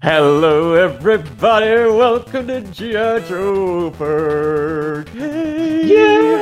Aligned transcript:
Hello, 0.00 0.74
everybody. 0.74 1.66
Welcome 1.90 2.46
to 2.46 2.60
G.I. 2.60 3.18
Joburg. 3.26 5.08
Yeah. 5.82 6.40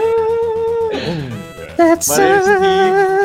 That's 1.74 2.06
My 2.10 2.18
name's 2.18 2.46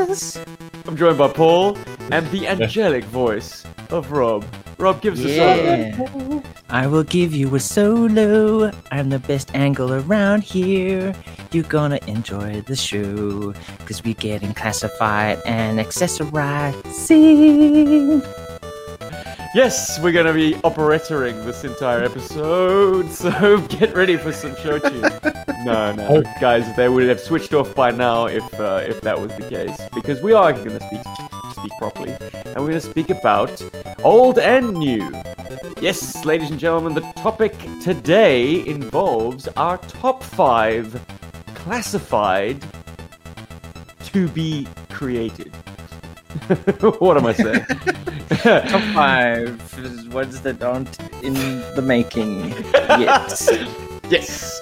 us. 0.10 0.40
I'm 0.88 0.96
joined 0.96 1.18
by 1.18 1.28
Paul 1.28 1.78
and 2.12 2.26
the 2.32 2.48
angelic 2.48 3.04
voice 3.06 3.66
of 3.90 4.14
Rob. 4.14 4.46
Rob, 4.78 5.02
give 5.02 5.16
us 5.16 5.20
a 5.26 5.36
solo. 5.36 6.42
I 6.70 6.88
will 6.88 7.04
give 7.04 7.36
you 7.36 7.54
a 7.54 7.60
solo. 7.60 8.72
I'm 8.90 9.10
the 9.10 9.20
best 9.20 9.54
angle 9.54 9.92
around 9.92 10.44
here. 10.44 11.14
You're 11.52 11.66
gonna 11.66 12.00
enjoy 12.08 12.62
the 12.62 12.78
show. 12.78 13.54
Cause 13.86 14.02
we 14.02 14.14
getting 14.14 14.54
classified 14.54 15.42
and 15.46 15.78
accessorizing. 15.80 18.22
Yes, 19.54 20.00
we're 20.00 20.14
going 20.14 20.28
to 20.28 20.34
be 20.34 20.54
operattoring 20.62 21.44
this 21.44 21.66
entire 21.66 22.04
episode, 22.04 23.12
so 23.12 23.60
get 23.68 23.94
ready 23.94 24.16
for 24.16 24.32
some 24.32 24.56
show 24.56 24.80
tunes. 24.80 25.04
No, 25.66 25.92
no, 25.92 26.24
guys, 26.40 26.74
they 26.78 26.88
would 26.88 27.10
have 27.10 27.20
switched 27.20 27.54
off 27.54 27.76
by 27.76 27.92
now 27.92 28.28
if 28.28 28.60
uh, 28.62 28.82
if 28.88 29.02
that 29.02 29.20
was 29.20 29.36
the 29.36 29.50
case, 29.50 29.78
because 29.94 30.22
we 30.22 30.32
are 30.32 30.54
going 30.54 30.80
to 30.80 30.88
speak 30.88 31.02
speak 31.52 31.72
properly, 31.80 32.16
and 32.22 32.56
we're 32.60 32.70
going 32.70 32.80
to 32.80 32.82
speak 32.82 33.10
about 33.10 33.62
old 34.06 34.40
and 34.40 34.74
new. 34.74 35.12
Yes, 35.82 36.24
ladies 36.24 36.50
and 36.50 36.60
gentlemen, 36.60 36.94
the 36.94 37.02
topic 37.18 37.54
today 37.82 38.66
involves 38.66 39.50
our 39.50 39.78
top 39.80 40.24
five 40.24 40.98
classified 41.56 42.64
to 44.06 44.30
be 44.30 44.66
created. 44.90 45.52
what 47.00 47.18
am 47.18 47.26
I 47.26 47.34
saying? 47.34 47.66
Top 48.70 48.82
five 48.94 49.80
is 49.80 50.08
ones 50.10 50.42
that 50.42 50.64
aren't 50.64 51.00
in 51.24 51.34
the 51.76 51.82
making 51.82 52.50
yet. 53.00 53.42
Yes. 54.10 54.60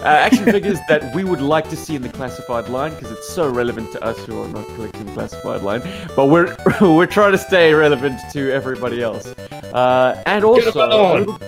Uh, 0.00 0.04
action 0.04 0.44
figures 0.44 0.78
that 0.86 1.14
we 1.14 1.24
would 1.24 1.40
like 1.40 1.70
to 1.70 1.76
see 1.76 1.94
in 1.94 2.02
the 2.02 2.10
classified 2.10 2.68
line 2.68 2.90
because 2.90 3.10
it's 3.10 3.28
so 3.28 3.48
relevant 3.48 3.90
to 3.92 4.04
us 4.04 4.18
who 4.26 4.42
are 4.42 4.48
not 4.48 4.66
collecting 4.74 5.06
the 5.06 5.12
classified 5.12 5.62
line. 5.62 5.80
But 6.14 6.26
we're 6.26 6.54
we're 6.82 7.06
trying 7.06 7.32
to 7.32 7.38
stay 7.38 7.72
relevant 7.72 8.20
to 8.32 8.52
everybody 8.52 9.02
else, 9.02 9.26
uh, 9.72 10.22
and 10.26 10.44
also 10.44 10.72
Get 10.72 11.40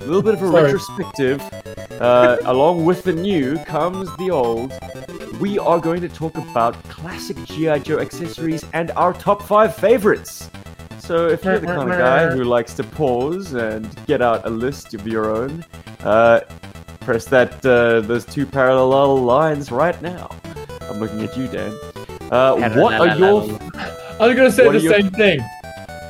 a 0.00 0.04
little, 0.04 0.22
bit 0.22 0.34
of 0.34 0.42
a 0.42 0.48
Sorry. 0.50 0.62
retrospective. 0.64 1.40
Uh, 2.00 2.38
along 2.44 2.84
with 2.84 3.02
the 3.02 3.12
new 3.12 3.58
comes 3.64 4.08
the 4.16 4.30
old. 4.30 4.72
We 5.40 5.58
are 5.58 5.78
going 5.78 6.00
to 6.00 6.08
talk 6.08 6.36
about 6.36 6.82
classic 6.84 7.36
GI 7.44 7.80
Joe 7.80 7.98
accessories 7.98 8.64
and 8.72 8.90
our 8.92 9.12
top 9.12 9.42
five 9.42 9.74
favorites. 9.76 10.50
So 10.98 11.28
if 11.28 11.44
you're 11.44 11.58
the 11.58 11.66
kind 11.66 11.90
of 11.90 11.98
guy 11.98 12.30
who 12.30 12.44
likes 12.44 12.74
to 12.74 12.84
pause 12.84 13.52
and 13.52 13.88
get 14.06 14.22
out 14.22 14.46
a 14.46 14.50
list 14.50 14.94
of 14.94 15.06
your 15.06 15.30
own, 15.34 15.64
uh, 16.04 16.40
press 17.00 17.24
that 17.26 17.54
uh, 17.66 18.00
those 18.00 18.24
two 18.24 18.46
parallel 18.46 19.16
lines 19.22 19.70
right 19.70 20.00
now. 20.00 20.30
I'm 20.82 20.98
looking 21.00 21.22
at 21.22 21.36
you, 21.36 21.48
Dan. 21.48 21.72
Uh, 22.30 22.70
what 22.76 22.94
are 22.94 23.16
your 23.18 23.42
I 24.20 24.26
was 24.26 24.36
gonna 24.36 24.52
say 24.52 24.66
What 24.66 24.72
the 24.74 24.80
your- 24.80 25.00
same 25.00 25.10
thing. 25.10 25.40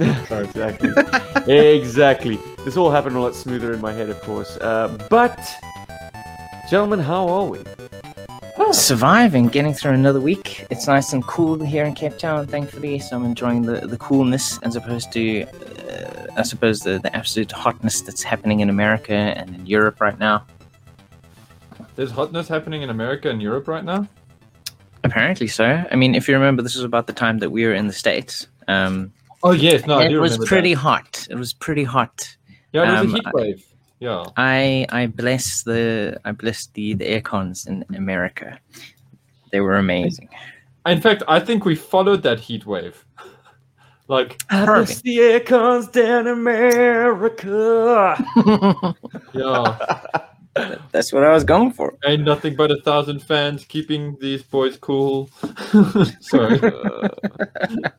exactly 0.30 0.90
exactly? 1.46 2.38
This 2.64 2.76
all 2.76 2.90
happened 2.90 3.16
a 3.16 3.20
lot 3.20 3.34
smoother 3.34 3.72
in 3.72 3.80
my 3.80 3.92
head, 3.92 4.10
of 4.10 4.20
course. 4.20 4.56
Uh, 4.58 4.96
but 5.08 5.38
gentlemen, 6.68 6.98
how 7.00 7.26
are 7.28 7.46
we? 7.46 7.58
Surviving, 8.72 9.48
getting 9.48 9.74
through 9.74 9.92
another 9.92 10.20
week. 10.20 10.66
It's 10.70 10.86
nice 10.86 11.12
and 11.12 11.24
cool 11.26 11.58
here 11.58 11.84
in 11.84 11.94
Cape 11.94 12.18
Town, 12.18 12.46
thankfully. 12.46 12.98
So 13.00 13.16
I'm 13.16 13.24
enjoying 13.24 13.62
the, 13.62 13.86
the 13.86 13.96
coolness 13.96 14.58
as 14.58 14.76
opposed 14.76 15.10
to, 15.12 15.42
uh, 15.42 16.26
I 16.36 16.42
suppose, 16.42 16.80
the, 16.80 16.98
the 17.00 17.14
absolute 17.16 17.50
hotness 17.50 18.02
that's 18.02 18.22
happening 18.22 18.60
in 18.60 18.70
America 18.70 19.12
and 19.12 19.54
in 19.56 19.66
Europe 19.66 20.00
right 20.00 20.18
now. 20.18 20.46
There's 21.96 22.12
hotness 22.12 22.46
happening 22.46 22.82
in 22.82 22.90
America 22.90 23.28
and 23.28 23.42
Europe 23.42 23.66
right 23.66 23.84
now. 23.84 24.06
Apparently 25.02 25.48
so. 25.48 25.84
I 25.90 25.96
mean, 25.96 26.14
if 26.14 26.28
you 26.28 26.34
remember, 26.34 26.62
this 26.62 26.76
was 26.76 26.84
about 26.84 27.06
the 27.08 27.12
time 27.12 27.38
that 27.38 27.50
we 27.50 27.64
were 27.64 27.74
in 27.74 27.86
the 27.88 27.92
States. 27.92 28.46
Um, 28.68 29.12
Oh 29.42 29.52
yes, 29.52 29.86
no, 29.86 29.98
I 29.98 30.04
it 30.04 30.18
was 30.18 30.32
remember 30.32 30.46
pretty 30.46 30.74
That. 30.74 30.80
hot. 30.80 31.26
It 31.30 31.36
was 31.36 31.54
pretty 31.54 31.82
hot. 31.82 32.36
Yeah, 32.72 32.82
it 32.88 32.90
was 32.92 33.00
um, 33.00 33.14
a 33.14 33.16
heat 33.18 33.26
wave. 33.34 33.66
Yeah. 34.00 34.24
I 34.36 34.86
I 34.90 35.06
bless 35.06 35.62
the 35.64 36.18
I 36.24 36.32
bless 36.32 36.66
the 36.68 36.94
the 36.94 37.06
air 37.06 37.20
cons 37.20 37.66
in 37.66 37.84
America. 37.94 38.58
They 39.52 39.60
were 39.60 39.76
amazing. 39.76 40.28
In 40.86 41.00
fact, 41.00 41.22
I 41.28 41.40
think 41.40 41.64
we 41.64 41.74
followed 41.74 42.22
that 42.22 42.40
heat 42.40 42.64
wave. 42.64 43.04
like, 44.08 44.38
Perfect. 44.48 45.02
The 45.02 45.20
air 45.20 45.40
comes 45.40 45.88
down 45.88 46.26
America. 46.28 48.16
yeah, 49.34 50.00
That's 50.92 51.12
what 51.12 51.22
I 51.24 51.32
was 51.32 51.44
going 51.44 51.72
for. 51.72 51.94
ain't 52.06 52.22
nothing 52.24 52.56
but 52.56 52.70
a 52.70 52.80
thousand 52.82 53.20
fans 53.22 53.64
keeping 53.64 54.16
these 54.20 54.42
boys 54.42 54.76
cool. 54.78 55.28
Sorry, 56.20 56.58
Uh, 56.62 57.08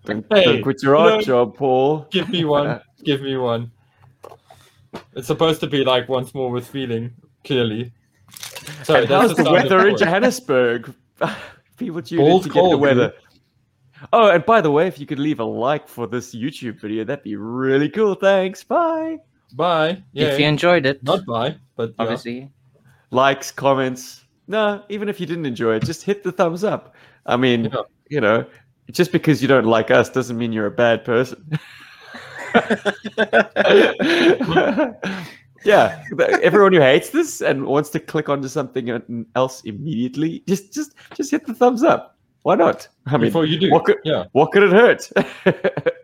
don't, 0.05 0.25
Hey, 0.31 0.43
don't 0.45 0.61
quit 0.63 0.81
your 0.81 0.95
you 0.95 1.01
art 1.01 1.11
know- 1.13 1.21
job, 1.21 1.55
Paul. 1.55 2.07
give 2.11 2.29
me 2.29 2.45
one. 2.45 2.81
Give 3.03 3.21
me 3.21 3.37
one. 3.37 3.71
It's 5.13 5.27
supposed 5.27 5.59
to 5.61 5.67
be 5.67 5.83
like 5.83 6.09
once 6.09 6.33
more 6.33 6.51
with 6.51 6.67
feeling. 6.67 7.13
Clearly. 7.43 7.91
Sorry, 8.83 9.01
And 9.01 9.09
how's 9.09 9.29
the 9.35 9.43
sound 9.43 9.47
of 9.47 9.53
weather 9.53 9.87
in. 9.87 9.97
Johannesburg? 9.97 10.93
People 11.77 12.01
tune 12.01 12.19
in 12.19 12.25
Cold, 12.25 12.43
to 12.43 12.49
get 12.49 12.53
the 12.55 12.59
cold, 12.59 12.81
weather. 12.81 13.13
Oh, 14.13 14.29
and 14.29 14.45
by 14.45 14.61
the 14.61 14.71
way, 14.71 14.87
if 14.87 14.99
you 14.99 15.05
could 15.05 15.19
leave 15.19 15.39
a 15.39 15.43
like 15.43 15.87
for 15.87 16.07
this 16.07 16.33
YouTube 16.35 16.79
video, 16.79 17.03
that'd 17.03 17.23
be 17.23 17.35
really 17.35 17.89
cool. 17.89 18.15
Thanks. 18.15 18.63
Bye. 18.63 19.17
Bye. 19.53 20.01
Yeah. 20.13 20.27
If 20.27 20.39
you 20.39 20.45
enjoyed 20.45 20.85
it, 20.85 21.03
Not 21.03 21.25
bye, 21.25 21.55
but 21.75 21.89
yeah. 21.89 21.95
obviously. 21.99 22.49
Likes, 23.11 23.51
comments. 23.51 24.23
No, 24.47 24.83
even 24.89 25.09
if 25.09 25.19
you 25.19 25.25
didn't 25.25 25.45
enjoy 25.45 25.75
it, 25.75 25.83
just 25.83 26.03
hit 26.03 26.23
the 26.23 26.31
thumbs 26.31 26.63
up. 26.63 26.95
I 27.25 27.37
mean, 27.37 27.65
Yeah. 27.65 27.81
you 28.09 28.21
know, 28.21 28.45
just 28.91 29.11
because 29.11 29.41
you 29.41 29.47
don't 29.47 29.65
like 29.65 29.91
us 29.91 30.09
doesn't 30.09 30.37
mean 30.37 30.51
you're 30.53 30.65
a 30.67 30.71
bad 30.71 31.03
person. 31.05 31.59
yeah, 35.63 36.03
everyone 36.41 36.73
who 36.73 36.81
hates 36.81 37.09
this 37.09 37.41
and 37.41 37.65
wants 37.65 37.89
to 37.91 37.99
click 37.99 38.29
onto 38.29 38.47
something 38.47 39.25
else 39.35 39.61
immediately, 39.61 40.43
just 40.47 40.73
just 40.73 40.93
just 41.15 41.31
hit 41.31 41.45
the 41.45 41.53
thumbs 41.53 41.83
up. 41.83 42.17
Why 42.43 42.55
not? 42.55 42.87
I 43.05 43.17
mean, 43.17 43.27
Before 43.27 43.45
you 43.45 43.59
do. 43.59 43.71
what 43.71 43.85
could 43.85 43.97
Yeah. 44.03 44.25
what 44.31 44.51
could 44.51 44.63
it 44.63 44.71
hurt? 44.71 45.09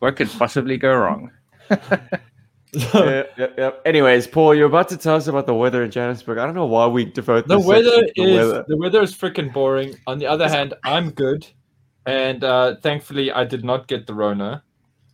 What 0.00 0.16
could 0.16 0.30
possibly 0.30 0.78
go 0.78 0.94
wrong? 0.96 1.30
yeah, 1.70 3.24
yeah, 3.36 3.46
yeah. 3.58 3.70
Anyways, 3.84 4.26
Paul, 4.26 4.54
you're 4.54 4.66
about 4.66 4.88
to 4.88 4.96
tell 4.96 5.16
us 5.16 5.26
about 5.26 5.46
the 5.46 5.54
weather 5.54 5.84
in 5.84 5.90
Johannesburg. 5.90 6.38
I 6.38 6.46
don't 6.46 6.54
know 6.54 6.64
why 6.66 6.86
we 6.86 7.04
devote 7.04 7.46
the 7.46 7.58
this 7.58 7.66
weather 7.66 7.90
section 8.06 8.14
to 8.14 8.22
is 8.30 8.36
weather. 8.48 8.64
the 8.66 8.76
weather 8.78 9.02
is 9.02 9.14
freaking 9.14 9.52
boring. 9.52 9.94
On 10.06 10.18
the 10.18 10.26
other 10.26 10.48
hand, 10.48 10.72
I'm 10.84 11.10
good, 11.10 11.46
and 12.06 12.42
uh, 12.42 12.76
thankfully 12.76 13.30
I 13.30 13.44
did 13.44 13.62
not 13.62 13.88
get 13.88 14.06
the 14.06 14.14
Rona. 14.14 14.62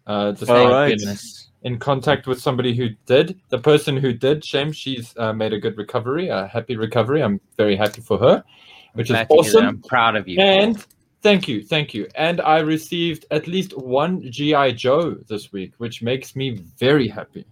Uh, 0.07 0.33
despite 0.33 0.67
All 0.67 0.71
right. 0.73 0.97
being 0.97 1.17
in 1.63 1.79
contact 1.79 2.27
with 2.29 2.41
somebody 2.41 2.77
who 2.77 2.89
did. 3.07 3.41
The 3.49 3.59
person 3.59 3.97
who 3.97 4.13
did, 4.13 4.45
shame, 4.45 4.71
she's 4.73 5.13
uh, 5.17 5.33
made 5.33 5.53
a 5.53 5.59
good 5.59 5.77
recovery, 5.77 6.29
a 6.29 6.47
happy 6.47 6.77
recovery. 6.77 7.23
I'm 7.23 7.41
very 7.57 7.75
happy 7.77 8.03
for 8.03 8.19
her, 8.19 8.45
which 8.93 9.07
is 9.11 9.15
Glad 9.17 9.29
to 9.29 9.35
hear 9.35 9.43
that. 9.43 9.49
awesome. 9.49 9.67
I'm 9.67 9.83
proud 9.83 10.15
of 10.15 10.29
you. 10.29 10.39
And 10.41 10.85
thank 11.23 11.49
you, 11.49 11.65
thank 11.65 11.93
you. 11.93 12.07
And 12.15 12.41
I 12.41 12.61
received 12.61 13.27
at 13.33 13.49
least 13.49 13.77
one 13.77 14.23
GI 14.31 14.75
Joe 14.75 15.15
this 15.29 15.51
week, 15.53 15.73
which 15.79 16.03
makes 16.03 16.37
me 16.37 16.61
very 16.79 17.09
happy. 17.09 17.45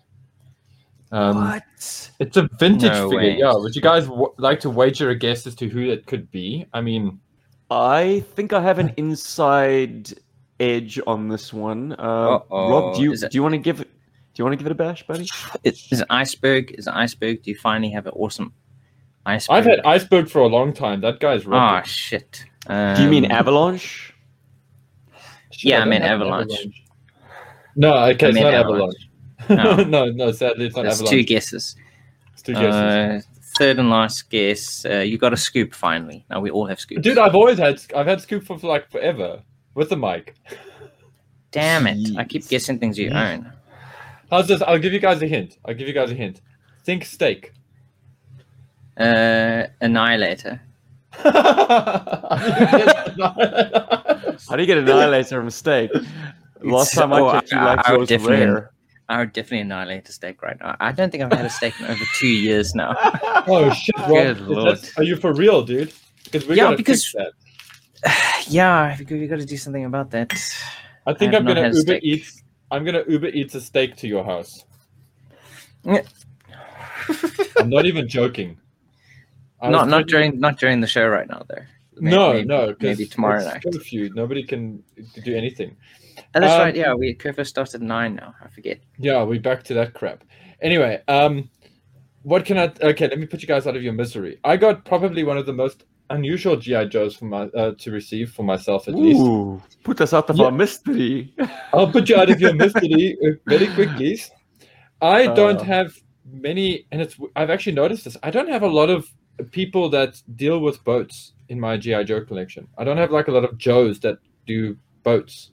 Um, 1.10 1.37
what? 1.37 1.62
It's 2.20 2.37
a 2.37 2.48
vintage 2.59 2.93
No 2.93 3.10
figure. 3.10 3.16
way. 3.19 3.37
Yeah. 3.38 3.53
Would 3.54 3.75
you 3.75 3.82
guys 3.82 4.06
w- 4.06 4.32
like 4.38 4.60
to 4.60 4.70
wager 4.70 5.10
a 5.10 5.14
guess 5.16 5.47
as 5.47 5.54
to 5.56 5.69
who 5.69 5.81
it 5.91 6.06
could 6.06 6.31
be? 6.31 6.66
I 6.72 6.81
mean, 6.81 7.20
I 7.70 8.25
think 8.34 8.53
I 8.53 8.60
have 8.62 8.78
an 8.78 8.93
inside 8.97 10.12
edge 10.60 11.00
on 11.06 11.28
this 11.28 11.53
one. 11.53 11.92
Uh, 11.98 12.41
Rob, 12.50 12.97
do 12.97 13.03
you 13.03 13.12
it- 13.12 13.20
do 13.20 13.28
you 13.32 13.42
want 13.42 13.53
to 13.54 13.59
give 13.59 13.81
it? 13.81 13.88
Do 13.88 14.41
you 14.41 14.44
want 14.44 14.54
to 14.54 14.56
give 14.56 14.66
it 14.66 14.72
a 14.72 14.75
bash, 14.75 15.06
buddy? 15.06 15.28
It, 15.62 15.78
is 15.93 16.00
it 16.00 16.06
iceberg? 16.11 16.73
Is 16.76 16.88
it 16.88 16.94
iceberg? 16.94 17.43
Do 17.44 17.50
you 17.52 17.56
finally 17.56 17.90
have 17.90 18.06
an 18.06 18.12
awesome 18.17 18.52
iceberg? 19.25 19.56
I've 19.56 19.64
had 19.64 19.81
Iceberg 19.84 20.28
for 20.28 20.40
a 20.40 20.46
long 20.49 20.73
time. 20.73 21.00
That 21.02 21.20
guy's 21.20 21.46
Ah, 21.46 21.75
rubbish. 21.76 21.90
shit. 21.93 22.44
do 22.69 23.02
you 23.02 23.08
mean 23.08 23.26
Um, 23.26 23.31
Avalanche? 23.32 24.12
Shit, 25.52 25.70
yeah, 25.70 25.76
I 25.76 25.78
don't 25.81 25.88
mean 25.90 26.02
have 26.02 26.20
an 26.20 26.26
Avalanche. 26.26 26.82
No, 27.76 27.94
okay, 27.94 28.26
I 28.26 28.28
it's 28.31 28.34
meant 28.34 28.44
not 28.46 28.55
Avalanche. 28.55 29.08
Avalanche. 29.49 29.88
No. 29.88 30.06
no, 30.06 30.11
no, 30.26 30.32
sadly, 30.32 30.67
it's 30.67 30.75
not 30.76 30.84
That's 30.84 31.02
two 31.08 31.23
guesses. 31.23 31.76
It's 32.32 32.43
two 32.43 32.55
guesses. 32.55 32.73
Uh, 32.75 33.20
third 33.56 33.78
and 33.78 33.88
last 33.90 34.31
guess. 34.31 34.84
Uh, 34.84 34.99
you 34.99 35.17
got 35.17 35.32
a 35.32 35.37
scoop 35.37 35.75
finally. 35.75 36.25
Now 36.28 36.40
we 36.40 36.50
all 36.50 36.67
have 36.67 36.81
scoops. 36.81 37.02
Dude, 37.02 37.19
I've 37.19 37.34
always 37.37 37.58
had, 37.58 37.81
I've 37.94 38.06
had 38.06 38.20
Scoop 38.20 38.44
for 38.44 38.56
like 38.58 38.90
forever 38.90 39.43
with 39.75 39.88
the 39.91 39.97
mic. 39.97 40.35
Damn 41.50 41.87
it! 41.87 42.17
I 42.17 42.25
keep 42.25 42.49
guessing 42.49 42.79
things 42.79 42.99
you 42.99 43.11
own. 43.11 43.53
How's 44.31 44.49
this? 44.49 44.62
I'll 44.62 44.79
give 44.79 44.93
you 44.93 44.99
guys 44.99 45.23
a 45.23 45.26
hint. 45.26 45.59
I'll 45.65 45.75
give 45.75 45.87
you 45.87 45.94
guys 45.94 46.11
a 46.11 46.15
hint. 46.15 46.41
Think 46.85 47.05
steak. 47.05 47.53
Uh, 48.97 49.65
Annihilator. 49.81 50.61
How 53.25 54.56
do 54.56 54.61
you 54.62 54.67
get 54.67 54.79
annihilator 54.79 55.41
from 55.41 55.50
steak? 55.50 55.91
Last 56.62 56.93
It's- 56.93 56.94
time 56.94 57.12
I 57.12 57.21
oh, 57.21 57.32
checked, 57.32 57.53
you 57.53 57.59
I- 57.59 57.65
liked 57.75 57.88
would 57.91 57.97
yours 57.99 58.09
definitely- 58.09 58.47
rare. 58.47 58.71
I 59.06 59.19
would 59.19 59.32
definitely 59.35 59.61
annihilate 59.61 60.09
a 60.09 60.12
steak 60.12 60.41
right 60.43 60.56
now. 60.59 60.76
I 60.81 60.91
don't 60.93 61.11
think 61.11 61.23
I've 61.23 61.31
had 61.32 61.44
a 61.44 61.50
steak 61.50 61.79
in 61.79 61.85
over 61.87 62.03
two 62.15 62.26
years 62.26 62.75
now. 62.75 62.94
Oh 63.47 63.71
shit, 63.73 63.94
Rob. 63.99 64.09
Good 64.09 64.41
lord. 64.41 64.79
that- 64.79 64.93
Are 64.97 65.03
you 65.03 65.17
for 65.17 65.35
real, 65.35 65.62
dude? 65.62 65.93
Because 66.25 66.47
we 66.47 66.56
Yeah, 66.56 66.75
because- 66.75 67.05
fix 67.05 67.12
that. 67.12 67.32
yeah, 68.48 68.96
we 68.98 69.18
we 69.18 69.26
got 69.26 69.38
to 69.38 69.46
do 69.46 69.56
something 69.56 69.84
about 69.84 70.10
that. 70.10 70.32
I 71.06 71.12
think 71.14 71.32
have 71.32 71.42
I'm 71.42 71.46
gonna 71.46 71.70
Uber. 71.72 71.98
Eats. 72.02 72.42
I'm 72.70 72.84
gonna 72.84 73.02
Uber 73.08 73.28
Eats 73.28 73.54
a 73.54 73.60
steak 73.60 73.96
to 73.96 74.08
your 74.08 74.24
house. 74.24 74.64
Yeah. 75.84 76.02
I'm 77.58 77.68
not 77.70 77.86
even 77.86 78.08
joking. 78.08 78.58
I 79.60 79.70
not 79.70 79.88
not 79.88 80.06
during 80.06 80.40
not 80.40 80.58
during 80.58 80.80
the 80.80 80.86
show 80.86 81.06
right 81.08 81.28
now 81.28 81.42
though. 81.48 81.62
May- 81.96 82.10
No, 82.10 82.32
maybe- 82.32 82.46
no. 82.46 82.74
maybe 82.80 83.06
tomorrow 83.06 83.44
night. 83.44 83.62
Curfew. 83.62 84.10
Nobody 84.14 84.42
can 84.42 84.82
do 85.22 85.36
anything. 85.36 85.76
Oh, 86.34 86.40
that's 86.40 86.52
Um, 86.52 86.60
right. 86.60 86.76
Yeah, 86.76 86.94
we 86.94 87.14
curfew 87.14 87.44
starts 87.44 87.74
at 87.74 87.80
nine 87.80 88.14
now. 88.16 88.34
I 88.42 88.48
forget. 88.48 88.78
Yeah, 88.98 89.22
we're 89.22 89.40
back 89.40 89.62
to 89.64 89.74
that 89.74 89.94
crap. 89.94 90.24
Anyway, 90.60 91.00
um, 91.08 91.50
what 92.22 92.44
can 92.44 92.58
I? 92.58 92.72
Okay, 92.80 93.08
let 93.08 93.18
me 93.18 93.26
put 93.26 93.42
you 93.42 93.48
guys 93.48 93.66
out 93.66 93.76
of 93.76 93.82
your 93.82 93.92
misery. 93.92 94.38
I 94.44 94.56
got 94.56 94.84
probably 94.84 95.22
one 95.24 95.38
of 95.38 95.46
the 95.46 95.52
most 95.52 95.84
unusual 96.10 96.56
GI 96.56 96.86
Joes 96.86 97.16
for 97.16 97.24
my 97.26 97.42
uh, 97.56 97.72
to 97.78 97.90
receive 97.90 98.32
for 98.32 98.42
myself 98.42 98.88
at 98.88 98.94
least. 98.94 99.22
Put 99.84 100.00
us 100.00 100.12
out 100.12 100.28
of 100.30 100.36
Yeah. 100.36 100.46
our 100.46 100.52
mystery. 100.52 101.34
I'll 101.72 101.90
put 101.90 102.08
you 102.08 102.16
out 102.16 102.30
of 102.30 102.40
your 102.40 102.54
mystery 102.54 103.16
uh, 103.24 103.30
very 103.46 103.66
quickly. 103.68 104.20
I 105.00 105.26
don't 105.26 105.60
Uh. 105.60 105.64
have 105.64 105.94
many, 106.30 106.86
and 106.92 107.00
it's 107.02 107.16
I've 107.36 107.50
actually 107.50 107.72
noticed 107.74 108.04
this. 108.04 108.16
I 108.22 108.30
don't 108.30 108.48
have 108.48 108.62
a 108.62 108.68
lot 108.68 108.90
of 108.90 109.06
people 109.50 109.88
that 109.90 110.20
deal 110.36 110.60
with 110.60 110.82
boats 110.84 111.32
in 111.48 111.58
my 111.58 111.76
GI 111.76 112.04
Joe 112.04 112.20
collection. 112.24 112.68
I 112.78 112.84
don't 112.84 112.96
have 112.96 113.10
like 113.10 113.28
a 113.28 113.32
lot 113.32 113.44
of 113.44 113.58
Joes 113.58 114.00
that 114.00 114.18
do 114.46 114.76
boats, 115.02 115.50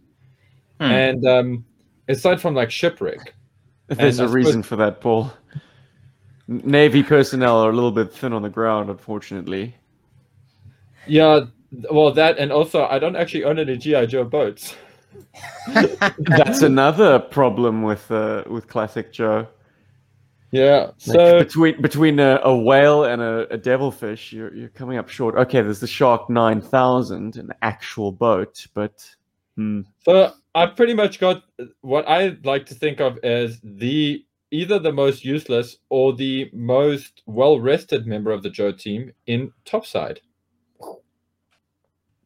Hmm. 0.80 0.92
and 0.92 1.26
um, 1.28 1.66
aside 2.08 2.40
from 2.42 2.56
like 2.56 2.72
shipwreck, 2.72 3.34
There's 3.88 4.16
a 4.20 4.28
suppose- 4.28 4.34
reason 4.34 4.64
for 4.64 4.76
that, 4.78 5.02
Paul. 5.02 5.32
Navy 6.48 7.02
personnel 7.04 7.60
are 7.60 7.70
a 7.70 7.74
little 7.74 7.92
bit 7.92 8.12
thin 8.14 8.34
on 8.34 8.42
the 8.42 8.50
ground, 8.50 8.90
unfortunately. 8.90 9.76
Yeah, 11.08 11.42
well 11.92 12.12
that, 12.14 12.38
and 12.38 12.52
also 12.52 12.86
I 12.86 13.00
don't 13.00 13.16
actually 13.16 13.44
own 13.44 13.60
any 13.60 13.78
GI 13.78 14.08
Joe 14.08 14.24
boats. 14.24 14.76
That's 16.18 16.62
another 16.62 17.20
problem 17.20 17.84
with 17.84 18.10
uh, 18.12 18.44
with 18.48 18.68
classic 18.68 19.12
Joe. 19.12 19.48
Yeah, 20.52 20.92
Like, 21.08 21.16
so 21.16 21.40
between 21.40 21.82
between 21.82 22.20
a, 22.20 22.40
a 22.44 22.56
whale 22.56 23.06
and 23.06 23.22
a, 23.22 23.48
a 23.54 23.58
devilfish, 23.58 24.34
you're 24.34 24.54
you're 24.54 24.70
coming 24.70 24.98
up 24.98 25.08
short. 25.08 25.36
Okay, 25.36 25.62
there's 25.62 25.80
the 25.80 25.88
Shark 25.88 26.30
Nine 26.30 26.62
Thousand, 26.62 27.38
an 27.38 27.52
actual 27.62 28.12
boat, 28.12 28.68
but 28.74 29.10
hmm, 29.56 29.82
So 30.04 30.34
I've 30.54 30.76
pretty 30.76 30.94
much 30.94 31.20
got 31.20 31.44
what 31.82 32.08
I 32.08 32.38
like 32.44 32.66
to 32.66 32.76
think 32.76 33.00
of 33.00 33.18
as 33.24 33.62
the 33.64 34.26
either 34.52 34.78
the 34.78 34.92
most 34.92 35.24
useless 35.24 35.78
or 35.90 36.14
the 36.14 36.50
most 36.52 37.24
well 37.26 37.58
rested 37.58 38.06
member 38.06 38.32
of 38.32 38.44
the 38.44 38.50
Joe 38.50 38.74
team 38.74 39.14
in 39.28 39.54
topside. 39.64 40.20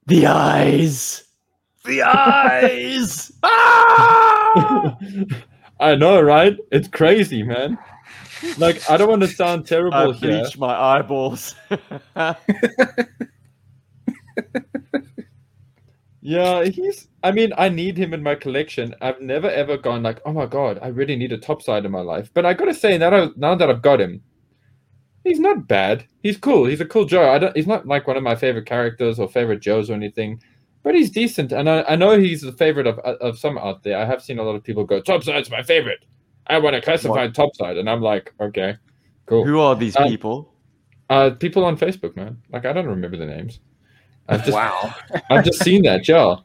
The 0.05 0.27
eyes, 0.27 1.23
the 1.83 2.01
eyes. 2.03 3.31
ah! 3.43 4.97
I 5.79 5.95
know, 5.95 6.21
right? 6.21 6.57
It's 6.71 6.87
crazy, 6.87 7.43
man. 7.43 7.77
Like 8.57 8.89
I 8.89 8.97
don't 8.97 9.09
want 9.09 9.21
to 9.23 9.27
sound 9.27 9.61
I 9.61 9.69
terrible 9.69 10.11
here. 10.13 10.41
bleached 10.41 10.57
my 10.57 10.75
eyeballs. 10.75 11.55
Yeah, 16.27 16.63
he's. 16.63 17.07
I 17.23 17.31
mean, 17.31 17.53
I 17.55 17.69
need 17.69 17.97
him 17.97 18.11
in 18.11 18.23
my 18.23 18.33
collection. 18.33 18.95
I've 18.99 19.21
never 19.21 19.47
ever 19.47 19.77
gone 19.77 20.01
like, 20.01 20.21
oh 20.25 20.33
my 20.33 20.47
god, 20.47 20.79
I 20.81 20.87
really 20.87 21.15
need 21.15 21.31
a 21.31 21.37
topside 21.37 21.85
in 21.85 21.91
my 21.91 22.01
life. 22.01 22.31
But 22.33 22.47
I 22.47 22.55
gotta 22.55 22.73
say, 22.73 22.97
now 22.97 23.11
that 23.11 23.21
I, 23.21 23.27
now 23.35 23.53
that 23.53 23.69
I've 23.69 23.83
got 23.83 24.01
him, 24.01 24.23
he's 25.25 25.39
not 25.39 25.67
bad. 25.67 26.05
He's 26.23 26.37
cool. 26.37 26.65
He's 26.65 26.79
a 26.79 26.85
cool 26.85 27.05
Joe. 27.05 27.29
I 27.29 27.39
don't. 27.39 27.55
He's 27.55 27.67
not 27.67 27.85
like 27.85 28.07
one 28.07 28.15
of 28.15 28.23
my 28.23 28.35
favorite 28.35 28.65
characters 28.65 29.19
or 29.19 29.27
favorite 29.27 29.59
Joes 29.59 29.89
or 29.89 29.93
anything. 29.93 30.41
But 30.83 30.95
he's 30.95 31.09
decent, 31.09 31.51
and 31.51 31.67
I, 31.69 31.81
I 31.89 31.95
know 31.95 32.17
he's 32.17 32.41
the 32.41 32.51
favorite 32.51 32.87
of 32.87 32.99
of 32.99 33.37
some 33.37 33.57
out 33.57 33.83
there. 33.83 33.97
I 33.97 34.05
have 34.05 34.21
seen 34.23 34.39
a 34.39 34.43
lot 34.43 34.55
of 34.55 34.63
people 34.63 34.83
go, 34.85 35.01
topside's 35.01 35.49
my 35.49 35.63
favorite. 35.63 36.05
I 36.47 36.59
want 36.59 36.75
a 36.75 36.81
classified 36.81 37.33
topside, 37.33 37.77
and 37.77 37.89
I'm 37.89 38.01
like, 38.01 38.31
okay, 38.39 38.75
cool. 39.25 39.43
Who 39.45 39.59
are 39.59 39.75
these 39.75 39.95
Um, 39.97 40.07
people? 40.07 40.53
Uh, 41.09 41.31
people 41.31 41.65
on 41.65 41.75
Facebook, 41.75 42.15
man. 42.15 42.37
Like 42.51 42.65
I 42.65 42.73
don't 42.73 42.85
remember 42.87 43.17
the 43.17 43.25
names. 43.25 43.59
I've 44.29 44.41
just 44.45 44.53
wow. 44.53 44.93
I've 45.31 45.43
just 45.43 45.63
seen 45.63 45.81
that, 45.83 46.03
Joe. 46.03 46.41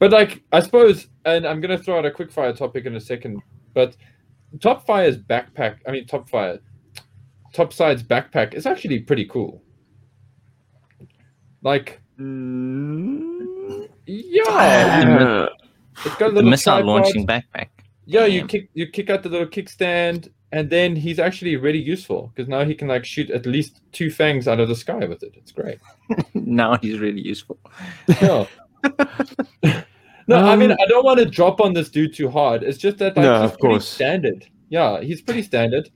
But 0.00 0.10
like, 0.10 0.42
I 0.52 0.58
suppose, 0.60 1.06
and 1.24 1.46
I'm 1.46 1.60
gonna 1.60 1.78
throw 1.78 1.98
out 1.98 2.04
a 2.04 2.10
quick 2.10 2.32
fire 2.32 2.52
topic 2.52 2.86
in 2.86 2.96
a 2.96 3.00
second. 3.00 3.40
But 3.74 3.96
Top 4.60 4.86
Fire's 4.86 5.18
backpack, 5.18 5.78
I 5.86 5.92
mean, 5.92 6.06
Top 6.06 6.28
Fire, 6.28 6.58
Topside's 7.54 8.02
backpack 8.02 8.52
is 8.52 8.66
actually 8.66 8.98
pretty 8.98 9.24
cool. 9.24 9.62
Like, 11.62 12.00
Mm, 12.20 13.88
yeah, 14.06 14.42
uh, 15.20 15.48
it's 16.04 16.14
got 16.16 16.26
a 16.26 16.28
The 16.28 16.34
little 16.36 16.50
missile 16.50 16.74
tripod. 16.74 16.86
launching 16.86 17.26
backpack. 17.26 17.68
Yeah, 18.06 18.26
you 18.26 18.46
kick 18.46 18.68
you 18.74 18.86
kick 18.86 19.10
out 19.10 19.22
the 19.24 19.28
little 19.30 19.48
kickstand, 19.48 20.28
and 20.52 20.70
then 20.70 20.94
he's 20.94 21.18
actually 21.18 21.56
really 21.56 21.80
useful 21.80 22.30
because 22.32 22.48
now 22.48 22.64
he 22.64 22.74
can 22.74 22.86
like 22.86 23.04
shoot 23.04 23.30
at 23.30 23.46
least 23.46 23.80
two 23.90 24.10
fangs 24.12 24.46
out 24.46 24.60
of 24.60 24.68
the 24.68 24.76
sky 24.76 25.04
with 25.06 25.22
it. 25.24 25.32
It's 25.36 25.50
great. 25.50 25.78
now 26.34 26.76
he's 26.80 27.00
really 27.00 27.20
useful. 27.22 27.58
No. 28.22 28.46
no, 30.28 30.36
I 30.36 30.54
mean 30.54 30.70
Um, 30.70 30.78
I 30.80 30.86
don't 30.86 31.04
want 31.04 31.18
to 31.18 31.24
drop 31.26 31.60
on 31.60 31.72
this 31.72 31.88
dude 31.88 32.14
too 32.14 32.28
hard. 32.30 32.62
It's 32.62 32.78
just 32.78 32.98
that 32.98 33.16
like, 33.16 33.24
No, 33.24 33.42
he's 33.42 33.50
of 33.52 33.58
pretty 33.58 33.74
course. 33.74 33.88
standard. 33.88 34.46
Yeah, 34.68 35.00
he's 35.00 35.20
pretty 35.22 35.42
standard. 35.42 35.88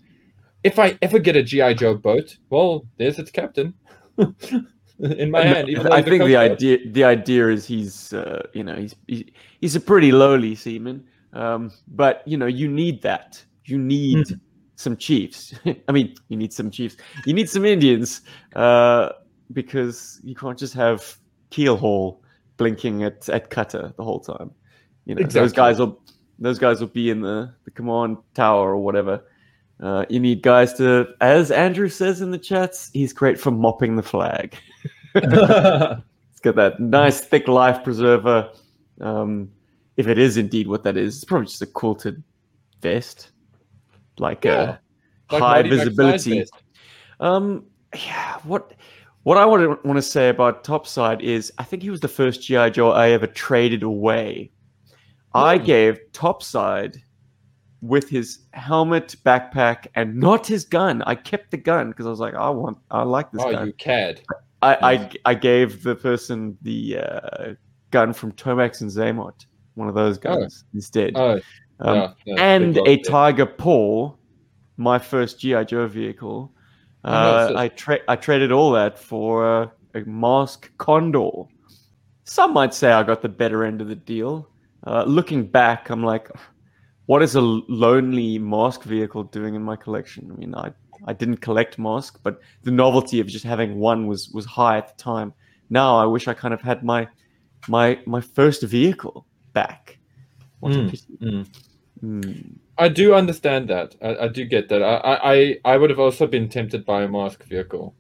If 0.65 0.79
I 0.79 0.99
ever 1.03 1.19
get 1.19 1.37
a 1.37 1.43
GI 1.43 1.75
Joe 1.75 1.95
boat, 1.95 2.37
well, 2.51 2.87
there's 2.99 3.19
its 3.19 3.31
captain 3.31 3.75
in 4.19 5.31
my 5.31 5.43
hand. 5.45 5.69
I 5.91 6.03
think 6.03 6.25
the 6.25 6.37
idea 6.37 6.79
the 6.91 7.05
idea 7.05 7.49
is 7.49 7.67
he's 7.67 8.13
uh, 8.13 8.43
you 8.55 8.65
know 8.65 8.75
he's 8.77 8.95
he, 9.07 9.33
he's 9.61 9.77
a 9.77 9.81
pretty 9.81 10.11
lowly 10.13 10.55
seaman, 10.55 11.05
um, 11.33 11.71
but 11.89 12.23
you 12.27 12.37
know 12.37 12.47
you 12.47 12.69
need 12.69 13.03
that. 13.03 13.43
You 13.65 13.79
need 13.79 14.29
Hmm. 14.29 14.35
some 14.77 14.97
chiefs. 14.97 15.55
I 15.89 15.93
mean, 15.93 16.15
you 16.29 16.37
need 16.37 16.53
some 16.53 16.71
chiefs. 16.71 16.97
You 17.27 17.35
need 17.35 17.49
some 17.49 17.65
Indians 17.65 18.23
uh, 18.57 19.11
because 19.53 20.21
you 20.25 20.35
can't 20.35 20.59
just 20.59 20.75
have 20.75 21.19
Keelhaul 21.51 22.19
blinking 22.57 23.05
at 23.05 23.29
at 23.29 23.51
Cutter 23.51 23.93
the 23.97 24.03
whole 24.05 24.21
time. 24.21 24.51
You 25.07 25.15
know 25.15 25.27
those 25.27 25.53
guys 25.53 25.79
will 25.79 26.03
those 26.41 26.59
guys 26.59 26.81
will 26.81 26.89
be 26.89 27.11
in 27.11 27.21
the 27.21 27.55
the 27.65 27.71
command 27.71 28.17
tower 28.35 28.71
or 28.73 28.79
whatever. 28.79 29.23
Uh, 29.81 30.05
you 30.09 30.19
need 30.19 30.43
guys 30.43 30.73
to, 30.75 31.07
as 31.21 31.51
Andrew 31.51 31.89
says 31.89 32.21
in 32.21 32.31
the 32.33 32.39
chats, 32.39 32.91
he's 32.93 33.13
great 33.13 33.39
for 33.39 33.51
mopping 33.51 33.97
the 33.97 34.03
flag. 34.03 34.57
It's 35.15 36.41
got 36.43 36.55
that 36.57 36.79
nice 36.81 37.21
thick 37.21 37.49
life 37.49 37.83
preserver. 37.83 38.51
Um, 39.01 39.51
if 39.97 40.07
it 40.07 40.19
is 40.19 40.37
indeed 40.37 40.69
what 40.69 40.85
that 40.85 40.97
is, 40.97 41.17
it's 41.17 41.25
probably 41.25 41.47
just 41.47 41.63
a 41.63 41.67
quilted 41.67 42.23
vest, 42.81 43.31
like 44.19 44.45
Yeah, 44.45 44.77
a 45.31 45.35
Like 45.35 45.43
high 45.43 45.63
visibility. 45.63 46.45
Um, 47.21 47.67
yeah. 47.95 48.39
What 48.45 48.75
what 49.25 49.37
I 49.39 49.45
want 49.45 49.63
to 49.63 49.87
want 49.89 49.97
to 49.97 50.03
say 50.03 50.29
about 50.29 50.63
Topside 50.65 51.21
is 51.23 51.53
I 51.59 51.65
think 51.65 51.83
he 51.83 51.91
was 51.91 52.01
the 52.01 52.09
first 52.09 52.43
GI 52.43 52.71
Joe 52.71 52.93
I 52.93 53.11
ever 53.11 53.27
traded 53.27 53.83
away. 53.83 54.53
I 55.35 55.59
Hmm. 55.59 55.65
gave 55.65 55.99
Topside 56.13 57.03
with 57.81 58.09
his 58.09 58.41
helmet, 58.53 59.15
backpack, 59.25 59.87
and 59.95 60.17
not 60.17 60.47
his 60.47 60.65
gun. 60.65 61.03
I 61.03 61.15
kept 61.15 61.51
the 61.51 61.57
gun 61.57 61.91
because 61.91 62.07
I 62.07 62.11
was 62.11 62.21
like, 62.21 62.35
I 62.35 62.51
want, 62.51 62.79
I 62.91 63.03
like 63.03 63.31
this 63.31 63.43
Oh, 63.45 63.53
gun. 63.53 63.67
you 63.69 63.73
cared. 63.75 64.21
I, 64.63 64.75
I 64.93 65.11
I 65.25 65.35
gave 65.35 65.85
the 65.85 65.95
person 65.95 66.59
the 66.63 66.99
uh, 66.99 67.55
gun 67.93 68.13
from 68.13 68.33
Tomax 68.33 68.81
and 68.81 68.91
Xamot, 68.91 69.47
one 69.75 69.89
of 69.89 69.95
those 69.95 70.19
guns 70.19 70.65
instead, 70.75 71.13
Oh, 71.15 71.39
um, 71.81 71.95
yeah, 71.97 72.13
yeah, 72.27 72.35
and 72.39 72.77
a 72.79 72.83
there. 72.83 72.97
Tiger 73.05 73.47
Paw, 73.47 74.13
my 74.77 74.99
first 74.99 75.39
GI 75.39 75.67
Joe 75.67 75.87
vehicle. 75.87 76.53
Oh, 77.05 77.09
Uh, 77.13 77.49
nice. 77.51 77.57
I 77.57 77.69
tra- 77.69 78.05
I 78.09 78.17
traded 78.17 78.51
all 78.51 78.73
that 78.73 78.99
for 78.99 79.47
uh, 79.63 79.69
a 79.95 80.01
Mask 80.01 80.69
Condor. 80.79 81.45
Some 82.25 82.53
might 82.53 82.75
say 82.75 82.91
I 82.91 83.05
got 83.05 83.23
the 83.23 83.29
better 83.29 83.65
end 83.65 83.81
of 83.81 83.87
the 83.89 83.95
deal. 83.95 84.49
Uh, 84.85 85.05
looking 85.05 85.47
back, 85.47 85.89
I'm 85.91 86.03
like, 86.03 86.29
what 87.09 87.23
is 87.23 87.35
a 87.37 87.41
lonely 87.41 88.39
Mask 88.39 88.83
vehicle 88.85 89.25
doing 89.25 89.55
in 89.55 89.63
my 89.63 89.77
collection? 89.77 90.31
I 90.31 90.35
mean, 90.39 90.55
I 90.55 90.73
I 91.07 91.15
didn't 91.15 91.39
collect 91.39 91.79
Mask, 91.79 92.21
but 92.23 92.41
the 92.65 92.71
novelty 92.71 93.19
of 93.21 93.27
just 93.27 93.45
having 93.45 93.79
one 93.79 94.07
was 94.07 94.29
was 94.35 94.45
high 94.45 94.77
at 94.77 94.89
the 94.89 95.03
time. 95.03 95.33
Now 95.71 95.97
I 95.97 96.05
wish 96.05 96.29
I 96.29 96.35
kind 96.35 96.53
of 96.53 96.61
had 96.61 96.85
my 96.85 97.09
my 97.67 97.99
my 98.07 98.21
first 98.21 98.63
vehicle 98.63 99.27
back. 99.55 99.99
What 100.61 100.73
a 100.73 100.79
Mm, 100.79 100.91
pity. 100.91 101.05
mm. 101.23 101.47
Mm. 102.05 102.59
I 102.77 102.89
do 102.89 103.15
understand 103.15 103.69
that. 103.71 103.97
I, 104.03 104.25
I 104.25 104.29
do 104.29 104.45
get 104.45 104.69
that. 104.69 104.83
I, 104.83 104.95
I, 104.97 105.33
I- 105.35 105.59
I 105.73 105.77
would 105.79 105.91
have 105.91 105.99
also 105.99 106.27
been 106.27 106.49
tempted 106.49 106.85
by 106.85 107.03
a 107.05 107.09
mask 107.09 107.45
vehicle. 107.45 107.95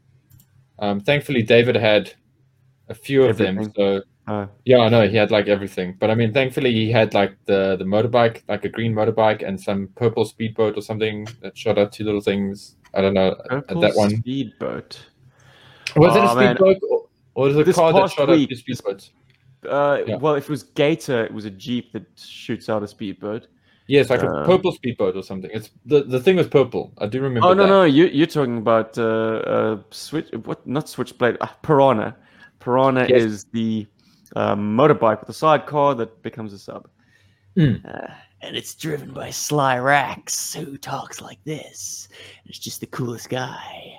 Um, 0.79 1.00
thankfully, 1.00 1.43
David 1.43 1.77
had 1.77 2.12
a 2.88 2.95
few 2.95 3.25
of 3.25 3.38
them, 3.38 3.57
so 3.77 4.03
Uh, 4.28 4.47
Yeah, 4.64 4.78
I 4.80 4.88
know 4.90 5.08
he 5.08 5.16
had 5.16 5.30
like 5.30 5.49
everything, 5.49 5.97
but 5.99 6.11
I 6.11 6.14
mean, 6.14 6.32
thankfully 6.32 6.73
he 6.73 6.92
had 6.92 7.14
like 7.14 7.32
the 7.47 7.76
the 7.78 7.85
motorbike, 7.85 8.42
like 8.49 8.64
a 8.64 8.68
green 8.68 8.92
motorbike, 8.94 9.47
and 9.47 9.58
some 9.61 9.88
purple 9.97 10.25
speedboat 10.25 10.76
or 10.76 10.82
something 10.82 11.26
that 11.42 11.56
shot 11.56 11.78
out 11.78 11.92
two 11.92 12.04
little 12.04 12.20
things. 12.20 12.76
I 12.94 13.00
don't 13.00 13.14
know 13.14 13.30
uh, 13.30 13.49
purple 13.49 13.80
that 13.80 13.94
one. 13.97 14.11
speedboat. 14.18 14.99
Was 15.97 16.14
it 16.16 16.23
a 16.25 16.30
Oh, 16.30 16.35
man. 16.35 16.56
speedboat 16.56 16.76
or, 17.35 17.44
was 17.44 17.56
it 17.56 17.68
a 17.68 17.73
car 17.73 17.92
that 17.92 18.11
shot 18.11 18.28
week- 18.28 18.50
out 18.52 18.56
two 18.58 18.62
speedboats? 18.75 19.11
Uh, 19.68 20.02
Yeah. 20.06 20.16
Well, 20.16 20.35
if 20.37 20.44
it 20.44 20.50
was 20.50 20.62
Gator, 20.62 21.25
it 21.25 21.32
was 21.35 21.44
a 21.44 21.50
jeep 21.50 21.92
that 21.92 22.04
shoots 22.16 22.68
out 22.68 22.82
a 22.82 22.87
speedboat. 22.88 23.49
Yes, 23.88 24.11
like 24.11 24.23
Uh, 24.23 24.28
a 24.42 24.47
purple 24.47 24.73
speedboat 24.73 25.16
or 25.16 25.23
something. 25.23 25.50
It's 25.52 25.70
the 25.87 26.02
the 26.04 26.20
thing 26.20 26.37
was 26.37 26.47
purple. 26.49 26.92
I 26.99 27.06
do 27.06 27.23
remember. 27.23 27.49
Oh 27.49 27.54
no, 27.54 27.62
that. 27.62 27.68
no, 27.70 27.85
you, 27.85 28.04
you're 28.18 28.26
talking 28.38 28.58
about 28.58 28.99
uh, 28.99 29.04
uh, 29.54 29.76
switch. 29.90 30.28
What? 30.44 30.66
Not 30.66 30.88
switchblade. 30.90 31.38
Uh, 31.40 31.47
Piranha. 31.62 32.14
Piranha 32.61 33.06
Yes. 33.08 33.23
is 33.23 33.44
the 33.52 33.87
um, 34.37 34.76
motorbike 34.76 35.20
with 35.20 35.28
a 35.28 35.32
sidecar 35.35 35.94
that 35.97 36.23
becomes 36.23 36.52
a 36.52 36.58
sub. 36.58 36.88
Mm. 37.56 37.85
Uh, 37.85 38.12
and 38.40 38.56
it's 38.56 38.75
driven 38.75 39.12
by 39.12 39.30
Sly 39.30 39.78
Rax, 39.78 40.54
who 40.54 40.76
talks 40.76 41.20
like 41.20 41.42
this. 41.44 42.08
It's 42.47 42.58
just 42.58 42.80
the 42.80 42.87
coolest 42.87 43.28
guy. 43.28 43.99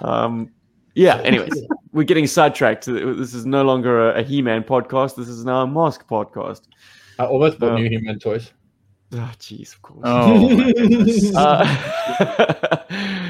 Um, 0.00 0.50
yeah. 0.94 1.18
Anyways, 1.18 1.66
we're 1.92 2.04
getting 2.04 2.26
sidetracked. 2.26 2.86
This 2.86 3.34
is 3.34 3.44
no 3.44 3.62
longer 3.62 4.10
a, 4.12 4.20
a 4.20 4.22
He-Man 4.22 4.62
podcast. 4.62 5.16
This 5.16 5.28
is 5.28 5.44
now 5.44 5.62
a 5.62 5.66
Mask 5.66 6.06
podcast. 6.08 6.62
I 7.18 7.26
almost 7.26 7.58
bought 7.58 7.72
Oh. 7.72 7.76
new 7.76 7.88
He-Man 7.90 8.18
toys. 8.18 8.52
Oh, 9.12 9.30
jeez, 9.38 9.74
of 9.74 9.82
course. 9.82 10.00
Oh. 10.04 11.34
Uh, 11.36 11.64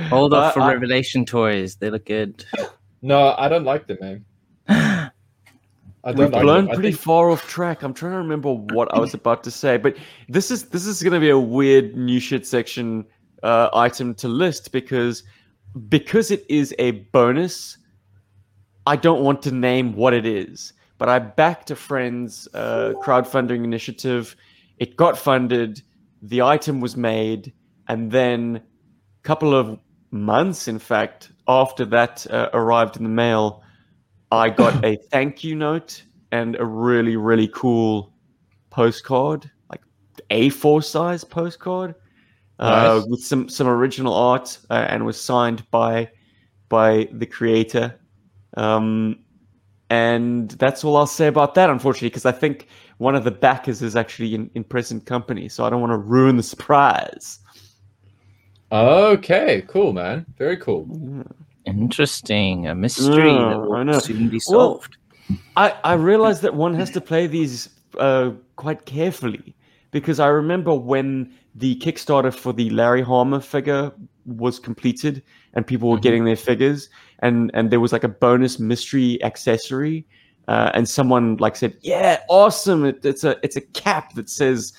Hold 0.08 0.34
uh, 0.34 0.36
up 0.36 0.54
for 0.54 0.60
I- 0.60 0.72
Revelation 0.72 1.24
toys. 1.24 1.76
They 1.76 1.90
look 1.90 2.06
good. 2.06 2.44
No, 3.02 3.34
I 3.36 3.48
don't 3.48 3.64
like 3.64 3.86
them, 3.86 3.98
man. 4.00 4.24
I 6.04 6.12
We've 6.12 6.30
like 6.30 6.42
blown. 6.42 6.68
Pretty 6.68 6.90
think- 6.90 7.00
far 7.00 7.30
off 7.30 7.48
track. 7.48 7.82
I'm 7.82 7.94
trying 7.94 8.12
to 8.12 8.18
remember 8.18 8.52
what 8.52 8.92
I 8.94 8.98
was 8.98 9.14
about 9.20 9.42
to 9.44 9.50
say, 9.50 9.76
but 9.78 9.96
this 10.28 10.50
is 10.50 10.68
this 10.68 10.86
is 10.86 11.02
going 11.02 11.14
to 11.14 11.20
be 11.20 11.30
a 11.30 11.38
weird 11.38 11.96
new 11.96 12.20
shit 12.20 12.46
section 12.46 13.04
uh, 13.42 13.70
item 13.72 14.14
to 14.16 14.28
list 14.28 14.70
because 14.72 15.22
because 15.88 16.30
it 16.30 16.44
is 16.48 16.74
a 16.78 16.92
bonus. 17.12 17.78
I 18.86 18.96
don't 18.96 19.22
want 19.22 19.40
to 19.42 19.50
name 19.50 19.94
what 19.96 20.12
it 20.12 20.26
is, 20.26 20.74
but 20.98 21.08
I 21.08 21.18
backed 21.18 21.70
a 21.70 21.76
friend's 21.76 22.46
uh, 22.52 22.92
crowdfunding 23.02 23.64
initiative. 23.64 24.36
It 24.78 24.96
got 24.96 25.16
funded. 25.16 25.80
The 26.20 26.42
item 26.42 26.80
was 26.80 26.96
made, 26.96 27.52
and 27.88 28.10
then 28.10 28.56
a 28.56 29.22
couple 29.22 29.54
of 29.54 29.78
months, 30.10 30.68
in 30.68 30.78
fact, 30.78 31.32
after 31.48 31.86
that 31.86 32.26
uh, 32.30 32.50
arrived 32.52 32.98
in 32.98 33.04
the 33.04 33.08
mail, 33.08 33.62
I 34.36 34.50
got 34.50 34.84
a 34.84 34.96
thank 35.10 35.44
you 35.44 35.54
note 35.54 36.02
and 36.32 36.56
a 36.56 36.64
really, 36.64 37.16
really 37.16 37.48
cool 37.48 38.12
postcard, 38.70 39.50
like 39.70 39.80
A4 40.30 40.82
size 40.84 41.24
postcard, 41.24 41.94
uh, 42.58 43.02
with 43.06 43.20
some 43.20 43.48
some 43.48 43.66
original 43.66 44.14
art, 44.14 44.58
uh, 44.70 44.86
and 44.88 45.04
was 45.04 45.20
signed 45.20 45.68
by 45.70 46.10
by 46.68 47.08
the 47.12 47.26
creator. 47.26 47.98
Um, 48.56 49.20
and 49.90 50.50
that's 50.52 50.82
all 50.84 50.96
I'll 50.96 51.06
say 51.06 51.26
about 51.26 51.54
that, 51.54 51.70
unfortunately, 51.70 52.08
because 52.08 52.26
I 52.26 52.32
think 52.32 52.68
one 52.98 53.14
of 53.14 53.24
the 53.24 53.30
backers 53.30 53.82
is 53.82 53.96
actually 53.96 54.34
in, 54.34 54.50
in 54.54 54.64
present 54.64 55.06
company, 55.06 55.48
so 55.48 55.64
I 55.64 55.70
don't 55.70 55.80
want 55.80 55.92
to 55.92 55.98
ruin 55.98 56.36
the 56.36 56.42
surprise. 56.42 57.38
Okay, 58.72 59.62
cool, 59.68 59.92
man. 59.92 60.26
Very 60.36 60.56
cool. 60.56 60.88
Interesting. 61.66 62.66
A 62.66 62.74
mystery 62.74 63.32
Yeah, 63.32 63.48
that 63.48 63.68
I 63.72 63.82
know. 63.82 63.92
will 63.94 64.00
soon 64.00 64.28
be 64.28 64.40
Well, 64.48 64.80
solved. 64.80 64.96
I, 65.56 65.74
I 65.84 65.94
realize 65.94 66.40
that 66.42 66.54
one 66.54 66.74
has 66.74 66.90
to 66.90 67.00
play 67.00 67.26
these 67.26 67.70
uh, 67.98 68.32
quite 68.56 68.84
carefully 68.84 69.54
because 69.90 70.20
I 70.20 70.26
remember 70.26 70.74
when 70.74 71.32
the 71.54 71.76
Kickstarter 71.76 72.34
for 72.34 72.52
the 72.52 72.68
Larry 72.70 73.02
Hama 73.02 73.40
figure 73.40 73.92
was 74.26 74.58
completed 74.58 75.22
and 75.54 75.66
people 75.66 75.88
were 75.90 75.98
Mhm. 75.98 76.02
getting 76.02 76.24
their 76.24 76.36
figures 76.36 76.88
and 77.20 77.50
and 77.54 77.70
there 77.70 77.78
was 77.80 77.92
like 77.92 78.02
a 78.04 78.08
bonus 78.08 78.58
mystery 78.58 79.22
accessory 79.22 80.04
uh, 80.48 80.70
and 80.74 80.88
someone 80.88 81.36
like 81.36 81.54
said 81.56 81.76
yeah 81.82 82.18
awesome 82.28 82.84
it, 82.86 83.04
it's 83.04 83.22
a 83.22 83.36
it's 83.44 83.56
a 83.56 83.60
cap 83.60 84.14
that 84.14 84.28
says 84.28 84.72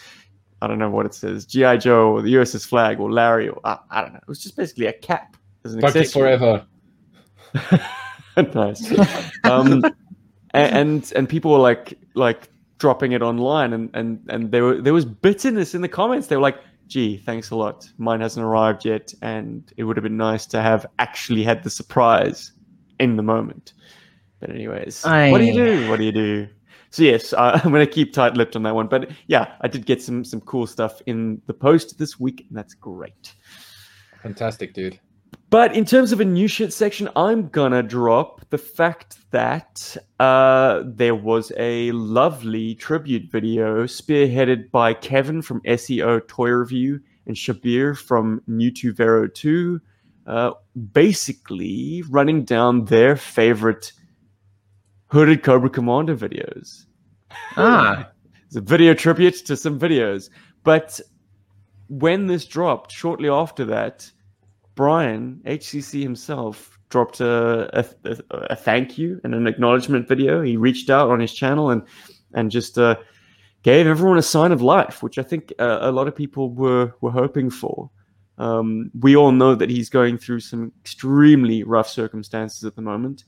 I 0.61 0.67
don't 0.67 0.79
know 0.79 0.89
what 0.89 1.05
it 1.05 1.13
says 1.13 1.45
GI 1.45 1.77
Joe 1.77 2.11
or 2.11 2.21
the 2.21 2.33
USS 2.33 2.65
flag 2.67 2.99
or 2.99 3.11
Larry 3.11 3.47
or 3.49 3.59
I, 3.63 3.77
I 3.91 4.01
don't 4.01 4.13
know 4.13 4.19
it 4.19 4.27
was 4.27 4.39
just 4.43 4.57
basically 4.57 4.87
a 4.87 4.93
cap 4.93 5.37
as 5.63 5.73
an 5.75 5.79
Bucky 5.79 5.99
accessory 5.99 6.21
forever. 6.37 6.65
nice. 8.53 8.93
Um, 9.43 9.83
and 10.53 11.11
and 11.15 11.29
people 11.29 11.51
were 11.51 11.59
like 11.59 11.97
like 12.13 12.49
dropping 12.77 13.11
it 13.11 13.21
online, 13.21 13.73
and 13.73 13.89
and 13.93 14.19
and 14.29 14.51
there 14.51 14.63
were 14.63 14.81
there 14.81 14.93
was 14.93 15.05
bitterness 15.05 15.75
in 15.75 15.81
the 15.81 15.87
comments. 15.87 16.27
They 16.27 16.35
were 16.35 16.41
like, 16.41 16.59
"Gee, 16.87 17.17
thanks 17.17 17.49
a 17.49 17.55
lot. 17.55 17.89
Mine 17.97 18.21
hasn't 18.21 18.45
arrived 18.45 18.85
yet, 18.85 19.13
and 19.21 19.71
it 19.77 19.83
would 19.83 19.97
have 19.97 20.03
been 20.03 20.17
nice 20.17 20.45
to 20.47 20.61
have 20.61 20.85
actually 20.99 21.43
had 21.43 21.63
the 21.63 21.69
surprise 21.69 22.51
in 22.99 23.15
the 23.15 23.23
moment." 23.23 23.73
But 24.39 24.49
anyways, 24.49 25.03
what 25.03 25.39
do 25.39 25.45
you 25.45 25.53
do? 25.53 25.89
What 25.89 25.97
do 25.97 26.05
you 26.05 26.11
do? 26.11 26.47
So 26.91 27.03
yes, 27.03 27.33
uh, 27.33 27.59
I'm 27.63 27.71
going 27.71 27.85
to 27.85 27.91
keep 27.91 28.13
tight-lipped 28.13 28.55
on 28.55 28.63
that 28.63 28.75
one. 28.75 28.87
But 28.87 29.11
yeah, 29.27 29.53
I 29.61 29.67
did 29.67 29.85
get 29.85 30.01
some 30.01 30.23
some 30.23 30.41
cool 30.41 30.67
stuff 30.67 31.01
in 31.05 31.41
the 31.47 31.53
post 31.53 31.97
this 31.97 32.19
week, 32.19 32.45
and 32.47 32.57
that's 32.57 32.73
great. 32.73 33.35
Fantastic, 34.23 34.73
dude. 34.73 34.99
But 35.49 35.75
in 35.75 35.85
terms 35.85 36.11
of 36.11 36.19
a 36.19 36.25
new 36.25 36.47
shit 36.47 36.73
section, 36.73 37.07
I'm 37.15 37.47
gonna 37.49 37.83
drop 37.83 38.41
the 38.49 38.57
fact 38.57 39.17
that 39.31 39.95
uh, 40.19 40.83
there 40.85 41.15
was 41.15 41.51
a 41.57 41.91
lovely 41.91 42.75
tribute 42.75 43.31
video 43.31 43.83
spearheaded 43.83 44.71
by 44.71 44.93
Kevin 44.93 45.41
from 45.41 45.61
SEO 45.61 46.27
Toy 46.27 46.49
Review 46.49 46.99
and 47.27 47.35
Shabir 47.35 47.97
from 47.97 48.41
New 48.47 48.71
to 48.71 48.91
Vero 48.93 49.27
2, 49.27 49.79
uh, 50.27 50.51
basically 50.93 52.03
running 52.09 52.43
down 52.43 52.85
their 52.85 53.15
favorite 53.15 53.93
Hooded 55.07 55.43
Cobra 55.43 55.69
Commander 55.69 56.15
videos. 56.15 56.85
Ah, 57.55 58.09
It's 58.47 58.55
a 58.55 58.61
video 58.61 58.93
tribute 58.93 59.35
to 59.45 59.55
some 59.55 59.79
videos. 59.79 60.29
But 60.63 60.99
when 61.87 62.27
this 62.27 62.45
dropped, 62.45 62.91
shortly 62.91 63.29
after 63.29 63.63
that, 63.65 64.11
Brian, 64.75 65.41
HCC 65.45 66.01
himself, 66.01 66.77
dropped 66.89 67.19
a, 67.19 67.79
a, 67.79 67.85
a, 68.31 68.55
thank 68.55 68.97
you 68.97 69.19
and 69.23 69.33
an 69.33 69.47
acknowledgement 69.47 70.07
video. 70.07 70.41
He 70.41 70.57
reached 70.57 70.89
out 70.89 71.09
on 71.09 71.19
his 71.19 71.33
channel 71.33 71.71
and, 71.71 71.81
and 72.33 72.51
just 72.51 72.77
uh, 72.77 72.95
gave 73.63 73.87
everyone 73.87 74.17
a 74.17 74.21
sign 74.21 74.51
of 74.51 74.61
life, 74.61 75.01
which 75.01 75.17
I 75.17 75.23
think 75.23 75.51
uh, 75.59 75.79
a 75.81 75.91
lot 75.91 76.07
of 76.07 76.15
people 76.15 76.51
were, 76.51 76.93
were 77.01 77.11
hoping 77.11 77.49
for. 77.49 77.89
Um, 78.37 78.91
we 78.99 79.15
all 79.15 79.31
know 79.31 79.55
that 79.55 79.69
he's 79.69 79.89
going 79.89 80.17
through 80.17 80.41
some 80.41 80.71
extremely 80.81 81.63
rough 81.63 81.89
circumstances 81.89 82.63
at 82.63 82.75
the 82.75 82.81
moment. 82.81 83.23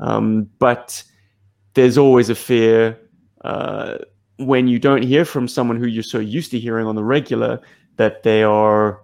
Um, 0.00 0.48
but 0.58 1.02
there's 1.74 1.98
always 1.98 2.28
a 2.30 2.34
fear 2.34 2.98
uh, 3.44 3.98
when 4.38 4.68
you 4.68 4.78
don't 4.78 5.02
hear 5.02 5.24
from 5.24 5.48
someone 5.48 5.78
who 5.78 5.86
you're 5.86 6.02
so 6.02 6.18
used 6.18 6.50
to 6.52 6.60
hearing 6.60 6.86
on 6.86 6.94
the 6.94 7.04
regular 7.04 7.60
that 7.96 8.22
they 8.22 8.42
are, 8.42 9.00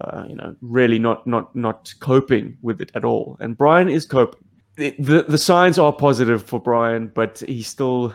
uh, 0.00 0.24
you 0.28 0.34
know, 0.34 0.54
really 0.60 0.98
not 0.98 1.26
not 1.26 1.54
not 1.54 1.92
coping 2.00 2.56
with 2.62 2.80
it 2.80 2.90
at 2.94 3.04
all. 3.04 3.36
And 3.40 3.56
Brian 3.56 3.88
is 3.88 4.06
coping. 4.06 4.40
The, 4.76 4.94
the 4.98 5.22
the 5.28 5.38
signs 5.38 5.78
are 5.78 5.92
positive 5.92 6.42
for 6.42 6.60
Brian, 6.60 7.08
but 7.14 7.42
he's 7.46 7.68
still 7.68 8.14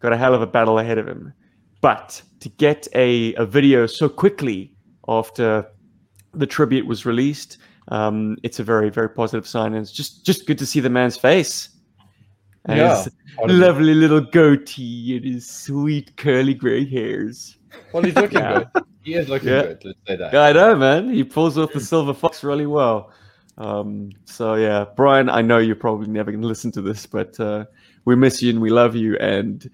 got 0.00 0.12
a 0.12 0.16
hell 0.16 0.34
of 0.34 0.42
a 0.42 0.46
battle 0.46 0.78
ahead 0.78 0.98
of 0.98 1.06
him. 1.06 1.32
But 1.80 2.20
to 2.40 2.48
get 2.48 2.88
a, 2.94 3.34
a 3.34 3.46
video 3.46 3.86
so 3.86 4.08
quickly 4.08 4.74
after 5.08 5.66
the 6.34 6.46
tribute 6.46 6.86
was 6.86 7.06
released, 7.06 7.58
um, 7.88 8.36
it's 8.42 8.58
a 8.60 8.64
very 8.64 8.90
very 8.90 9.08
positive 9.08 9.46
sign, 9.46 9.74
and 9.74 9.82
it's 9.82 9.92
just 9.92 10.24
just 10.26 10.46
good 10.46 10.58
to 10.58 10.66
see 10.66 10.80
the 10.80 10.90
man's 10.90 11.16
face. 11.16 11.68
And 12.66 12.78
Yeah. 12.78 13.02
his 13.04 13.08
lovely 13.48 13.94
little 13.94 14.20
goatee 14.20 15.16
and 15.16 15.24
his 15.24 15.48
sweet 15.48 16.14
curly 16.16 16.52
grey 16.54 16.84
hairs. 16.84 17.56
Well, 17.92 18.02
he's 18.02 18.14
looking 18.16 18.38
Yeah. 18.38 18.64
good. 18.74 18.84
He 19.02 19.14
is 19.14 19.28
looking 19.28 19.48
Yeah. 19.48 19.62
good. 19.62 19.84
Let's 19.84 19.98
say 20.06 20.16
that. 20.16 20.32
Yeah, 20.32 20.42
I 20.42 20.52
know, 20.52 20.76
man. 20.76 21.10
He 21.10 21.24
pulls 21.24 21.56
off 21.58 21.72
the 21.72 21.80
silver 21.80 22.14
fox 22.14 22.44
really 22.44 22.66
well. 22.66 23.12
Um, 23.58 24.10
so 24.24 24.54
yeah, 24.54 24.84
Brian, 24.96 25.28
I 25.28 25.42
know 25.42 25.58
you're 25.58 25.76
probably 25.76 26.08
never 26.08 26.30
going 26.30 26.42
to 26.42 26.48
listen 26.48 26.70
to 26.72 26.82
this, 26.82 27.06
but 27.06 27.38
uh, 27.40 27.64
we 28.04 28.16
miss 28.16 28.42
you 28.42 28.50
and 28.50 28.60
we 28.60 28.70
love 28.70 28.96
you. 28.96 29.16
And 29.18 29.68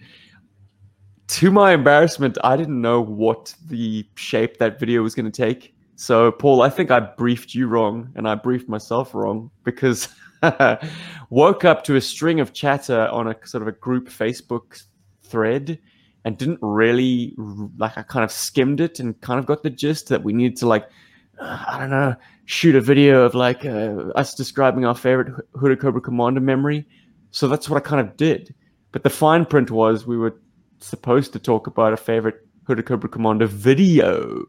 to 1.28 1.50
my 1.50 1.72
embarrassment, 1.72 2.38
I 2.44 2.56
didn't 2.56 2.80
know 2.80 3.00
what 3.00 3.54
the 3.66 4.06
shape 4.16 4.58
that 4.58 4.78
video 4.78 5.02
was 5.02 5.14
going 5.14 5.30
to 5.30 5.42
take. 5.44 5.74
So, 5.96 6.30
Paul, 6.30 6.62
I 6.62 6.68
think 6.68 6.90
I 6.90 7.00
briefed 7.00 7.54
you 7.54 7.68
wrong, 7.68 8.10
and 8.16 8.28
I 8.28 8.34
briefed 8.34 8.68
myself 8.68 9.14
wrong 9.14 9.50
because 9.64 10.08
woke 11.30 11.64
up 11.64 11.84
to 11.84 11.96
a 11.96 12.00
string 12.00 12.38
of 12.40 12.52
chatter 12.52 13.08
on 13.08 13.28
a 13.28 13.36
sort 13.46 13.62
of 13.62 13.68
a 13.68 13.72
group 13.72 14.08
Facebook 14.08 14.82
thread 15.22 15.78
and 16.26 16.36
didn't 16.36 16.58
really 16.60 17.34
like 17.78 17.96
I 17.96 18.02
kind 18.02 18.24
of 18.24 18.32
skimmed 18.32 18.80
it 18.80 18.98
and 18.98 19.18
kind 19.20 19.38
of 19.38 19.46
got 19.46 19.62
the 19.62 19.70
gist 19.70 20.08
that 20.08 20.24
we 20.24 20.32
needed 20.32 20.56
to 20.58 20.66
like 20.66 20.90
uh, 21.38 21.64
I 21.68 21.78
don't 21.78 21.90
know 21.90 22.16
shoot 22.46 22.74
a 22.74 22.80
video 22.80 23.22
of 23.22 23.34
like 23.34 23.64
uh, 23.64 24.10
us 24.16 24.34
describing 24.34 24.84
our 24.84 24.94
favorite 24.94 25.32
Hooded 25.54 25.80
Cobra 25.80 26.00
Commander 26.00 26.40
memory. 26.40 26.84
So 27.30 27.46
that's 27.46 27.70
what 27.70 27.76
I 27.76 27.80
kind 27.80 28.00
of 28.00 28.16
did. 28.16 28.54
But 28.90 29.04
the 29.04 29.10
fine 29.10 29.44
print 29.44 29.70
was 29.70 30.06
we 30.06 30.16
were 30.16 30.40
supposed 30.80 31.32
to 31.34 31.38
talk 31.38 31.68
about 31.68 31.92
a 31.92 31.96
favorite 31.96 32.44
Hooded 32.64 32.86
Cobra 32.86 33.08
Commander 33.08 33.46
video. 33.46 34.46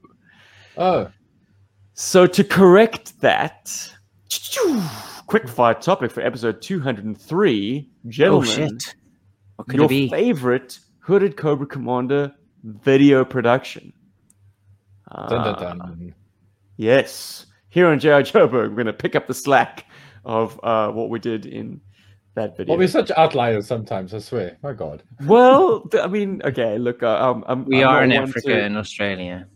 Oh, 0.77 1.11
So 1.93 2.25
to 2.25 2.43
correct 2.43 3.19
that, 3.21 3.91
quick 5.27 5.47
fire 5.47 5.75
topic 5.75 6.11
for 6.11 6.21
episode 6.21 6.61
203, 6.61 7.89
gentlemen. 8.07 8.49
Oh 8.49 8.51
shit! 8.51 8.95
What 9.57 9.67
could 9.67 9.79
your 9.79 10.09
favorite 10.09 10.79
Hooded 11.07 11.37
Cobra 11.37 11.65
Commander 11.65 12.33
video 12.65 13.23
production. 13.23 13.93
dun, 15.09 15.29
dun, 15.29 15.55
Ah, 15.57 15.73
dun. 15.85 16.13
Yes. 16.75 17.45
Here 17.69 17.87
on 17.87 17.97
G.I. 17.97 18.23
Joburg, 18.23 18.51
we're 18.51 18.67
going 18.69 18.87
to 18.87 18.93
pick 18.93 19.15
up 19.15 19.25
the 19.25 19.33
slack 19.33 19.85
of 20.25 20.59
uh, 20.63 20.91
what 20.91 21.09
we 21.09 21.17
did 21.19 21.45
in 21.45 21.79
that 22.35 22.57
video. 22.57 22.73
Well, 22.73 22.79
we're 22.79 22.89
such 22.89 23.09
outliers 23.11 23.65
sometimes. 23.67 24.13
I 24.13 24.19
swear. 24.19 24.57
My 24.61 24.73
God. 24.73 25.01
Well, 25.25 25.87
I 25.97 26.07
mean, 26.07 26.41
okay, 26.43 26.77
look, 26.77 27.01
uh, 27.01 27.07
um, 27.31 27.45
I'm, 27.47 27.63
We 27.63 27.85
I'm 27.85 27.89
are 27.89 28.03
in 28.03 28.09
one 28.09 28.23
Africa 28.23 28.49
to- 28.49 28.61
and 28.63 28.77
Australia. 28.77 29.47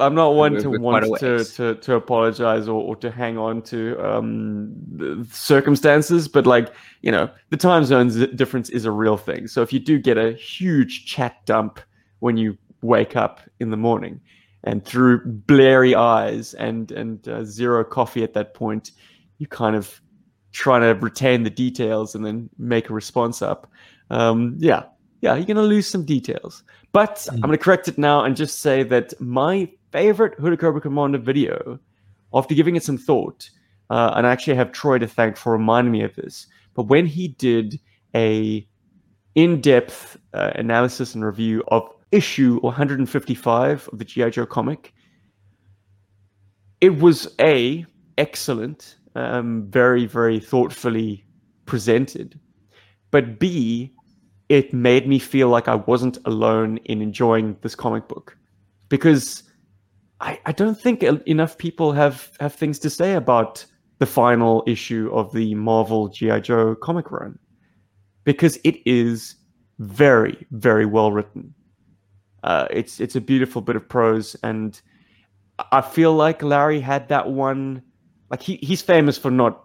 I'm 0.00 0.14
not 0.14 0.34
one 0.34 0.56
to 0.56 0.70
want 0.70 1.04
to, 1.20 1.44
to, 1.44 1.74
to 1.74 1.94
apologize 1.94 2.68
or, 2.68 2.82
or 2.82 2.96
to 2.96 3.10
hang 3.10 3.38
on 3.38 3.62
to 3.62 3.98
um, 4.04 4.72
the 4.90 5.26
circumstances, 5.30 6.28
but 6.28 6.46
like, 6.46 6.72
you 7.02 7.12
know, 7.12 7.30
the 7.50 7.56
time 7.56 7.84
zones 7.84 8.16
difference 8.34 8.68
is 8.70 8.84
a 8.84 8.90
real 8.90 9.16
thing. 9.16 9.46
So 9.46 9.62
if 9.62 9.72
you 9.72 9.78
do 9.78 9.98
get 9.98 10.18
a 10.18 10.32
huge 10.32 11.06
chat 11.06 11.44
dump 11.46 11.80
when 12.20 12.36
you 12.36 12.56
wake 12.82 13.16
up 13.16 13.40
in 13.60 13.70
the 13.70 13.76
morning 13.76 14.20
and 14.64 14.84
through 14.84 15.24
blurry 15.24 15.94
eyes 15.94 16.54
and, 16.54 16.92
and 16.92 17.26
uh, 17.28 17.44
zero 17.44 17.84
coffee 17.84 18.22
at 18.22 18.34
that 18.34 18.54
point, 18.54 18.92
you 19.38 19.46
kind 19.46 19.76
of 19.76 20.00
trying 20.52 20.82
to 20.82 20.98
retain 21.00 21.44
the 21.44 21.50
details 21.50 22.14
and 22.14 22.24
then 22.24 22.50
make 22.58 22.90
a 22.90 22.92
response 22.92 23.40
up. 23.42 23.70
Um, 24.10 24.56
yeah, 24.58 24.82
yeah, 25.20 25.34
you're 25.34 25.46
going 25.46 25.56
to 25.56 25.62
lose 25.62 25.86
some 25.86 26.04
details. 26.04 26.62
But 26.92 27.26
I'm 27.30 27.40
going 27.40 27.52
to 27.52 27.58
correct 27.58 27.86
it 27.88 27.98
now 27.98 28.24
and 28.24 28.36
just 28.36 28.60
say 28.60 28.82
that 28.82 29.18
my 29.20 29.70
favorite 29.92 30.38
Hooded 30.38 30.58
Cobra 30.58 30.80
Commander 30.80 31.18
video, 31.18 31.78
after 32.32 32.54
giving 32.54 32.76
it 32.76 32.84
some 32.84 32.98
thought, 32.98 33.50
uh, 33.90 34.12
and 34.14 34.26
I 34.26 34.30
actually 34.30 34.56
have 34.56 34.72
Troy 34.72 34.98
to 34.98 35.06
thank 35.06 35.36
for 35.36 35.52
reminding 35.52 35.92
me 35.92 36.02
of 36.02 36.14
this, 36.14 36.46
but 36.74 36.84
when 36.84 37.06
he 37.06 37.28
did 37.28 37.78
a 38.14 38.66
in-depth 39.34 40.16
uh, 40.34 40.50
analysis 40.54 41.14
and 41.14 41.24
review 41.24 41.62
of 41.68 41.88
issue 42.12 42.60
155 42.60 43.88
of 43.92 43.98
the 43.98 44.04
GI 44.04 44.30
Joe 44.30 44.46
comic, 44.46 44.92
it 46.80 46.98
was 46.98 47.34
a 47.40 47.84
excellent, 48.18 48.96
um, 49.14 49.66
very 49.70 50.06
very 50.06 50.38
thoughtfully 50.38 51.24
presented, 51.66 52.38
but 53.10 53.38
b 53.38 53.92
it 54.48 54.74
made 54.74 55.06
me 55.06 55.18
feel 55.20 55.48
like 55.48 55.68
I 55.68 55.76
wasn't 55.76 56.18
alone 56.24 56.78
in 56.78 57.00
enjoying 57.00 57.56
this 57.62 57.76
comic 57.76 58.08
book 58.08 58.36
because 58.88 59.44
I, 60.20 60.38
I 60.46 60.52
don't 60.52 60.78
think 60.78 61.02
enough 61.02 61.56
people 61.58 61.92
have, 61.92 62.30
have 62.40 62.54
things 62.54 62.78
to 62.80 62.90
say 62.90 63.14
about 63.14 63.64
the 63.98 64.06
final 64.06 64.62
issue 64.66 65.10
of 65.12 65.32
the 65.32 65.54
Marvel 65.54 66.08
G.I. 66.08 66.40
Joe 66.40 66.74
comic 66.74 67.10
run 67.10 67.38
because 68.24 68.58
it 68.64 68.76
is 68.86 69.36
very, 69.78 70.46
very 70.50 70.86
well 70.86 71.12
written. 71.12 71.54
Uh, 72.42 72.66
it's 72.70 73.00
it's 73.00 73.16
a 73.16 73.20
beautiful 73.20 73.60
bit 73.60 73.76
of 73.76 73.86
prose, 73.88 74.34
and 74.42 74.80
I- 75.72 75.82
feel 75.82 76.14
like 76.14 76.42
Larry 76.42 76.80
had 76.80 77.08
that 77.08 77.30
one. 77.30 77.82
Like 78.30 78.42
he, 78.42 78.56
he's 78.62 78.80
famous 78.80 79.18
for 79.18 79.30
not, 79.30 79.64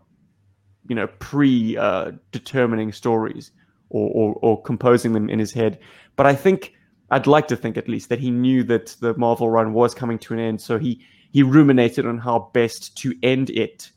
you 0.89 0.95
know, 0.95 1.07
pre 1.19 1.77
uh, 1.77 2.11
determining 2.33 2.91
stories 2.91 3.51
or, 3.89 4.09
or, 4.13 4.33
or 4.41 4.61
composing 4.63 5.13
them 5.13 5.29
in 5.29 5.39
his 5.39 5.53
head. 5.53 5.79
But 6.17 6.25
I 6.25 6.35
think 6.35 6.73
I'd 7.11 7.27
like 7.27 7.47
to 7.49 7.55
think 7.55 7.77
at 7.77 7.87
least 7.87 8.09
that 8.09 8.19
he 8.19 8.31
knew 8.31 8.63
that 8.63 8.95
the 8.99 9.15
Marvel 9.15 9.49
run 9.49 9.73
was 9.73 9.93
coming 9.93 10.17
to 10.19 10.33
an 10.33 10.39
end, 10.39 10.61
so 10.61 10.77
he 10.79 11.01
he 11.31 11.43
ruminated 11.43 12.05
on 12.05 12.17
how 12.17 12.49
best 12.53 12.97
to 12.99 13.13
end 13.21 13.49
it, 13.51 13.91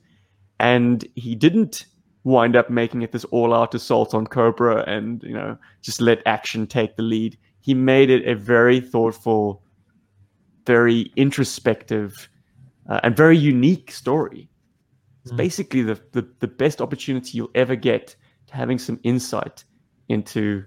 and 0.60 1.06
he 1.14 1.34
didn't 1.34 1.86
wind 2.24 2.56
up 2.56 2.68
making 2.68 3.02
it 3.02 3.12
this 3.12 3.24
all-out 3.26 3.74
assault 3.74 4.12
on 4.12 4.26
Cobra 4.26 4.84
and 4.86 5.22
you 5.22 5.32
know 5.32 5.56
just 5.82 6.00
let 6.00 6.20
action 6.26 6.66
take 6.66 6.96
the 6.96 7.02
lead. 7.02 7.38
He 7.60 7.74
made 7.74 8.10
it 8.10 8.26
a 8.28 8.34
very 8.34 8.80
thoughtful, 8.80 9.62
very 10.66 11.10
introspective, 11.16 12.28
uh, 12.88 13.00
and 13.02 13.16
very 13.16 13.38
unique 13.38 13.90
story. 13.90 14.48
It's 15.24 15.32
Mm. 15.32 15.36
basically 15.36 15.82
the, 15.82 15.98
the 16.12 16.28
the 16.40 16.48
best 16.48 16.80
opportunity 16.80 17.38
you'll 17.38 17.50
ever 17.54 17.76
get 17.76 18.16
to 18.48 18.54
having 18.54 18.78
some 18.78 18.98
insight 19.02 19.64
into 20.08 20.64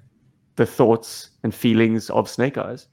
the 0.62 0.66
thoughts 0.68 1.32
and 1.42 1.56
feelings 1.56 2.12
of 2.12 2.30
Snake 2.30 2.56
Eyes, 2.56 2.86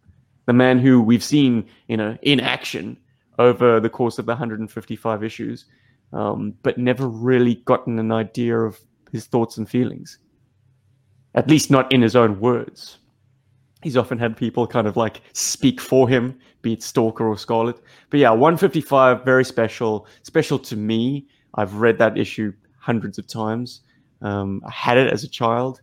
the 0.47 0.55
man 0.55 0.79
who 0.79 1.03
we've 1.03 1.23
seen, 1.23 1.69
you 1.87 1.99
know, 1.99 2.17
in 2.23 2.41
action 2.41 2.97
over 3.39 3.79
the 3.79 3.91
course 3.91 4.19
of 4.19 4.25
the 4.25 4.33
155 4.33 5.23
issues, 5.23 5.67
um, 6.15 6.55
but 6.63 6.79
never 6.79 7.07
really 7.07 7.57
gotten 7.67 7.99
an 7.99 8.11
idea 8.11 8.59
of 8.59 8.81
his 9.13 9.27
thoughts 9.27 9.59
and 9.59 9.69
feelings. 9.69 10.19
At 11.35 11.51
least 11.51 11.71
not 11.71 11.93
in 11.93 12.01
his 12.01 12.17
own 12.17 12.41
words. 12.41 13.01
He's 13.83 13.99
often 13.99 14.17
had 14.19 14.35
people 14.35 14.67
kind 14.67 14.87
of 14.87 14.97
like 14.97 15.21
speak 15.35 15.79
for 15.79 16.09
him, 16.09 16.39
be 16.63 16.73
it 16.73 16.83
Stalker 16.83 17.29
or 17.29 17.37
Scarlet. 17.37 17.79
But 18.09 18.21
yeah, 18.21 18.31
155, 18.31 19.27
very 19.27 19.45
special, 19.45 20.07
special 20.23 20.59
to 20.61 20.75
me. 20.75 21.27
I've 21.57 21.75
read 21.75 21.99
that 21.99 22.17
issue 22.17 22.55
hundreds 22.79 23.19
of 23.19 23.27
times. 23.27 23.83
Um, 24.23 24.63
I 24.67 24.71
had 24.71 24.97
it 24.97 25.13
as 25.13 25.23
a 25.23 25.29
child, 25.29 25.83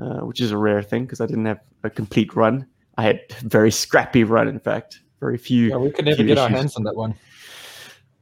uh, 0.00 0.20
which 0.20 0.40
is 0.40 0.50
a 0.50 0.56
rare 0.56 0.82
thing 0.82 1.04
because 1.04 1.20
I 1.20 1.26
didn't 1.26 1.44
have 1.46 1.60
a 1.84 1.90
complete 1.90 2.34
run. 2.34 2.66
I 2.96 3.02
had 3.02 3.20
very 3.42 3.70
scrappy 3.70 4.24
run, 4.24 4.48
in 4.48 4.58
fact. 4.58 5.00
Very 5.20 5.38
few. 5.38 5.68
Yeah, 5.70 5.76
we 5.76 5.90
could 5.90 6.04
never 6.04 6.22
get 6.22 6.38
our 6.38 6.48
hands 6.48 6.76
on 6.76 6.84
that 6.84 6.94
one. 6.94 7.14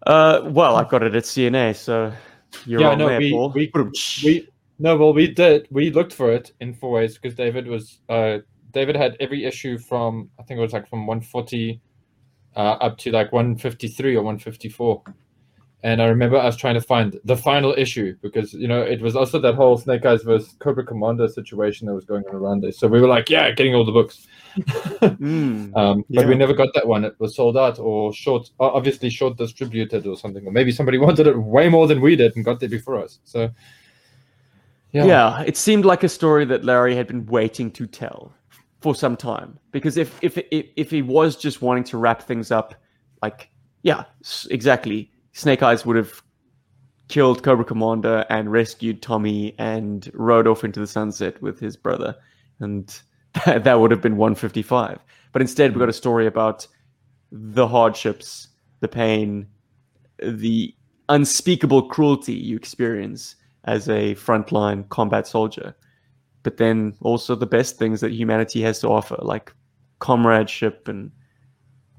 Uh, 0.06 0.42
well, 0.46 0.76
I 0.76 0.84
got 0.84 1.02
it 1.02 1.14
at 1.14 1.24
CNA, 1.24 1.76
so 1.76 2.12
you're 2.64 2.80
Yeah, 2.80 2.90
on 2.90 2.98
no, 2.98 3.08
there, 3.08 3.18
we- 3.18 3.30
Paul. 3.32 3.52
we- 3.54 3.70
We 4.24 4.48
no, 4.78 4.96
well, 4.96 5.14
we 5.14 5.26
did. 5.28 5.66
We 5.70 5.90
looked 5.90 6.12
for 6.12 6.30
it 6.32 6.52
in 6.60 6.74
four 6.74 6.90
ways 6.92 7.14
because 7.18 7.34
David 7.34 7.66
was 7.66 8.00
uh, 8.10 8.38
David 8.72 8.94
had 8.94 9.16
every 9.20 9.44
issue 9.44 9.78
from 9.78 10.28
I 10.38 10.42
think 10.42 10.58
it 10.58 10.60
was 10.62 10.74
like 10.74 10.86
from 10.88 11.06
140 11.06 11.80
uh, 12.56 12.58
up 12.58 12.98
to 12.98 13.10
like 13.10 13.32
153 13.32 14.16
or 14.16 14.22
154. 14.22 15.02
And 15.86 16.02
I 16.02 16.06
remember 16.06 16.36
I 16.36 16.46
was 16.46 16.56
trying 16.56 16.74
to 16.74 16.80
find 16.80 17.16
the 17.24 17.36
final 17.36 17.72
issue 17.78 18.16
because 18.20 18.52
you 18.52 18.66
know 18.66 18.82
it 18.82 19.00
was 19.00 19.14
also 19.14 19.38
that 19.38 19.54
whole 19.54 19.78
Snake 19.78 20.04
Eyes 20.04 20.24
versus 20.24 20.52
Cobra 20.58 20.84
Commander 20.84 21.28
situation 21.28 21.86
that 21.86 21.94
was 21.94 22.04
going 22.04 22.24
on 22.28 22.34
around 22.34 22.62
there. 22.64 22.72
So 22.72 22.88
we 22.88 23.00
were 23.00 23.06
like, 23.06 23.30
yeah, 23.30 23.52
getting 23.52 23.74
all 23.76 23.84
the 23.84 23.92
books. 23.92 24.26
Mm. 25.00 25.72
Um, 25.76 26.04
but 26.10 26.22
Yeah. 26.22 26.26
we 26.26 26.34
never 26.34 26.54
got 26.54 26.70
that 26.74 26.88
one. 26.88 27.04
It 27.04 27.14
was 27.20 27.36
sold 27.36 27.56
out 27.56 27.78
or 27.78 28.12
short, 28.12 28.50
obviously 28.58 29.10
short 29.10 29.36
distributed 29.36 30.06
or 30.08 30.16
something. 30.16 30.44
Or 30.46 30.50
maybe 30.50 30.72
somebody 30.72 30.98
wanted 31.06 31.26
it 31.28 31.38
way 31.38 31.68
more 31.68 31.86
than 31.86 32.00
we 32.00 32.16
did 32.16 32.34
and 32.34 32.44
got 32.44 32.58
there 32.58 32.68
before 32.68 32.98
us. 33.04 33.20
So 33.24 33.50
Yeah. 34.92 35.04
yeah 35.04 35.42
it 35.42 35.56
seemed 35.56 35.84
like 35.84 36.02
a 36.02 36.08
story 36.08 36.44
that 36.46 36.64
Larry 36.64 36.96
had 36.96 37.06
been 37.06 37.26
waiting 37.26 37.70
to 37.72 37.86
tell 37.86 38.34
for 38.80 38.94
some 38.94 39.16
time. 39.16 39.58
Because 39.70 39.96
if 39.96 40.18
if 40.22 40.36
if, 40.50 40.66
if 40.76 40.90
he 40.90 41.02
was 41.02 41.36
just 41.36 41.62
wanting 41.62 41.84
to 41.84 41.98
wrap 41.98 42.22
things 42.22 42.50
up, 42.50 42.74
like 43.22 43.50
yeah, 43.82 44.04
exactly, 44.50 45.12
Snake 45.36 45.62
Eyes 45.62 45.84
would 45.84 45.96
have 45.96 46.22
killed 47.08 47.42
Cobra 47.42 47.62
Commander 47.62 48.24
and 48.30 48.50
rescued 48.50 49.02
Tommy 49.02 49.54
and 49.58 50.10
rode 50.14 50.46
off 50.46 50.64
into 50.64 50.80
the 50.80 50.86
sunset 50.86 51.40
with 51.42 51.60
his 51.60 51.76
brother, 51.76 52.16
and 52.58 52.98
that, 53.44 53.64
that 53.64 53.78
would 53.78 53.90
have 53.90 54.00
been 54.00 54.16
155. 54.16 54.98
But 55.32 55.42
instead, 55.42 55.74
we 55.74 55.78
got 55.78 55.90
a 55.90 55.92
story 55.92 56.26
about 56.26 56.66
the 57.30 57.68
hardships, 57.68 58.48
the 58.80 58.88
pain, 58.88 59.46
the 60.20 60.74
unspeakable 61.10 61.90
cruelty 61.90 62.32
you 62.32 62.56
experience 62.56 63.36
as 63.64 63.90
a 63.90 64.14
frontline 64.14 64.88
combat 64.88 65.26
soldier, 65.26 65.76
but 66.44 66.56
then 66.56 66.94
also 67.02 67.34
the 67.34 67.44
best 67.44 67.76
things 67.76 68.00
that 68.00 68.10
humanity 68.10 68.62
has 68.62 68.80
to 68.80 68.88
offer, 68.88 69.18
like 69.20 69.52
comradeship 69.98 70.88
and 70.88 71.10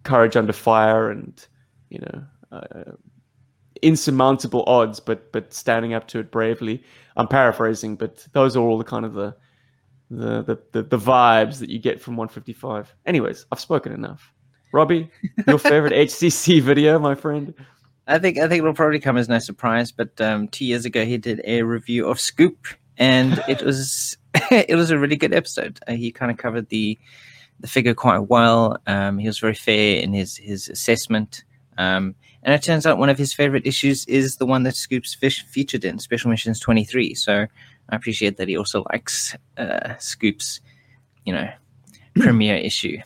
courage 0.01 0.35
under 0.35 0.53
fire, 0.53 1.11
and 1.11 1.45
you 1.91 1.99
know, 1.99 2.23
uh, 2.51 2.93
insurmountable 3.81 4.63
odds, 4.67 4.99
but 4.99 5.31
but 5.31 5.53
standing 5.53 5.93
up 5.93 6.07
to 6.09 6.19
it 6.19 6.31
bravely. 6.31 6.83
I'm 7.15 7.27
paraphrasing, 7.27 7.95
but 7.95 8.27
those 8.33 8.55
are 8.55 8.61
all 8.61 8.77
the 8.77 8.83
kind 8.83 9.05
of 9.05 9.13
the 9.13 9.35
the 10.09 10.43
the, 10.43 10.59
the, 10.71 10.83
the 10.83 10.97
vibes 10.97 11.59
that 11.59 11.69
you 11.69 11.79
get 11.79 12.01
from 12.01 12.15
155. 12.15 12.93
Anyways, 13.05 13.45
I've 13.51 13.59
spoken 13.59 13.91
enough. 13.91 14.33
Robbie, 14.71 15.09
your 15.47 15.59
favorite 15.59 15.93
HCC 16.09 16.61
video, 16.61 16.99
my 16.99 17.15
friend? 17.15 17.53
I 18.07 18.19
think 18.19 18.37
I 18.37 18.47
think 18.47 18.59
it'll 18.59 18.73
probably 18.73 18.99
come 18.99 19.17
as 19.17 19.27
no 19.27 19.39
surprise, 19.39 19.91
but 19.91 20.19
um, 20.21 20.47
two 20.47 20.65
years 20.65 20.85
ago 20.85 21.05
he 21.05 21.17
did 21.17 21.41
a 21.45 21.63
review 21.63 22.07
of 22.07 22.19
Scoop, 22.19 22.67
and 22.97 23.41
it 23.47 23.61
was 23.61 24.17
it 24.51 24.75
was 24.75 24.91
a 24.91 24.97
really 24.97 25.15
good 25.15 25.33
episode. 25.33 25.79
Uh, 25.87 25.93
he 25.93 26.11
kind 26.11 26.31
of 26.31 26.37
covered 26.37 26.69
the 26.69 26.97
the 27.59 27.67
figure 27.67 27.93
quite 27.93 28.29
well. 28.29 28.77
Um, 28.87 29.17
he 29.17 29.27
was 29.27 29.39
very 29.39 29.55
fair 29.55 29.99
in 29.99 30.13
his 30.13 30.37
his 30.37 30.69
assessment, 30.69 31.43
um, 31.77 32.15
and 32.47 32.55
it 32.55 32.63
turns 32.63 32.85
out 32.85 32.97
one 32.97 33.09
of 33.09 33.17
his 33.17 33.33
favorite 33.33 33.67
issues 33.67 34.05
is 34.05 34.37
the 34.37 34.45
one 34.45 34.63
that 34.63 34.77
Scoop's 34.77 35.13
fish 35.13 35.43
featured 35.43 35.83
in 35.83 35.99
Special 35.99 36.29
Missions 36.31 36.61
twenty 36.61 36.85
three. 36.85 37.13
So 37.13 37.45
I 37.89 37.95
appreciate 37.95 38.37
that 38.37 38.47
he 38.47 38.55
also 38.55 38.85
likes 38.93 39.35
uh, 39.57 39.95
Scoop's, 39.99 40.61
you 41.25 41.33
know, 41.33 41.49
premiere 42.19 42.55
issue. 42.55 42.99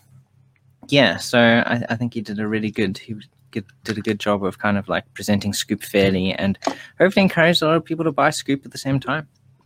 Yeah, 0.90 1.18
so 1.18 1.40
I, 1.40 1.84
I 1.90 1.96
think 1.96 2.14
he 2.14 2.22
did 2.22 2.40
a 2.40 2.48
really 2.48 2.70
good 2.70 3.00
he 3.00 3.16
good, 3.50 3.66
did 3.84 3.98
a 3.98 4.02
good 4.02 4.20
job 4.20 4.44
of 4.46 4.60
kind 4.60 4.78
of 4.78 4.88
like 4.88 5.12
presenting 5.16 5.54
Scoop 5.54 5.82
fairly 5.82 6.34
and 6.34 6.60
hopefully 7.00 7.24
encouraged 7.24 7.64
a 7.64 7.66
lot 7.66 7.78
of 7.78 7.84
people 7.84 8.06
to 8.06 8.12
buy 8.12 8.30
Scoop 8.30 8.64
at 8.64 8.72
the 8.72 8.78
same 8.78 9.00
time. 9.00 9.28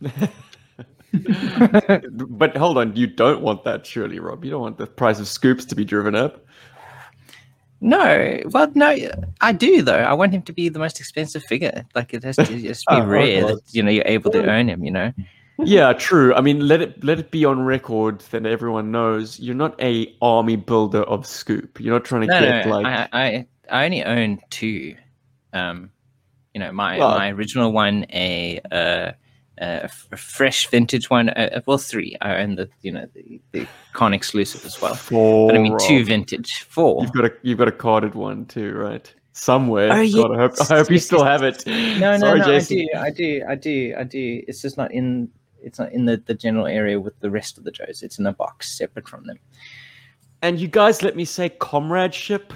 but 2.10 2.56
hold 2.56 2.78
on, 2.78 2.96
you 2.96 3.06
don't 3.06 3.42
want 3.42 3.64
that, 3.64 3.84
surely, 3.84 4.20
Rob. 4.20 4.42
You 4.42 4.52
don't 4.52 4.62
want 4.62 4.78
the 4.78 4.86
price 4.86 5.20
of 5.20 5.28
scoops 5.28 5.66
to 5.66 5.74
be 5.74 5.84
driven 5.84 6.14
up. 6.14 6.46
No, 7.86 8.40
well, 8.50 8.70
no, 8.74 8.96
I 9.40 9.52
do 9.52 9.80
though. 9.80 9.96
I 9.98 10.12
want 10.12 10.32
him 10.32 10.42
to 10.42 10.52
be 10.52 10.68
the 10.68 10.80
most 10.80 10.98
expensive 10.98 11.44
figure. 11.44 11.86
Like 11.94 12.12
it 12.12 12.24
has 12.24 12.34
to 12.36 12.44
just 12.60 12.84
be 12.86 12.96
Oh, 12.96 13.06
rare 13.06 13.46
that 13.46 13.60
you 13.70 13.82
know 13.82 13.90
you're 13.92 14.06
able 14.06 14.32
to 14.32 14.50
own 14.50 14.68
him. 14.68 14.84
You 14.84 14.90
know. 14.90 15.12
Yeah, 15.58 15.92
true. 15.92 16.34
I 16.34 16.40
mean, 16.40 16.66
let 16.66 16.82
it 16.82 17.02
let 17.04 17.20
it 17.20 17.30
be 17.30 17.44
on 17.44 17.62
record 17.62 18.20
that 18.32 18.44
everyone 18.44 18.90
knows 18.90 19.38
you're 19.38 19.54
not 19.54 19.80
a 19.80 20.12
army 20.20 20.56
builder 20.56 21.02
of 21.02 21.26
scoop. 21.26 21.80
You're 21.80 21.94
not 21.94 22.04
trying 22.04 22.22
to 22.22 22.26
No, 22.26 22.40
get 22.40 22.66
no, 22.66 22.72
like 22.72 22.86
I, 22.86 23.08
I 23.12 23.46
I 23.70 23.84
only 23.84 24.04
own 24.04 24.40
two. 24.50 24.96
Um, 25.52 25.90
you 26.54 26.60
know, 26.60 26.72
my 26.72 26.98
Well- 26.98 27.16
my 27.16 27.30
original 27.30 27.70
one, 27.72 28.04
a 28.12 28.60
uh, 28.72 29.12
a 29.58 29.84
f- 29.84 30.08
a 30.12 30.16
fresh 30.16 30.68
vintage 30.68 31.10
one. 31.10 31.30
Uh, 31.30 31.60
well, 31.66 31.78
three. 31.78 32.16
I 32.20 32.36
own 32.36 32.56
the 32.56 32.68
you 32.82 32.92
know 32.92 33.06
the, 33.14 33.40
the 33.52 33.66
con 33.92 34.14
exclusive 34.14 34.64
as 34.64 34.80
well. 34.80 34.94
four. 34.94 35.48
But 35.48 35.56
I 35.56 35.58
mean, 35.58 35.76
two 35.78 36.04
vintage, 36.04 36.62
four. 36.62 37.02
You've 37.02 37.12
got 37.12 37.24
a 37.24 37.32
you've 37.42 37.58
got 37.58 37.68
a 37.68 37.72
carded 37.72 38.14
one 38.14 38.46
too, 38.46 38.72
right? 38.74 39.12
Somewhere. 39.32 39.92
Oh, 39.92 40.12
God, 40.12 40.32
I 40.34 40.38
hope 40.38 40.52
I 40.60 40.64
hope 40.64 40.90
you 40.90 40.98
still 40.98 41.24
have 41.24 41.42
it. 41.42 41.66
No, 41.66 42.12
no, 42.12 42.18
Sorry, 42.18 42.38
no. 42.40 42.46
Jason. 42.46 42.78
I 42.78 42.82
do, 42.82 42.88
I 42.98 43.10
do, 43.10 43.44
I 43.48 43.54
do, 43.54 43.94
I 43.98 44.04
do. 44.04 44.44
It's 44.48 44.62
just 44.62 44.76
not 44.76 44.92
in. 44.92 45.30
It's 45.62 45.78
not 45.78 45.90
in 45.92 46.04
the, 46.04 46.22
the 46.26 46.34
general 46.34 46.66
area 46.66 47.00
with 47.00 47.18
the 47.20 47.30
rest 47.30 47.58
of 47.58 47.64
the 47.64 47.72
Joes. 47.72 48.02
It's 48.02 48.18
in 48.18 48.26
a 48.26 48.32
box 48.32 48.78
separate 48.78 49.08
from 49.08 49.26
them. 49.26 49.38
And 50.42 50.60
you 50.60 50.68
guys 50.68 51.02
let 51.02 51.16
me 51.16 51.24
say 51.24 51.48
comradeship? 51.48 52.52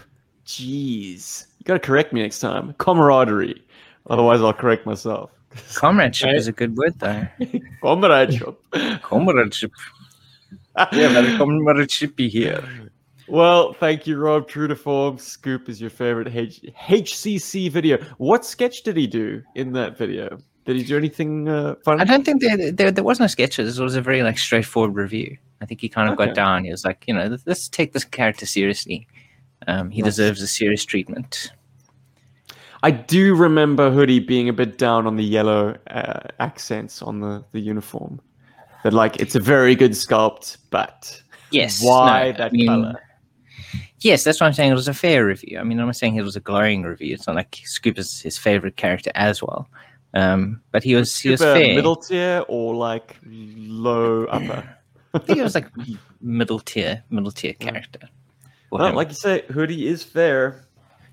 Jeez. 0.47 1.47
You 1.59 1.65
gotta 1.65 1.81
correct 1.81 2.13
me 2.13 2.23
next 2.23 2.39
time. 2.39 2.75
Camaraderie. 2.75 3.63
Otherwise 4.09 4.41
I'll 4.43 4.53
correct 4.53 4.87
myself. 4.87 5.31
Comradeship 5.75 6.35
is 6.35 6.49
a 6.49 6.53
good 6.53 6.77
word, 6.77 6.99
though. 6.99 7.27
Comradeship. 7.83 8.57
Comradeship. 9.03 9.73
Yeah, 10.93 11.09
very 11.09 11.37
comradeship 11.37 12.17
be 12.17 12.29
here. 12.29 12.63
Well, 13.29 13.75
thank 13.75 14.07
you, 14.07 14.17
Rob. 14.19 14.49
True 14.49 14.67
to 14.69 14.75
form, 14.77 15.19
Scoop 15.19 15.69
is 15.69 15.81
your 15.81 15.91
favorite 15.91 16.29
H- 16.35 16.65
HCC 16.89 17.71
video. 17.71 17.99
What 18.19 18.47
sketch 18.47 18.83
did 18.83 18.97
he 18.97 19.07
do 19.07 19.43
in 19.57 19.73
that 19.73 19.99
video? 19.99 20.39
Did 20.65 20.77
he 20.77 20.85
do 20.85 20.97
anything 20.97 21.49
uh, 21.49 21.75
fun? 21.85 22.01
I 22.01 22.05
don't 22.05 22.25
think 22.25 22.41
there, 22.41 22.71
there 22.73 22.91
there 22.91 23.05
was 23.05 23.21
no 23.21 23.27
sketches. 23.27 23.79
It 23.79 23.83
was 23.83 23.97
a 23.97 24.01
very 24.01 24.23
like 24.23 24.39
straightforward 24.39 24.95
review. 24.95 25.37
I 25.61 25.67
think 25.67 25.81
he 25.81 25.89
kind 25.89 26.09
of 26.09 26.15
Okay. 26.15 26.27
got 26.27 26.35
down. 26.35 26.65
He 26.65 26.71
was 26.71 26.85
like, 26.85 27.05
you 27.07 27.15
know, 27.15 27.27
let's- 27.27 27.47
let's 27.47 27.69
take 27.69 27.93
this 27.93 28.05
character 28.05 28.47
seriously. 28.47 29.07
Um, 29.67 29.91
he 29.91 30.01
Nice. 30.03 30.13
deserves 30.13 30.41
a 30.41 30.47
serious 30.47 30.85
treatment. 30.85 31.53
I 32.83 32.91
do 32.91 33.35
remember 33.35 33.91
Hoodie 33.91 34.21
being 34.21 34.49
a 34.49 34.53
bit 34.53 34.79
down 34.79 35.07
on 35.07 35.17
the 35.17 35.25
yellow 35.25 35.77
uh, 35.91 36.21
accents 36.39 37.03
on 37.03 37.21
the, 37.21 37.45
the 37.53 37.61
uniform. 37.61 38.21
That 38.85 38.95
like 38.95 39.21
it's 39.21 39.35
a 39.35 39.41
very 39.41 39.75
good 39.75 39.93
sculpt, 39.93 40.57
but 40.71 41.23
Yes. 41.51 41.83
why 41.83 42.31
no, 42.31 42.39
that 42.39 42.47
I 42.47 42.51
mean, 42.51 42.67
color? 42.67 43.03
Yes, 44.01 44.25
that's 44.25 44.41
what 44.41 44.47
I'm 44.47 44.55
saying. 44.55 44.71
It 44.73 44.75
was 44.75 44.89
a 44.89 44.95
fair 44.95 45.27
review. 45.27 45.59
I 45.59 45.65
mean, 45.65 45.79
I'm 45.79 45.87
not 45.87 45.97
saying 45.97 46.17
it 46.17 46.23
was 46.23 46.37
a 46.37 46.41
glowing 46.41 46.83
review. 46.85 47.13
It's 47.13 47.27
not 47.27 47.37
like 47.37 47.61
Scoop 47.65 47.99
is 47.99 48.21
his 48.21 48.39
favorite 48.39 48.77
character 48.77 49.11
as 49.15 49.43
well. 49.43 49.69
Um, 50.15 50.63
but 50.73 50.83
he 50.83 50.95
was 50.95 51.19
he 51.19 51.31
was 51.31 51.41
fair. 51.41 51.75
middle 51.75 51.97
tier 51.97 52.45
or 52.49 52.75
like 52.75 53.17
low 53.27 54.25
upper. 54.25 54.77
I 55.15 55.19
think 55.19 55.39
he 55.39 55.43
was 55.43 55.55
like 55.55 55.69
middle 56.21 56.61
tier, 56.61 57.05
middle 57.11 57.31
tier 57.31 57.53
character. 57.61 58.09
Well, 58.71 58.95
like 58.95 59.09
you 59.09 59.15
say, 59.15 59.43
Hoodie 59.51 59.87
is 59.87 60.03
fair. 60.03 60.65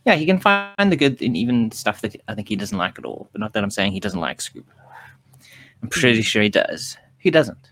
Yeah, 0.08 0.16
he 0.16 0.26
can 0.26 0.40
find 0.40 0.90
the 0.90 0.96
good 0.96 1.22
in 1.22 1.36
even 1.36 1.70
stuff 1.72 2.00
that 2.00 2.16
I 2.30 2.34
think 2.34 2.48
he 2.48 2.56
doesn't 2.56 2.78
like 2.78 2.98
at 2.98 3.04
all. 3.04 3.28
But 3.34 3.42
not 3.42 3.52
that 3.52 3.62
I'm 3.62 3.70
saying 3.70 3.92
he 3.92 4.00
doesn't 4.00 4.22
like 4.22 4.40
Scoop. 4.40 4.66
I'm 5.84 5.90
pretty 5.90 6.20
mm-hmm. 6.20 6.24
sure 6.24 6.42
he 6.42 6.48
does. 6.48 6.98
He 7.18 7.30
doesn't. 7.30 7.72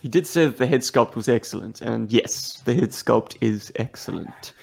He 0.00 0.08
did 0.08 0.26
say 0.26 0.46
that 0.46 0.56
the 0.56 0.66
head 0.66 0.80
sculpt 0.80 1.16
was 1.16 1.28
excellent, 1.28 1.82
and 1.82 2.10
yes, 2.10 2.62
the 2.64 2.72
head 2.72 2.92
sculpt 2.92 3.36
is 3.42 3.70
excellent. 3.76 4.54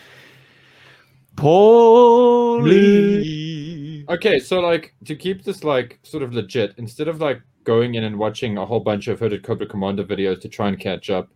Paulie. 1.36 2.74
Okay, 4.10 4.39
so 4.39 4.60
like 4.60 4.96
to 5.06 5.15
keep 5.15 5.44
this 5.44 5.63
like 5.63 6.00
sort 6.02 6.24
of 6.24 6.34
legit, 6.34 6.74
instead 6.78 7.08
of 7.08 7.22
like 7.22 7.44
going 7.63 7.94
in 7.94 8.04
and 8.06 8.17
watching 8.17 8.58
a 8.58 8.65
whole 8.65 8.80
bunch 8.80 9.08
of 9.08 9.20
Hooded 9.20 9.44
Cobra 9.44 9.67
Commander 9.67 10.04
videos 10.04 10.41
to 10.41 10.50
try 10.50 10.67
and 10.67 10.80
catch 10.80 11.12
up, 11.12 11.30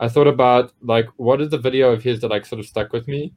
I 0.00 0.08
thought 0.08 0.26
about 0.26 0.72
like 0.80 1.06
what 1.16 1.42
is 1.42 1.50
the 1.50 1.58
video 1.58 1.92
of 1.92 2.02
his 2.02 2.20
that 2.22 2.28
like 2.28 2.46
sort 2.46 2.60
of 2.60 2.66
stuck 2.66 2.94
with 2.94 3.06
me. 3.06 3.34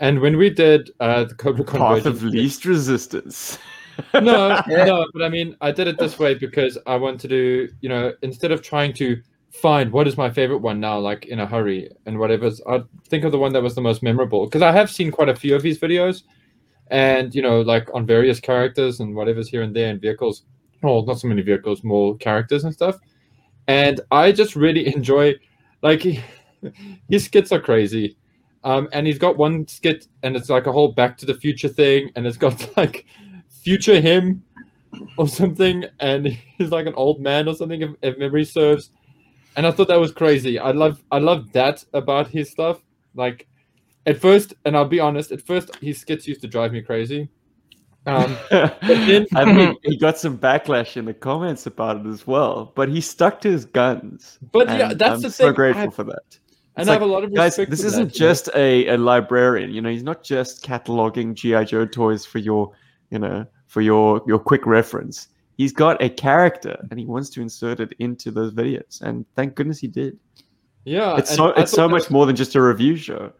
And 0.00 0.20
when 0.20 0.36
we 0.36 0.50
did 0.50 0.90
uh 1.00 1.24
the 1.24 1.34
Cobra 1.34 1.64
Path 1.64 2.06
of 2.06 2.22
least 2.22 2.64
resistance. 2.64 3.58
no, 4.14 4.60
no, 4.66 5.06
but 5.12 5.22
I 5.22 5.28
mean, 5.28 5.56
I 5.60 5.70
did 5.70 5.86
it 5.86 5.98
this 5.98 6.18
way 6.18 6.34
because 6.34 6.78
I 6.86 6.96
want 6.96 7.20
to, 7.20 7.28
do, 7.28 7.68
you 7.80 7.88
know, 7.88 8.12
instead 8.22 8.50
of 8.50 8.62
trying 8.62 8.92
to 8.94 9.20
find 9.50 9.92
what 9.92 10.06
is 10.08 10.16
my 10.16 10.30
favorite 10.30 10.58
one 10.58 10.80
now, 10.80 10.98
like 10.98 11.26
in 11.26 11.40
a 11.40 11.46
hurry 11.46 11.90
and 12.06 12.18
whatever, 12.18 12.50
I'd 12.68 12.84
think 13.08 13.24
of 13.24 13.32
the 13.32 13.38
one 13.38 13.52
that 13.52 13.62
was 13.62 13.74
the 13.74 13.80
most 13.80 14.02
memorable. 14.02 14.46
Because 14.46 14.62
I 14.62 14.72
have 14.72 14.90
seen 14.90 15.10
quite 15.10 15.28
a 15.28 15.36
few 15.36 15.54
of 15.54 15.62
his 15.62 15.78
videos, 15.78 16.22
and 16.90 17.34
you 17.34 17.42
know, 17.42 17.60
like 17.60 17.88
on 17.94 18.06
various 18.06 18.40
characters 18.40 19.00
and 19.00 19.14
whatever's 19.14 19.48
here 19.48 19.62
and 19.62 19.74
there 19.74 19.90
and 19.90 20.00
vehicles. 20.00 20.44
Well, 20.82 21.04
not 21.04 21.20
so 21.20 21.28
many 21.28 21.42
vehicles, 21.42 21.84
more 21.84 22.16
characters 22.16 22.64
and 22.64 22.72
stuff. 22.72 22.96
And 23.68 24.00
I 24.10 24.32
just 24.32 24.56
really 24.56 24.86
enjoy, 24.94 25.34
like, 25.82 26.04
his 27.08 27.24
skits 27.24 27.52
are 27.52 27.60
crazy. 27.60 28.16
Um, 28.62 28.88
and 28.92 29.06
he's 29.06 29.18
got 29.18 29.36
one 29.38 29.66
skit, 29.68 30.06
and 30.22 30.36
it's 30.36 30.50
like 30.50 30.66
a 30.66 30.72
whole 30.72 30.92
Back 30.92 31.16
to 31.18 31.26
the 31.26 31.34
Future 31.34 31.68
thing, 31.68 32.10
and 32.14 32.26
it's 32.26 32.36
got 32.36 32.68
like 32.76 33.06
future 33.48 34.00
him 34.00 34.42
or 35.16 35.28
something, 35.28 35.84
and 36.00 36.26
he's 36.26 36.70
like 36.70 36.86
an 36.86 36.94
old 36.94 37.20
man 37.20 37.48
or 37.48 37.54
something, 37.54 37.80
if, 37.80 37.90
if 38.02 38.18
memory 38.18 38.44
serves. 38.44 38.90
And 39.56 39.66
I 39.66 39.70
thought 39.70 39.88
that 39.88 39.98
was 40.00 40.12
crazy. 40.12 40.58
I 40.58 40.70
love, 40.72 41.02
I 41.10 41.18
love 41.18 41.52
that 41.52 41.84
about 41.94 42.28
his 42.28 42.50
stuff. 42.50 42.80
Like, 43.14 43.46
at 44.06 44.20
first, 44.20 44.54
and 44.64 44.76
I'll 44.76 44.84
be 44.84 45.00
honest, 45.00 45.32
at 45.32 45.42
first 45.46 45.74
his 45.76 45.98
skits 45.98 46.28
used 46.28 46.40
to 46.42 46.48
drive 46.48 46.72
me 46.72 46.82
crazy. 46.82 47.28
Um, 48.06 48.36
then- 48.50 49.26
I 49.34 49.44
think 49.44 49.78
he 49.84 49.96
got 49.98 50.18
some 50.18 50.38
backlash 50.38 50.96
in 50.96 51.04
the 51.04 51.14
comments 51.14 51.66
about 51.66 51.98
it 51.98 52.06
as 52.06 52.26
well, 52.26 52.72
but 52.74 52.88
he 52.88 53.00
stuck 53.00 53.40
to 53.42 53.50
his 53.50 53.64
guns. 53.64 54.38
But 54.52 54.68
yeah, 54.68 54.94
that's 54.94 55.14
I'm 55.16 55.20
the 55.22 55.30
so 55.30 55.46
thing. 55.46 55.54
grateful 55.54 55.88
I- 55.88 55.90
for 55.90 56.04
that. 56.04 56.38
And 56.80 56.88
It's 56.88 56.90
I 56.90 56.92
have 56.94 57.02
a 57.02 57.06
lot 57.06 57.24
of 57.24 57.34
Guys, 57.34 57.56
this 57.56 57.80
for 57.80 57.86
isn't 57.86 58.08
that, 58.08 58.14
you 58.18 58.26
know? 58.26 58.32
just 58.32 58.48
a, 58.54 58.86
a 58.88 58.96
librarian. 58.98 59.70
You 59.70 59.80
know, 59.82 59.90
he's 59.90 60.02
not 60.02 60.22
just 60.22 60.64
cataloging 60.64 61.34
GI 61.34 61.64
Joe 61.66 61.86
toys 61.86 62.24
for 62.26 62.38
your, 62.38 62.72
you 63.10 63.18
know, 63.18 63.46
for 63.66 63.80
your 63.80 64.22
your 64.26 64.38
quick 64.38 64.66
reference. 64.66 65.28
He's 65.56 65.72
got 65.72 66.02
a 66.02 66.08
character, 66.08 66.76
and 66.90 66.98
he 66.98 67.06
wants 67.06 67.28
to 67.30 67.42
insert 67.42 67.80
it 67.80 67.92
into 67.98 68.30
those 68.30 68.52
videos. 68.52 69.00
And 69.02 69.26
thank 69.36 69.54
goodness 69.56 69.78
he 69.78 69.88
did. 69.88 70.18
yeah. 70.84 71.16
It's 71.18 71.34
so 71.34 71.50
I 71.52 71.62
it's 71.62 71.72
so 71.72 71.88
much 71.88 72.04
was- 72.04 72.10
more 72.10 72.26
than 72.26 72.36
just 72.36 72.54
a 72.54 72.62
review 72.62 72.96
show. 72.96 73.32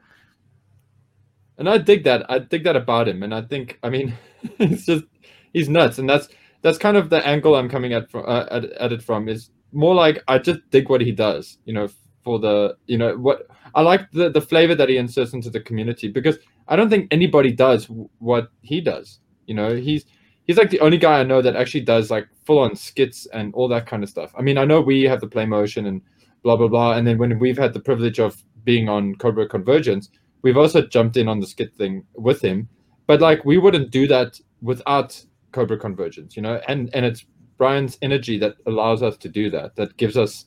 and 1.58 1.68
I 1.68 1.78
dig 1.78 2.04
that. 2.04 2.30
I 2.30 2.38
dig 2.40 2.64
that 2.64 2.76
about 2.76 3.08
him, 3.08 3.22
and 3.22 3.34
I 3.34 3.42
think, 3.42 3.78
I 3.82 3.90
mean, 3.90 4.12
it's 4.58 4.84
just 4.86 5.04
he's 5.52 5.68
nuts, 5.68 5.98
and 5.98 6.08
that's 6.08 6.28
that's 6.62 6.78
kind 6.78 6.96
of 6.96 7.08
the 7.10 7.26
angle 7.26 7.54
I'm 7.54 7.68
coming 7.68 7.92
at 7.94 8.10
from 8.10 8.24
uh, 8.26 8.46
at, 8.50 8.64
at 8.64 8.92
it 8.92 9.02
from 9.02 9.28
is 9.28 9.50
more 9.72 9.94
like 9.94 10.22
I 10.28 10.38
just 10.38 10.60
dig 10.70 10.88
what 10.90 11.00
he 11.00 11.12
does, 11.12 11.58
you 11.64 11.72
know, 11.72 11.88
for 12.22 12.38
the 12.38 12.76
you 12.86 12.98
know 12.98 13.16
what 13.16 13.46
I 13.74 13.82
like 13.82 14.10
the 14.12 14.30
the 14.30 14.40
flavor 14.40 14.74
that 14.74 14.88
he 14.88 14.96
inserts 14.96 15.32
into 15.32 15.50
the 15.50 15.60
community 15.60 16.08
because 16.08 16.38
I 16.68 16.76
don't 16.76 16.90
think 16.90 17.08
anybody 17.10 17.52
does 17.52 17.86
what 18.18 18.50
he 18.62 18.80
does. 18.80 19.20
You 19.46 19.54
know, 19.54 19.74
he's 19.74 20.04
he's 20.44 20.56
like 20.56 20.70
the 20.70 20.80
only 20.80 20.98
guy 20.98 21.20
I 21.20 21.24
know 21.24 21.42
that 21.42 21.56
actually 21.56 21.82
does 21.82 22.10
like 22.10 22.28
full 22.44 22.58
on 22.58 22.76
skits 22.76 23.26
and 23.32 23.52
all 23.54 23.68
that 23.68 23.86
kind 23.86 24.02
of 24.02 24.08
stuff. 24.08 24.32
I 24.36 24.42
mean, 24.42 24.58
I 24.58 24.64
know 24.64 24.80
we 24.80 25.02
have 25.04 25.20
the 25.20 25.26
play 25.26 25.46
motion 25.46 25.86
and 25.86 26.00
blah 26.42 26.56
blah 26.56 26.68
blah, 26.68 26.92
and 26.92 27.06
then 27.06 27.18
when 27.18 27.38
we've 27.38 27.58
had 27.58 27.72
the 27.72 27.80
privilege 27.80 28.20
of 28.20 28.42
being 28.64 28.88
on 28.88 29.14
Cobra 29.16 29.48
Convergence, 29.48 30.10
we've 30.42 30.56
also 30.56 30.86
jumped 30.86 31.16
in 31.16 31.28
on 31.28 31.40
the 31.40 31.46
skit 31.46 31.74
thing 31.74 32.04
with 32.14 32.40
him. 32.40 32.68
But 33.06 33.20
like 33.20 33.44
we 33.44 33.58
wouldn't 33.58 33.90
do 33.90 34.06
that 34.06 34.40
without 34.62 35.22
Cobra 35.52 35.78
Convergence, 35.78 36.36
you 36.36 36.42
know, 36.42 36.60
and 36.68 36.90
and 36.94 37.04
it's 37.04 37.24
Brian's 37.58 37.98
energy 38.00 38.38
that 38.38 38.54
allows 38.66 39.02
us 39.02 39.16
to 39.18 39.28
do 39.28 39.50
that, 39.50 39.76
that 39.76 39.96
gives 39.96 40.16
us 40.16 40.46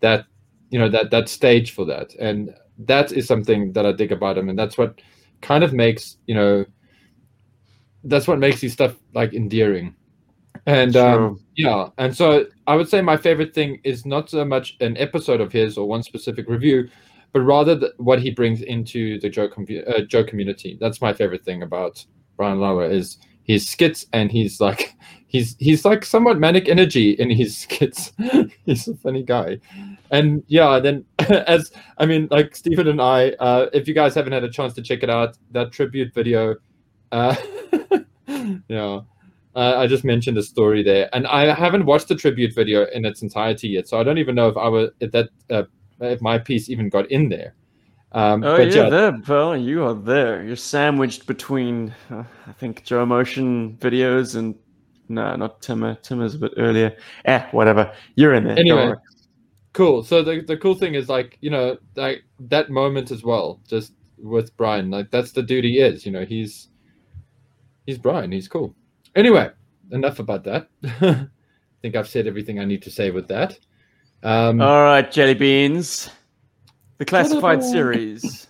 that 0.00 0.26
you 0.72 0.78
know 0.78 0.88
that 0.88 1.10
that 1.10 1.28
stage 1.28 1.72
for 1.72 1.84
that, 1.84 2.14
and 2.18 2.52
that 2.78 3.12
is 3.12 3.26
something 3.26 3.72
that 3.74 3.84
I 3.84 3.92
dig 3.92 4.10
about 4.10 4.38
him, 4.38 4.48
and 4.48 4.58
that's 4.58 4.78
what 4.78 5.00
kind 5.42 5.62
of 5.62 5.72
makes 5.74 6.16
you 6.26 6.34
know 6.34 6.64
that's 8.04 8.26
what 8.26 8.38
makes 8.38 8.60
his 8.60 8.72
stuff 8.72 8.96
like 9.14 9.34
endearing. 9.34 9.94
And 10.66 10.96
um, 10.96 11.40
yeah, 11.56 11.90
and 11.98 12.16
so 12.16 12.46
I 12.66 12.74
would 12.74 12.88
say 12.88 13.02
my 13.02 13.18
favorite 13.18 13.54
thing 13.54 13.80
is 13.84 14.06
not 14.06 14.30
so 14.30 14.44
much 14.44 14.76
an 14.80 14.96
episode 14.96 15.40
of 15.40 15.52
his 15.52 15.76
or 15.76 15.86
one 15.86 16.02
specific 16.02 16.48
review, 16.48 16.88
but 17.32 17.40
rather 17.40 17.74
the, 17.74 17.92
what 17.98 18.22
he 18.22 18.30
brings 18.30 18.62
into 18.62 19.20
the 19.20 19.28
Joe, 19.28 19.48
com- 19.48 19.66
uh, 19.86 20.00
Joe 20.02 20.24
community. 20.24 20.78
That's 20.80 21.02
my 21.02 21.12
favorite 21.12 21.44
thing 21.44 21.62
about 21.62 22.04
Brian 22.36 22.60
Lauer 22.60 22.88
is 22.88 23.18
his 23.44 23.68
skits 23.68 24.06
and 24.12 24.30
he's 24.30 24.60
like 24.60 24.94
he's 25.32 25.56
he's 25.58 25.84
like 25.84 26.04
somewhat 26.04 26.38
manic 26.38 26.68
energy 26.68 27.12
in 27.12 27.30
his 27.30 27.56
skits. 27.62 28.12
he's 28.64 28.86
a 28.86 28.94
funny 28.96 29.22
guy, 29.22 29.58
and 30.10 30.44
yeah. 30.46 30.78
Then 30.78 31.04
as 31.18 31.72
I 31.98 32.06
mean, 32.06 32.28
like 32.30 32.54
Stephen 32.54 32.86
and 32.86 33.00
I, 33.00 33.30
uh, 33.40 33.68
if 33.72 33.88
you 33.88 33.94
guys 33.94 34.14
haven't 34.14 34.32
had 34.32 34.44
a 34.44 34.50
chance 34.50 34.74
to 34.74 34.82
check 34.82 35.02
it 35.02 35.10
out, 35.10 35.36
that 35.50 35.72
tribute 35.72 36.14
video, 36.14 36.56
uh, 37.10 37.34
yeah. 38.68 39.00
Uh, 39.54 39.74
I 39.76 39.86
just 39.86 40.02
mentioned 40.02 40.38
a 40.38 40.42
story 40.42 40.82
there, 40.82 41.10
and 41.12 41.26
I 41.26 41.52
haven't 41.52 41.84
watched 41.84 42.08
the 42.08 42.14
tribute 42.14 42.54
video 42.54 42.86
in 42.86 43.04
its 43.04 43.20
entirety 43.20 43.68
yet, 43.68 43.86
so 43.86 44.00
I 44.00 44.02
don't 44.02 44.16
even 44.16 44.34
know 44.34 44.48
if 44.48 44.56
I 44.56 44.68
was 44.68 44.90
if 45.00 45.12
that 45.12 45.28
uh, 45.50 45.64
if 46.00 46.22
my 46.22 46.38
piece 46.38 46.70
even 46.70 46.88
got 46.88 47.10
in 47.10 47.28
there. 47.28 47.54
Um, 48.14 48.44
Oh, 48.44 48.56
but 48.56 48.74
yeah, 48.74 48.88
there, 48.88 49.18
Pearl. 49.20 49.56
You 49.56 49.84
are 49.84 49.94
there. 49.94 50.42
You're 50.42 50.56
sandwiched 50.56 51.26
between, 51.26 51.94
uh, 52.10 52.24
I 52.46 52.52
think, 52.52 52.84
Joe 52.84 53.06
Motion 53.06 53.76
videos 53.80 54.36
and 54.36 54.54
no, 55.08 55.36
not 55.36 55.60
Timmer. 55.60 55.94
Timmer's 55.96 56.34
a 56.34 56.38
bit 56.38 56.52
earlier. 56.56 56.96
Eh, 57.26 57.44
whatever. 57.50 57.92
You're 58.14 58.34
in 58.34 58.44
there. 58.44 58.58
Anyway. 58.58 58.94
cool. 59.72 60.02
So 60.02 60.22
the 60.22 60.40
the 60.40 60.56
cool 60.56 60.74
thing 60.74 60.94
is 60.94 61.08
like 61.08 61.36
you 61.40 61.50
know 61.50 61.76
like 61.96 62.24
that 62.40 62.70
moment 62.70 63.10
as 63.10 63.22
well, 63.22 63.60
just 63.68 63.92
with 64.16 64.56
Brian. 64.56 64.90
Like 64.90 65.10
that's 65.10 65.32
the 65.32 65.42
dude 65.42 65.64
he 65.64 65.80
is. 65.80 66.06
You 66.06 66.12
know, 66.12 66.24
he's 66.24 66.68
he's 67.86 67.98
Brian. 67.98 68.32
He's 68.32 68.48
cool. 68.48 68.74
Anyway, 69.14 69.50
enough 69.90 70.18
about 70.18 70.44
that. 70.44 70.68
I 70.84 71.26
think 71.82 71.96
I've 71.96 72.08
said 72.08 72.26
everything 72.26 72.58
I 72.58 72.64
need 72.64 72.82
to 72.82 72.90
say 72.90 73.10
with 73.10 73.28
that. 73.28 73.58
Um, 74.22 74.60
All 74.60 74.82
right, 74.82 75.10
jelly 75.10 75.34
beans. 75.34 76.08
The 77.02 77.06
classified 77.06 77.64
series. 77.64 78.46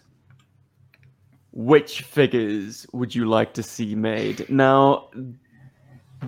Which 1.52 2.02
figures 2.02 2.86
would 2.92 3.14
you 3.14 3.24
like 3.24 3.54
to 3.54 3.62
see 3.62 3.94
made? 3.94 4.46
Now, 4.50 5.08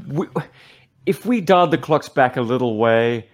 we, 0.09 0.29
if 1.05 1.27
we 1.27 1.43
dialed 1.43 1.71
the 1.71 1.77
clocks 1.77 2.09
back 2.09 2.39
a 2.39 2.41
little 2.41 2.79
way, 2.79 3.29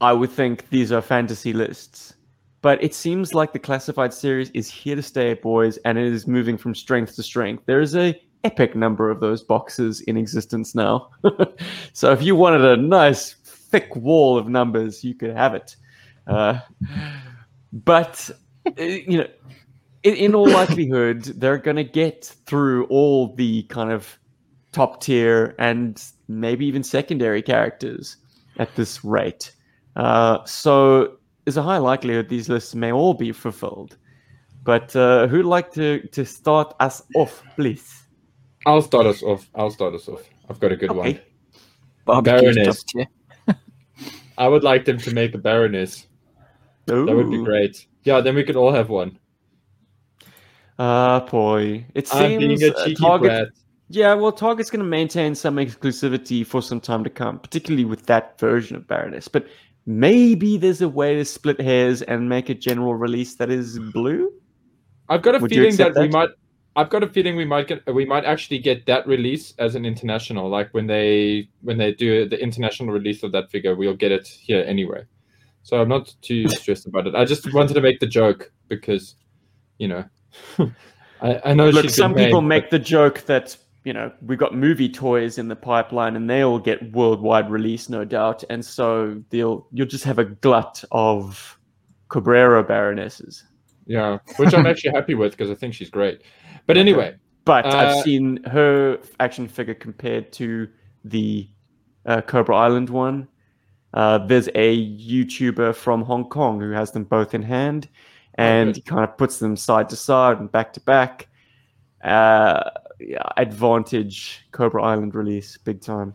I 0.00 0.12
would 0.12 0.30
think 0.30 0.68
these 0.70 0.92
are 0.92 1.02
fantasy 1.02 1.52
lists. 1.52 2.14
But 2.62 2.80
it 2.84 2.94
seems 2.94 3.34
like 3.34 3.52
the 3.52 3.58
classified 3.58 4.14
series 4.14 4.48
is 4.50 4.70
here 4.70 4.94
to 4.94 5.02
stay, 5.02 5.34
boys, 5.34 5.78
and 5.78 5.98
it 5.98 6.12
is 6.12 6.28
moving 6.28 6.56
from 6.56 6.72
strength 6.76 7.16
to 7.16 7.22
strength. 7.24 7.64
There 7.66 7.80
is 7.80 7.96
a 7.96 8.14
epic 8.44 8.76
number 8.76 9.10
of 9.10 9.18
those 9.18 9.42
boxes 9.42 10.02
in 10.02 10.16
existence 10.16 10.72
now. 10.72 11.10
so 11.92 12.12
if 12.12 12.22
you 12.22 12.36
wanted 12.36 12.64
a 12.64 12.76
nice 12.76 13.32
thick 13.32 13.96
wall 13.96 14.38
of 14.38 14.48
numbers, 14.48 15.02
you 15.02 15.16
could 15.16 15.36
have 15.36 15.52
it. 15.52 15.74
Uh, 16.28 16.60
but 17.74 18.30
uh, 18.66 18.82
you 18.82 19.18
know, 19.18 19.26
in, 20.04 20.14
in 20.14 20.34
all 20.34 20.48
likelihood, 20.48 21.24
they're 21.24 21.58
going 21.58 21.76
to 21.76 21.84
get 21.84 22.24
through 22.46 22.84
all 22.86 23.34
the 23.34 23.64
kind 23.64 23.90
of 23.90 24.18
top 24.72 25.02
tier 25.02 25.54
and 25.58 26.02
maybe 26.28 26.64
even 26.66 26.82
secondary 26.82 27.42
characters 27.42 28.16
at 28.58 28.74
this 28.76 29.04
rate. 29.04 29.52
Uh, 29.96 30.44
so 30.44 31.16
there's 31.44 31.56
a 31.56 31.62
high 31.62 31.78
likelihood 31.78 32.28
these 32.28 32.48
lists 32.48 32.74
may 32.74 32.92
all 32.92 33.14
be 33.14 33.32
fulfilled. 33.32 33.96
But 34.62 34.94
uh, 34.96 35.26
who'd 35.26 35.44
like 35.44 35.72
to, 35.72 36.06
to 36.08 36.24
start 36.24 36.74
us 36.80 37.02
off, 37.14 37.42
please? 37.56 38.04
I'll 38.66 38.80
start 38.80 39.06
us 39.06 39.22
off. 39.22 39.48
I'll 39.54 39.70
start 39.70 39.94
us 39.94 40.08
off. 40.08 40.22
I've 40.48 40.58
got 40.58 40.72
a 40.72 40.76
good 40.76 40.92
one. 40.92 41.08
Okay. 41.08 41.22
Barbecue's 42.06 42.54
Baroness. 42.54 42.84
I 44.38 44.48
would 44.48 44.64
like 44.64 44.84
them 44.86 44.98
to 44.98 45.12
make 45.12 45.34
a 45.34 45.38
Baroness. 45.38 46.06
That 46.86 47.14
would 47.14 47.30
be 47.30 47.42
great. 47.42 47.86
Yeah, 48.04 48.20
then 48.20 48.34
we 48.34 48.44
could 48.44 48.56
all 48.56 48.72
have 48.72 48.88
one. 48.88 49.18
Ah, 50.78 51.20
boy. 51.20 51.86
It 51.94 52.12
I'm 52.12 52.38
seems 52.38 52.38
being 52.38 52.62
a 52.62 52.76
uh, 52.76 52.84
cheeky 52.84 53.02
Target 53.02 53.28
brat. 53.28 53.48
Yeah, 53.88 54.14
well, 54.14 54.32
Target's 54.32 54.70
going 54.70 54.82
to 54.82 54.88
maintain 54.88 55.34
some 55.34 55.56
exclusivity 55.56 56.46
for 56.46 56.62
some 56.62 56.80
time 56.80 57.04
to 57.04 57.10
come, 57.10 57.38
particularly 57.38 57.84
with 57.84 58.06
that 58.06 58.38
version 58.40 58.76
of 58.76 58.86
Baroness. 58.88 59.28
But 59.28 59.46
maybe 59.86 60.56
there's 60.56 60.80
a 60.80 60.88
way 60.88 61.14
to 61.14 61.24
split 61.24 61.60
hairs 61.60 62.02
and 62.02 62.28
make 62.28 62.48
a 62.48 62.54
general 62.54 62.94
release 62.94 63.34
that 63.36 63.50
is 63.50 63.78
blue. 63.92 64.32
I've 65.08 65.22
got 65.22 65.36
a 65.36 65.38
Would 65.38 65.50
feeling 65.50 65.76
that, 65.76 65.88
accept 65.88 65.98
we 65.98 66.08
might. 66.08 66.30
I've 66.76 66.90
got 66.90 67.04
a 67.04 67.08
feeling 67.08 67.36
we 67.36 67.44
might 67.44 67.68
get 67.68 67.94
we 67.94 68.04
might 68.04 68.24
actually 68.24 68.58
get 68.58 68.86
that 68.86 69.06
release 69.06 69.54
as 69.58 69.74
an 69.74 69.84
international. 69.84 70.48
Like 70.48 70.72
when 70.72 70.86
they 70.86 71.48
when 71.60 71.78
they 71.78 71.92
do 71.92 72.28
the 72.28 72.40
international 72.40 72.92
release 72.92 73.22
of 73.22 73.32
that 73.32 73.50
figure, 73.50 73.76
we'll 73.76 73.94
get 73.94 74.10
it 74.10 74.26
here 74.26 74.64
anyway. 74.66 75.04
So 75.64 75.80
I'm 75.80 75.88
not 75.88 76.14
too 76.20 76.46
stressed 76.48 76.86
about 76.86 77.06
it. 77.06 77.14
I 77.14 77.24
just 77.24 77.52
wanted 77.54 77.72
to 77.74 77.80
make 77.80 77.98
the 77.98 78.06
joke 78.06 78.52
because, 78.68 79.16
you 79.78 79.88
know, 79.88 80.04
I, 81.22 81.40
I 81.46 81.54
know 81.54 81.70
Look, 81.70 81.88
some 81.88 82.14
people 82.14 82.42
make 82.42 82.68
the 82.68 82.78
joke 82.78 83.22
that 83.22 83.56
you 83.84 83.94
know 83.94 84.12
we've 84.20 84.38
got 84.38 84.54
movie 84.54 84.90
toys 84.90 85.38
in 85.38 85.48
the 85.48 85.56
pipeline 85.56 86.16
and 86.16 86.28
they 86.28 86.42
all 86.42 86.58
get 86.58 86.92
worldwide 86.92 87.50
release, 87.50 87.88
no 87.88 88.04
doubt, 88.04 88.44
and 88.50 88.64
so 88.64 89.22
they'll 89.30 89.66
you'll 89.72 89.86
just 89.86 90.04
have 90.04 90.18
a 90.18 90.26
glut 90.26 90.84
of 90.92 91.58
Corberó 92.10 92.66
Baronesses. 92.66 93.44
yeah, 93.86 94.18
which 94.36 94.52
I'm 94.52 94.66
actually 94.66 94.92
happy 94.92 95.14
with 95.14 95.32
because 95.32 95.50
I 95.50 95.54
think 95.54 95.72
she's 95.72 95.90
great. 95.90 96.20
But 96.66 96.76
anyway, 96.76 97.16
But 97.46 97.66
Uh, 97.66 97.76
I've 97.76 98.02
seen 98.02 98.42
her 98.44 98.98
action 99.18 99.48
figure 99.48 99.74
compared 99.74 100.30
to 100.34 100.68
the 101.04 101.48
uh, 102.04 102.20
Cobra 102.20 102.56
Island 102.56 102.90
one. 102.90 103.28
Uh, 103.94 104.18
there's 104.18 104.48
a 104.56 104.86
YouTuber 104.98 105.74
from 105.74 106.02
Hong 106.02 106.28
Kong 106.28 106.60
who 106.60 106.72
has 106.72 106.90
them 106.90 107.04
both 107.04 107.32
in 107.32 107.42
hand, 107.42 107.88
and 108.34 108.70
good. 108.70 108.76
he 108.76 108.82
kind 108.82 109.04
of 109.04 109.16
puts 109.16 109.38
them 109.38 109.56
side 109.56 109.88
to 109.90 109.96
side 109.96 110.38
and 110.40 110.50
back 110.50 110.72
to 110.74 110.80
back. 110.80 111.28
Uh, 112.02 112.70
yeah, 113.00 113.22
advantage 113.36 114.44
Cobra 114.52 114.82
Island 114.82 115.14
release, 115.14 115.56
big 115.56 115.80
time. 115.80 116.12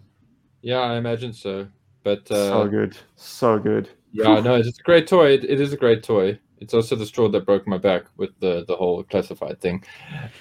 yeah, 0.61 0.79
I 0.79 0.97
imagine 0.97 1.33
so. 1.33 1.67
But 2.03 2.29
uh, 2.31 2.49
so 2.49 2.67
good, 2.67 2.97
so 3.15 3.57
good. 3.57 3.89
Yeah, 4.11 4.39
no, 4.39 4.55
it's 4.55 4.79
a 4.79 4.83
great 4.83 5.07
toy. 5.07 5.31
It, 5.33 5.43
it 5.43 5.61
is 5.61 5.73
a 5.73 5.77
great 5.77 6.03
toy. 6.03 6.39
It's 6.59 6.73
also 6.73 6.95
the 6.95 7.05
straw 7.05 7.29
that 7.29 7.45
broke 7.45 7.65
my 7.67 7.77
back 7.77 8.03
with 8.17 8.37
the 8.39 8.65
the 8.67 8.75
whole 8.75 9.03
classified 9.03 9.61
thing. 9.61 9.83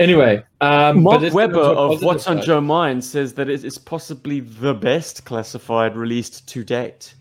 Anyway, 0.01 0.43
um, 0.61 1.03
Mark 1.05 1.33
Webber 1.33 1.53
get 1.55 1.63
on 1.63 1.75
to 1.75 1.81
a 1.81 1.95
of 1.95 2.03
What's 2.03 2.27
on 2.27 2.39
side. 2.39 2.47
Joe 2.47 2.61
Mind 2.61 3.05
says 3.05 3.35
that 3.35 3.49
it 3.49 3.65
is 3.65 3.79
possibly 3.79 4.41
the 4.41 4.75
best 4.75 5.25
classified 5.25 5.97
released 5.97 6.49
to 6.49 6.65
date. 6.65 7.15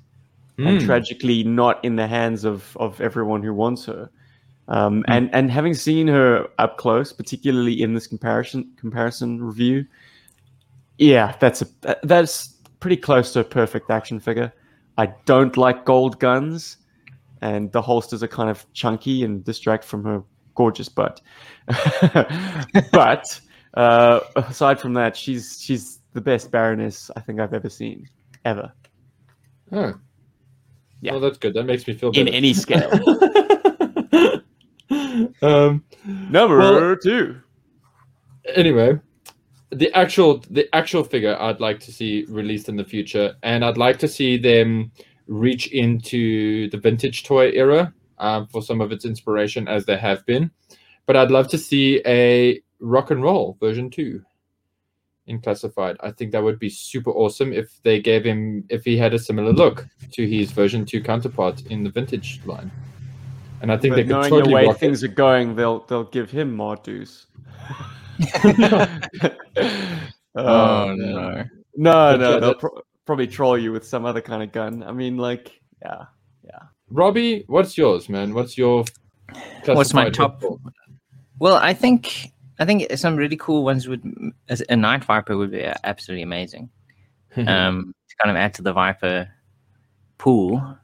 And 0.58 0.80
Hmm. 0.82 0.86
tragically 0.86 1.44
not 1.44 1.84
in 1.86 1.96
the 1.96 2.08
hands 2.08 2.44
of, 2.46 2.76
of 2.80 3.00
everyone 3.02 3.44
who 3.44 3.54
wants 3.54 3.86
her. 3.86 4.10
Um, 4.70 5.06
and 5.08 5.30
and 5.34 5.50
having 5.50 5.74
seen 5.74 6.08
her 6.08 6.48
up 6.58 6.78
close, 6.78 7.14
particularly 7.14 7.82
in 7.82 7.94
this 7.94 8.06
comparison 8.08 8.70
comparison 8.76 9.42
review, 9.42 9.86
yeah, 10.98 11.36
that's 11.40 11.62
a 11.62 11.96
that's 12.04 12.56
pretty 12.80 12.98
close 12.98 13.32
to 13.34 13.40
a 13.40 13.44
perfect 13.44 13.90
action 13.90 14.20
figure. 14.20 14.52
I 14.98 15.14
don't 15.26 15.56
like 15.56 15.86
gold 15.86 16.20
guns, 16.20 16.78
and 17.42 17.72
the 17.72 17.82
holsters 17.82 18.24
are 18.24 18.28
kind 18.28 18.50
of 18.50 18.66
chunky 18.74 19.24
and 19.24 19.44
distract 19.44 19.86
from 19.86 20.04
her 20.04 20.22
gorgeous 20.56 20.90
butt. 20.90 21.22
but 22.92 23.40
uh, 23.76 24.20
aside 24.36 24.80
from 24.82 24.94
that, 24.96 25.16
she's 25.16 25.62
she's 25.62 26.00
the 26.14 26.22
best 26.22 26.52
Baroness 26.52 27.12
I 27.16 27.22
think 27.22 27.40
I've 27.40 27.54
ever 27.54 27.70
seen, 27.70 28.10
ever 28.44 28.74
Oh. 29.72 29.94
Yeah. 31.02 31.12
Well, 31.14 31.22
that's 31.22 31.38
good. 31.38 31.54
That 31.54 31.66
makes 31.66 31.88
me 31.88 31.94
feel 31.94 32.12
in 32.12 32.28
any 32.28 32.54
scale. 32.54 32.90
um, 35.42 35.84
Number 36.06 36.58
Well- 36.58 36.96
two. 36.98 37.38
anyway, 38.56 39.00
the 39.72 39.92
actual 39.94 40.44
the 40.50 40.68
actual 40.74 41.04
figure 41.04 41.38
I'd 41.40 41.60
like 41.60 41.80
to 41.82 41.92
see 41.92 42.26
released 42.30 42.70
in 42.70 42.76
the 42.78 42.84
future, 42.86 43.36
and 43.44 43.64
I'd 43.66 43.78
like 43.78 44.00
to 44.00 44.08
see 44.08 44.38
them 44.38 44.92
reach 45.28 45.68
into 45.68 46.70
the 46.70 46.78
vintage 46.78 47.24
toy 47.26 47.50
era 47.52 47.94
um, 48.18 48.48
for 48.48 48.62
some 48.62 48.80
of 48.82 48.92
its 48.92 49.04
inspiration, 49.06 49.68
as 49.68 49.86
they 49.86 49.98
have 49.98 50.26
been. 50.26 50.50
But 51.06 51.18
I'd 51.18 51.32
love 51.32 51.48
to 51.50 51.58
see 51.58 52.02
a 52.06 52.62
rock 52.80 53.12
and 53.12 53.22
roll 53.22 53.58
version 53.60 53.90
two 53.90 54.24
in 55.28 55.40
classified. 55.40 55.96
I 56.02 56.12
think 56.12 56.32
that 56.32 56.42
would 56.44 56.58
be 56.60 56.70
super 56.70 57.12
awesome 57.12 57.54
if 57.54 57.80
they 57.84 58.00
gave 58.02 58.24
him 58.24 58.64
if 58.70 58.84
he 58.84 58.98
had 58.98 59.14
a 59.14 59.20
similar 59.20 59.52
look 59.54 59.86
to 60.14 60.28
his 60.28 60.52
version 60.52 60.86
two 60.86 61.02
counterpart 61.02 61.66
in 61.68 61.84
the 61.84 61.90
vintage 61.90 62.42
line. 62.46 62.72
And 63.62 63.72
I 63.72 63.78
think 63.78 63.92
But 63.94 63.96
they 63.98 64.04
could 64.04 64.10
knowing 64.12 64.30
totally 64.30 64.50
the 64.52 64.56
way 64.56 64.66
rock 64.68 64.76
it. 64.76 64.80
things 64.80 65.04
are 65.04 65.08
going, 65.10 65.56
they'll 65.56 65.80
they'll 65.88 66.04
give 66.06 66.30
him 66.32 66.56
more 66.56 66.76
dues. 66.78 67.28
Oh, 70.40 70.46
oh 70.46 70.88
man. 70.96 70.98
no. 71.00 71.44
No, 71.76 71.92
But 72.12 72.18
no, 72.20 72.40
they'll 72.40 72.54
pro- 72.56 72.82
probably 73.08 73.26
troll 73.26 73.58
you 73.58 73.72
with 73.72 73.84
some 73.88 74.06
other 74.06 74.22
kind 74.22 74.44
of 74.44 74.52
gun. 74.52 74.84
I 74.84 74.92
mean, 74.92 75.18
like, 75.18 75.60
yeah. 75.82 76.06
Yeah. 76.44 76.60
Robbie, 76.92 77.44
what's 77.48 77.76
yours, 77.76 78.08
man? 78.08 78.36
What's 78.36 78.56
your 78.58 78.86
What's 79.66 79.94
my 79.96 80.10
top- 80.12 80.44
Well, 81.40 81.56
I 81.56 81.74
think 81.74 82.32
I 82.60 82.66
think 82.66 82.88
some 82.98 83.16
really 83.16 83.38
cool 83.38 83.64
ones 83.64 83.88
would 83.88 84.04
a 84.70 84.76
night 84.76 85.04
viper 85.04 85.38
would 85.38 85.52
be 85.52 85.64
absolutely 85.84 86.24
amazing. 86.24 86.70
Um, 87.38 87.94
to 88.10 88.16
kind 88.24 88.36
of 88.36 88.42
add 88.42 88.56
to 88.56 88.64
the 88.64 88.74
viper 88.74 89.30
pool. 90.18 90.76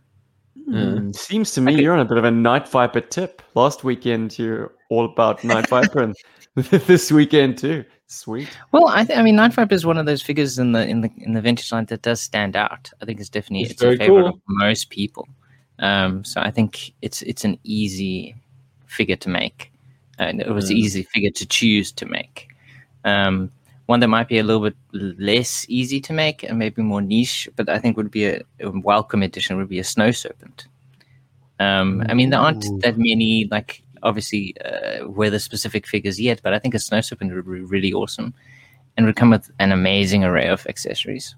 Mm, 0.70 1.16
Seems 1.16 1.52
to 1.54 1.62
me 1.62 1.74
could- 1.74 1.84
you're 1.84 1.94
on 1.94 2.00
a 2.00 2.06
bit 2.06 2.18
of 2.20 2.24
a 2.26 2.32
Night 2.32 2.68
Viper 2.70 3.02
tip. 3.02 3.42
Last 3.56 3.84
weekend 3.84 4.38
you're 4.38 4.72
all 4.90 5.06
about 5.06 5.44
Night 5.44 5.68
Viper, 5.68 6.04
and 6.04 6.16
this 6.56 7.12
weekend 7.12 7.58
too. 7.58 7.84
Sweet. 8.08 8.50
Well, 8.72 8.88
I, 8.88 9.04
th- 9.04 9.18
I 9.18 9.24
mean, 9.24 9.36
Night 9.36 9.54
Viper 9.54 9.74
is 9.74 9.84
one 9.86 9.98
of 9.98 10.06
those 10.06 10.22
figures 10.22 10.60
in 10.60 10.74
the 10.74 10.88
in 10.88 11.02
the 11.02 11.10
in 11.18 11.34
the 11.34 11.42
vintage 11.42 11.72
line 11.72 11.86
that 11.88 12.04
does 12.04 12.22
stand 12.22 12.56
out. 12.56 12.92
I 13.02 13.06
think 13.06 13.20
it's 13.20 13.30
definitely 13.30 13.64
It's 13.64 13.72
it's, 13.74 13.82
a 13.82 13.98
favorite 13.98 14.08
cool. 14.08 14.28
of 14.28 14.36
most 14.48 14.92
people. 14.92 15.28
Um, 15.80 16.24
so 16.24 16.40
I 16.40 16.52
think 16.52 16.94
it's 17.02 17.24
it's 17.24 17.44
an 17.44 17.58
easy 17.64 18.36
figure 18.86 19.16
to 19.18 19.30
make, 19.30 19.72
and 20.30 20.42
it 20.42 20.50
was 20.50 20.70
an 20.70 20.76
Mm. 20.76 20.80
easy 20.80 21.04
figure 21.04 21.32
to 21.32 21.46
choose 21.46 21.92
to 21.94 22.06
make. 22.06 22.48
Um, 23.06 23.52
one 23.88 24.00
that 24.00 24.08
might 24.08 24.30
be 24.30 24.40
a 24.40 24.44
little 24.44 24.62
bit 24.62 24.76
less 25.20 25.66
easy 25.68 26.00
to 26.02 26.14
make 26.14 26.44
and 26.44 26.58
maybe 26.58 26.82
more 26.82 27.02
niche, 27.02 27.50
but 27.56 27.68
I 27.68 27.80
think 27.80 27.98
would 27.98 28.12
be 28.12 28.26
a, 28.26 28.42
a 28.62 28.70
welcome 28.72 29.22
addition 29.24 29.58
would 29.58 29.70
be 29.70 29.80
a 29.80 29.84
snow 29.84 30.12
serpent. 30.12 30.68
Um, 31.60 32.04
I 32.08 32.14
mean, 32.14 32.30
there 32.30 32.40
aren't 32.40 32.66
that 32.82 32.98
many 32.98 33.46
like 33.52 33.84
obviously 34.02 34.56
uh, 34.62 35.08
weather 35.08 35.40
specific 35.40 35.86
figures 35.88 36.20
yet, 36.20 36.42
but 36.44 36.54
I 36.54 36.60
think 36.60 36.74
a 36.74 36.80
snow 36.80 37.02
serpent 37.02 37.34
would 37.34 37.46
be 37.46 37.60
really 37.60 37.94
awesome 37.94 38.34
and 38.96 39.06
would 39.06 39.16
come 39.16 39.30
with 39.32 39.52
an 39.60 39.72
amazing 39.72 40.24
array 40.24 40.48
of 40.48 40.66
accessories. 40.68 41.36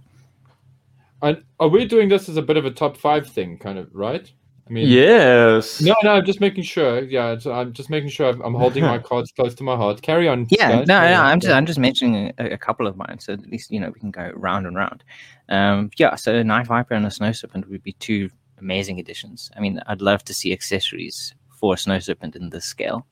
And 1.21 1.43
are 1.60 1.67
we 1.67 1.86
doing 1.86 2.10
this 2.10 2.30
as 2.30 2.38
a 2.38 2.41
bit 2.41 2.58
of 2.58 2.65
a 2.65 2.71
top 2.71 2.98
five 2.98 3.28
thing, 3.28 3.58
kind 3.58 3.80
of, 3.80 3.89
right? 3.93 4.32
I 4.67 4.71
mean, 4.71 4.88
Yes. 4.88 5.80
No, 5.80 5.93
no, 6.04 6.13
I'm 6.13 6.25
just 6.25 6.41
making 6.41 6.63
sure. 6.63 7.04
Yeah, 7.04 7.38
I'm 7.45 7.71
just 7.71 7.91
making 7.91 8.10
sure 8.10 8.30
I'm, 8.30 8.41
I'm 8.41 8.56
holding 8.56 8.84
my 8.84 8.97
cards 9.10 9.32
close 9.32 9.54
to 9.56 9.63
my 9.63 9.75
heart. 9.75 10.01
Carry 10.01 10.28
on. 10.28 10.47
Yeah, 10.49 10.71
guys, 10.71 10.88
no, 10.88 10.99
carry 10.99 11.12
no, 11.12 11.19
on. 11.19 11.25
I'm 11.25 11.39
just 11.39 11.54
I'm 11.54 11.65
just 11.67 11.80
mentioning 11.80 12.34
a, 12.39 12.51
a 12.51 12.58
couple 12.58 12.88
of 12.88 12.97
mine, 12.97 13.19
so 13.19 13.34
at 13.34 13.45
least 13.45 13.69
you 13.69 13.80
know 13.80 13.91
we 13.91 13.99
can 13.99 14.10
go 14.10 14.32
round 14.36 14.65
and 14.65 14.75
round. 14.75 15.04
Um, 15.49 15.91
yeah, 15.97 16.15
so 16.15 16.34
a 16.34 16.43
Night 16.43 16.65
Viper 16.65 16.95
and 16.95 17.06
a 17.06 17.12
Snow 17.12 17.32
Serpent 17.32 17.69
would 17.69 17.84
be 17.84 17.93
two 17.93 18.30
amazing 18.58 18.99
additions. 18.99 19.51
I 19.56 19.60
mean, 19.60 19.80
I'd 19.86 20.01
love 20.01 20.23
to 20.25 20.34
see 20.34 20.51
accessories 20.51 21.36
for 21.51 21.75
a 21.75 21.78
Snow 21.78 21.99
Serpent 21.99 22.36
in 22.36 22.49
this 22.49 22.65
scale. 22.65 23.06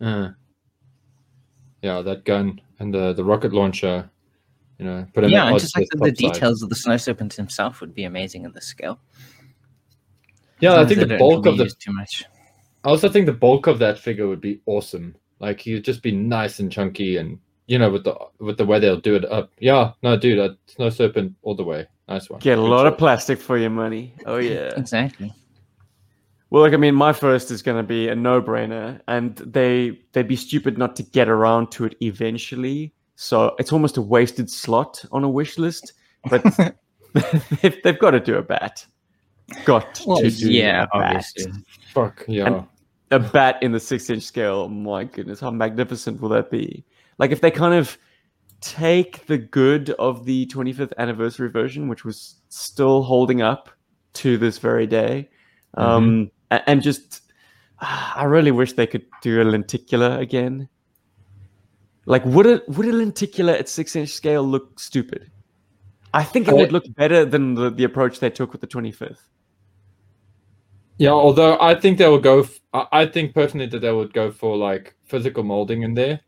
Uh, 0.00 0.30
yeah, 1.80 2.02
that 2.02 2.24
gun 2.24 2.60
and 2.80 2.92
the 2.92 3.12
the 3.12 3.24
rocket 3.24 3.52
launcher. 3.52 4.10
You 4.78 4.86
know, 4.86 5.06
put 5.14 5.22
him 5.22 5.30
yeah, 5.30 5.46
and 5.46 5.60
just 5.60 5.76
like 5.76 5.88
the, 5.90 5.98
the 5.98 6.10
details 6.10 6.60
of 6.60 6.70
the 6.70 6.74
Snow 6.74 6.96
Serpent 6.96 7.34
himself 7.34 7.80
would 7.80 7.94
be 7.94 8.02
amazing 8.02 8.44
in 8.44 8.52
this 8.52 8.66
scale. 8.66 8.98
Yeah, 10.62 10.80
I 10.80 10.86
think 10.86 11.00
the 11.00 11.18
bulk 11.18 11.44
of 11.46 11.58
the. 11.58 11.68
too 11.68 11.92
much. 11.92 12.24
I 12.84 12.88
also 12.88 13.08
think 13.08 13.26
the 13.26 13.32
bulk 13.32 13.66
of 13.66 13.78
that 13.80 13.98
figure 13.98 14.28
would 14.28 14.40
be 14.40 14.60
awesome. 14.66 15.14
Like 15.40 15.60
he'd 15.60 15.84
just 15.84 16.02
be 16.02 16.12
nice 16.12 16.60
and 16.60 16.70
chunky, 16.70 17.16
and 17.16 17.38
you 17.66 17.78
know, 17.78 17.90
with 17.90 18.04
the 18.04 18.16
with 18.38 18.58
the 18.58 18.64
way 18.64 18.78
they'll 18.78 19.00
do 19.00 19.16
it 19.16 19.24
up. 19.24 19.50
Yeah, 19.58 19.92
no, 20.02 20.16
dude, 20.16 20.38
uh, 20.38 20.54
Snow 20.66 20.88
Serpent 20.88 21.34
all 21.42 21.56
the 21.56 21.64
way. 21.64 21.86
Nice 22.08 22.30
one. 22.30 22.40
Get 22.40 22.58
a 22.58 22.62
Good 22.62 22.68
lot 22.68 22.86
of 22.86 22.96
plastic 22.96 23.40
for 23.40 23.58
your 23.58 23.70
money. 23.70 24.14
Oh 24.24 24.36
yeah. 24.52 24.70
Exactly. 24.76 25.32
Well, 26.50 26.62
like 26.62 26.74
I 26.74 26.76
mean, 26.76 26.94
my 26.94 27.12
first 27.12 27.50
is 27.50 27.62
going 27.62 27.78
to 27.78 27.82
be 27.82 28.08
a 28.08 28.14
no-brainer, 28.14 29.00
and 29.08 29.36
they 29.36 29.98
they'd 30.12 30.28
be 30.28 30.36
stupid 30.36 30.78
not 30.78 30.94
to 30.96 31.02
get 31.02 31.28
around 31.28 31.72
to 31.72 31.86
it 31.86 31.96
eventually. 32.02 32.92
So 33.16 33.56
it's 33.58 33.72
almost 33.72 33.96
a 33.96 34.02
wasted 34.02 34.50
slot 34.50 35.04
on 35.10 35.24
a 35.24 35.28
wish 35.28 35.58
list. 35.58 35.94
But 36.28 36.44
they've, 37.62 37.82
they've 37.82 37.98
got 37.98 38.12
to 38.12 38.20
do 38.20 38.36
a 38.36 38.42
bat. 38.42 38.86
Got 39.64 40.02
Well, 40.06 40.18
to 40.18 40.30
do 40.30 40.50
yeah, 40.52 40.84
a 40.92 40.98
bat. 40.98 41.16
obviously. 41.16 41.52
Fuck 41.92 42.24
yeah. 42.28 42.64
A 43.10 43.18
bat 43.18 43.58
in 43.62 43.72
the 43.72 43.80
six-inch 43.80 44.22
scale. 44.22 44.68
My 44.68 45.04
goodness, 45.04 45.40
how 45.40 45.50
magnificent 45.50 46.20
will 46.20 46.30
that 46.30 46.50
be? 46.50 46.84
Like 47.18 47.30
if 47.30 47.40
they 47.42 47.50
kind 47.50 47.74
of 47.74 47.98
take 48.60 49.26
the 49.26 49.36
good 49.38 49.90
of 49.98 50.24
the 50.24 50.46
25th 50.46 50.92
anniversary 50.98 51.50
version, 51.50 51.88
which 51.88 52.04
was 52.04 52.36
still 52.48 53.02
holding 53.02 53.42
up 53.42 53.68
to 54.14 54.38
this 54.38 54.58
very 54.58 54.86
day, 54.86 55.28
um, 55.74 56.30
a- 56.50 56.68
and 56.70 56.82
just 56.82 57.20
I 57.80 58.24
really 58.24 58.52
wish 58.52 58.72
they 58.74 58.86
could 58.86 59.04
do 59.22 59.42
a 59.42 59.44
lenticular 59.44 60.18
again. 60.18 60.68
Like, 62.06 62.24
would 62.24 62.46
it 62.46 62.68
would 62.68 62.86
a 62.86 62.92
lenticular 62.92 63.52
at 63.52 63.68
six 63.68 63.94
inch 63.96 64.10
scale 64.10 64.42
look 64.44 64.78
stupid? 64.80 65.30
I 66.14 66.24
think 66.24 66.48
it 66.48 66.54
would 66.54 66.72
look 66.72 66.84
better 66.94 67.24
than 67.24 67.54
the, 67.54 67.70
the 67.70 67.84
approach 67.84 68.20
they 68.20 68.30
took 68.30 68.52
with 68.52 68.60
the 68.60 68.66
25th. 68.66 69.18
Yeah, 70.98 71.10
although 71.10 71.58
I 71.60 71.74
think 71.74 71.98
they 71.98 72.06
will 72.08 72.20
go. 72.20 72.40
F- 72.40 72.60
I 72.92 73.06
think 73.06 73.34
personally 73.34 73.66
that 73.66 73.80
they 73.80 73.92
would 73.92 74.12
go 74.12 74.30
for 74.30 74.56
like 74.56 74.94
physical 75.04 75.42
molding 75.42 75.82
in 75.82 75.94
there. 75.94 76.20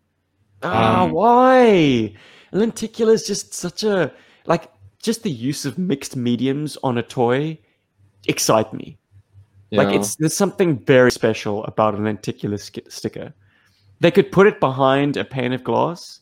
Ah, 0.62 1.02
Um, 1.04 1.12
why? 1.12 2.14
Lenticular 2.52 3.12
is 3.12 3.26
just 3.26 3.52
such 3.54 3.84
a 3.84 4.12
like 4.46 4.70
just 5.02 5.22
the 5.22 5.30
use 5.30 5.64
of 5.66 5.76
mixed 5.78 6.16
mediums 6.16 6.78
on 6.82 6.98
a 6.98 7.02
toy 7.02 7.58
excite 8.26 8.72
me. 8.72 8.98
you 9.70 9.78
Like 9.78 9.94
it's 9.94 10.16
there's 10.16 10.36
something 10.36 10.78
very 10.84 11.10
special 11.12 11.62
about 11.64 11.94
a 11.94 11.98
lenticular 11.98 12.56
sk- 12.56 12.88
sticker. 12.90 13.34
They 14.00 14.10
could 14.10 14.32
put 14.32 14.46
it 14.46 14.60
behind 14.60 15.16
a 15.16 15.24
pane 15.24 15.52
of 15.52 15.62
glass 15.62 16.20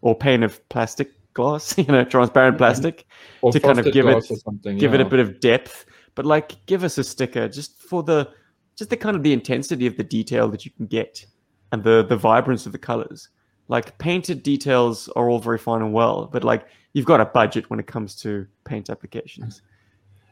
or 0.00 0.14
pane 0.16 0.42
of 0.42 0.68
plastic 0.68 1.12
glass, 1.34 1.76
you 1.78 1.84
know, 1.84 2.04
transparent 2.04 2.58
plastic, 2.58 3.06
or 3.42 3.52
to 3.52 3.60
kind 3.60 3.78
of 3.78 3.86
give 3.92 4.06
it- 4.06 4.12
glass 4.12 4.30
or 4.30 4.36
something. 4.36 4.78
give 4.78 4.94
it 4.94 5.00
a 5.00 5.04
bit 5.04 5.20
of 5.20 5.40
depth. 5.40 5.86
But 6.16 6.26
like, 6.26 6.56
give 6.66 6.82
us 6.84 6.98
a 6.98 7.04
sticker 7.04 7.48
just 7.48 7.80
for 7.82 8.02
the 8.02 8.28
just 8.76 8.90
the 8.90 8.96
kind 8.96 9.14
of 9.16 9.22
the 9.22 9.32
intensity 9.32 9.86
of 9.86 9.96
the 9.96 10.04
detail 10.04 10.48
that 10.48 10.64
you 10.64 10.70
can 10.72 10.86
get 10.86 11.24
and 11.72 11.84
the 11.84 12.04
the 12.04 12.16
vibrance 12.16 12.66
of 12.66 12.72
the 12.72 12.78
colors. 12.78 13.28
Like 13.68 13.96
painted 13.98 14.42
details 14.42 15.08
are 15.14 15.30
all 15.30 15.38
very 15.38 15.58
fine 15.58 15.80
and 15.80 15.92
well, 15.92 16.26
but 16.26 16.42
like 16.42 16.66
you've 16.92 17.06
got 17.06 17.20
a 17.20 17.24
budget 17.26 17.70
when 17.70 17.78
it 17.78 17.86
comes 17.86 18.16
to 18.16 18.44
paint 18.64 18.90
applications. 18.90 19.62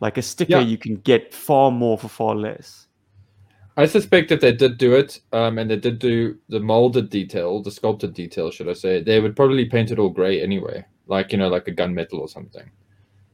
Like 0.01 0.19
a 0.19 0.23
sticker, 0.23 0.55
Yeah. 0.55 0.61
you 0.61 0.77
can 0.79 0.97
get 0.97 1.33
far 1.33 1.71
more 1.71 1.97
for 1.97 2.09
far 2.09 2.35
less. 2.35 2.88
I 3.79 3.87
suspect 3.87 4.33
if 4.33 4.41
they 4.41 4.53
did 4.53 4.77
do 4.77 4.95
it, 4.95 5.21
um, 5.33 5.57
and 5.59 5.71
they 5.71 5.77
did 5.77 5.99
do 6.01 6.37
the 6.49 6.59
molded 6.61 7.09
detail, 7.11 7.63
the 7.63 7.71
sculpted 7.71 8.13
detail, 8.13 8.51
should 8.51 8.69
I 8.69 8.73
say, 8.75 9.01
they 9.01 9.21
would 9.21 9.37
probably 9.37 9.65
paint 9.67 9.93
it 9.93 9.99
all 10.01 10.09
gray 10.11 10.43
anyway, 10.43 10.85
like 11.07 11.31
you 11.33 11.39
know, 11.39 11.49
like 11.49 11.69
a 11.69 11.73
gunmetal 11.73 12.19
or 12.19 12.29
something. 12.29 12.69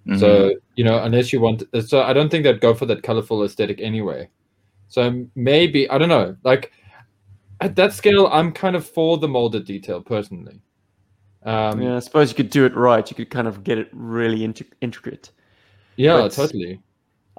Mhm. 0.06 0.20
So 0.20 0.52
you 0.76 0.84
know, 0.84 1.02
unless 1.02 1.32
you 1.32 1.40
want, 1.40 1.62
so 1.86 2.02
I 2.02 2.12
don't 2.12 2.28
think 2.30 2.44
they'd 2.44 2.60
go 2.60 2.74
for 2.74 2.86
that 2.86 3.02
colorful 3.02 3.42
aesthetic 3.42 3.80
anyway. 3.80 4.28
So 4.88 5.26
maybe 5.34 5.88
I 5.88 5.96
don't 5.98 6.10
know. 6.10 6.36
Like 6.44 6.72
at 7.60 7.74
that 7.76 7.94
scale, 7.94 8.26
I'm 8.26 8.52
kind 8.52 8.76
of 8.76 8.86
for 8.86 9.16
the 9.16 9.28
molded 9.28 9.64
detail 9.64 10.02
personally. 10.02 10.60
Um, 11.44 11.80
yeah, 11.82 11.96
I 11.96 12.00
suppose 12.00 12.28
you 12.30 12.36
could 12.36 12.50
do 12.50 12.64
it 12.66 12.74
right. 12.76 13.08
You 13.10 13.16
could 13.16 13.30
kind 13.30 13.48
of 13.48 13.64
get 13.64 13.78
it 13.78 13.88
really 13.92 14.40
intri- 14.40 14.72
intricate. 14.82 15.30
yeah, 15.96 16.16
But- 16.20 16.32
totally. 16.32 16.80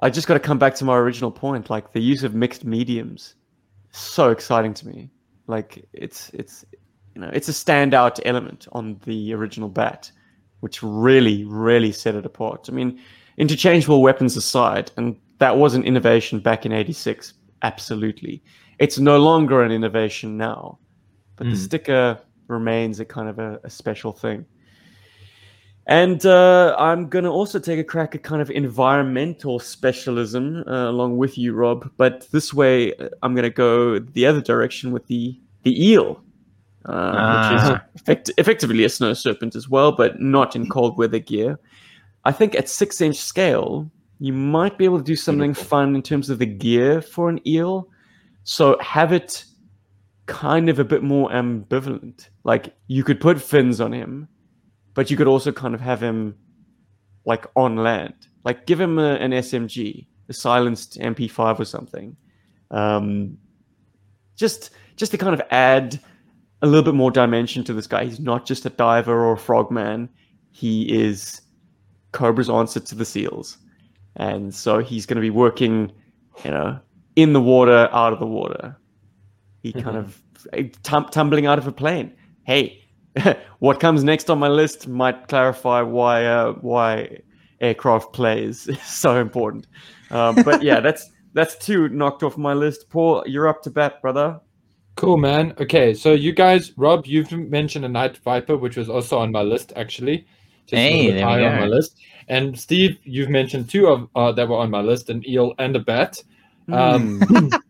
I 0.00 0.10
just 0.10 0.26
got 0.28 0.34
to 0.34 0.40
come 0.40 0.58
back 0.58 0.74
to 0.76 0.84
my 0.84 0.96
original 0.96 1.30
point. 1.30 1.70
Like 1.70 1.92
the 1.92 2.00
use 2.00 2.22
of 2.22 2.34
mixed 2.34 2.64
mediums, 2.64 3.34
so 3.92 4.30
exciting 4.30 4.74
to 4.74 4.86
me. 4.86 5.10
Like 5.46 5.86
it's 5.92 6.30
it's 6.34 6.64
you 7.14 7.20
know 7.20 7.30
it's 7.32 7.48
a 7.48 7.52
standout 7.52 8.20
element 8.24 8.66
on 8.72 9.00
the 9.04 9.32
original 9.32 9.68
bat, 9.68 10.10
which 10.60 10.82
really 10.82 11.44
really 11.44 11.92
set 11.92 12.14
it 12.14 12.26
apart. 12.26 12.66
I 12.68 12.72
mean, 12.72 13.00
interchangeable 13.38 14.02
weapons 14.02 14.36
aside, 14.36 14.90
and 14.96 15.16
that 15.38 15.56
was 15.56 15.74
an 15.74 15.84
innovation 15.84 16.40
back 16.40 16.66
in 16.66 16.72
'86. 16.72 17.34
Absolutely, 17.62 18.42
it's 18.78 18.98
no 18.98 19.18
longer 19.18 19.62
an 19.62 19.72
innovation 19.72 20.36
now, 20.36 20.78
but 21.36 21.44
the 21.46 21.54
Mm. 21.54 21.64
sticker 21.64 22.20
remains 22.48 23.00
a 23.00 23.04
kind 23.04 23.28
of 23.28 23.38
a, 23.38 23.58
a 23.64 23.70
special 23.70 24.12
thing. 24.12 24.44
And 25.88 26.26
uh, 26.26 26.74
I'm 26.78 27.08
going 27.08 27.24
to 27.24 27.30
also 27.30 27.60
take 27.60 27.78
a 27.78 27.84
crack 27.84 28.14
at 28.16 28.24
kind 28.24 28.42
of 28.42 28.50
environmental 28.50 29.60
specialism 29.60 30.64
uh, 30.66 30.88
along 30.90 31.16
with 31.16 31.38
you, 31.38 31.52
Rob. 31.54 31.88
But 31.96 32.26
this 32.32 32.52
way, 32.52 32.92
uh, 32.94 33.08
I'm 33.22 33.34
going 33.34 33.44
to 33.44 33.50
go 33.50 34.00
the 34.00 34.26
other 34.26 34.40
direction 34.40 34.90
with 34.90 35.06
the 35.06 35.38
the 35.62 35.90
eel, 35.90 36.20
uh, 36.86 37.50
which 37.50 37.62
is 37.62 37.68
Ah. 37.70 37.84
effect- 37.94 38.30
effectively 38.36 38.84
a 38.84 38.88
snow 38.88 39.12
serpent 39.14 39.54
as 39.56 39.68
well, 39.68 39.90
but 39.92 40.20
not 40.20 40.54
in 40.56 40.68
cold 40.68 40.96
weather 40.98 41.18
gear. 41.20 41.58
I 42.24 42.32
think 42.32 42.54
at 42.56 42.68
six 42.68 43.00
inch 43.00 43.16
scale, 43.16 43.88
you 44.18 44.32
might 44.32 44.78
be 44.78 44.84
able 44.84 44.98
to 44.98 45.04
do 45.04 45.16
something 45.16 45.52
Beautiful. 45.52 45.68
fun 45.68 45.94
in 45.94 46.02
terms 46.02 46.30
of 46.30 46.38
the 46.40 46.46
gear 46.46 47.00
for 47.00 47.28
an 47.28 47.40
eel. 47.46 47.88
So 48.42 48.76
have 48.80 49.12
it 49.12 49.44
kind 50.26 50.68
of 50.68 50.78
a 50.80 50.84
bit 50.84 51.02
more 51.04 51.30
ambivalent. 51.30 52.28
Like 52.44 52.74
you 52.88 53.04
could 53.04 53.20
put 53.20 53.40
fins 53.40 53.80
on 53.80 53.92
him, 53.92 54.28
but 54.96 55.10
you 55.10 55.16
could 55.16 55.28
also 55.28 55.52
kind 55.52 55.74
of 55.74 55.80
have 55.80 56.02
him 56.02 56.34
like 57.26 57.46
on 57.54 57.76
land. 57.76 58.14
Like 58.44 58.66
give 58.66 58.80
him 58.80 58.98
a, 58.98 59.14
an 59.16 59.30
SMG, 59.30 60.06
a 60.28 60.32
silenced 60.32 60.98
MP5 60.98 61.60
or 61.60 61.64
something. 61.64 62.16
Um, 62.70 63.36
just 64.36 64.70
just 64.96 65.12
to 65.12 65.18
kind 65.18 65.34
of 65.34 65.42
add 65.50 66.00
a 66.62 66.66
little 66.66 66.82
bit 66.82 66.94
more 66.94 67.10
dimension 67.10 67.62
to 67.64 67.74
this 67.74 67.86
guy. 67.86 68.06
He's 68.06 68.18
not 68.18 68.46
just 68.46 68.64
a 68.64 68.70
diver 68.70 69.24
or 69.24 69.34
a 69.34 69.38
frogman. 69.38 70.08
He 70.50 70.90
is 70.90 71.42
Cobra's 72.12 72.48
answer 72.48 72.80
to 72.80 72.94
the 72.94 73.04
seals. 73.04 73.58
And 74.16 74.54
so 74.54 74.78
he's 74.78 75.04
going 75.04 75.16
to 75.16 75.20
be 75.20 75.28
working, 75.28 75.92
you 76.42 76.50
know, 76.50 76.80
in 77.14 77.34
the 77.34 77.40
water, 77.40 77.90
out 77.92 78.14
of 78.14 78.18
the 78.18 78.26
water. 78.26 78.78
He 79.62 79.74
kind 79.74 79.98
of 79.98 80.22
tum- 80.82 81.10
tumbling 81.10 81.44
out 81.44 81.58
of 81.58 81.66
a 81.66 81.72
plane. 81.72 82.14
Hey, 82.44 82.85
what 83.58 83.80
comes 83.80 84.04
next 84.04 84.30
on 84.30 84.38
my 84.38 84.48
list 84.48 84.88
might 84.88 85.28
clarify 85.28 85.82
why 85.82 86.24
uh, 86.24 86.52
why 86.54 87.18
aircraft 87.60 88.12
plays 88.12 88.66
is 88.68 88.82
so 88.82 89.20
important. 89.20 89.66
Um, 90.10 90.36
but 90.44 90.62
yeah, 90.62 90.80
that's 90.86 91.10
that's 91.32 91.56
two 91.56 91.88
knocked 91.88 92.22
off 92.22 92.36
my 92.36 92.54
list. 92.54 92.88
Paul, 92.90 93.24
you're 93.26 93.48
up 93.48 93.62
to 93.62 93.70
bat, 93.70 94.00
brother. 94.00 94.40
Cool, 94.96 95.18
man. 95.18 95.54
Okay, 95.60 95.92
so 95.92 96.12
you 96.12 96.32
guys, 96.32 96.72
Rob, 96.78 97.04
you've 97.06 97.30
mentioned 97.30 97.84
a 97.84 97.88
night 97.88 98.16
viper, 98.18 98.56
which 98.56 98.78
was 98.78 98.88
also 98.88 99.18
on 99.18 99.30
my 99.30 99.42
list 99.42 99.72
actually. 99.76 100.26
Just 100.66 100.80
Hey, 100.80 101.08
there 101.08 101.16
we 101.16 101.22
higher 101.22 101.48
on 101.48 101.60
my 101.60 101.66
list. 101.66 101.98
And 102.28 102.58
Steve, 102.58 102.98
you've 103.04 103.28
mentioned 103.28 103.68
two 103.68 103.86
of 103.86 104.08
uh, 104.16 104.32
that 104.32 104.48
were 104.48 104.56
on 104.56 104.70
my 104.70 104.80
list: 104.80 105.10
an 105.10 105.22
eel 105.28 105.54
and 105.58 105.76
a 105.76 105.80
bat. 105.80 106.22
Um, 106.72 107.20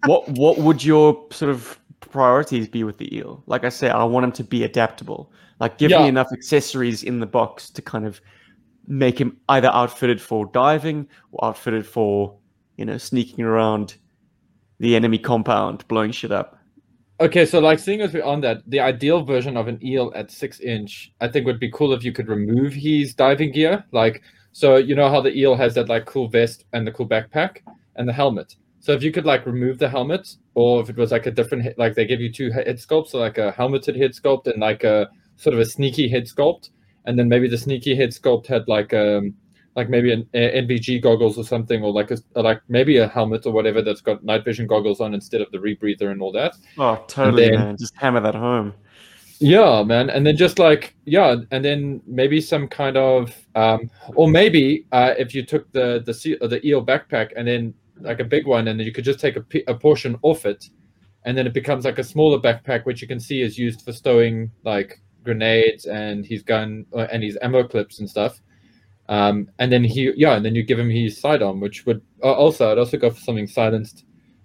what 0.07 0.26
what 0.30 0.57
would 0.59 0.82
your 0.82 1.26
sort 1.30 1.51
of 1.51 1.78
priorities 2.01 2.68
be 2.68 2.84
with 2.84 2.99
the 2.99 3.14
eel? 3.16 3.42
Like 3.47 3.64
I 3.64 3.68
say, 3.68 3.88
I 3.90 4.05
want 4.05 4.24
him 4.24 4.32
to 4.32 4.44
be 4.44 4.64
adaptable. 4.64 5.32
Like 5.61 5.78
give 5.78 5.90
Yeah. 5.90 6.03
me 6.03 6.09
enough 6.09 6.28
accessories 6.32 7.03
in 7.03 7.20
the 7.20 7.26
box 7.26 7.70
to 7.70 7.82
kind 7.82 8.07
of 8.07 8.20
make 8.86 9.18
him 9.20 9.36
either 9.49 9.68
outfitted 9.72 10.20
for 10.20 10.47
diving 10.47 11.09
or 11.32 11.49
outfitted 11.49 11.86
for 11.86 12.36
you 12.76 12.84
know 12.84 12.99
sneaking 12.99 13.44
around 13.44 13.97
the 14.78 14.94
enemy 14.94 15.18
compound, 15.18 15.86
blowing 15.88 16.12
shit 16.12 16.30
up. 16.32 16.59
Okay, 17.18 17.47
so 17.47 17.61
like 17.61 17.78
seeing 17.78 18.03
as 18.03 18.12
we're 18.12 18.22
on 18.22 18.42
that, 18.42 18.59
the 18.66 18.78
ideal 18.78 19.24
version 19.24 19.57
of 19.57 19.68
an 19.68 19.78
eel 19.82 20.12
at 20.14 20.30
six 20.30 20.61
inch, 20.61 21.12
I 21.22 21.28
think 21.28 21.47
would 21.47 21.59
be 21.59 21.70
cool 21.70 21.94
if 21.94 22.05
you 22.05 22.12
could 22.12 22.28
remove 22.28 22.74
his 22.74 23.14
diving 23.14 23.53
gear. 23.53 23.82
Like, 23.90 24.22
so 24.53 24.76
you 24.76 24.94
know 24.94 25.09
how 25.09 25.22
the 25.22 25.34
eel 25.34 25.57
has 25.57 25.74
that 25.76 25.88
like 25.88 26.05
cool 26.05 26.28
vest 26.28 26.66
and 26.74 26.86
the 26.86 26.92
cool 26.92 27.09
backpack 27.09 27.62
and 27.97 28.07
the 28.07 28.12
helmet. 28.12 28.57
So 28.80 28.92
if 28.92 29.02
you 29.02 29.10
could 29.10 29.24
like 29.24 29.46
remove 29.46 29.78
the 29.78 29.88
helmet, 29.88 30.36
or 30.54 30.80
if 30.80 30.88
it 30.88 30.96
was 30.96 31.10
like 31.12 31.26
a 31.26 31.30
different, 31.30 31.76
like 31.78 31.94
they 31.94 32.04
give 32.06 32.20
you 32.20 32.32
two 32.32 32.46
he- 32.48 32.52
head 32.64 32.76
sculpts, 32.76 33.08
so 33.08 33.18
like 33.18 33.38
a 33.38 33.52
helmeted 33.52 33.96
head 33.96 34.12
sculpt 34.12 34.46
and 34.46 34.60
like 34.60 34.84
a 34.84 35.08
sort 35.36 35.54
of 35.54 35.60
a 35.60 35.64
sneaky 35.64 36.08
head 36.08 36.24
sculpt, 36.24 36.70
and 37.04 37.18
then 37.18 37.28
maybe 37.28 37.48
the 37.48 37.58
sneaky 37.58 37.96
head 37.96 38.10
sculpt 38.10 38.46
had 38.46 38.66
like 38.68 38.94
um 38.94 39.34
like 39.74 39.90
maybe 39.90 40.10
an 40.12 40.26
NVG 40.34 41.02
goggles 41.02 41.36
or 41.36 41.44
something, 41.44 41.82
or 41.82 41.92
like 41.92 42.10
a 42.10 42.18
or 42.34 42.42
like 42.42 42.60
maybe 42.68 42.96
a 42.98 43.08
helmet 43.08 43.44
or 43.44 43.52
whatever 43.52 43.82
that's 43.82 44.00
got 44.00 44.22
night 44.24 44.44
vision 44.44 44.66
goggles 44.66 45.00
on 45.00 45.14
instead 45.14 45.40
of 45.40 45.50
the 45.52 45.58
rebreather 45.58 46.10
and 46.12 46.22
all 46.22 46.32
that. 46.32 46.54
Oh, 46.78 47.04
totally, 47.08 47.50
then- 47.50 47.54
man. 47.58 47.76
Just 47.78 47.96
hammer 47.96 48.20
that 48.20 48.34
home. 48.34 48.72
Yeah, 49.38 49.82
man. 49.82 50.08
And 50.08 50.26
then 50.26 50.36
just 50.36 50.58
like 50.58 50.94
yeah, 51.04 51.36
and 51.50 51.62
then 51.64 52.00
maybe 52.06 52.40
some 52.40 52.68
kind 52.68 52.96
of 52.96 53.34
um 53.54 53.90
or 54.14 54.28
maybe 54.30 54.86
uh 54.92 55.12
if 55.18 55.34
you 55.34 55.44
took 55.44 55.70
the 55.72 56.02
the 56.06 56.46
the 56.46 56.66
eel 56.66 56.84
backpack 56.84 57.32
and 57.36 57.46
then 57.46 57.74
like 58.01 58.20
a 58.20 58.24
big 58.24 58.47
one 58.47 58.68
and 58.68 58.78
then 58.78 58.86
you 58.86 58.92
could 58.92 59.05
just 59.05 59.20
take 59.20 59.36
a, 59.36 59.74
portion 59.74 60.18
off 60.22 60.47
it 60.47 60.68
and 61.24 61.36
then 61.36 61.47
it 61.47 61.53
becomes 61.53 61.84
like 61.84 61.99
a 61.99 62.05
smaller 62.05 62.38
backpack 62.38 62.84
which 62.84 63.03
you 63.03 63.09
can 63.09 63.20
see 63.20 63.42
is 63.42 63.59
used 63.59 63.82
for 63.82 63.92
stowing 63.92 64.51
like 64.64 65.01
grenades 65.24 65.86
and 65.86 66.24
his 66.24 66.42
gun 66.42 66.86
uh, 66.94 67.07
and 67.12 67.22
his 67.22 67.38
ammo 67.42 67.66
clips 67.66 67.99
and 67.99 68.09
stuff. 68.09 68.40
Um 69.09 69.49
and 69.59 69.72
then 69.72 69.84
he 69.84 70.12
yeah, 70.16 70.36
and 70.36 70.44
then 70.44 70.55
you 70.55 70.62
give 70.62 70.78
him 70.78 70.90
his 70.90 71.20
sidearm 71.20 71.61
which 71.61 71.86
would 71.86 72.03
uh, 72.22 72.32
also 72.32 72.70
I'd 72.70 72.78
also 72.78 72.97
go 72.97 73.11
for 73.11 73.20
something 73.20 73.47
silenced 73.47 74.05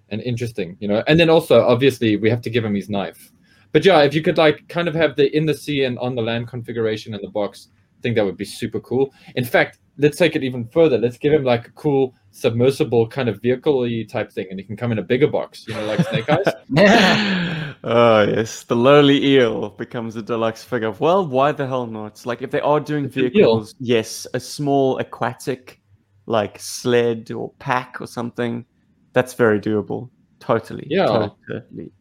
and 0.09 0.21
interesting, 0.21 0.77
you 0.79 0.87
know. 0.87 1.03
And 1.07 1.19
then 1.19 1.29
also 1.29 1.61
obviously 1.61 2.15
we 2.15 2.29
have 2.29 2.41
to 2.41 2.49
give 2.49 2.63
him 2.63 2.75
his 2.75 2.89
knife. 2.89 3.31
But 3.71 3.85
yeah, 3.85 4.01
if 4.01 4.13
you 4.13 4.21
could 4.21 4.37
like 4.37 4.67
kind 4.67 4.87
of 4.87 4.95
have 4.95 5.15
the 5.15 5.35
in 5.35 5.45
the 5.45 5.53
sea 5.53 5.83
and 5.85 5.97
on 5.99 6.15
the 6.15 6.21
land 6.21 6.47
configuration 6.47 7.13
in 7.13 7.21
the 7.21 7.29
box, 7.29 7.69
I 7.97 8.01
think 8.01 8.15
that 8.15 8.25
would 8.25 8.37
be 8.37 8.45
super 8.45 8.79
cool. 8.79 9.13
In 9.35 9.45
fact, 9.45 9.79
let's 9.97 10.17
take 10.17 10.35
it 10.35 10.43
even 10.43 10.67
further. 10.67 10.97
Let's 10.97 11.17
give 11.17 11.33
him 11.33 11.43
like 11.43 11.67
a 11.67 11.71
cool 11.71 12.13
submersible 12.31 13.07
kind 13.07 13.29
of 13.29 13.41
vehicle 13.41 13.87
type 14.09 14.31
thing, 14.31 14.47
and 14.49 14.59
he 14.59 14.65
can 14.65 14.75
come 14.77 14.91
in 14.91 14.99
a 14.99 15.03
bigger 15.03 15.27
box, 15.27 15.67
you 15.67 15.73
know, 15.73 15.85
like 15.85 16.05
Snake 16.07 16.29
Eyes. 16.29 16.45
oh 17.83 18.21
yes, 18.23 18.63
the 18.63 18.75
lowly 18.75 19.25
eel 19.25 19.69
becomes 19.69 20.15
a 20.15 20.21
deluxe 20.21 20.63
figure. 20.63 20.91
Well, 20.91 21.25
why 21.27 21.51
the 21.51 21.67
hell 21.67 21.87
not? 21.87 22.25
Like 22.25 22.41
if 22.41 22.51
they 22.51 22.61
are 22.61 22.79
doing 22.79 23.05
It's 23.05 23.15
vehicles, 23.15 23.75
yes, 23.79 24.27
a 24.33 24.39
small 24.39 24.97
aquatic 24.97 25.81
like 26.25 26.59
sled 26.59 27.31
or 27.31 27.51
pack 27.59 27.99
or 27.99 28.07
something, 28.07 28.65
that's 29.13 29.33
very 29.33 29.59
doable. 29.59 30.09
Totally. 30.39 30.87
Yeah. 30.89 31.29
Totally. 31.47 31.91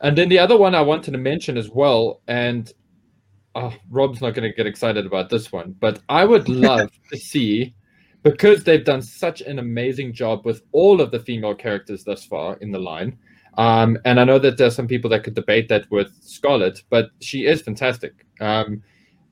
And 0.00 0.16
then 0.16 0.28
the 0.28 0.38
other 0.38 0.56
one 0.56 0.74
I 0.74 0.80
wanted 0.80 1.12
to 1.12 1.18
mention 1.18 1.56
as 1.56 1.70
well, 1.70 2.20
and 2.28 2.72
oh, 3.54 3.74
Rob's 3.90 4.20
not 4.20 4.34
going 4.34 4.48
to 4.48 4.56
get 4.56 4.66
excited 4.66 5.06
about 5.06 5.30
this 5.30 5.52
one, 5.52 5.74
but 5.80 6.00
I 6.08 6.24
would 6.24 6.48
love 6.48 6.90
to 7.10 7.16
see, 7.16 7.74
because 8.22 8.64
they've 8.64 8.84
done 8.84 9.02
such 9.02 9.40
an 9.40 9.58
amazing 9.58 10.12
job 10.12 10.44
with 10.44 10.62
all 10.72 11.00
of 11.00 11.10
the 11.10 11.20
female 11.20 11.54
characters 11.54 12.04
thus 12.04 12.24
far 12.24 12.56
in 12.56 12.70
the 12.70 12.78
line. 12.78 13.18
Um, 13.56 13.98
and 14.04 14.20
I 14.20 14.24
know 14.24 14.38
that 14.38 14.56
there's 14.56 14.76
some 14.76 14.86
people 14.86 15.10
that 15.10 15.24
could 15.24 15.34
debate 15.34 15.68
that 15.68 15.90
with 15.90 16.12
Scarlett, 16.22 16.82
but 16.90 17.10
she 17.20 17.46
is 17.46 17.62
fantastic. 17.62 18.26
Um, 18.40 18.82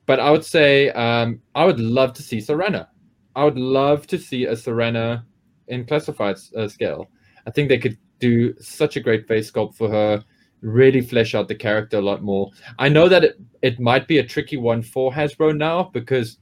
but 0.05 0.19
I 0.19 0.31
would 0.31 0.43
say 0.43 0.89
um, 0.91 1.41
I 1.55 1.65
would 1.65 1.79
love 1.79 2.13
to 2.13 2.21
see 2.21 2.37
Zarana. 2.37 2.87
I 3.35 3.45
would 3.45 3.57
love 3.57 4.07
to 4.07 4.17
see 4.17 4.45
a 4.45 4.53
Zarana 4.53 5.23
in 5.67 5.85
classified 5.85 6.37
uh, 6.55 6.67
scale. 6.67 7.07
I 7.45 7.51
think 7.51 7.69
they 7.69 7.77
could 7.77 7.97
do 8.19 8.53
such 8.59 8.97
a 8.97 8.99
great 8.99 9.27
face 9.27 9.51
sculpt 9.51 9.75
for 9.75 9.89
her 9.89 10.23
really 10.61 11.01
flesh 11.01 11.35
out 11.35 11.47
the 11.47 11.55
character 11.55 11.97
a 11.97 12.01
lot 12.01 12.23
more. 12.23 12.49
I 12.79 12.89
know 12.89 13.07
that 13.09 13.23
it, 13.23 13.39
it 13.67 13.79
might 13.79 14.07
be 14.07 14.17
a 14.19 14.23
tricky 14.23 14.57
one 14.57 14.81
for 14.81 15.11
Hasbro 15.11 15.55
now 15.55 15.89
because 15.93 16.37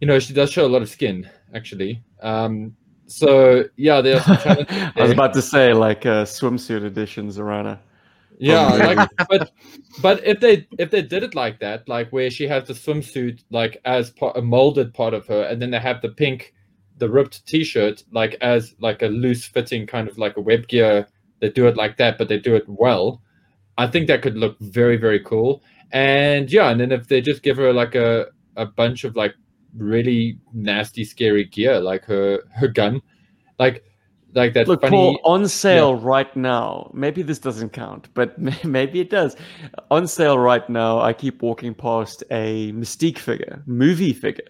you 0.00 0.06
know 0.06 0.18
she 0.18 0.34
does 0.34 0.50
show 0.52 0.66
a 0.66 0.72
lot 0.74 0.82
of 0.82 0.88
skin 0.88 1.28
actually. 1.54 2.02
Um, 2.22 2.76
so 3.06 3.64
yeah, 3.76 4.00
there 4.00 4.16
are 4.16 4.22
some 4.22 4.36
challenges. 4.44 4.76
I 4.96 5.02
was 5.02 5.12
about 5.12 5.32
to 5.34 5.42
say 5.42 5.72
like 5.72 6.04
uh, 6.04 6.24
swimsuit 6.24 6.84
editions, 6.84 7.38
Arana. 7.38 7.80
Yeah, 8.38 8.68
like 8.68 9.10
but 9.28 9.50
but 10.00 10.24
if 10.24 10.38
they 10.40 10.68
if 10.78 10.90
they 10.90 11.02
did 11.02 11.22
it 11.24 11.34
like 11.34 11.58
that, 11.60 11.88
like 11.88 12.10
where 12.10 12.30
she 12.30 12.46
has 12.46 12.68
the 12.68 12.74
swimsuit 12.74 13.42
like 13.50 13.80
as 13.84 14.10
part, 14.10 14.36
a 14.36 14.42
molded 14.42 14.94
part 14.94 15.14
of 15.14 15.26
her, 15.26 15.42
and 15.42 15.60
then 15.60 15.70
they 15.70 15.80
have 15.80 16.02
the 16.02 16.10
pink, 16.10 16.54
the 16.98 17.08
ripped 17.08 17.44
T-shirt 17.46 18.04
like 18.12 18.36
as 18.40 18.74
like 18.80 19.02
a 19.02 19.06
loose 19.06 19.44
fitting 19.46 19.86
kind 19.86 20.08
of 20.08 20.18
like 20.18 20.36
a 20.36 20.40
web 20.40 20.68
gear. 20.68 21.08
They 21.40 21.50
do 21.50 21.66
it 21.66 21.76
like 21.76 21.96
that, 21.96 22.18
but 22.18 22.28
they 22.28 22.38
do 22.38 22.54
it 22.54 22.64
well. 22.68 23.22
I 23.76 23.86
think 23.86 24.06
that 24.08 24.22
could 24.22 24.36
look 24.36 24.56
very 24.60 24.96
very 24.96 25.20
cool. 25.20 25.62
And 25.92 26.52
yeah, 26.52 26.70
and 26.70 26.80
then 26.80 26.92
if 26.92 27.08
they 27.08 27.20
just 27.20 27.42
give 27.42 27.56
her 27.56 27.72
like 27.72 27.94
a 27.94 28.26
a 28.56 28.66
bunch 28.66 29.04
of 29.04 29.16
like 29.16 29.34
really 29.76 30.38
nasty 30.52 31.04
scary 31.04 31.44
gear, 31.44 31.80
like 31.80 32.04
her 32.04 32.40
her 32.54 32.68
gun, 32.68 33.00
like 33.58 33.84
like 34.34 34.52
that 34.54 34.68
Look, 34.68 34.82
funny. 34.82 34.90
Paul, 34.90 35.20
on 35.24 35.48
sale 35.48 35.94
right 35.96 36.34
now. 36.36 36.90
Maybe 36.92 37.22
this 37.22 37.38
doesn't 37.38 37.70
count, 37.70 38.08
but 38.14 38.38
maybe 38.64 39.00
it 39.00 39.08
does. 39.10 39.36
On 39.90 40.06
sale 40.06 40.38
right 40.38 40.68
now, 40.68 41.00
I 41.00 41.12
keep 41.14 41.40
walking 41.42 41.74
past 41.74 42.22
a 42.30 42.70
Mystique 42.72 43.18
figure, 43.18 43.62
movie 43.66 44.12
figure, 44.12 44.44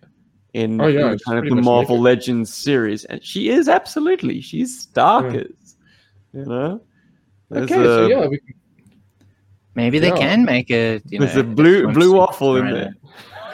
in, 0.54 0.80
Oh, 0.80 0.88
yeah, 0.88 1.12
in 1.12 1.18
kind 1.20 1.38
of 1.38 1.48
the 1.48 1.54
Marvel 1.54 1.96
naked. 1.96 2.02
Legends 2.02 2.52
series, 2.52 3.04
and 3.04 3.22
she 3.24 3.48
is 3.50 3.68
absolutely 3.68 4.40
she's 4.40 4.86
dark 4.86 5.32
Yeah. 5.32 5.40
as 5.40 5.76
you 6.32 6.44
know. 6.44 6.80
There's 7.50 7.70
okay, 7.70 7.84
so 7.84 8.06
yeah, 8.08 8.26
we 8.26 8.38
can 8.38 8.54
Maybe 9.78 10.00
they 10.00 10.08
Yeah. 10.08 10.16
can 10.16 10.44
make 10.44 10.70
a 10.72 11.00
you 11.06 11.20
know 11.20 11.26
there's 11.26 11.36
a 11.36 11.44
blue 11.44 11.86
blue 11.92 12.14
waffle 12.14 12.56
in 12.56 12.72
there. 12.72 12.96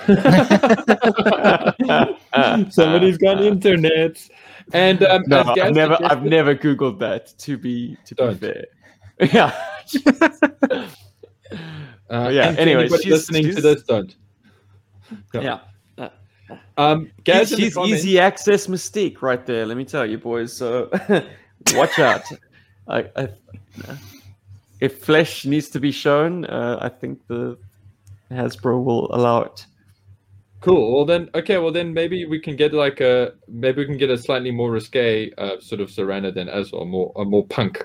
Somebody's 2.70 3.18
got 3.18 3.43
internet. 3.43 4.27
And 4.72 5.03
um, 5.03 5.22
No, 5.27 5.43
I've 5.43 5.75
never, 5.75 5.99
I've 6.03 6.22
never 6.25 6.55
googled 6.55 6.99
that. 7.01 7.35
To 7.41 7.59
be, 7.59 7.99
to 8.07 8.14
Don't. 8.14 8.41
be 8.41 8.47
fair, 8.49 8.64
yeah. 9.35 9.53
Uh, 12.11 12.31
yeah, 12.33 12.49
and 12.49 12.59
anyway, 12.59 12.81
anybody 12.85 13.03
she's- 13.03 13.12
listening 13.12 13.55
to 13.55 13.61
this, 13.61 13.83
don't. 13.83 14.16
yeah. 15.35 15.59
Um, 16.79 17.11
Gaz, 17.25 17.53
in 17.53 17.59
she's 17.59 17.77
easy 17.77 18.18
access 18.18 18.66
mystique 18.66 19.20
right 19.20 19.45
there. 19.45 19.66
Let 19.66 19.77
me 19.77 19.85
tell 19.85 20.07
you, 20.07 20.16
boys. 20.18 20.57
So 20.57 20.89
watch 21.75 21.99
out. 21.99 22.22
I, 22.89 23.05
I, 23.16 23.29
if 24.81 25.03
flesh 25.03 25.45
needs 25.45 25.68
to 25.70 25.81
be 25.81 25.93
shown, 25.93 26.45
uh, 26.47 26.79
I 26.81 26.89
think 26.89 27.27
the 27.27 27.57
Hasbro 28.31 28.83
will 28.83 29.14
allow 29.14 29.43
it. 29.43 29.66
Cool. 30.61 30.95
Well 30.95 31.05
then, 31.05 31.29
okay. 31.35 31.59
Well 31.59 31.72
then, 31.72 31.93
maybe 31.93 32.25
we 32.25 32.41
can 32.41 32.57
get 32.57 32.72
like 32.72 33.01
a 33.01 33.35
maybe 33.49 33.83
we 33.83 33.87
can 33.87 33.99
get 33.99 34.09
a 34.09 34.16
slightly 34.16 34.51
more 34.51 34.70
risque 34.70 35.31
uh, 35.37 35.61
sort 35.61 35.83
of 35.83 35.91
Zarana 35.91 36.33
than 36.33 36.49
as 36.49 36.72
well, 36.72 36.87
more 36.87 37.12
a 37.16 37.25
more 37.25 37.47
punk 37.47 37.85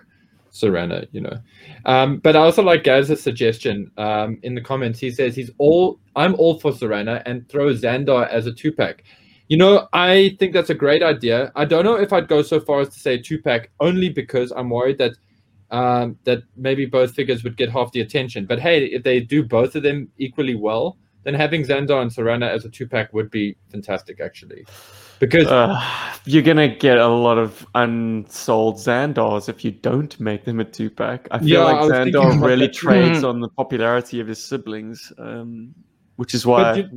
Zarana, 0.54 1.06
you 1.12 1.20
know. 1.20 1.38
Um, 1.86 2.20
but 2.20 2.38
I 2.38 2.40
also 2.40 2.64
like 2.64 2.86
Gaz's 2.86 3.22
suggestion 3.22 3.92
um, 3.98 4.40
in 4.44 4.56
the 4.56 4.62
comments. 4.62 4.98
He 4.98 5.12
says 5.12 5.36
he's 5.36 5.52
all 5.58 6.00
I'm 6.16 6.36
all 6.36 6.58
for 6.58 6.72
Zarana 6.72 7.22
and 7.26 7.48
throw 7.50 7.74
Zandar 7.74 8.30
as 8.30 8.48
a 8.48 8.54
two 8.54 8.72
pack. 8.72 9.04
You 9.50 9.58
know, 9.58 9.90
I 9.92 10.38
think 10.40 10.54
that's 10.54 10.70
a 10.70 10.76
great 10.76 11.04
idea. 11.04 11.52
I 11.56 11.66
don't 11.66 11.84
know 11.84 11.96
if 11.96 12.14
I'd 12.14 12.28
go 12.30 12.42
so 12.42 12.60
far 12.60 12.80
as 12.82 12.90
to 12.90 13.00
say 13.00 13.18
two 13.18 13.42
pack 13.42 13.72
only 13.80 14.08
because 14.08 14.52
I'm 14.52 14.70
worried 14.70 15.00
that 15.00 15.14
um, 15.72 16.17
that 16.24 16.43
maybe 16.55 16.86
both 16.86 17.13
figures 17.13 17.43
would 17.43 17.57
get 17.57 17.70
half 17.70 17.91
the 17.91 18.01
attention. 18.01 18.45
But 18.45 18.59
hey, 18.59 18.86
if 18.86 19.03
they 19.03 19.20
do 19.20 19.43
both 19.43 19.76
of 19.76 19.84
them 19.84 20.09
equally 20.17 20.55
well, 20.55 20.97
then 21.24 21.34
having 21.34 21.63
Zandar 21.63 22.01
and 22.01 22.09
Zarana 22.11 22.49
as 22.49 22.65
a 22.65 22.70
two 22.70 22.88
pack 22.88 23.13
would 23.13 23.30
be 23.30 23.55
fantastic, 23.70 24.20
actually. 24.20 24.65
Because 25.20 25.47
Uh, 25.47 25.80
you're 26.26 26.41
gonna 26.41 26.74
get 26.74 26.97
a 26.97 27.07
lot 27.07 27.38
of 27.38 27.67
unsold 27.76 28.76
Zandars 28.78 29.49
if 29.49 29.65
you 29.65 29.72
don't 29.72 30.17
make 30.20 30.45
them 30.45 30.61
a 30.61 30.65
two 30.65 30.89
pack. 30.89 31.28
I 31.30 31.39
feel 31.39 31.47
Yeah, 31.47 31.59
like 31.59 31.82
was 31.82 31.91
thinking 31.91 32.13
Zandar 32.13 32.41
really 32.45 32.67
that 32.67 32.74
trades 32.74 33.24
on 33.24 33.41
the 33.41 33.49
popularity 33.49 34.22
of 34.22 34.28
his 34.28 34.41
siblings, 34.41 35.11
um, 35.17 35.76
which 36.15 36.34
is 36.34 36.45
why, 36.45 36.82
But 36.82 36.89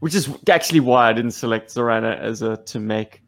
which 0.00 0.14
is 0.14 0.28
actually 0.48 0.80
why 0.80 1.10
I 1.10 1.12
didn't 1.12 1.32
select 1.32 1.74
Zarana 1.74 2.16
as 2.18 2.42
a 2.42 2.56
to 2.58 2.78
make 2.78 3.22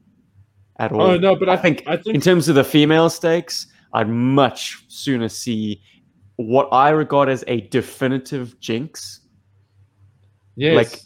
at 0.79 0.93
all. 0.93 1.03
oh 1.03 1.17
no, 1.17 1.35
but 1.37 1.49
I, 1.49 1.55
I 1.55 1.57
think 1.57 1.83
I 1.87 1.97
think 1.97 2.15
in 2.15 2.21
terms 2.21 2.49
of 2.49 2.55
the 2.55 2.65
female 2.65 3.11
stakes, 3.11 3.67
I'd 3.95 4.09
much 4.09 4.85
sooner 4.89 5.29
see 5.29 5.81
what 6.37 6.69
I 6.73 6.91
regard 6.91 7.29
as 7.29 7.45
a 7.47 7.63
definitive 7.63 8.59
jinx. 8.61 9.21
Yes. 10.57 10.77
Like 10.77 11.01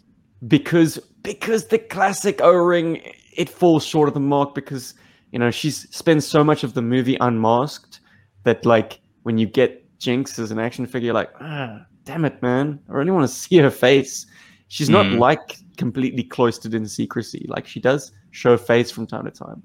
because 0.48 0.98
because 1.22 1.66
the 1.66 1.78
classic 1.78 2.40
O-ring 2.42 3.00
it 3.36 3.48
falls 3.48 3.84
short 3.84 4.08
of 4.08 4.14
the 4.14 4.20
mark 4.20 4.54
because 4.54 4.94
you 5.32 5.38
know 5.38 5.50
she 5.50 5.70
spends 5.70 6.26
so 6.26 6.42
much 6.44 6.64
of 6.64 6.74
the 6.74 6.82
movie 6.82 7.16
unmasked 7.20 8.00
that 8.44 8.64
like 8.64 9.00
when 9.22 9.38
you 9.38 9.46
get 9.46 9.84
Jinx 9.98 10.38
as 10.38 10.50
an 10.52 10.58
action 10.58 10.86
figure, 10.86 11.06
you're 11.06 11.14
like 11.14 11.30
ah 11.40 11.84
damn 12.04 12.24
it, 12.24 12.40
man, 12.42 12.78
I 12.88 12.92
really 12.92 13.10
want 13.10 13.28
to 13.28 13.34
see 13.34 13.56
her 13.58 13.70
face. 13.70 14.26
She's 14.68 14.88
not 14.90 15.06
Mm. 15.06 15.18
like 15.18 15.56
completely 15.76 16.22
cloistered 16.22 16.72
in 16.74 16.86
secrecy. 16.86 17.44
Like 17.48 17.66
she 17.66 17.80
does 17.80 18.12
show 18.30 18.56
face 18.56 18.90
from 18.90 19.06
time 19.06 19.24
to 19.24 19.30
time. 19.30 19.62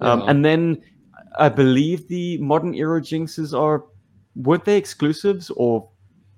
Um, 0.00 0.20
Yeah. 0.20 0.26
and 0.30 0.44
then 0.44 0.82
I 1.38 1.48
believe 1.48 2.08
the 2.08 2.38
modern 2.38 2.74
era 2.74 3.00
Jinxes 3.00 3.52
are 3.58 3.84
weren't 4.34 4.64
they 4.64 4.76
exclusives 4.76 5.50
or 5.56 5.88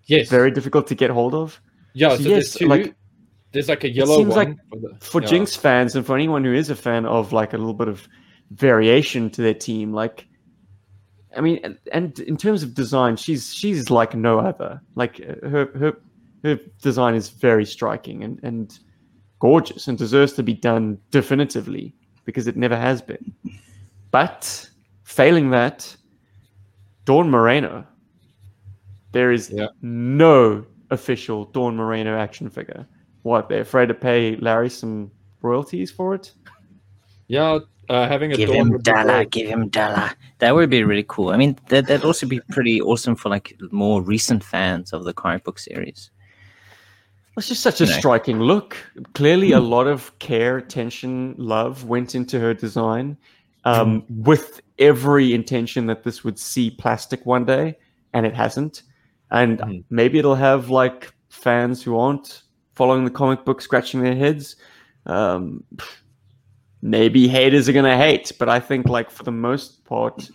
yes. 0.06 0.28
very 0.28 0.50
difficult 0.50 0.86
to 0.88 0.94
get 0.94 1.10
hold 1.10 1.34
of? 1.34 1.60
yeah. 1.94 2.10
so 2.10 2.16
So, 2.16 2.22
yes, 2.22 2.28
there's 2.30 2.54
two. 2.54 2.66
like- 2.68 2.94
there's 3.52 3.68
like 3.68 3.82
a 3.84 3.88
yellow 3.90 4.18
seems 4.18 4.34
one 4.34 4.36
like 4.36 4.56
for, 4.68 4.76
the, 4.78 4.96
for 5.00 5.22
yeah. 5.22 5.28
Jinx 5.28 5.56
fans 5.56 5.96
and 5.96 6.04
for 6.04 6.14
anyone 6.14 6.44
who 6.44 6.52
is 6.52 6.68
a 6.68 6.76
fan 6.76 7.06
of 7.06 7.32
like 7.32 7.54
a 7.54 7.56
little 7.56 7.72
bit 7.72 7.88
of 7.88 8.06
variation 8.50 9.30
to 9.30 9.40
their 9.42 9.54
team, 9.54 9.92
like 9.94 10.26
I 11.36 11.40
mean, 11.40 11.58
and- 11.64 11.78
and 11.92 12.18
in 12.20 12.36
terms 12.36 12.62
of 12.62 12.74
design, 12.74 13.16
she's 13.16 13.52
she's 13.54 13.88
like 13.90 14.14
no 14.14 14.38
other. 14.38 14.80
Like 14.96 15.18
her 15.42 15.70
her 15.74 15.92
her 16.44 16.60
design 16.82 17.14
is 17.14 17.30
very 17.30 17.64
striking 17.64 18.22
and 18.22 18.38
and 18.42 18.78
gorgeous 19.40 19.88
and 19.88 19.96
deserves 19.96 20.34
to 20.34 20.42
be 20.42 20.52
done 20.54 20.98
definitively 21.10 21.94
because 22.26 22.46
it 22.48 22.56
never 22.56 22.76
has 22.76 23.00
been. 23.00 23.32
But 24.10 24.68
failing 25.08 25.50
that, 25.50 25.96
Dawn 27.06 27.30
Moreno, 27.30 27.84
there 29.12 29.32
is 29.32 29.50
Yeah. 29.50 29.68
no 29.80 30.64
official 30.90 31.46
Dawn 31.46 31.76
Moreno 31.76 32.16
action 32.18 32.50
figure. 32.50 32.86
What 33.22 33.48
they're 33.48 33.62
afraid 33.62 33.86
to 33.88 33.94
pay 33.94 34.36
Larry 34.36 34.68
some 34.70 35.10
royalties 35.42 35.90
for 35.90 36.14
it? 36.14 36.32
Yeah, 37.28 37.58
uh, 37.88 38.06
having 38.06 38.32
a 38.32 38.36
Give 38.36 38.48
dawn 38.50 38.56
him 38.58 38.68
would 38.70 38.82
dollar, 38.82 39.04
great. 39.24 39.30
give 39.30 39.48
him 39.48 39.68
dollar. 39.68 40.10
That 40.40 40.54
would 40.54 40.68
be 40.70 40.84
really 40.84 41.04
cool. 41.08 41.30
I 41.30 41.36
mean, 41.38 41.56
that, 41.68 41.86
that'd 41.86 42.04
also 42.04 42.26
be 42.26 42.40
pretty 42.50 42.80
awesome 42.82 43.16
for 43.16 43.30
like 43.30 43.56
more 43.70 44.02
recent 44.02 44.44
fans 44.44 44.92
of 44.92 45.04
the 45.04 45.14
comic 45.14 45.42
book 45.44 45.58
series. 45.58 46.10
It's 47.38 47.48
just 47.48 47.62
such 47.62 47.80
a 47.80 47.84
You 47.84 47.90
know. 47.92 47.98
striking 47.98 48.40
look. 48.40 48.76
Clearly, 49.14 49.52
a 49.52 49.60
lot 49.60 49.86
of 49.86 50.18
care, 50.18 50.58
attention, 50.58 51.34
love 51.38 51.84
went 51.84 52.14
into 52.14 52.38
her 52.40 52.52
design, 52.52 53.16
um, 53.68 54.04
with 54.08 54.60
every 54.78 55.34
intention 55.34 55.86
that 55.86 56.02
this 56.04 56.24
would 56.24 56.38
see 56.38 56.70
plastic 56.70 57.26
one 57.26 57.44
day, 57.44 57.76
and 58.12 58.24
it 58.26 58.34
hasn't. 58.34 58.82
And 59.30 59.58
Mhm. 59.58 59.84
maybe 59.90 60.18
it'll 60.18 60.34
have 60.36 60.70
like 60.70 61.12
fans 61.28 61.82
who 61.82 61.98
aren't 61.98 62.42
following 62.74 63.04
the 63.04 63.10
comic 63.10 63.44
book 63.44 63.60
scratching 63.60 64.02
their 64.02 64.14
heads. 64.14 64.56
Um, 65.06 65.64
maybe 66.80 67.28
haters 67.28 67.68
are 67.68 67.72
gonna 67.72 67.96
hate, 67.96 68.32
but 68.38 68.48
I 68.48 68.60
think 68.60 68.88
like 68.88 69.10
for 69.10 69.24
the 69.24 69.32
most 69.32 69.84
part, 69.84 70.30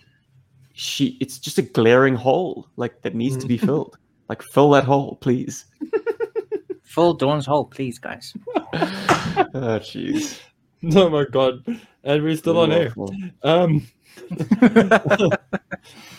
she 0.74 1.18
it's 1.22 1.40
just 1.40 1.58
a 1.58 1.62
glaring 1.62 2.16
hole 2.16 2.68
like 2.76 3.02
that 3.04 3.16
needs 3.16 3.38
to 3.38 3.48
be 3.48 3.58
filled. 3.58 3.98
Like 4.30 4.42
fill 4.42 4.70
that 4.72 4.84
hole, 4.84 5.18
please. 5.22 5.66
Full 6.84 7.14
Dawn's 7.16 7.46
hole, 7.48 7.66
please, 7.66 7.98
guys. 7.98 8.34
oh 8.56 9.80
jeez. 9.82 10.40
Oh 10.96 11.10
my 11.10 11.24
god, 11.26 11.64
and 12.04 12.24
we're 12.24 12.36
still 12.36 12.58
on 12.60 12.72
air. 12.74 12.94
Um, 13.42 13.88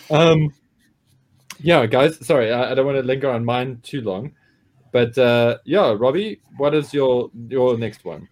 um, 0.09 0.53
yeah, 1.59 1.85
guys. 1.85 2.25
Sorry, 2.25 2.51
I, 2.51 2.71
I 2.71 2.73
don't 2.75 2.85
want 2.85 2.97
to 2.97 3.03
linger 3.03 3.29
on 3.29 3.45
mine 3.45 3.79
too 3.83 4.01
long, 4.01 4.31
but 4.91 5.17
uh, 5.17 5.57
yeah, 5.65 5.93
Robbie, 5.97 6.41
what 6.57 6.73
is 6.73 6.93
your 6.93 7.29
your 7.47 7.77
next 7.77 8.05
one? 8.05 8.27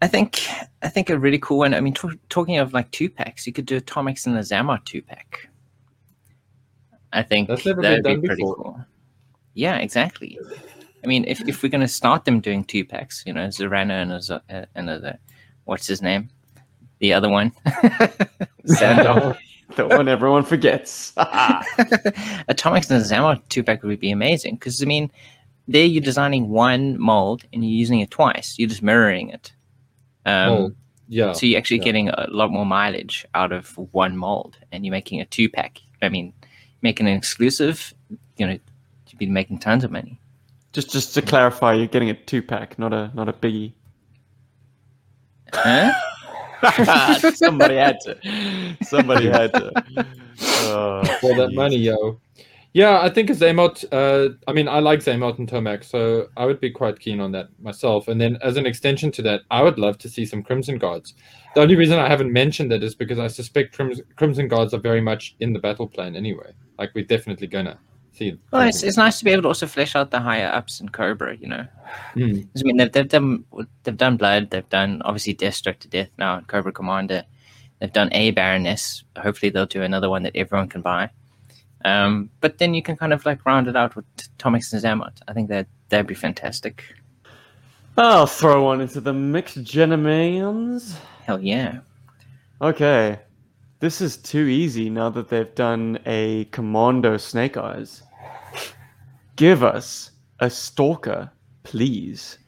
I 0.00 0.06
think 0.08 0.40
I 0.82 0.88
think 0.88 1.10
a 1.10 1.18
really 1.18 1.38
cool 1.38 1.58
one. 1.58 1.74
I 1.74 1.80
mean, 1.80 1.94
t- 1.94 2.18
talking 2.28 2.56
of 2.58 2.72
like 2.72 2.90
two 2.90 3.10
packs, 3.10 3.46
you 3.46 3.52
could 3.52 3.66
do 3.66 3.76
a 3.76 3.80
Tomax 3.80 4.26
and 4.26 4.36
the 4.36 4.40
Xamot 4.40 4.84
two 4.84 5.02
pack. 5.02 5.48
I 7.12 7.22
think 7.22 7.48
That's 7.48 7.64
never 7.66 7.82
that'd 7.82 8.04
been 8.04 8.20
be 8.20 8.26
pretty 8.26 8.42
before. 8.42 8.54
cool. 8.56 8.80
Yeah, 9.54 9.76
exactly. 9.78 10.38
I 11.02 11.06
mean, 11.06 11.24
if, 11.26 11.40
if 11.48 11.62
we're 11.62 11.68
going 11.70 11.80
to 11.80 11.88
start 11.88 12.24
them 12.24 12.40
doing 12.40 12.64
two 12.64 12.84
packs, 12.84 13.24
you 13.26 13.32
know, 13.32 13.46
Zarana 13.48 14.02
and 14.02 14.12
a, 14.12 14.20
Z- 14.20 14.38
uh, 14.50 14.66
and 14.74 14.90
a, 14.90 15.18
what's 15.68 15.86
his 15.86 16.00
name, 16.02 16.30
the 16.98 17.12
other 17.12 17.28
one, 17.28 17.52
Zandar. 18.66 19.36
the 19.76 19.86
one 19.86 20.08
everyone 20.08 20.44
forgets. 20.44 21.12
a 21.16 21.24
Tomax 22.54 22.90
and 22.90 23.00
the 23.00 23.14
Xamot 23.14 23.42
two 23.48 23.62
pack 23.62 23.82
would 23.82 24.00
be 24.00 24.10
amazing 24.10 24.54
because 24.54 24.82
I 24.82 24.86
mean, 24.86 25.10
there 25.68 25.84
you're 25.84 26.02
designing 26.02 26.48
one 26.48 26.98
mold 26.98 27.44
and 27.52 27.62
you're 27.62 27.78
using 27.78 28.00
it 28.00 28.10
twice. 28.10 28.58
You're 28.58 28.68
just 28.68 28.82
mirroring 28.82 29.28
it. 29.28 29.52
Um, 30.24 30.48
oh, 30.50 30.72
yeah, 31.08 31.32
So 31.32 31.46
you're 31.46 31.58
actually 31.58 31.78
yeah. 31.78 31.84
getting 31.84 32.08
a 32.08 32.26
lot 32.30 32.50
more 32.50 32.66
mileage 32.66 33.26
out 33.34 33.52
of 33.52 33.76
one 33.92 34.16
mold, 34.16 34.58
and 34.72 34.84
you're 34.84 34.92
making 34.92 35.20
a 35.20 35.26
two 35.26 35.48
pack. 35.48 35.80
I 36.02 36.08
mean, 36.08 36.32
making 36.82 37.08
an 37.08 37.16
exclusive, 37.16 37.94
you 38.36 38.46
know, 38.46 38.52
you'd 38.52 39.18
be 39.18 39.26
making 39.26 39.58
tons 39.58 39.84
of 39.84 39.90
money. 39.90 40.18
just 40.72 40.90
just 40.90 41.14
to 41.14 41.22
clarify, 41.22 41.74
you're 41.74 41.86
getting 41.86 42.10
a 42.10 42.14
two 42.14 42.42
pack, 42.42 42.78
not 42.78 42.92
a 42.92 43.10
not 43.14 43.28
a 43.28 43.32
biggie. 43.32 43.72
Huh? 45.52 45.92
Somebody 47.34 47.76
had 47.76 47.98
to. 48.00 48.76
Somebody 48.82 49.26
had 49.28 49.52
to. 49.54 50.06
Uh, 50.40 51.04
for 51.18 51.34
that 51.34 51.48
jeez. 51.50 51.54
money, 51.54 51.76
yo. 51.76 52.20
Yeah, 52.72 53.00
I 53.00 53.08
think 53.08 53.28
Xamot. 53.30 53.84
Uh, 53.90 54.34
I 54.46 54.52
mean, 54.52 54.68
I 54.68 54.78
like 54.78 55.00
Xamot 55.00 55.38
and 55.38 55.50
Tomax, 55.50 55.86
so 55.86 56.28
I 56.36 56.46
would 56.46 56.60
be 56.60 56.70
quite 56.70 57.00
keen 57.00 57.18
on 57.18 57.32
that 57.32 57.48
myself. 57.60 58.06
And 58.06 58.20
then, 58.20 58.38
as 58.40 58.56
an 58.56 58.64
extension 58.64 59.10
to 59.12 59.22
that, 59.22 59.40
I 59.50 59.62
would 59.62 59.80
love 59.80 59.98
to 59.98 60.08
see 60.08 60.24
some 60.24 60.44
Crimson 60.44 60.78
Guards. 60.78 61.14
The 61.56 61.62
only 61.62 61.74
reason 61.74 61.98
I 61.98 62.08
haven't 62.08 62.32
mentioned 62.32 62.72
it 62.72 62.84
is 62.84 62.94
because 62.94 63.18
I 63.18 63.26
suspect 63.26 63.74
Crimson, 63.74 64.04
Crimson 64.14 64.46
Guards 64.46 64.72
are 64.74 64.80
very 64.80 65.00
much 65.00 65.34
in 65.40 65.52
the 65.52 65.58
battle 65.58 65.88
plan 65.88 66.14
anyway. 66.14 66.52
Like 66.78 66.92
we're 66.94 67.04
definitely 67.04 67.48
gonna 67.48 67.80
see. 68.18 68.38
Well, 68.50 68.68
it's, 68.68 68.82
it's 68.82 68.96
nice 68.96 69.18
to 69.18 69.24
be 69.24 69.30
able 69.30 69.42
to 69.42 69.48
also 69.48 69.66
flesh 69.66 69.94
out 69.96 70.10
the 70.10 70.20
higher 70.20 70.48
ups 70.48 70.80
in 70.80 70.88
Cobra. 70.88 71.36
You 71.36 71.48
know. 71.48 71.66
'Cause, 72.52 72.62
I 72.62 72.64
mean, 72.64 72.76
they've, 72.76 72.92
they've 72.92 73.08
done 73.08 73.44
they've 73.84 73.96
done 73.96 74.18
Bludd, 74.18 74.50
they've 74.50 74.68
done 74.68 75.00
obviously 75.04 75.34
Destro 75.34 75.78
to 75.78 75.88
Death 75.88 76.10
now, 76.18 76.36
and 76.36 76.46
Cobra 76.46 76.72
Commander. 76.72 77.24
They've 77.78 77.92
done 77.92 78.08
a 78.12 78.32
Baroness. 78.32 79.04
Hopefully, 79.16 79.50
they'll 79.50 79.66
do 79.66 79.82
another 79.82 80.10
one 80.10 80.22
that 80.24 80.36
everyone 80.36 80.68
can 80.68 80.82
buy. 80.82 81.10
Um, 81.84 82.28
but 82.40 82.58
then 82.58 82.74
you 82.74 82.82
can 82.82 82.96
kind 82.96 83.12
of 83.12 83.24
like 83.24 83.46
round 83.46 83.68
it 83.68 83.76
out 83.76 83.94
with 83.94 84.04
a 84.18 84.22
Tomax 84.42 84.72
and 84.72 84.82
Xamot. 84.82 85.12
I 85.28 85.32
think 85.32 85.48
that 85.48 85.68
that'd 85.88 86.06
be 86.08 86.14
fantastic. 86.14 86.82
I'll 87.96 88.26
throw 88.26 88.64
one 88.64 88.80
into 88.80 89.00
the 89.00 89.12
mixed 89.12 89.62
genimans. 89.62 90.96
Hell 91.24 91.40
yeah. 91.40 91.78
Okay. 92.60 93.20
This 93.80 94.00
is 94.00 94.16
too 94.16 94.46
easy 94.46 94.90
now 94.90 95.08
that 95.10 95.28
they've 95.28 95.54
done 95.54 96.00
a 96.04 96.46
Commando 96.46 97.16
Snake 97.16 97.56
Eyes. 97.56 98.02
Give 99.38 99.62
us 99.62 100.10
a 100.40 100.50
Stalker, 100.50 101.30
please. 101.62 102.38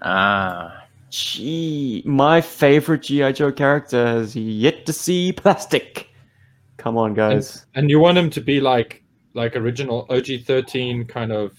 Ah, 0.00 0.84
Gee, 1.10 2.02
my 2.06 2.40
favorite 2.40 3.02
G.I. 3.02 3.32
Joe 3.32 3.52
character 3.52 4.06
has 4.06 4.34
yet 4.34 4.86
to 4.86 4.92
see 4.94 5.32
plastic. 5.32 6.08
Come 6.78 6.96
on, 6.96 7.12
guys. 7.12 7.66
And 7.74 7.90
you 7.90 7.98
want 8.00 8.16
him 8.16 8.30
to 8.30 8.40
be 8.40 8.58
like 8.58 9.02
like 9.34 9.54
original 9.54 10.06
OG 10.08 10.44
thirteen 10.46 11.04
kind 11.04 11.30
of, 11.30 11.52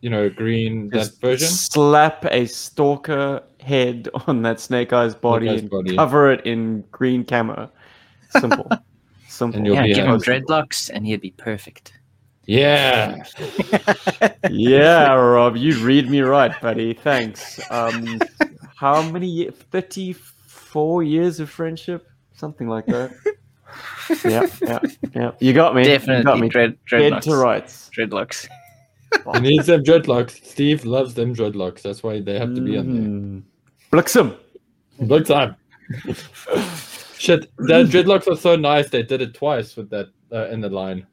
you 0.00 0.08
know, 0.08 0.30
green 0.30 0.88
that 0.90 1.10
version. 1.20 1.48
Slap 1.48 2.24
a 2.30 2.46
Stalker 2.46 3.42
head 3.60 4.08
on 4.26 4.40
that 4.42 4.60
Snake 4.60 4.94
Eyes 4.94 5.14
body 5.14 5.50
Eyes 5.50 5.60
and 5.60 5.68
body. 5.70 5.94
cover 5.94 6.32
it 6.32 6.46
in 6.46 6.84
green 6.90 7.22
camo. 7.22 7.70
Simple. 8.30 8.70
Simple. 9.28 9.58
And 9.58 9.66
you'll 9.66 9.76
yeah, 9.76 9.82
be 9.82 9.94
give 9.94 10.06
him 10.06 10.20
dreadlocks 10.20 10.90
and 10.90 11.06
he'd 11.06 11.20
be 11.20 11.32
perfect. 11.32 11.92
Yeah. 12.46 13.22
yeah, 14.50 15.12
Rob, 15.12 15.56
you 15.56 15.78
read 15.84 16.10
me 16.10 16.20
right, 16.20 16.58
buddy. 16.60 16.94
Thanks. 16.94 17.60
Um, 17.70 18.20
how 18.76 19.02
many? 19.10 19.48
Thirty-four 19.70 21.02
years 21.04 21.38
of 21.40 21.50
friendship, 21.50 22.08
something 22.32 22.68
like 22.68 22.86
that. 22.86 23.14
yeah, 24.24 24.46
yeah, 24.62 24.78
yeah. 25.14 25.30
You 25.38 25.52
got 25.52 25.74
me. 25.74 25.88
You 25.88 26.22
got 26.24 26.40
me. 26.40 26.48
dread, 26.48 26.76
Dead 26.90 27.12
dreadlocks. 27.12 27.22
to 27.22 27.36
rights. 27.36 27.90
Dreadlocks. 27.96 28.48
He 29.34 29.40
needs 29.40 29.66
them 29.66 29.84
dreadlocks. 29.84 30.44
Steve 30.44 30.84
loves 30.84 31.14
them 31.14 31.34
dreadlocks. 31.34 31.82
That's 31.82 32.02
why 32.02 32.20
they 32.20 32.38
have 32.38 32.54
to 32.54 32.60
be 32.60 32.76
on 32.76 33.44
there. 33.90 34.02
Blixum. 34.02 34.36
there. 34.98 35.06
Big 35.18 35.26
time. 35.26 35.56
Shit, 37.18 37.54
the 37.56 37.84
dreadlocks 37.84 38.26
are 38.26 38.36
so 38.36 38.56
nice. 38.56 38.88
They 38.90 39.02
did 39.02 39.22
it 39.22 39.34
twice 39.34 39.76
with 39.76 39.90
that 39.90 40.08
uh, 40.32 40.48
in 40.48 40.60
the 40.60 40.68
line. 40.68 41.06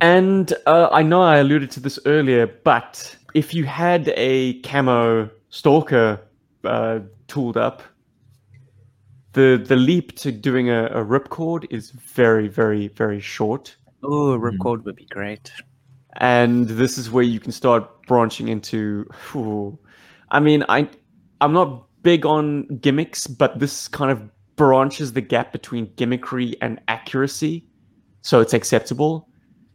And 0.00 0.52
uh, 0.66 0.88
I 0.92 1.02
know 1.02 1.22
I 1.22 1.38
alluded 1.38 1.70
to 1.72 1.80
this 1.80 1.98
earlier, 2.06 2.46
but 2.46 3.16
if 3.34 3.54
you 3.54 3.64
had 3.64 4.12
a 4.16 4.60
camo 4.62 5.30
stalker 5.50 6.20
uh, 6.64 7.00
tooled 7.28 7.56
up, 7.56 7.82
the 9.32 9.62
the 9.64 9.76
leap 9.76 10.16
to 10.16 10.32
doing 10.32 10.70
a, 10.70 10.86
a 10.86 11.04
ripcord 11.04 11.66
is 11.70 11.90
very, 11.90 12.48
very, 12.48 12.88
very 12.88 13.20
short. 13.20 13.76
Oh, 14.02 14.36
Hmm. 14.38 14.44
ripcord 14.44 14.84
would 14.84 14.96
be 14.96 15.06
great. 15.06 15.52
and 16.18 16.68
this 16.68 16.96
is 16.98 17.10
where 17.10 17.24
you 17.24 17.40
can 17.40 17.52
start 17.52 18.06
branching 18.06 18.48
into. 18.48 19.04
Whew, 19.32 19.78
I 20.30 20.40
mean, 20.40 20.64
I 20.68 20.88
I'm 21.40 21.52
not 21.52 21.86
big 22.02 22.24
on 22.24 22.66
gimmicks, 22.80 23.26
but 23.26 23.58
this 23.58 23.88
kind 23.88 24.10
of 24.10 24.22
branches 24.56 25.12
the 25.12 25.20
gap 25.20 25.52
between 25.52 25.88
gimmickry 25.96 26.54
and 26.62 26.80
accuracy, 26.88 27.64
so 28.26 28.40
it's 28.40 28.54
acceptable. 28.54 29.28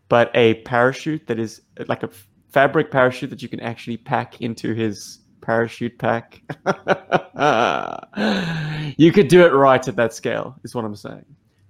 But 0.10 0.30
a 0.36 0.56
parachute 0.64 1.26
that 1.28 1.40
is 1.40 1.62
like 1.88 2.04
a 2.04 2.10
fabric 2.50 2.92
parachute 2.92 3.30
that 3.30 3.42
you 3.42 3.48
can 3.48 3.62
actually 3.62 3.96
pack 3.96 4.42
into 4.42 4.74
his 4.74 5.20
parachute 5.40 5.98
pack. 5.98 6.42
you 8.98 9.14
could 9.14 9.30
do 9.30 9.46
it 9.46 9.54
right 9.54 9.88
at 9.88 9.96
that 9.96 10.14
scale, 10.14 10.58
is 10.66 10.76
what 10.76 10.84
I'm 10.84 10.98
saying. 10.98 11.26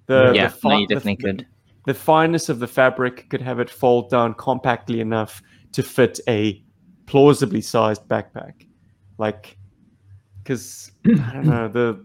The, 0.08 0.34
yeah, 0.36 0.48
the 0.48 0.54
fi- 0.56 0.70
no, 0.70 0.78
you 0.80 0.88
the- 0.88 0.96
definitely 0.96 1.24
could. 1.24 1.48
the 1.86 1.94
fineness 1.94 2.50
of 2.50 2.58
the 2.58 2.68
fabric 2.68 3.30
could 3.30 3.42
have 3.42 3.60
it 3.60 3.70
fold 3.70 4.10
down 4.10 4.34
compactly 4.34 5.02
enough 5.02 5.44
to 5.74 5.84
fit 5.84 6.20
a 6.28 6.64
plausibly 7.06 7.62
sized 7.62 8.08
backpack 8.08 8.66
like 9.18 9.58
because 10.44 10.92
i 11.06 11.34
don't 11.34 11.46
know 11.46 11.68
the 11.68 12.00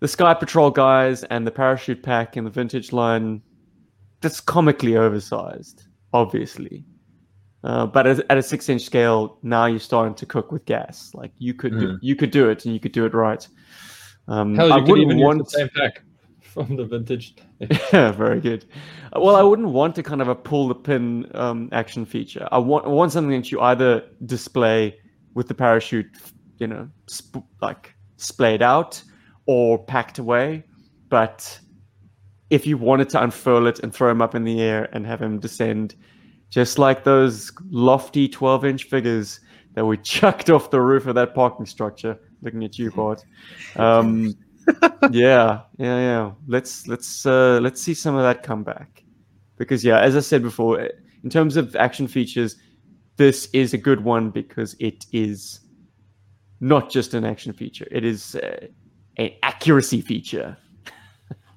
the 0.00 0.08
sky 0.08 0.32
patrol 0.32 0.70
guys 0.70 1.24
and 1.24 1.46
the 1.46 1.50
parachute 1.50 2.02
pack 2.02 2.36
and 2.36 2.46
the 2.46 2.50
vintage 2.50 2.92
line 2.92 3.42
that's 4.20 4.40
comically 4.40 4.96
oversized 4.96 5.84
obviously 6.12 6.84
uh, 7.64 7.84
but 7.86 8.06
at, 8.06 8.20
at 8.30 8.38
a 8.38 8.42
six 8.42 8.68
inch 8.68 8.82
scale 8.82 9.38
now 9.42 9.66
you're 9.66 9.80
starting 9.80 10.14
to 10.14 10.26
cook 10.26 10.52
with 10.52 10.64
gas 10.64 11.10
like 11.14 11.32
you 11.38 11.54
could 11.54 11.78
do, 11.78 11.98
you 12.00 12.14
could 12.14 12.30
do 12.30 12.48
it 12.48 12.64
and 12.64 12.72
you 12.72 12.80
could 12.80 12.92
do 12.92 13.04
it 13.04 13.14
right 13.14 13.48
um, 14.28 14.54
Hell, 14.54 14.68
you 14.68 14.74
I 14.74 14.78
wouldn't 14.78 15.16
want 15.16 15.50
same 15.50 15.70
pack 15.74 16.02
from 16.40 16.76
the 16.76 16.84
vintage. 16.84 17.36
yeah, 17.92 18.12
very 18.12 18.40
good. 18.40 18.66
Well, 19.16 19.36
I 19.36 19.42
wouldn't 19.42 19.68
want 19.68 19.94
to 19.96 20.02
kind 20.02 20.20
of 20.20 20.28
a 20.28 20.34
pull 20.34 20.68
the 20.68 20.74
pin 20.74 21.30
um, 21.34 21.68
action 21.72 22.04
feature. 22.04 22.46
I 22.52 22.58
want 22.58 22.84
I 22.84 22.88
want 22.88 23.12
something 23.12 23.40
that 23.40 23.50
you 23.50 23.60
either 23.60 24.04
display 24.26 24.98
with 25.34 25.48
the 25.48 25.54
parachute, 25.54 26.06
you 26.58 26.66
know, 26.66 26.88
sp- 27.08 27.48
like 27.62 27.94
splayed 28.16 28.62
out 28.62 29.02
or 29.46 29.78
packed 29.78 30.18
away. 30.18 30.64
But 31.08 31.58
if 32.50 32.66
you 32.66 32.78
wanted 32.78 33.08
to 33.10 33.22
unfurl 33.22 33.66
it 33.66 33.78
and 33.80 33.94
throw 33.94 34.10
him 34.10 34.22
up 34.22 34.34
in 34.34 34.44
the 34.44 34.60
air 34.60 34.88
and 34.92 35.06
have 35.06 35.20
him 35.20 35.38
descend, 35.38 35.94
just 36.50 36.78
like 36.78 37.04
those 37.04 37.52
lofty 37.70 38.28
twelve-inch 38.28 38.84
figures 38.84 39.40
that 39.74 39.84
we 39.84 39.96
chucked 39.98 40.50
off 40.54 40.70
the 40.70 40.80
roof 40.80 41.06
of 41.06 41.14
that 41.14 41.34
parking 41.34 41.66
structure. 41.66 42.18
Looking 42.42 42.64
at 42.64 42.78
you, 42.78 42.90
Bart. 42.90 43.24
Um, 43.76 44.34
yeah, 45.10 45.60
yeah, 45.78 45.98
yeah. 45.98 46.32
Let's 46.46 46.86
let's 46.86 47.26
uh, 47.26 47.58
let's 47.60 47.82
see 47.82 47.94
some 47.94 48.14
of 48.14 48.22
that 48.22 48.42
come 48.42 48.62
back, 48.64 49.04
because 49.56 49.84
yeah, 49.84 50.00
as 50.00 50.16
I 50.16 50.20
said 50.20 50.42
before, 50.42 50.80
eh, 50.80 50.88
in 51.24 51.30
terms 51.30 51.56
of 51.56 51.74
action 51.76 52.06
features, 52.06 52.56
this 53.16 53.48
is 53.52 53.74
a 53.74 53.78
good 53.78 54.04
one 54.04 54.30
because 54.30 54.74
it 54.78 55.04
is 55.12 55.60
not 56.60 56.90
just 56.90 57.12
an 57.14 57.24
action 57.24 57.52
feature; 57.52 57.86
it 57.90 58.04
is 58.04 58.36
uh, 58.36 58.66
an 59.18 59.30
accuracy 59.42 60.00
feature. 60.00 60.56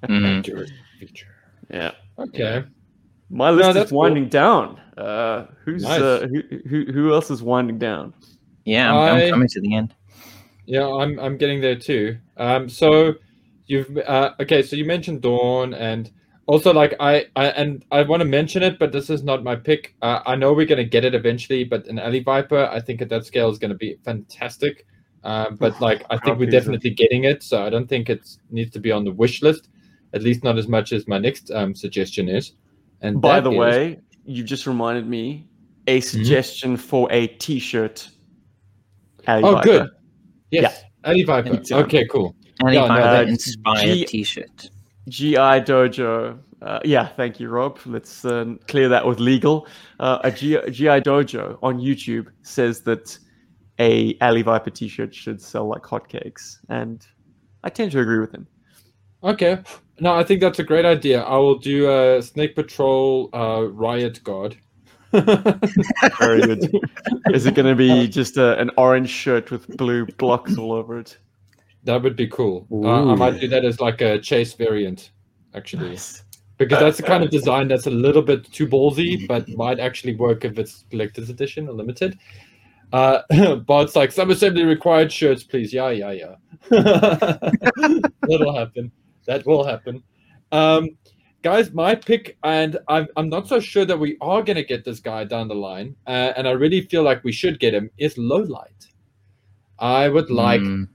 Mhm. 0.10 0.39
Accurate 0.39 0.72
feature. 1.06 1.28
Yeah, 1.74 1.91
Okay. 2.20 2.64
my 3.30 3.49
list 3.49 3.74
that's 3.74 3.86
is 3.86 3.91
cool. 3.91 3.99
winding 3.99 4.30
down. 4.30 4.80
Uh, 4.97 5.45
who's 5.66 5.84
Nice. 5.84 6.02
uh, 6.02 6.28
who, 6.32 6.41
who 6.70 6.91
who 6.93 7.14
else 7.14 7.32
is 7.32 7.41
winding 7.41 7.80
down? 7.80 8.14
Yeah, 8.66 8.93
I'm, 8.93 9.16
I- 9.18 9.24
I'm 9.24 9.30
coming 9.32 9.47
to 9.49 9.62
the 9.62 9.74
end. 9.76 9.93
Yeah, 10.66 10.88
I'm 10.88 11.20
I'm 11.20 11.38
getting 11.38 11.60
there 11.62 11.76
too. 11.89 12.18
Um, 12.38 12.70
so 12.70 13.16
you've 13.66 13.97
uh, 13.97 14.32
okay. 14.43 14.62
So 14.62 14.76
you 14.76 14.86
mentioned 14.86 15.22
Dawn, 15.22 15.74
and 15.74 16.12
also 16.45 16.72
like 16.74 16.93
I, 16.99 17.26
I 17.36 17.45
and 17.62 17.84
I 17.91 18.04
want 18.04 18.22
to 18.22 18.30
mention 18.39 18.62
it, 18.64 18.78
but 18.80 18.91
this 18.91 19.10
is 19.10 19.24
not 19.24 19.43
my 19.43 19.56
pick. 19.56 19.95
Uh, 20.02 20.20
I 20.26 20.36
know 20.36 20.54
we're 20.54 20.68
gonna 20.74 20.84
get 20.97 21.04
it 21.04 21.16
eventually, 21.16 21.64
but 21.64 21.88
an 21.88 21.97
Alley 21.99 22.22
Viper, 22.22 22.70
I 22.72 22.80
think 22.80 23.02
at 23.02 23.10
that 23.10 23.26
scale 23.26 23.49
is 23.49 23.58
gonna 23.58 23.76
be 23.88 23.97
fantastic. 24.06 24.86
Uh, 25.24 25.49
but 25.52 25.80
like 25.82 26.04
I 26.10 26.18
think 26.18 26.38
we're 26.39 26.49
definitely 26.60 26.91
getting 26.91 27.24
it, 27.26 27.43
so 27.43 27.64
I 27.66 27.70
don't 27.70 27.88
think 27.88 28.10
it 28.10 28.22
needs 28.52 28.72
to 28.72 28.80
be 28.80 28.91
on 28.91 29.04
the 29.04 29.12
wish 29.12 29.41
list. 29.41 29.70
At 30.14 30.22
least 30.24 30.43
not 30.43 30.57
as 30.57 30.68
much 30.68 30.91
as 30.93 31.07
my 31.07 31.18
next 31.18 31.51
um, 31.51 31.74
suggestion 31.76 32.28
is. 32.30 32.53
And 33.01 33.22
By 33.22 33.39
the 33.39 33.51
is- 33.51 33.57
way, 33.57 33.99
you 34.26 34.43
just 34.43 34.68
reminded 34.68 35.07
me 35.07 35.47
a 35.88 35.97
Mm-hmm. 35.99 36.18
suggestion 36.18 36.78
for 36.78 37.12
a 37.12 37.28
T-shirt. 37.28 38.07
Alley 39.28 39.43
oh, 39.43 39.53
Viper. 39.53 39.64
good. 39.68 39.89
Yes, 40.51 40.84
Alley 41.03 41.24
Viper. 41.24 41.49
Anytime. 41.49 41.84
Okay, 41.86 42.05
cool. 42.07 42.36
Alley 42.64 42.76
Yeah, 42.76 42.82
no, 42.82 42.88
Viper 42.89 43.01
that- 43.12 43.28
inspired 43.30 43.86
G- 43.86 44.05
T-shirt. 44.05 44.70
GI 45.09 45.36
Dojo. 45.36 46.38
Uh, 46.62 46.80
yeah, 46.86 47.07
thank 47.07 47.39
you, 47.39 47.49
Rob. 47.49 47.80
Let's 47.88 48.24
uh, 48.24 48.53
clear 48.68 48.88
that 48.89 49.03
with 49.07 49.20
legal. 49.20 49.68
Uh, 49.99 50.20
a 50.24 50.32
G- 50.32 50.59
GI 50.70 51.01
Dojo 51.01 51.57
on 51.64 51.80
YouTube 51.80 52.28
says 52.43 52.82
that 52.82 53.18
a 53.80 54.16
Alley 54.22 54.43
Viper 54.43 54.70
T-shirt 54.70 55.14
should 55.16 55.41
sell 55.41 55.68
like 55.68 55.82
hotcakes, 55.82 56.57
and 56.70 57.03
I 57.64 57.70
tend 57.70 57.91
to 57.93 57.99
agree 57.99 58.20
with 58.20 58.32
him. 58.32 58.45
Okay. 59.24 59.57
No, 60.02 60.16
I 60.16 60.24
think 60.24 60.41
that's 60.41 60.58
a 60.58 60.64
great 60.64 60.84
idea. 60.84 61.22
I 61.22 61.38
will 61.38 61.60
do 61.60 61.88
a 61.88 62.24
Snake 62.24 62.56
Patrol 62.56 63.30
uh, 63.36 63.68
Riot 63.70 64.24
Guard. 64.24 64.58
Very 65.12 66.41
good. 66.41 66.76
Is 67.32 67.45
it 67.45 67.54
going 67.54 67.68
to 67.68 67.76
be 67.76 68.08
just 68.08 68.36
a, 68.38 68.58
an 68.58 68.72
orange 68.78 69.12
shirt 69.12 69.52
with 69.52 69.68
blue 69.78 70.08
blocks 70.18 70.58
all 70.58 70.72
over 70.72 70.97
it? 70.97 71.20
That 71.84 72.02
would 72.02 72.16
be 72.16 72.26
cool. 72.26 72.66
Uh, 72.72 73.12
I 73.12 73.16
might 73.16 73.39
do 73.39 73.47
that 73.49 73.64
as 73.64 73.80
like 73.80 74.02
a 74.02 74.18
chase 74.18 74.54
variant, 74.54 75.12
actually, 75.54 75.99
because 76.58 76.80
that's 76.80 76.97
the 76.97 77.04
kind 77.04 77.24
of 77.24 77.30
design 77.30 77.68
that's 77.68 77.86
a 77.86 77.91
little 77.91 78.24
bit 78.24 78.52
too 78.52 78.66
ballsy, 78.66 79.28
but 79.28 79.47
might 79.49 79.80
actually 79.80 80.16
work 80.16 80.45
if 80.45 80.58
it's 80.58 80.84
collector's 80.89 81.30
edition 81.30 81.70
or 81.70 81.74
limited. 81.74 82.18
Uh, 82.91 83.22
but 83.68 83.84
it's 83.84 83.95
like 83.95 84.12
some 84.12 84.32
assembly 84.32 84.64
required 84.64 85.12
shirts, 85.12 85.43
please. 85.43 85.72
Yeah, 85.72 85.89
yeah, 85.91 86.12
yeah. 86.12 86.36
That'll 88.28 88.56
happen. 88.56 88.91
That 89.26 89.45
will 89.45 89.63
happen. 89.63 90.03
Um, 90.51 90.89
guys, 91.41 91.72
my 91.72 91.95
pick, 91.95 92.38
and 92.43 92.78
I'm, 92.88 93.07
I'm 93.15 93.30
not 93.30 93.47
so 93.47 93.59
sure 93.59 93.86
that 93.86 93.99
we 93.99 94.17
are 94.22 94.41
going 94.41 94.57
to 94.57 94.63
get 94.63 94.84
this 94.84 94.99
guy 94.99 95.24
down 95.24 95.47
the 95.47 95.55
line, 95.55 95.95
uh, 96.07 96.34
and 96.36 96.47
I 96.47 96.51
really 96.51 96.82
feel 96.82 97.03
like 97.03 97.24
we 97.24 97.32
should 97.32 97.59
get 97.59 97.74
him, 97.74 97.89
is 97.97 98.17
low 98.17 98.38
light. 98.43 98.88
I 99.80 100.09
would 100.09 100.30
like 100.30 100.61
Mm, 100.61 100.88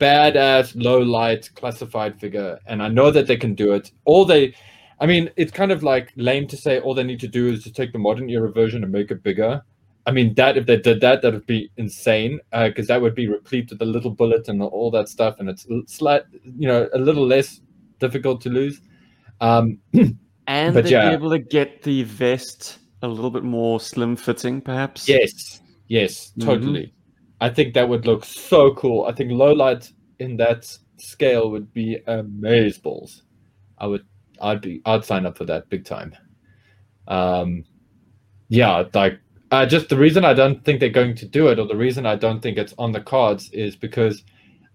badass 0.00 0.72
low 0.82 0.98
light 1.00 1.50
classified 1.54 2.18
figure 2.18 2.58
and 2.66 2.82
i 2.82 2.88
know 2.88 3.10
that 3.10 3.26
they 3.26 3.36
can 3.36 3.54
do 3.54 3.74
it 3.74 3.92
all 4.06 4.24
they 4.24 4.54
i 4.98 5.06
mean 5.06 5.30
it's 5.36 5.52
kind 5.52 5.70
of 5.70 5.82
like 5.82 6.10
lame 6.16 6.46
to 6.46 6.56
say 6.56 6.80
all 6.80 6.94
they 6.94 7.02
need 7.02 7.20
to 7.20 7.28
do 7.28 7.48
is 7.48 7.62
to 7.62 7.70
take 7.70 7.92
the 7.92 7.98
modern 7.98 8.30
era 8.30 8.50
version 8.50 8.82
and 8.82 8.90
make 8.90 9.10
it 9.10 9.22
bigger 9.22 9.62
i 10.06 10.10
mean 10.10 10.34
that 10.34 10.56
if 10.56 10.66
they 10.66 10.76
did 10.76 11.00
that 11.00 11.22
that 11.22 11.32
would 11.32 11.46
be 11.46 11.70
insane 11.76 12.40
because 12.52 12.86
that 12.86 13.00
would 13.00 13.14
be 13.14 13.26
replete 13.28 13.68
with 13.70 13.78
the 13.78 13.84
little 13.84 14.10
bullet 14.10 14.48
and 14.48 14.62
all 14.62 14.90
that 14.90 15.08
stuff 15.08 15.38
and 15.40 15.48
it's 15.48 15.66
slight 15.86 16.22
you 16.58 16.66
know 16.68 16.88
a 16.94 16.98
little 16.98 17.26
less 17.26 17.60
difficult 17.98 18.40
to 18.40 18.48
lose 18.48 18.80
um 19.40 19.78
And 20.46 20.74
they'd 20.74 20.90
yeah. 20.90 21.10
be 21.10 21.14
able 21.14 21.30
to 21.30 21.38
get 21.38 21.82
the 21.82 22.02
vest 22.02 22.78
a 23.02 23.08
little 23.08 23.30
bit 23.30 23.44
more 23.44 23.78
slim 23.78 24.16
fitting, 24.16 24.60
perhaps. 24.60 25.08
yes 25.08 25.60
yes 25.88 26.32
Mhm. 26.38 26.44
totally 26.44 26.92
i 27.40 27.48
think 27.48 27.74
that 27.74 27.88
would 27.88 28.06
look 28.06 28.24
so 28.24 28.74
cool 28.74 29.06
i 29.06 29.12
think 29.12 29.30
low 29.32 29.52
light 29.52 29.90
in 30.18 30.36
that 30.38 30.66
scale 30.98 31.50
would 31.50 31.72
be 31.72 31.98
amazeballs 32.06 33.22
i 33.78 33.86
would 33.86 34.04
i'd 34.42 34.60
be 34.60 34.80
i'd 34.86 35.04
sign 35.04 35.26
up 35.26 35.36
for 35.36 35.44
that 35.46 35.68
big 35.68 35.84
time 35.84 36.14
um 37.08 37.64
yeah 38.48 38.84
like 38.94 39.18
uh, 39.50 39.66
just 39.66 39.88
the 39.88 39.96
reason 39.96 40.24
i 40.24 40.34
don't 40.34 40.64
think 40.64 40.80
they're 40.80 40.88
going 40.88 41.14
to 41.14 41.26
do 41.26 41.48
it 41.48 41.58
or 41.58 41.66
the 41.66 41.76
reason 41.76 42.06
i 42.06 42.16
don't 42.16 42.40
think 42.40 42.58
it's 42.58 42.74
on 42.78 42.92
the 42.92 43.00
cards 43.00 43.50
is 43.52 43.76
because 43.76 44.24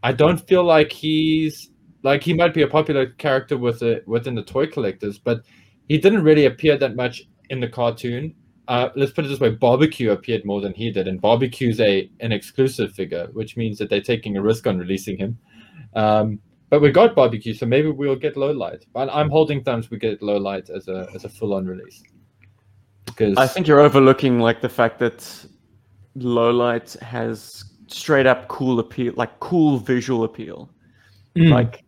i 0.04 0.12
don't 0.12 0.46
feel 0.48 0.64
like 0.64 0.92
he's 0.92 1.72
like 2.04 2.24
he 2.24 2.34
might 2.34 2.54
be 2.54 2.62
a 2.62 2.68
popular 2.68 3.08
character 3.08 3.58
with 3.58 3.80
the 3.80 4.04
within 4.06 4.36
the 4.36 4.44
toy 4.44 4.68
collectors 4.68 5.18
but 5.18 5.42
he 5.88 5.98
didn't 5.98 6.24
really 6.24 6.46
appear 6.46 6.78
that 6.78 6.96
much 6.96 7.24
in 7.50 7.60
the 7.60 7.68
cartoon. 7.68 8.34
Uh, 8.68 8.90
let's 8.96 9.12
put 9.12 9.26
it 9.26 9.28
this 9.28 9.40
way 9.40 9.52
barbecue 9.52 10.12
appeared 10.12 10.44
more 10.44 10.60
than 10.60 10.74
he 10.74 10.92
did 10.92 11.08
and 11.08 11.22
barbecue's 11.22 11.80
a 11.80 12.10
an 12.20 12.32
exclusive 12.32 12.92
figure 12.94 13.28
which 13.34 13.56
means 13.56 13.78
that 13.78 13.92
they're 13.92 14.02
taking 14.02 14.38
a 14.38 14.42
risk 14.42 14.66
on 14.66 14.80
releasing 14.80 15.18
him. 15.18 15.38
Um, 15.96 16.40
but 16.70 16.82
we 16.82 16.92
got 16.92 17.16
barbecue 17.16 17.54
so 17.54 17.68
maybe 17.68 17.92
we'll 17.92 18.16
get 18.16 18.36
low 18.36 18.52
light 18.52 18.86
but 18.92 19.08
i'm 19.14 19.30
holding 19.30 19.64
thumbs 19.64 19.92
we 19.92 19.98
get 19.98 20.22
low 20.22 20.38
light 20.38 20.70
as 20.72 20.88
a 20.88 21.08
as 21.14 21.24
a 21.24 21.30
full-on 21.30 21.66
release 21.66 22.02
because 23.16 23.38
I 23.38 23.48
think 23.48 23.68
you're 23.68 23.80
overlooking 23.80 24.40
like 24.40 24.62
the 24.62 24.70
fact 24.70 25.00
that 25.00 25.18
Lowlight 26.18 27.00
has 27.02 27.64
straight 27.88 28.26
up 28.26 28.48
cool 28.48 28.80
appeal, 28.80 29.14
like 29.16 29.40
cool 29.40 29.78
visual 29.78 30.24
appeal. 30.24 30.70
Mm, 31.36 31.52
Like 31.52 31.84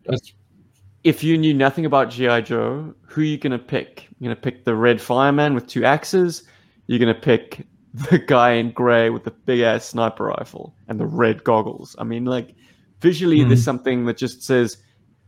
if 1.04 1.24
you 1.24 1.38
knew 1.38 1.54
nothing 1.54 1.86
about 1.86 2.10
GI 2.10 2.42
Joe, 2.44 2.94
who 3.04 3.22
are 3.22 3.24
you 3.26 3.38
gonna 3.38 3.60
pick? 3.60 4.08
You're 4.20 4.30
gonna 4.30 4.42
pick 4.42 4.66
the 4.66 4.76
red 4.76 5.02
fireman 5.02 5.54
with 5.54 5.68
two 5.68 5.86
axes. 5.86 6.44
You're 6.88 7.00
gonna 7.00 7.14
pick 7.14 7.66
the 7.94 8.20
guy 8.28 8.52
in 8.54 8.72
gray 8.72 9.10
with 9.10 9.24
the 9.24 9.32
big 9.32 9.62
ass 9.62 9.86
sniper 9.86 10.26
rifle 10.26 10.76
and 10.88 11.00
the 11.00 11.06
red 11.06 11.44
goggles. 11.44 11.96
I 12.00 12.04
mean, 12.04 12.26
like 12.26 12.54
visually, 13.02 13.44
there's 13.44 13.64
something 13.64 14.06
that 14.06 14.18
just 14.18 14.44
says, 14.44 14.78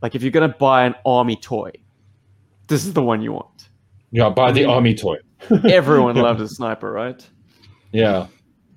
like, 0.01 0.15
if 0.15 0.21
you're 0.21 0.31
gonna 0.31 0.49
buy 0.59 0.85
an 0.85 0.95
army 1.05 1.35
toy, 1.37 1.71
this 2.67 2.85
is 2.85 2.93
the 2.93 3.03
one 3.03 3.21
you 3.21 3.31
want. 3.33 3.69
yeah 4.11 4.29
buy 4.29 4.51
the 4.51 4.61
I 4.61 4.67
mean- 4.67 4.75
army 4.75 4.95
toy 4.95 5.17
Everyone 5.69 6.15
loved 6.27 6.41
a 6.41 6.47
sniper, 6.47 6.91
right? 6.91 7.27
Yeah, 7.91 8.27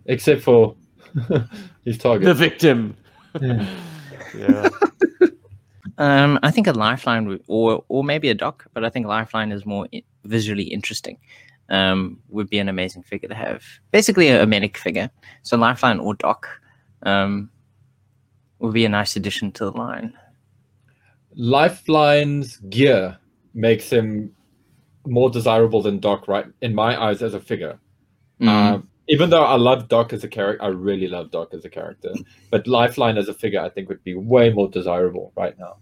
except 0.06 0.42
for 0.42 0.74
his 1.84 1.98
target. 1.98 2.24
The 2.26 2.34
victim. 2.34 2.96
Yeah. 3.40 3.66
Yeah. 4.34 4.70
Um, 5.98 6.38
I 6.42 6.50
think 6.50 6.66
a 6.66 6.72
lifeline 6.72 7.26
would, 7.28 7.42
or 7.48 7.84
or 7.88 8.02
maybe 8.02 8.30
a 8.30 8.34
doc, 8.34 8.66
but 8.72 8.82
I 8.82 8.88
think 8.88 9.06
lifeline 9.06 9.52
is 9.52 9.66
more 9.66 9.86
i- 9.92 10.02
visually 10.24 10.62
interesting. 10.62 11.18
Um, 11.68 12.18
would 12.30 12.48
be 12.48 12.58
an 12.58 12.70
amazing 12.70 13.02
figure 13.02 13.28
to 13.28 13.34
have. 13.34 13.62
Basically, 13.90 14.28
a, 14.28 14.42
a 14.42 14.46
medic 14.46 14.78
figure. 14.78 15.10
So 15.42 15.58
lifeline 15.58 15.98
or 15.98 16.14
doc, 16.14 16.48
um, 17.02 17.50
would 18.60 18.72
be 18.72 18.86
a 18.86 18.88
nice 18.88 19.16
addition 19.16 19.52
to 19.52 19.64
the 19.66 19.72
line. 19.72 20.14
Lifeline's 21.34 22.56
gear 22.70 23.18
makes 23.52 23.90
him 23.90 24.34
more 25.06 25.30
desirable 25.30 25.82
than 25.82 25.98
Doc, 25.98 26.28
right? 26.28 26.46
In 26.60 26.74
my 26.74 27.00
eyes, 27.00 27.22
as 27.22 27.34
a 27.34 27.40
figure. 27.40 27.78
Mm. 28.40 28.48
Um, 28.48 28.88
even 29.08 29.30
though 29.30 29.44
I 29.44 29.56
love 29.56 29.88
Doc 29.88 30.12
as 30.12 30.24
a 30.24 30.28
character, 30.28 30.64
I 30.64 30.68
really 30.68 31.08
love 31.08 31.30
Doc 31.30 31.54
as 31.54 31.64
a 31.64 31.70
character. 31.70 32.12
But 32.50 32.66
Lifeline 32.66 33.18
as 33.18 33.28
a 33.28 33.34
figure, 33.34 33.60
I 33.60 33.68
think, 33.68 33.88
would 33.88 34.02
be 34.04 34.14
way 34.14 34.50
more 34.50 34.68
desirable 34.68 35.32
right 35.36 35.58
now. 35.58 35.76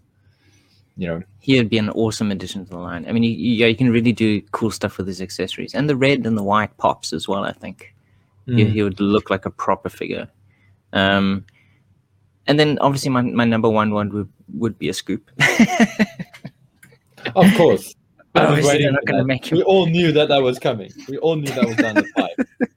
You 0.97 1.07
know, 1.07 1.23
he 1.39 1.57
would 1.57 1.69
be 1.69 1.77
an 1.77 1.89
awesome 1.89 2.31
addition 2.31 2.65
to 2.65 2.69
the 2.69 2.77
line. 2.77 3.05
I 3.07 3.11
mean, 3.11 3.23
you, 3.23 3.31
you, 3.31 3.53
yeah, 3.53 3.67
you 3.67 3.75
can 3.75 3.91
really 3.91 4.11
do 4.11 4.41
cool 4.51 4.71
stuff 4.71 4.97
with 4.97 5.07
his 5.07 5.21
accessories 5.21 5.73
and 5.73 5.89
the 5.89 5.95
red 5.95 6.25
and 6.25 6.37
the 6.37 6.43
white 6.43 6.75
pops 6.77 7.13
as 7.13 7.27
well. 7.27 7.43
I 7.43 7.53
think 7.53 7.95
he, 8.45 8.65
he 8.65 8.83
would 8.83 8.99
look 8.99 9.29
like 9.29 9.45
a 9.45 9.49
proper 9.49 9.89
figure. 9.89 10.27
Um, 10.93 11.45
and 12.47 12.59
then 12.59 12.77
obviously 12.79 13.09
my, 13.09 13.21
my 13.21 13.45
number 13.45 13.69
one 13.69 13.91
one 13.91 14.09
would, 14.09 14.29
would 14.53 14.77
be 14.77 14.89
a 14.89 14.93
scoop. 14.93 15.31
of 17.35 17.55
course. 17.55 17.95
I 18.35 18.41
was 18.41 18.49
Obviously, 18.49 18.69
waiting 18.69 18.83
they're 18.85 18.91
not 18.93 19.05
gonna 19.05 19.25
make 19.25 19.45
him- 19.51 19.57
We 19.57 19.63
all 19.63 19.85
knew 19.87 20.11
that 20.13 20.29
that 20.29 20.41
was 20.41 20.57
coming. 20.59 20.91
We 21.09 21.17
all 21.17 21.35
knew 21.35 21.51
that 21.51 21.65
was 21.65 21.75
down 21.75 21.95
the 21.95 22.07
pipe. 22.15 22.47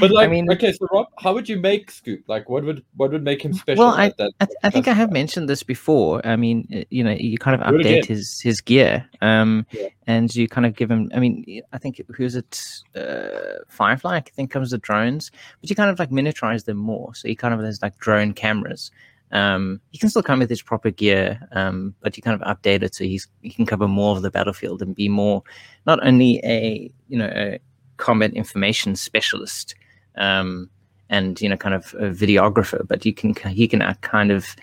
But 0.00 0.10
like, 0.10 0.30
mean- 0.30 0.50
okay, 0.50 0.72
so 0.72 0.86
Rob, 0.92 1.06
how 1.18 1.32
would 1.32 1.48
you 1.48 1.58
make 1.58 1.90
Scoop? 1.90 2.22
Like, 2.26 2.48
what 2.48 2.64
would 2.64 2.82
what 2.96 3.12
would 3.12 3.22
make 3.22 3.42
him 3.44 3.52
special? 3.52 3.84
Well, 3.86 3.94
at 3.94 4.16
that, 4.16 4.32
I, 4.40 4.46
I 4.64 4.70
think 4.70 4.88
I 4.88 4.92
have 4.92 5.12
mentioned 5.12 5.48
this 5.48 5.62
before. 5.62 6.26
I 6.26 6.34
mean, 6.34 6.84
you 6.90 7.04
know, 7.04 7.12
you 7.12 7.38
kind 7.38 7.54
of 7.60 7.66
update 7.66 8.04
his 8.04 8.40
his 8.40 8.60
gear, 8.60 9.08
um, 9.20 9.64
Yeah. 9.70 9.88
and 10.06 10.34
you 10.34 10.48
kind 10.48 10.66
of 10.66 10.74
give 10.74 10.90
him. 10.90 11.10
I 11.14 11.20
mean, 11.20 11.62
I 11.72 11.78
think 11.78 12.00
who's 12.14 12.34
it? 12.34 12.60
Uh, 12.96 13.62
Firefly, 13.68 14.16
I 14.16 14.20
think, 14.20 14.50
comes 14.50 14.72
with 14.72 14.82
drones, 14.82 15.30
but 15.60 15.70
you 15.70 15.76
kind 15.76 15.90
of 15.90 15.98
like 15.98 16.10
miniaturize 16.10 16.64
them 16.64 16.78
more. 16.78 17.14
So 17.14 17.28
he 17.28 17.36
kind 17.36 17.54
of 17.54 17.60
has 17.60 17.80
like 17.80 17.96
drone 17.98 18.32
cameras. 18.32 18.90
Um, 19.32 19.80
he 19.90 19.98
can 19.98 20.08
still 20.08 20.22
come 20.22 20.38
with 20.38 20.50
his 20.50 20.62
proper 20.62 20.90
gear, 20.90 21.40
um, 21.52 21.94
but 22.00 22.16
you 22.16 22.22
kind 22.22 22.40
of 22.40 22.46
update 22.46 22.82
it 22.82 22.94
so 22.94 23.04
he's 23.04 23.26
he 23.42 23.50
can 23.50 23.66
cover 23.66 23.88
more 23.88 24.16
of 24.16 24.22
the 24.22 24.30
battlefield 24.30 24.82
and 24.82 24.94
be 24.94 25.08
more 25.08 25.42
not 25.84 26.04
only 26.06 26.40
a 26.44 26.90
you 27.08 27.18
know 27.18 27.30
a 27.34 27.58
combat 27.96 28.32
information 28.34 28.94
specialist, 28.94 29.74
um, 30.16 30.70
and 31.10 31.40
you 31.40 31.48
know 31.48 31.56
kind 31.56 31.74
of 31.74 31.94
a 31.94 32.10
videographer, 32.10 32.86
but 32.86 33.04
you 33.04 33.12
can 33.12 33.34
he 33.50 33.66
can 33.66 33.82
uh, 33.82 33.94
kind 34.00 34.30
of 34.30 34.54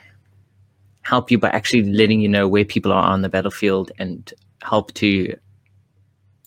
help 1.02 1.30
you 1.30 1.38
by 1.38 1.50
actually 1.50 1.84
letting 1.84 2.22
you 2.22 2.30
know 2.30 2.48
where 2.48 2.64
people 2.64 2.94
are 2.94 3.04
on 3.04 3.22
the 3.22 3.30
battlefield 3.30 3.92
and 4.00 4.34
help 4.62 4.94
to 4.94 5.36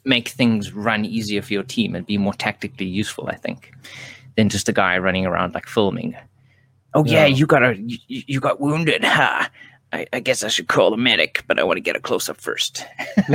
make 0.07 0.29
things 0.29 0.73
run 0.73 1.05
easier 1.05 1.43
for 1.43 1.53
your 1.53 1.63
team 1.63 1.95
and 1.95 2.07
be 2.07 2.17
more 2.17 2.33
tactically 2.33 2.87
useful. 2.87 3.29
I 3.29 3.37
think 3.37 3.73
than 4.37 4.49
just 4.49 4.69
a 4.69 4.73
guy 4.73 4.97
running 4.99 5.27
around 5.27 5.55
like 5.55 5.67
filming. 5.67 6.17
Oh 6.97 7.05
yeah, 7.05 7.27
Yeah. 7.27 7.37
you 7.37 7.47
got 7.47 7.63
a 7.63 7.77
you, 7.77 7.99
you 8.09 8.41
got 8.41 8.61
wounded. 8.61 9.05
huh? 9.05 9.49
I, 9.93 10.05
I 10.13 10.19
guess 10.21 10.43
I 10.43 10.49
should 10.49 10.67
call 10.67 10.91
the 10.91 10.97
medic, 10.97 11.45
but 11.47 11.61
I 11.61 11.63
want 11.65 11.77
to 11.77 11.81
get 11.81 11.95
a 11.95 12.01
close 12.01 12.29
up 12.29 12.39
first. 12.41 12.85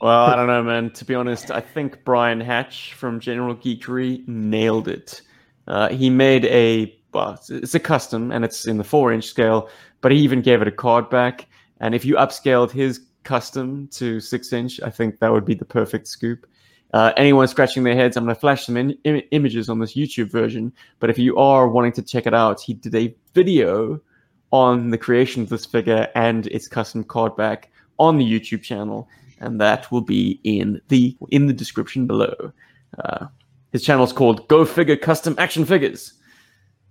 Well, 0.00 0.26
I 0.26 0.36
don't 0.36 0.46
know, 0.46 0.62
man. 0.62 0.90
To 0.90 1.04
be 1.04 1.14
honest, 1.14 1.50
I 1.50 1.60
think 1.60 2.04
Brian 2.04 2.40
Hatch 2.40 2.92
from 2.94 3.18
General 3.20 3.54
Geekery 3.56 4.26
nailed 4.28 4.88
it. 4.88 5.22
Uh, 5.66 5.88
he 5.88 6.10
made 6.10 6.44
a, 6.46 6.94
well, 7.12 7.30
it's- 7.34 7.50
it's 7.50 7.74
a 7.74 7.80
custom 7.80 8.30
and 8.30 8.44
it's 8.44 8.66
in 8.66 8.76
the 8.78 8.84
four 8.84 9.12
inch 9.12 9.24
scale, 9.24 9.68
but 10.00 10.12
he 10.12 10.18
even 10.18 10.42
gave 10.42 10.60
it 10.62 10.68
a 10.68 10.72
card 10.72 11.08
back. 11.08 11.46
And 11.80 11.94
if 11.94 12.04
you 12.04 12.14
upscaled 12.16 12.70
his 12.70 13.00
custom 13.24 13.88
to 13.92 14.20
six 14.20 14.52
inch, 14.52 14.80
I 14.82 14.90
think 14.90 15.18
that 15.20 15.32
would 15.32 15.44
be 15.44 15.54
the 15.54 15.64
perfect 15.64 16.06
scoop. 16.08 16.46
Uh, 16.92 17.12
anyone 17.16 17.48
scratching 17.48 17.82
their 17.82 17.94
heads, 17.94 18.16
I'm 18.16 18.24
going 18.24 18.34
to 18.34 18.40
flash 18.40 18.64
some 18.66 18.76
in- 18.76 18.98
Im- 19.04 19.22
images 19.30 19.68
on 19.68 19.80
this 19.80 19.94
YouTube 19.94 20.30
version. 20.30 20.72
But 21.00 21.10
if 21.10 21.18
you 21.18 21.36
are 21.36 21.68
wanting 21.68 21.92
to 21.92 22.02
check 22.02 22.26
it 22.26 22.34
out, 22.34 22.60
he 22.60 22.74
did 22.74 22.94
a 22.94 23.14
video 23.34 24.00
on 24.52 24.90
the 24.90 24.98
creation 24.98 25.42
of 25.42 25.48
this 25.48 25.66
figure 25.66 26.08
and 26.14 26.46
its 26.46 26.68
custom 26.68 27.04
card 27.04 27.36
back 27.36 27.70
on 27.98 28.16
the 28.16 28.24
YouTube 28.24 28.62
channel, 28.62 29.08
and 29.40 29.60
that 29.60 29.90
will 29.90 30.00
be 30.00 30.40
in 30.44 30.80
the 30.88 31.16
in 31.30 31.46
the 31.46 31.52
description 31.52 32.06
below. 32.06 32.34
Uh, 33.04 33.26
his 33.72 33.82
channel 33.82 34.04
is 34.04 34.12
called 34.12 34.46
Go 34.48 34.64
Figure 34.64 34.96
Custom 34.96 35.34
Action 35.38 35.64
Figures, 35.64 36.14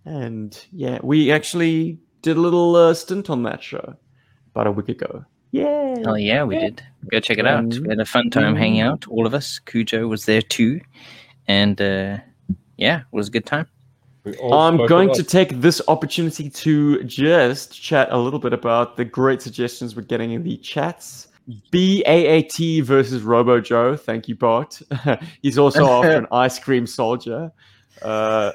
and 0.04 0.66
yeah, 0.72 1.00
we 1.02 1.32
actually 1.32 1.98
did 2.22 2.38
a 2.38 2.42
little 2.42 2.76
uh, 2.76 2.94
stint 2.94 3.30
on 3.30 3.44
that 3.44 3.64
show 3.64 3.96
about 4.52 4.68
a 4.68 4.72
week 4.72 4.90
ago. 4.90 5.26
Yeah, 5.56 6.04
Oh 6.06 6.16
yeah, 6.16 6.44
we 6.44 6.60
did. 6.60 6.84
Go 7.10 7.22
check 7.22 7.38
it 7.38 7.48
out. 7.48 7.64
We 7.66 7.88
had 7.88 8.02
a 8.02 8.06
fun 8.06 8.30
time 8.30 8.58
hanging 8.58 8.82
out. 8.82 9.08
All 9.08 9.26
of 9.26 9.34
us. 9.34 9.58
Cujo 9.60 10.06
was 10.06 10.26
there 10.26 10.42
too, 10.42 10.82
and 11.48 11.80
uh, 11.80 12.18
yeah, 12.76 13.00
it 13.00 13.06
was 13.14 13.30
a 13.30 13.32
good 13.32 13.46
time. 13.46 13.66
I'm 14.52 14.86
going 14.88 15.14
to 15.14 15.24
take 15.24 15.62
this 15.62 15.82
opportunity 15.88 16.50
to 16.50 17.04
just 17.04 17.82
chat 17.82 18.10
a 18.12 18.18
little 18.18 18.40
bit 18.40 18.52
about 18.52 18.98
the 18.98 19.06
great 19.06 19.42
suggestions 19.42 19.96
we're 19.96 20.02
getting 20.02 20.32
in 20.32 20.44
the 20.44 20.58
chats. 20.58 21.30
BAAT 21.72 22.84
versus 22.84 23.22
Robo 23.22 23.62
Joe. 23.62 23.96
Thank 23.96 24.28
you, 24.28 24.36
Bart. 24.36 24.82
He's 25.42 25.58
also 25.58 25.88
after 26.04 26.18
an 26.18 26.28
ice 26.34 26.60
cream 26.60 26.86
soldier. 26.86 27.50
Uh, 28.02 28.52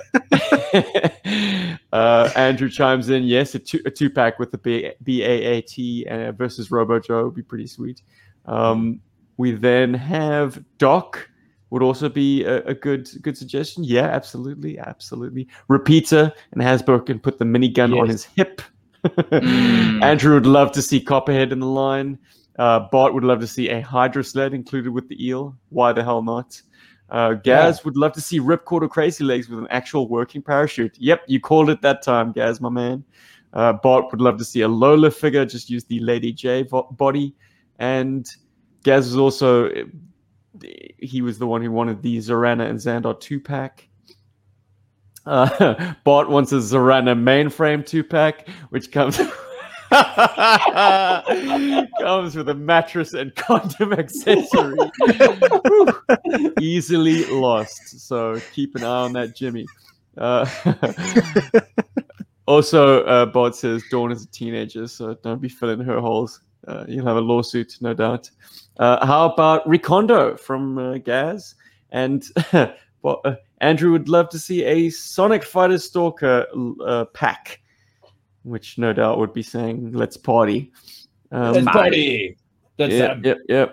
uh, 1.93 2.30
Andrew 2.36 2.68
chimes 2.68 3.09
in. 3.09 3.24
Yes, 3.24 3.55
a 3.55 3.59
two, 3.59 3.80
a 3.86 3.91
two 3.91 4.11
pack 4.11 4.38
with 4.38 4.51
the 4.51 4.59
B, 4.59 4.93
BAAT 5.01 6.07
uh, 6.11 6.32
versus 6.32 6.70
Robo 6.70 6.99
Joe 7.01 7.24
would 7.24 7.34
be 7.34 7.43
pretty 7.43 7.66
sweet. 7.66 8.03
Um, 8.47 9.01
we 9.36 9.53
then 9.53 9.95
have 9.95 10.62
Doc 10.78 11.28
would 11.70 11.82
also 11.82 12.09
be 12.09 12.45
a, 12.45 12.64
a 12.64 12.74
good 12.74 13.09
good 13.22 13.36
suggestion. 13.36 13.84
Yeah, 13.84 14.07
absolutely, 14.07 14.78
absolutely. 14.78 15.49
Repeater 15.68 16.32
and 16.53 16.62
Hasbro 16.62 17.07
can 17.07 17.18
put 17.18 17.38
the 17.38 17.45
minigun 17.45 17.99
on 17.99 18.09
his 18.09 18.24
hip. 18.24 18.61
Mm. 19.05 20.03
Andrew 20.03 20.34
would 20.34 20.47
love 20.47 20.72
to 20.72 20.82
see 20.82 21.01
Copperhead 21.01 21.53
in 21.53 21.61
the 21.61 21.66
line. 21.66 22.18
Uh, 22.59 22.80
Bart 22.91 23.14
would 23.14 23.24
love 23.24 23.41
to 23.41 23.47
see 23.47 23.70
a 23.70 23.80
Hydro 23.80 24.22
sled 24.22 24.53
included 24.53 24.91
with 24.91 25.09
the 25.09 25.26
eel. 25.26 25.57
Why 25.70 25.93
the 25.93 26.05
hell 26.05 26.22
not? 26.22 26.61
Uh, 27.11 27.34
Gaz 27.34 27.84
would 27.84 27.96
love 27.96 28.12
to 28.12 28.20
see 28.20 28.38
Ripcord 28.38 28.82
or 28.82 28.88
Crazy 28.88 29.24
Legs 29.24 29.48
with 29.48 29.58
an 29.58 29.66
actual 29.70 30.08
working 30.08 30.42
parachute. 30.42 30.96
Yep, 30.98 31.22
you 31.26 31.40
called 31.40 31.68
it 31.70 31.82
that 31.82 32.02
time, 32.02 32.32
Gaz, 32.32 32.61
my 32.61 32.68
man. 32.68 33.04
Uh, 33.52 33.72
Bart 33.72 34.11
would 34.12 34.20
love 34.20 34.38
to 34.38 34.44
see 34.44 34.61
a 34.61 34.68
Lola 34.68 35.11
figure, 35.11 35.44
just 35.44 35.68
use 35.68 35.84
the 35.84 35.98
Lady 36.00 36.32
Jaye 36.32 36.68
vo- 36.68 36.88
body. 36.92 37.34
And 37.80 38.28
Gaz 38.84 39.06
was 39.06 39.16
also, 39.16 39.70
he 40.98 41.20
was 41.22 41.38
the 41.38 41.46
one 41.46 41.62
who 41.62 41.72
wanted 41.72 42.00
the 42.02 42.18
Zarana 42.18 42.68
and 42.68 42.78
Zandar 42.78 43.18
2 43.18 43.40
pack. 43.40 43.88
Uh, 45.26 45.94
Bart 46.04 46.30
wants 46.30 46.52
a 46.52 46.56
Zarana 46.56 47.18
mainframe 47.18 47.84
2 47.84 48.04
pack, 48.04 48.48
which 48.68 48.92
comes. 48.92 49.16
comes 52.00 52.36
with 52.36 52.48
a 52.48 52.54
mattress 52.54 53.12
and 53.12 53.34
condom 53.34 53.92
accessory. 53.94 54.78
Whew. 56.24 56.54
Easily 56.61 57.24
lost. 57.26 58.00
So 58.00 58.40
keep 58.52 58.74
an 58.76 58.84
eye 58.84 59.04
on 59.04 59.12
that, 59.14 59.36
Jimmy. 59.36 59.66
Uh, 60.18 60.48
also, 62.46 63.04
uh, 63.04 63.26
Bart 63.26 63.54
says 63.54 63.82
Dawn 63.90 64.12
is 64.12 64.24
a 64.24 64.28
teenager, 64.28 64.86
so 64.86 65.14
don't 65.14 65.40
be 65.40 65.48
filling 65.48 65.80
her 65.80 66.00
holes. 66.00 66.40
Uh, 66.66 66.84
you'll 66.86 67.06
have 67.06 67.16
a 67.16 67.20
lawsuit, 67.20 67.76
no 67.80 67.94
doubt. 67.94 68.30
Uh, 68.78 69.04
how 69.04 69.30
about 69.30 69.66
Recondo 69.66 70.38
from 70.38 70.78
uh, 70.78 70.98
Gaz? 70.98 71.54
And 71.90 72.24
well, 73.02 73.20
uh, 73.24 73.34
Andrew 73.61 73.92
would 73.92 74.08
love 74.08 74.28
to 74.30 74.38
see 74.38 74.64
a 74.64 74.90
Sonic 74.90 75.44
Fighter 75.44 75.78
Stalker 75.78 76.46
uh, 76.84 77.04
pack, 77.06 77.61
which 78.42 78.78
no 78.78 78.92
doubt 78.92 79.18
would 79.18 79.32
be 79.32 79.42
saying 79.42 79.92
"Let's 79.92 80.16
party." 80.16 80.72
Um, 81.32 81.52
Let's 81.52 81.66
party. 81.66 82.36
That's 82.76 82.92
yeah, 82.92 83.16
yeah, 83.22 83.34
yeah. 83.48 83.66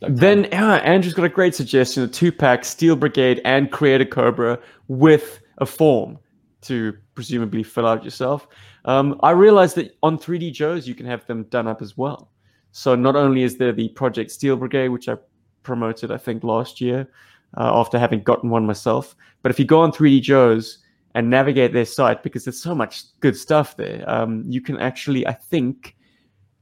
Then 0.00 0.46
uh, 0.52 0.80
Andrew's 0.84 1.14
got 1.14 1.24
a 1.24 1.30
great 1.30 1.54
suggestion: 1.54 2.02
a 2.02 2.08
two-pack 2.08 2.64
Steel 2.64 2.96
Brigade 2.96 3.40
and 3.44 3.70
Creator 3.70 4.06
Cobra 4.06 4.58
with 4.88 5.40
a 5.58 5.66
form 5.66 6.18
to 6.62 6.94
presumably 7.14 7.62
fill 7.62 7.86
out 7.86 8.04
yourself. 8.04 8.46
Um, 8.84 9.18
I 9.22 9.30
realized 9.30 9.76
that 9.76 9.96
on 10.02 10.18
3D 10.18 10.52
Joes 10.52 10.86
you 10.86 10.94
can 10.94 11.06
have 11.06 11.26
them 11.26 11.44
done 11.44 11.66
up 11.66 11.80
as 11.80 11.96
well. 11.96 12.30
So 12.72 12.94
not 12.94 13.16
only 13.16 13.42
is 13.42 13.56
there 13.56 13.72
the 13.72 13.88
Project 13.90 14.30
Steel 14.30 14.56
Brigade, 14.56 14.88
which 14.88 15.08
I 15.08 15.16
promoted 15.62 16.10
I 16.10 16.18
think 16.18 16.44
last 16.44 16.80
year 16.80 17.08
uh, 17.56 17.80
after 17.80 17.98
having 17.98 18.22
gotten 18.22 18.50
one 18.50 18.66
myself, 18.66 19.16
but 19.42 19.50
if 19.50 19.58
you 19.58 19.64
go 19.64 19.80
on 19.80 19.92
3D 19.92 20.20
Joes 20.20 20.78
and 21.14 21.30
navigate 21.30 21.72
their 21.72 21.86
site 21.86 22.22
because 22.22 22.44
there's 22.44 22.60
so 22.60 22.74
much 22.74 23.04
good 23.20 23.36
stuff 23.36 23.76
there, 23.76 24.04
um, 24.08 24.44
you 24.46 24.60
can 24.60 24.76
actually 24.78 25.26
I 25.26 25.32
think 25.32 25.96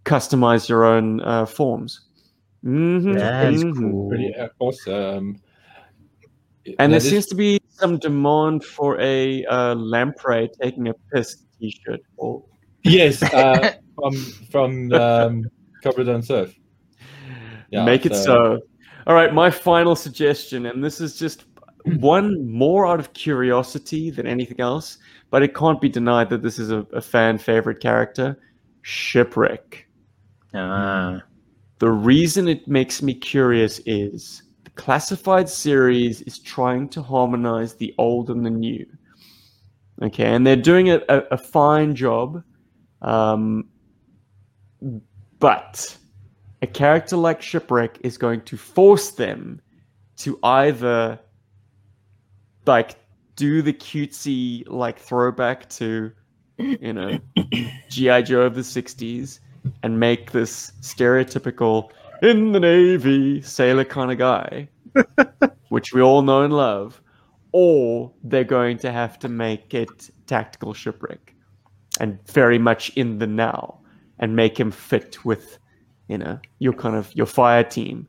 customize 0.05 0.69
your 0.69 0.85
own 0.85 1.21
uh, 1.23 1.47
forms 1.47 2.03
Mhm, 2.65 3.15
That's 3.15 3.63
mhm. 3.63 3.79
cool. 3.91 4.09
Pretty 4.09 4.35
awesome. 4.59 5.37
And 6.67 6.77
Now 6.79 6.87
there 6.87 6.89
this- 7.01 7.11
seems 7.11 7.27
to 7.27 7.35
be 7.35 7.61
some 7.69 7.99
demand 7.99 8.65
for 8.65 8.99
a 9.01 9.45
uh, 9.47 9.75
lamprey 9.75 10.49
taking 10.63 10.89
a 10.89 10.95
piss 11.13 11.45
T-shirt. 11.61 12.01
Or 12.17 12.43
yes, 12.85 13.23
uh, 13.23 13.75
from 13.97 14.15
from 14.51 14.93
um, 14.95 15.45
Cobra 15.83 16.05
Don't 16.05 16.23
Surf. 16.23 16.55
Yeah, 17.71 17.85
make 17.85 18.07
it 18.07 18.15
so- 18.15 18.25
so. 18.25 18.61
All 19.07 19.15
right, 19.15 19.35
my 19.35 19.51
final 19.51 19.95
suggestion, 19.95 20.65
and 20.65 20.83
this 20.83 20.99
is 21.03 21.19
just 21.19 21.45
one 21.99 22.51
more 22.51 22.87
out 22.87 22.99
of 22.99 23.13
curiosity 23.13 24.11
than 24.11 24.27
anything 24.27 24.59
else, 24.61 24.97
but 25.31 25.43
it 25.43 25.55
can't 25.55 25.79
be 25.79 25.91
denied 25.91 26.31
that 26.31 26.41
this 26.41 26.59
is 26.59 26.71
a, 26.71 26.87
a 26.95 27.03
fan 27.03 27.37
favorite 27.37 27.81
character, 27.81 28.39
Shipwreck. 28.81 29.87
Ah. 30.55 31.21
The 31.79 31.91
reason 31.91 32.49
it 32.49 32.69
makes 32.69 33.03
me 33.03 33.15
curious 33.15 33.81
is 33.85 34.43
the 34.65 34.71
classified 34.71 35.49
series 35.49 36.23
is 36.23 36.39
trying 36.39 36.89
to 36.91 37.03
harmonize 37.03 37.75
the 37.75 37.95
old 37.99 38.31
and 38.31 38.45
the 38.47 38.51
new. 38.51 38.87
Okay, 40.03 40.27
and 40.27 40.47
they're 40.47 40.57
doing 40.57 40.91
a, 40.91 41.01
a, 41.09 41.19
a 41.33 41.39
fine 41.39 41.95
job. 41.95 42.43
Um, 43.03 43.69
but 45.39 45.97
a 46.63 46.67
character 46.67 47.17
like 47.17 47.43
Shipwreck 47.43 47.99
is 48.03 48.17
going 48.17 48.41
to 48.43 48.57
force 48.57 49.11
them 49.11 49.61
to 50.17 50.39
either 50.43 51.19
like 52.67 52.97
do 53.37 53.63
the 53.63 53.73
cutesy 53.73 54.65
like 54.69 54.99
throwback 54.99 55.69
to 55.69 56.13
you 56.59 56.93
know 56.93 57.19
GI 57.91 58.23
Joe 58.23 58.43
of 58.43 58.55
the 58.55 58.63
60s 58.63 59.41
and 59.83 59.99
make 59.99 60.33
this 60.33 60.73
stereotypical 60.81 61.91
in 62.23 62.53
the 62.53 62.61
navy 62.61 63.41
sailor 63.43 63.85
kind 63.85 64.13
of 64.13 64.19
guy 64.19 64.69
which 65.69 65.93
we 65.93 66.01
all 66.01 66.23
know 66.23 66.43
and 66.43 66.53
love 66.53 67.01
or 67.53 68.13
they're 68.25 68.43
going 68.43 68.77
to 68.77 68.91
have 68.91 69.17
to 69.17 69.29
make 69.29 69.75
it 69.75 70.11
tactical 70.27 70.75
shipwreck 70.75 71.35
and 72.01 72.19
very 72.27 72.59
much 72.59 72.91
in 72.97 73.19
the 73.19 73.27
now 73.27 73.79
and 74.19 74.35
make 74.35 74.59
him 74.59 74.71
fit 74.71 75.25
with 75.25 75.59
you 76.09 76.19
know 76.19 76.39
your 76.59 76.73
kind 76.73 76.97
of 76.97 77.15
your 77.15 77.27
fire 77.27 77.65
team. 77.65 78.07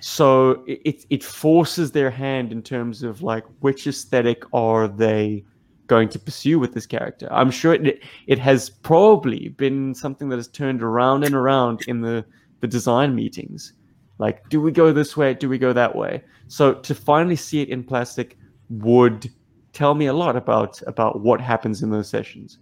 So 0.00 0.64
it, 0.66 1.04
it 1.10 1.22
forces 1.22 1.92
their 1.92 2.10
hand 2.10 2.52
in 2.52 2.62
terms 2.62 3.02
of 3.02 3.22
like 3.22 3.44
which 3.60 3.86
aesthetic 3.86 4.42
are 4.52 4.88
they 4.88 5.44
going 5.86 6.08
to 6.08 6.18
pursue 6.18 6.58
with 6.58 6.74
this 6.74 6.86
character. 6.86 7.28
I'm 7.30 7.50
sure 7.50 7.74
it 7.74 8.02
it 8.26 8.38
has 8.38 8.70
probably 8.70 9.48
been 9.48 9.94
something 9.94 10.28
that 10.28 10.36
has 10.36 10.48
turned 10.48 10.82
around 10.82 11.24
and 11.24 11.34
around 11.34 11.82
in 11.86 12.00
the 12.00 12.24
the 12.60 12.66
design 12.66 13.14
meetings. 13.14 13.72
Like 14.18 14.48
do 14.48 14.60
we 14.60 14.72
go 14.72 14.92
this 14.92 15.16
way? 15.16 15.34
Do 15.34 15.48
we 15.48 15.58
go 15.58 15.72
that 15.72 15.94
way? 15.94 16.22
So 16.48 16.74
to 16.74 16.94
finally 16.94 17.36
see 17.36 17.60
it 17.60 17.68
in 17.68 17.84
plastic 17.84 18.38
would 18.68 19.30
tell 19.72 19.94
me 19.94 20.06
a 20.06 20.12
lot 20.12 20.36
about 20.36 20.80
about 20.86 21.20
what 21.20 21.40
happens 21.40 21.82
in 21.82 21.90
those 21.90 22.08
sessions. 22.08 22.58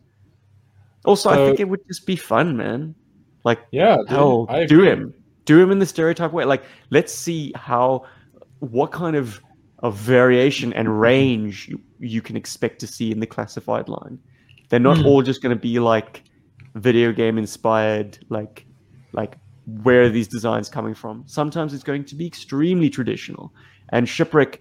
Also 1.04 1.28
i 1.28 1.36
think 1.36 1.60
it 1.60 1.68
would 1.68 1.86
just 1.86 2.06
be 2.06 2.16
fun 2.16 2.56
man. 2.56 2.94
Like 3.44 3.60
Yeah, 3.70 3.98
hell 4.08 4.46
do 4.66 4.82
him. 4.82 5.14
Do 5.44 5.60
him 5.60 5.70
in 5.70 5.78
the 5.78 5.86
stereotype 5.86 6.32
way. 6.32 6.44
Like 6.44 6.64
let's 6.90 7.12
see 7.12 7.52
how 7.54 8.06
what 8.60 8.90
kind 8.92 9.16
of 9.16 9.40
of 9.84 9.94
variation 9.96 10.72
and 10.78 10.86
range 11.08 11.68
you, 11.70 11.78
you 12.14 12.20
can 12.28 12.36
expect 12.42 12.76
to 12.80 12.86
see 12.86 13.08
in 13.14 13.20
the 13.20 13.26
classified 13.36 13.88
line 13.88 14.16
they're 14.68 14.80
not 14.90 14.98
Hmm. 14.98 15.06
all 15.06 15.22
just 15.30 15.40
going 15.42 15.54
to 15.56 15.60
be 15.70 15.78
like 15.78 16.22
video 16.74 17.12
game 17.12 17.36
inspired 17.38 18.10
like 18.36 18.66
like 19.12 19.32
where 19.86 20.02
are 20.04 20.08
these 20.18 20.28
designs 20.36 20.68
coming 20.68 20.94
from 21.02 21.22
sometimes 21.26 21.72
it's 21.74 21.84
going 21.90 22.04
to 22.04 22.14
be 22.22 22.26
extremely 22.26 22.88
traditional 22.90 23.52
and 23.90 24.08
shipwreck 24.08 24.60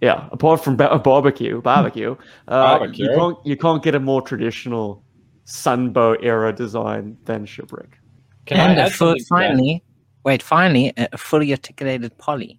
yeah 0.00 0.28
apart 0.32 0.58
from 0.64 0.76
ba- 0.76 0.98
barbecue 1.10 1.60
barbecue, 1.72 2.12
uh, 2.48 2.78
Barbecue. 2.78 3.04
you 3.04 3.10
can't 3.18 3.36
you 3.50 3.56
can't 3.56 3.82
get 3.82 3.94
a 3.94 4.00
more 4.00 4.22
traditional 4.22 5.02
sunbow 5.46 6.16
era 6.22 6.52
design 6.52 7.16
than 7.24 7.44
shipwreck 7.46 7.98
Can 8.46 8.58
and 8.58 8.78
a 8.78 8.82
add 8.84 8.92
full, 8.92 9.08
something 9.08 9.24
to 9.24 9.34
that? 9.34 9.48
finally, 9.48 9.82
wait, 10.24 10.42
finally, 10.42 10.86
a 10.96 11.08
a 11.12 11.18
fully 11.18 11.50
articulated 11.52 12.10
Polly. 12.18 12.52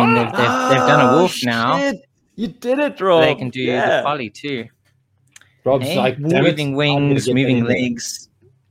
I 0.00 0.06
mean, 0.06 0.14
they've, 0.14 0.32
they've, 0.32 0.68
they've 0.70 0.88
done 0.88 1.00
a 1.00 1.04
Ah, 1.04 1.16
wolf 1.16 1.36
now. 1.44 1.92
You 2.36 2.48
did 2.48 2.78
it, 2.80 3.00
Rob. 3.00 3.22
They 3.22 3.34
can 3.36 3.50
do 3.50 3.60
yeah. 3.62 3.98
the 3.98 4.02
Polly 4.02 4.28
too. 4.30 4.66
Rob's 5.64 5.86
Hey, 5.86 5.96
like, 5.96 6.16
"Damn 6.20 6.44
it, 6.44 6.50
moving 6.50 6.74
wings, 6.74 7.28
moving 7.28 7.44
that 7.46 7.50
in 7.60 7.64
there." 7.64 7.76
legs, 7.82 8.28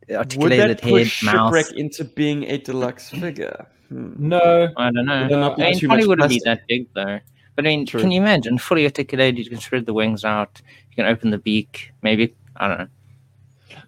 Would 0.10 0.18
articulated 0.18 0.70
that 0.78 0.82
head, 0.82 0.90
push 0.92 1.24
mouth. 1.24 1.56
shipwreck 1.56 1.78
into 1.78 2.04
being 2.04 2.44
a 2.44 2.58
deluxe 2.58 3.10
figure? 3.10 3.66
Hmm. 3.90 4.14
No, 4.18 4.70
I 4.78 4.92
don't 4.92 5.06
know. 5.06 5.22
Would 5.24 5.30
there 5.58 5.68
I 5.68 5.72
mean, 5.72 5.80
probably 5.80 6.08
wouldn't 6.08 6.30
be 6.30 6.42
that 6.46 6.62
big 6.68 6.88
though. 6.94 7.20
But 7.56 7.66
I 7.66 7.70
mean, 7.70 7.86
True. 7.86 8.02
can 8.02 8.12
you 8.12 8.20
imagine 8.22 8.58
fully 8.58 8.84
articulated? 8.86 9.38
You 9.44 9.50
can 9.50 9.60
spread 9.60 9.86
the 9.86 9.94
wings 9.94 10.26
out. 10.26 10.62
You 10.90 10.96
can 10.96 11.06
open 11.06 11.30
the 11.30 11.38
beak. 11.38 11.92
Maybe 12.02 12.34
I 12.58 12.68
don't 12.68 12.78
know. 12.80 12.88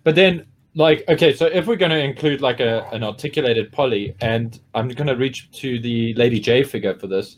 but 0.04 0.16
then 0.16 0.46
like 0.76 1.06
okay, 1.08 1.34
so 1.34 1.46
if 1.46 1.68
we're 1.68 1.78
going 1.78 1.92
to 1.92 2.04
include 2.04 2.42
like 2.42 2.60
a 2.60 2.88
an 2.92 3.04
articulated 3.04 3.72
Polly, 3.72 4.16
and 4.22 4.60
I'm 4.74 4.90
going 4.90 5.08
to 5.08 5.16
reach 5.16 5.50
to 5.62 5.80
the 5.80 6.14
Lady 6.16 6.40
Jaye 6.40 6.68
figure 6.68 6.98
for 7.00 7.08
this. 7.08 7.38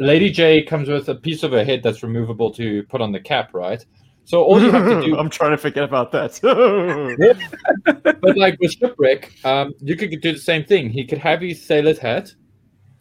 Lady 0.00 0.32
Jaye 0.32 0.66
comes 0.66 0.88
with 0.88 1.08
a 1.08 1.14
piece 1.14 1.44
of 1.44 1.52
her 1.52 1.64
head 1.64 1.82
that's 1.82 2.02
removable 2.02 2.50
to 2.54 2.82
put 2.84 3.00
on 3.00 3.12
the 3.12 3.20
cap, 3.20 3.50
right? 3.52 3.84
So 4.24 4.42
all 4.42 4.60
you 4.60 4.70
have 4.70 4.84
to 4.86 5.02
do 5.02 5.16
I'm 5.18 5.30
trying 5.30 5.50
to 5.50 5.58
forget 5.58 5.84
about 5.84 6.10
that. 6.12 6.40
but 8.20 8.36
like 8.36 8.58
with 8.58 8.72
shipwreck, 8.72 9.32
um, 9.44 9.74
you 9.80 9.96
could 9.96 10.10
do 10.22 10.32
the 10.32 10.38
same 10.38 10.64
thing. 10.64 10.88
He 10.88 11.04
could 11.04 11.18
have 11.18 11.42
his 11.42 11.64
sailor's 11.64 11.98
hat, 11.98 12.32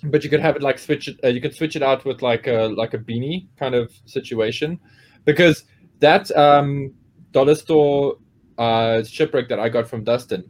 but 0.04 0.24
you 0.24 0.30
could 0.30 0.42
have 0.42 0.58
it 0.58 0.62
like 0.62 0.78
switch 0.78 1.08
it. 1.08 1.18
Uh, 1.24 1.30
you 1.30 1.40
could 1.40 1.56
switch 1.56 1.78
it 1.78 1.82
out 1.82 2.04
with 2.04 2.22
like 2.22 2.48
a 2.48 2.74
like 2.76 2.94
a 2.94 2.98
beanie 2.98 3.48
kind 3.58 3.74
of 3.74 3.92
situation, 4.06 4.78
because 5.24 5.64
that 6.00 6.30
um, 6.38 6.94
dollar 7.32 7.56
store 7.56 8.18
uh, 8.58 9.04
shipwreck 9.04 9.50
that 9.50 9.60
I 9.60 9.70
got 9.70 9.88
from 9.88 10.04
Dustin 10.04 10.44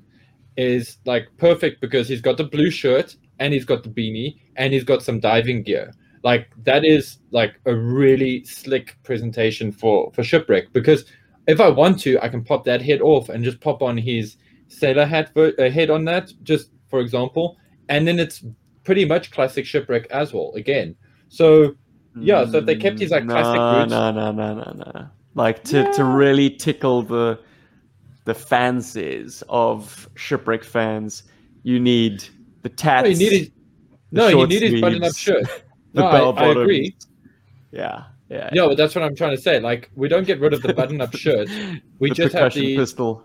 is 0.58 0.98
like 1.06 1.28
perfect 1.38 1.82
because 1.82 2.08
he's 2.08 2.22
got 2.22 2.38
the 2.38 2.44
blue 2.44 2.70
shirt 2.70 3.16
and 3.40 3.54
he's 3.54 3.66
got 3.66 3.84
the 3.84 3.90
beanie 3.90 4.40
and 4.56 4.74
he's 4.74 4.84
got 4.84 5.02
some 5.02 5.20
diving 5.20 5.64
gear. 5.64 5.94
Like 6.24 6.50
that 6.64 6.86
is 6.86 7.18
like 7.32 7.60
a 7.66 7.76
really 7.76 8.46
slick 8.46 8.98
presentation 9.04 9.72
for 9.72 10.12
for 10.14 10.24
shipwreck 10.24 10.72
because 10.72 11.06
if 11.48 11.60
I 11.60 11.70
want 11.70 12.00
to, 12.02 12.18
I 12.24 12.30
can 12.30 12.44
pop 12.44 12.64
that 12.66 12.82
head 12.82 13.02
off 13.02 13.30
and 13.30 13.44
just 13.44 13.60
pop 13.60 13.82
on 13.82 13.98
his 13.98 14.38
sailor 14.70 15.06
hat 15.06 15.32
ver- 15.34 15.54
uh, 15.60 15.70
head 15.70 15.90
on 15.90 16.06
that, 16.06 16.32
just 16.44 16.70
for 16.90 17.00
example, 17.02 17.58
and 17.90 18.08
then 18.08 18.20
it's 18.20 18.46
pretty 18.86 19.04
much 19.06 19.32
classic 19.32 19.66
shipwreck 19.66 20.08
as 20.12 20.34
well 20.34 20.54
again. 20.56 20.96
So 21.30 21.76
Yeah, 22.16 22.46
so 22.46 22.60
if 22.60 22.66
they 22.68 22.76
kept 22.76 23.00
his, 23.00 23.10
like, 23.12 23.28
classic 23.28 23.56
no, 23.56 23.80
roots- 23.80 23.92
No, 23.92 24.12
no, 24.12 24.32
no, 24.32 24.54
no, 24.54 24.92
no. 24.94 25.08
Like 25.34 25.64
to, 25.66 25.92
to 25.94 26.04
really 26.04 26.50
tickle 26.52 27.02
the 27.02 27.40
the 28.26 28.34
fancies 28.34 29.44
of 29.50 30.10
shipwreck 30.16 30.64
fans, 30.64 31.24
you 31.64 31.80
need 31.80 32.24
the 32.62 32.70
tats. 32.70 33.04
no, 33.04 33.10
you 33.10 33.18
need 33.18 33.32
his, 33.40 33.48
the 33.50 33.54
no, 34.12 34.26
you 34.28 34.32
short 34.32 34.50
need 34.50 34.82
button-up 34.82 35.12
sleeves, 35.14 35.18
shirt. 35.18 35.64
the 35.94 36.02
No, 36.02 36.08
I- 36.08 36.12
bell 36.12 36.34
I 36.38 36.46
agree. 36.62 36.96
Yeah, 37.72 38.04
yeah. 38.30 38.50
Yeah, 38.54 38.68
but 38.68 38.78
that's 38.78 38.94
what 38.96 39.04
I'm 39.04 39.16
trying 39.16 39.36
to 39.36 39.42
say. 39.42 39.60
Like, 39.60 39.90
we 39.96 40.08
don't 40.08 40.26
get 40.26 40.40
rid 40.40 40.54
of 40.54 40.62
the 40.62 40.74
button-up 40.74 41.16
shirt. 41.18 41.50
We 42.00 42.10
the 42.10 42.16
just 42.16 42.34
have 42.36 42.54
the 42.54 42.76
pistol. 42.78 43.24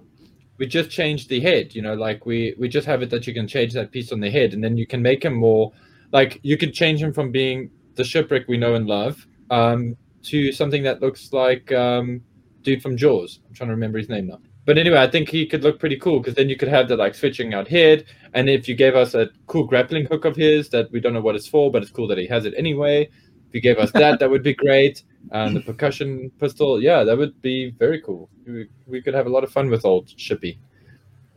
we 0.58 0.66
just 0.66 0.90
change 0.90 1.28
the 1.28 1.38
head. 1.40 1.74
You 1.74 1.82
know, 1.82 1.94
like 1.94 2.24
we 2.26 2.54
we 2.58 2.68
just 2.68 2.86
have 2.86 3.02
it 3.02 3.10
that 3.10 3.26
you 3.26 3.34
can 3.34 3.46
change 3.46 3.72
that 3.74 3.90
piece 3.90 4.10
on 4.12 4.20
the 4.20 4.30
head, 4.30 4.54
and 4.54 4.64
then 4.64 4.76
you 4.76 4.86
can 4.86 5.02
make 5.02 5.24
him 5.24 5.34
more 5.34 5.72
like 6.12 6.40
you 6.42 6.56
can 6.56 6.72
change 6.72 7.02
him 7.02 7.12
from 7.12 7.30
being 7.30 7.70
the 7.94 8.04
shipwreck 8.04 8.48
we 8.48 8.56
know 8.56 8.74
and 8.74 8.86
love 8.86 9.26
um, 9.50 9.96
to 10.22 10.50
something 10.52 10.82
that 10.84 11.00
looks 11.02 11.32
like 11.32 11.70
um, 11.72 12.22
dude 12.62 12.80
from 12.82 12.96
Jaws. 12.96 13.40
I'm 13.46 13.54
trying 13.54 13.68
to 13.68 13.74
remember 13.74 13.98
his 13.98 14.08
name 14.08 14.28
now. 14.28 14.40
But 14.68 14.76
anyway, 14.76 14.98
I 14.98 15.06
think 15.06 15.30
he 15.30 15.46
could 15.46 15.62
look 15.62 15.80
pretty 15.80 15.96
cool 15.96 16.20
because 16.20 16.34
then 16.34 16.50
you 16.50 16.54
could 16.54 16.68
have 16.68 16.88
the 16.88 16.96
like 16.98 17.14
switching 17.14 17.54
out 17.54 17.66
head, 17.66 18.04
and 18.34 18.50
if 18.50 18.68
you 18.68 18.74
gave 18.74 18.94
us 18.96 19.14
a 19.14 19.30
cool 19.46 19.64
grappling 19.64 20.04
hook 20.04 20.26
of 20.26 20.36
his 20.36 20.68
that 20.68 20.92
we 20.92 21.00
don't 21.00 21.14
know 21.14 21.22
what 21.22 21.36
it's 21.36 21.46
for, 21.46 21.72
but 21.72 21.80
it's 21.80 21.90
cool 21.90 22.06
that 22.08 22.18
he 22.18 22.26
has 22.26 22.44
it 22.44 22.52
anyway. 22.54 23.08
If 23.48 23.54
you 23.54 23.62
gave 23.62 23.78
us 23.78 23.90
that, 23.92 24.20
that 24.20 24.28
would 24.28 24.42
be 24.42 24.52
great. 24.52 25.04
And 25.32 25.56
the 25.56 25.62
percussion 25.62 26.30
pistol, 26.38 26.82
yeah, 26.82 27.02
that 27.02 27.16
would 27.16 27.40
be 27.40 27.70
very 27.78 28.02
cool. 28.02 28.28
We, 28.46 28.68
we 28.86 29.00
could 29.00 29.14
have 29.14 29.24
a 29.24 29.30
lot 29.30 29.42
of 29.42 29.50
fun 29.50 29.70
with 29.70 29.86
old 29.86 30.08
Shippy 30.08 30.58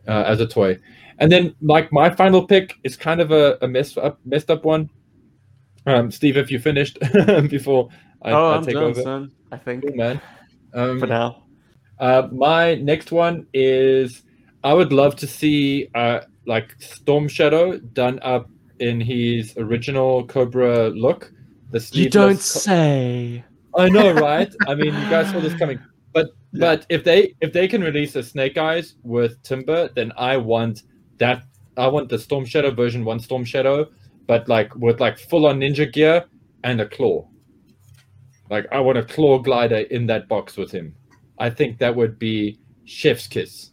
uh, 0.06 0.24
as 0.26 0.40
a 0.40 0.46
toy. 0.46 0.78
And 1.18 1.32
then, 1.32 1.54
like 1.62 1.90
my 1.90 2.10
final 2.10 2.46
pick 2.46 2.74
is 2.84 2.98
kind 2.98 3.22
of 3.22 3.30
a, 3.30 3.56
a 3.62 3.66
messed 3.66 3.96
up 3.96 4.20
messed 4.26 4.50
up 4.50 4.66
one. 4.66 4.90
Um, 5.86 6.10
Steve, 6.10 6.36
if 6.36 6.50
you 6.50 6.58
finished 6.58 6.98
before 7.48 7.88
I, 8.20 8.32
oh, 8.32 8.50
I 8.50 8.56
I'm 8.56 8.62
take 8.66 8.74
done, 8.74 8.82
over, 8.82 9.02
son. 9.02 9.32
I 9.50 9.56
think 9.56 9.86
Cool, 9.86 9.96
man. 9.96 10.20
Um, 10.74 11.00
for 11.00 11.06
now. 11.06 11.41
Uh, 11.98 12.28
my 12.32 12.74
next 12.76 13.12
one 13.12 13.46
is 13.52 14.22
I 14.64 14.74
would 14.74 14.92
love 14.92 15.16
to 15.16 15.26
see 15.26 15.88
uh, 15.94 16.20
like 16.46 16.74
Storm 16.80 17.28
Shadow 17.28 17.78
done 17.78 18.18
up 18.22 18.48
in 18.78 19.00
his 19.00 19.56
original 19.56 20.26
Cobra 20.26 20.88
look. 20.90 21.32
The 21.70 21.88
You 21.92 22.10
don't 22.10 22.34
co- 22.34 22.36
say. 22.36 23.44
I 23.76 23.88
know, 23.88 24.12
right? 24.20 24.52
I 24.66 24.74
mean, 24.74 24.94
you 24.94 25.10
guys 25.10 25.30
saw 25.30 25.40
this 25.40 25.54
coming. 25.54 25.80
But 26.12 26.28
but 26.52 26.84
if 26.90 27.04
they 27.04 27.34
if 27.40 27.52
they 27.52 27.66
can 27.66 27.82
release 27.82 28.14
a 28.16 28.22
Snake 28.22 28.58
Eyes 28.58 28.96
with 29.02 29.42
Timber, 29.42 29.88
then 29.94 30.12
I 30.16 30.36
want 30.36 30.82
that 31.18 31.44
I 31.76 31.88
want 31.88 32.08
the 32.08 32.18
Storm 32.18 32.44
Shadow 32.44 32.70
version 32.70 33.04
one 33.04 33.20
Storm 33.20 33.44
Shadow, 33.44 33.86
but 34.26 34.48
like 34.48 34.74
with 34.76 35.00
like 35.00 35.18
full 35.18 35.46
on 35.46 35.60
ninja 35.60 35.90
gear 35.90 36.24
and 36.64 36.80
a 36.80 36.86
claw. 36.86 37.26
Like 38.50 38.66
I 38.70 38.80
want 38.80 38.98
a 38.98 39.04
claw 39.04 39.38
glider 39.38 39.78
in 39.90 40.06
that 40.08 40.28
box 40.28 40.56
with 40.56 40.70
him. 40.70 40.94
I 41.42 41.50
think 41.50 41.78
that 41.78 41.96
would 41.96 42.20
be 42.20 42.60
chef's 42.84 43.26
kiss. 43.26 43.70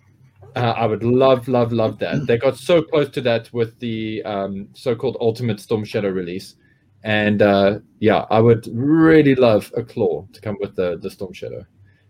Uh, 0.56 0.74
I 0.76 0.88
would 0.88 1.04
love, 1.04 1.48
love, 1.48 1.72
love 1.72 2.00
that. 2.00 2.26
They 2.26 2.40
got 2.40 2.58
so 2.58 2.82
close 2.82 3.10
to 3.10 3.22
that 3.22 3.54
with 3.54 3.78
the 3.80 4.24
um, 4.24 4.70
so-called 4.74 5.18
Ultimate 5.22 5.60
Storm 5.60 5.86
Shadow 5.86 6.10
release, 6.10 6.56
and 7.04 7.44
uh, 7.44 7.80
yeah, 8.00 8.26
I 8.32 8.40
would 8.40 8.68
really 8.74 9.36
love 9.36 9.72
a 9.78 9.84
claw 9.84 10.26
to 10.34 10.42
come 10.42 10.58
with 10.60 10.76
the 10.76 10.98
the 10.98 11.12
Storm 11.12 11.34
Shadow 11.34 11.64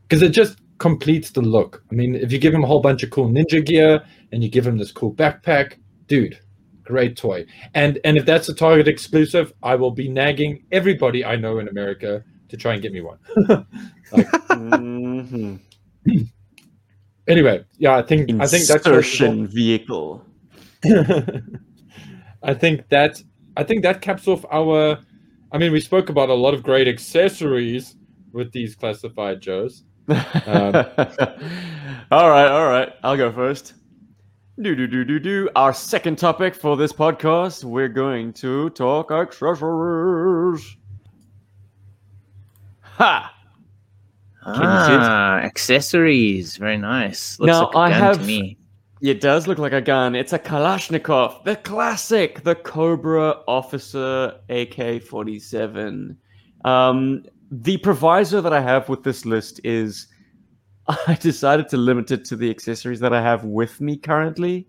because 0.03 0.21
it 0.21 0.29
just 0.29 0.59
completes 0.77 1.31
the 1.31 1.41
look. 1.41 1.83
I 1.91 1.95
mean, 1.95 2.15
if 2.15 2.31
you 2.31 2.39
give 2.39 2.53
him 2.53 2.63
a 2.63 2.67
whole 2.67 2.81
bunch 2.81 3.03
of 3.03 3.09
cool 3.09 3.29
ninja 3.29 3.63
gear 3.63 4.01
and 4.31 4.41
you 4.41 4.49
give 4.49 4.65
him 4.65 4.77
this 4.77 4.93
cool 4.93 5.13
backpack, 5.13 5.73
dude, 6.07 6.39
great 6.83 7.17
toy. 7.17 7.45
And 7.73 7.99
and 8.05 8.17
if 8.17 8.25
that's 8.25 8.47
a 8.47 8.55
Target 8.55 8.87
exclusive, 8.87 9.51
I 9.61 9.75
will 9.75 9.91
be 9.91 10.07
nagging 10.07 10.63
everybody 10.71 11.25
I 11.25 11.35
know 11.35 11.59
in 11.59 11.67
America 11.67 12.23
to 12.49 12.57
try 12.57 12.73
and 12.73 12.81
get 12.81 12.91
me 12.91 13.01
one. 13.01 13.19
like, 14.11 14.27
Mhm. 15.23 15.59
anyway, 17.27 17.63
yeah, 17.77 17.97
I 17.97 18.01
think 18.01 18.29
I 18.41 18.47
think 18.47 18.65
that's 18.67 18.85
Insertion 18.85 19.47
vehicle. 19.47 20.23
I 22.43 22.53
think 22.53 22.87
that 22.89 23.21
I 23.57 23.63
think 23.63 23.83
that 23.83 24.01
caps 24.01 24.27
off 24.27 24.45
our. 24.51 24.99
I 25.51 25.57
mean, 25.57 25.71
we 25.71 25.81
spoke 25.81 26.09
about 26.09 26.29
a 26.29 26.33
lot 26.33 26.53
of 26.53 26.63
great 26.63 26.87
accessories 26.87 27.95
with 28.31 28.51
these 28.51 28.75
classified 28.75 29.41
Joes. 29.41 29.83
Um, 30.07 30.15
all 32.11 32.29
right, 32.29 32.47
all 32.47 32.67
right. 32.67 32.89
I'll 33.03 33.17
go 33.17 33.31
first. 33.31 33.73
Do 34.61 34.75
do 34.75 34.87
do 34.87 35.03
do 35.05 35.19
do. 35.19 35.49
Our 35.55 35.73
second 35.73 36.17
topic 36.17 36.53
for 36.55 36.77
this 36.77 36.93
podcast, 36.93 37.63
we're 37.63 37.89
going 37.89 38.33
to 38.33 38.69
talk 38.71 39.11
accessories. 39.11 40.77
Ha! 42.81 43.33
You 44.47 44.53
see 44.53 44.59
it? 44.61 45.01
Ah, 45.01 45.39
accessories. 45.39 46.57
Very 46.57 46.77
nice. 46.77 47.39
Looks 47.39 47.47
Now, 47.51 47.65
like 47.73 47.75
I 47.75 47.89
have- 47.91 48.19
to 48.19 48.23
me. 48.25 48.57
It 49.01 49.21
does 49.21 49.47
look 49.47 49.59
like 49.59 49.71
a 49.71 49.79
gun. 49.79 50.13
It's 50.13 50.33
a 50.33 50.39
Kalashnikov, 50.39 51.45
the 51.45 51.55
classic, 51.55 52.43
the 52.43 52.55
Cobra 52.55 53.33
Officer 53.47 54.33
AK 54.49 54.99
47. 55.01 56.17
Um, 56.65 57.23
the 57.49 57.77
proviso 57.77 58.41
that 58.41 58.51
I 58.51 58.59
have 58.59 58.89
with 58.89 59.03
this 59.03 59.25
list 59.25 59.61
is 59.63 60.07
I 61.07 61.13
decided 61.15 61.69
to 61.69 61.77
limit 61.77 62.11
it 62.11 62.25
to 62.25 62.35
the 62.35 62.49
accessories 62.49 62.99
that 62.99 63.13
I 63.13 63.21
have 63.21 63.45
with 63.45 63.79
me 63.79 63.95
currently. 63.95 64.67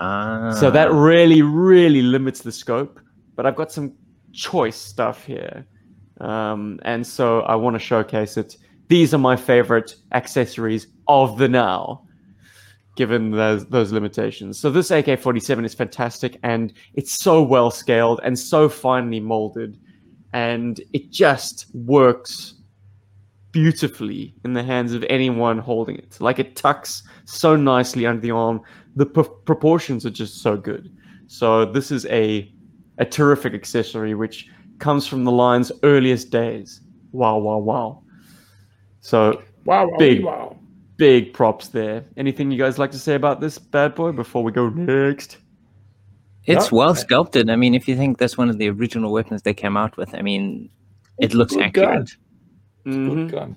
Ah, 0.00 0.50
So 0.58 0.68
that 0.72 0.90
really, 0.92 1.42
really 1.42 2.02
limits 2.02 2.40
the 2.40 2.50
scope. 2.50 2.98
But 3.36 3.46
I've 3.46 3.54
got 3.56 3.70
some 3.70 3.92
choice 4.32 4.76
stuff 4.76 5.24
here. 5.24 5.66
Um, 6.20 6.80
and 6.82 7.06
so 7.06 7.42
I 7.42 7.54
want 7.54 7.74
to 7.74 7.80
showcase 7.80 8.36
it. 8.36 8.56
These 8.88 9.12
are 9.14 9.18
my 9.18 9.36
favorite 9.36 9.94
accessories 10.12 10.86
of 11.08 11.38
the 11.38 11.48
now, 11.48 12.04
given 12.96 13.30
those, 13.30 13.66
those 13.66 13.92
limitations. 13.92 14.58
So 14.58 14.70
this 14.70 14.90
AK 14.90 15.18
47 15.18 15.64
is 15.64 15.74
fantastic 15.74 16.38
and 16.42 16.72
it's 16.94 17.18
so 17.18 17.42
well 17.42 17.70
scaled 17.70 18.20
and 18.22 18.38
so 18.38 18.68
finely 18.68 19.20
molded. 19.20 19.78
And 20.32 20.80
it 20.92 21.10
just 21.10 21.66
works 21.74 22.54
beautifully 23.52 24.34
in 24.44 24.52
the 24.52 24.62
hands 24.62 24.92
of 24.92 25.02
anyone 25.08 25.58
holding 25.58 25.96
it. 25.96 26.20
Like 26.20 26.38
it 26.38 26.56
tucks 26.56 27.02
so 27.24 27.56
nicely 27.56 28.06
under 28.06 28.20
the 28.20 28.30
arm. 28.30 28.60
The 28.96 29.06
p- 29.06 29.22
proportions 29.46 30.04
are 30.04 30.10
just 30.10 30.42
so 30.42 30.56
good. 30.56 30.94
So 31.26 31.64
this 31.64 31.90
is 31.90 32.06
a 32.06 32.52
a 32.98 33.04
terrific 33.04 33.52
accessory 33.54 34.14
which 34.14 34.48
comes 34.78 35.06
from 35.06 35.24
the 35.24 35.32
line's 35.32 35.72
earliest 35.82 36.30
days. 36.30 36.80
Wow, 37.12 37.38
wow, 37.38 37.58
wow. 37.58 38.02
So 39.06 39.40
wow, 39.64 39.86
wow, 39.86 39.96
Big. 39.98 40.24
wow. 40.24 40.56
big 40.96 41.32
props 41.32 41.68
there. 41.68 42.04
Anything 42.16 42.50
you 42.50 42.58
guys 42.58 42.76
like 42.76 42.90
to 42.90 42.98
say 42.98 43.14
about 43.14 43.40
this 43.40 43.56
bad 43.56 43.94
boy 43.94 44.10
before 44.10 44.42
we 44.42 44.50
go 44.50 44.68
next? 44.68 45.38
it's 46.44 46.72
No, 46.72 46.78
well 46.78 46.94
sculpted. 46.96 47.48
I 47.48 47.54
mean, 47.54 47.72
if 47.74 47.86
you 47.86 47.94
think 47.96 48.18
that's 48.18 48.36
one 48.36 48.50
of 48.50 48.58
the 48.58 48.68
original 48.68 49.12
weapons 49.12 49.42
they 49.42 49.54
came 49.54 49.76
out 49.76 49.96
with, 49.96 50.12
I 50.14 50.22
mean, 50.22 50.70
it 51.18 51.34
looks 51.34 51.54
Good 51.54 51.62
accurate. 51.62 52.10
Mhm. 52.84 53.14
Good 53.14 53.30
gun. 53.32 53.56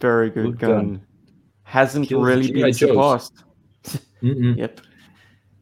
Very 0.00 0.28
good, 0.28 0.44
Good 0.44 0.58
gun. 0.58 0.70
gun. 0.70 1.06
Hasn't 1.62 2.08
Kills 2.08 2.24
really 2.26 2.52
been 2.52 2.72
surpassed. 2.74 3.32
Yep. 4.20 4.80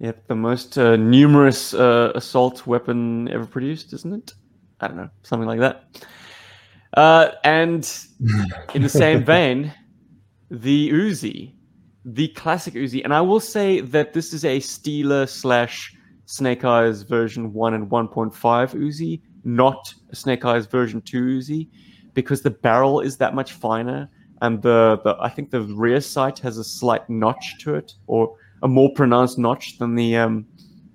Yep, 0.01 0.27
the 0.27 0.35
most 0.35 0.77
uh, 0.79 0.97
numerous 0.97 1.73
uh, 1.75 2.11
assault 2.17 2.67
weapon 2.67 3.29
ever 3.29 3.47
produced, 3.47 3.93
isn't 3.93 4.12
it? 4.12 4.33
I 4.81 4.89
don't 4.89 4.97
know, 4.97 5.11
something 5.23 5.47
like 5.47 5.61
that. 5.61 5.85
Uh, 6.95 7.30
and 7.42 7.99
in 8.74 8.82
the 8.82 8.88
same 8.88 9.24
vein, 9.32 9.72
the 10.51 10.90
Uzi, 10.90 11.55
the 12.05 12.28
classic 12.28 12.74
Uzi, 12.74 13.03
and 13.03 13.12
I 13.12 13.20
will 13.20 13.40
say 13.40 13.80
that 13.80 14.12
this 14.12 14.32
is 14.32 14.45
a 14.45 14.59
Steeler 14.59 15.28
slash 15.28 15.92
Snake 16.26 16.64
Eyes 16.64 17.03
version 17.03 17.53
1 17.53 17.74
and 17.74 17.90
1.5 17.90 18.32
Uzi, 18.32 19.20
not 19.45 19.92
a 20.11 20.16
Snake 20.16 20.45
Eyes 20.45 20.66
version 20.66 21.01
2 21.03 21.38
Uzi, 21.38 21.68
because 22.14 22.42
the 22.42 22.51
barrel 22.51 23.01
is 23.01 23.16
that 23.16 23.34
much 23.34 23.53
finer 23.53 24.09
and 24.42 24.62
the, 24.62 25.01
the 25.05 25.16
I 25.20 25.28
think 25.28 25.51
the 25.51 25.62
rear 25.62 26.01
sight 26.01 26.38
has 26.40 26.59
a 26.59 26.64
slight 26.64 27.09
notch 27.09 27.59
to 27.61 27.74
it, 27.74 27.92
or 28.07 28.36
a 28.62 28.68
more 28.68 28.92
pronounced 28.92 29.38
notch 29.38 29.78
than 29.78 29.95
the 29.95 30.16
um, 30.16 30.47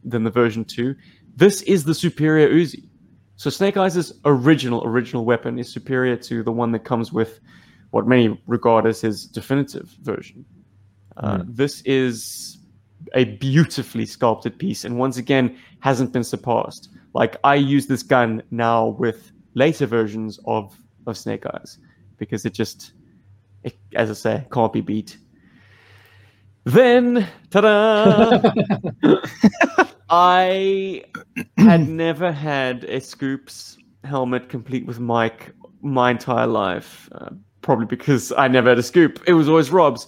than 0.03 0.23
the 0.23 0.29
version 0.29 0.65
two. 0.65 0.95
This 1.35 1.61
is 1.63 1.83
the 1.83 1.95
superior 1.95 2.49
Uzi. 2.49 2.88
So 3.39 3.49
Snake 3.49 3.77
Eyes' 3.77 4.11
original 4.25 4.85
original 4.85 5.23
weapon 5.23 5.59
is 5.59 5.71
superior 5.71 6.17
to 6.17 6.43
the 6.43 6.51
one 6.51 6.73
that 6.73 6.79
comes 6.79 7.13
with 7.13 7.39
what 7.91 8.05
many 8.05 8.37
regard 8.47 8.85
as 8.85 8.99
his 8.99 9.25
definitive 9.25 9.87
version. 10.01 10.43
Uh, 11.15 11.43
This 11.47 11.81
is 11.85 12.57
a 13.13 13.23
beautifully 13.23 14.05
sculpted 14.05 14.59
piece, 14.59 14.83
and 14.83 14.99
once 14.99 15.15
again 15.15 15.57
hasn't 15.79 16.11
been 16.11 16.25
surpassed. 16.25 16.89
Like 17.13 17.37
I 17.45 17.55
use 17.55 17.87
this 17.87 18.03
gun 18.03 18.43
now 18.51 18.87
with 18.99 19.31
later 19.53 19.85
versions 19.85 20.37
of 20.43 20.77
of 21.07 21.17
Snake 21.17 21.45
Eyes 21.45 21.77
because 22.17 22.43
it 22.45 22.53
just, 22.53 22.91
it, 23.63 23.77
as 23.95 24.09
I 24.09 24.15
say, 24.15 24.47
can't 24.51 24.73
be 24.73 24.81
beat. 24.81 25.17
Then, 26.65 27.25
ta-da! 27.51 28.51
I 30.09 31.03
had 31.57 31.87
never 31.87 32.31
had 32.31 32.83
a 32.85 32.99
Scoops 32.99 33.77
helmet 34.03 34.49
complete 34.49 34.85
with 34.85 34.99
mic 34.99 35.53
my 35.81 36.11
entire 36.11 36.47
life, 36.47 37.09
uh, 37.13 37.29
probably 37.61 37.85
because 37.85 38.31
I 38.33 38.47
never 38.47 38.69
had 38.69 38.79
a 38.79 38.83
Scoop. 38.83 39.21
It 39.27 39.33
was 39.33 39.47
always 39.47 39.69
Rob's. 39.69 40.07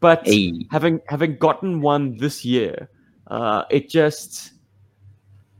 But 0.00 0.24
Hey. 0.26 0.52
having 0.70 1.00
having 1.08 1.36
gotten 1.36 1.80
one 1.80 2.16
this 2.18 2.44
year, 2.44 2.88
uh, 3.28 3.64
it 3.70 3.88
just 3.88 4.52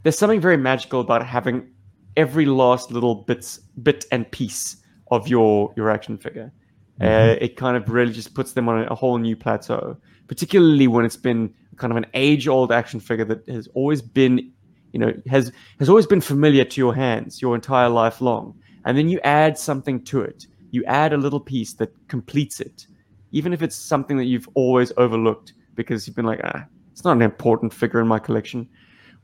there's 0.02 0.16
something 0.16 0.40
very 0.40 0.56
magical 0.56 1.00
about 1.00 1.26
having 1.26 1.68
every 2.16 2.46
last 2.46 2.92
little 2.92 3.16
bits 3.16 3.58
bit 3.82 4.04
and 4.12 4.30
piece 4.30 4.76
of 5.10 5.26
your 5.28 5.72
your 5.76 5.90
action 5.90 6.18
figure. 6.18 6.52
Uh, 7.00 7.36
it 7.40 7.56
kind 7.56 7.76
of 7.76 7.88
really 7.88 8.12
just 8.12 8.34
puts 8.34 8.52
them 8.54 8.68
on 8.68 8.80
a, 8.82 8.86
a 8.86 8.94
whole 8.94 9.18
new 9.18 9.36
plateau, 9.36 9.96
particularly 10.28 10.86
when 10.86 11.04
it's 11.04 11.16
been 11.16 11.52
kind 11.76 11.90
of 11.90 11.96
an 11.96 12.06
age-old 12.14 12.70
action 12.70 13.00
figure 13.00 13.24
that 13.24 13.46
has 13.48 13.68
always 13.74 14.02
been, 14.02 14.52
you 14.92 15.00
know, 15.00 15.12
has 15.28 15.52
has 15.78 15.88
always 15.88 16.06
been 16.06 16.20
familiar 16.20 16.64
to 16.64 16.80
your 16.80 16.94
hands 16.94 17.42
your 17.42 17.54
entire 17.54 17.88
life 17.88 18.20
long, 18.20 18.54
and 18.84 18.96
then 18.96 19.08
you 19.08 19.18
add 19.24 19.58
something 19.58 20.04
to 20.04 20.20
it. 20.20 20.46
You 20.70 20.84
add 20.84 21.12
a 21.12 21.16
little 21.16 21.40
piece 21.40 21.72
that 21.74 21.90
completes 22.08 22.60
it, 22.60 22.86
even 23.32 23.52
if 23.52 23.62
it's 23.62 23.76
something 23.76 24.16
that 24.18 24.26
you've 24.26 24.48
always 24.54 24.92
overlooked 24.96 25.54
because 25.74 26.06
you've 26.06 26.16
been 26.16 26.26
like, 26.26 26.40
ah, 26.44 26.64
it's 26.92 27.04
not 27.04 27.16
an 27.16 27.22
important 27.22 27.72
figure 27.72 28.00
in 28.00 28.08
my 28.08 28.18
collection. 28.18 28.68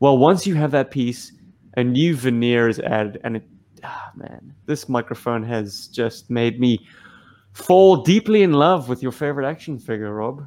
Well, 0.00 0.16
once 0.18 0.46
you 0.46 0.54
have 0.54 0.70
that 0.70 0.90
piece, 0.90 1.32
a 1.76 1.84
new 1.84 2.16
veneer 2.16 2.68
is 2.68 2.78
added, 2.80 3.20
and 3.24 3.36
it, 3.36 3.44
ah, 3.82 4.10
man, 4.14 4.54
this 4.66 4.88
microphone 4.88 5.42
has 5.42 5.88
just 5.88 6.30
made 6.30 6.60
me 6.60 6.86
fall 7.52 7.96
deeply 7.96 8.42
in 8.42 8.52
love 8.52 8.88
with 8.88 9.02
your 9.02 9.12
favorite 9.12 9.46
action 9.46 9.78
figure, 9.78 10.14
Rob. 10.14 10.46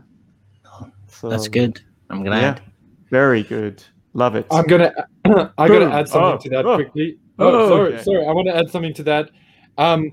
So, 1.07 1.29
That's 1.29 1.47
good. 1.47 1.81
I'm 2.09 2.23
glad. 2.23 2.57
Yeah, 2.59 2.63
very 3.09 3.43
good. 3.43 3.83
Love 4.13 4.35
it. 4.35 4.45
I'm 4.51 4.65
gonna 4.65 4.93
I'm 5.25 5.67
gonna 5.67 5.89
add 5.89 6.09
something 6.09 6.33
Oh, 6.33 6.37
to 6.37 6.49
that 6.49 6.65
oh. 6.65 6.75
quickly. 6.75 7.17
Oh, 7.39 7.47
Oh, 7.65 7.69
sorry, 7.69 7.93
okay. 7.93 8.03
sorry. 8.03 8.25
I 8.25 8.31
want 8.31 8.47
to 8.47 8.55
add 8.55 8.69
something 8.69 8.93
to 8.95 9.03
that. 9.03 9.29
Um, 9.77 10.11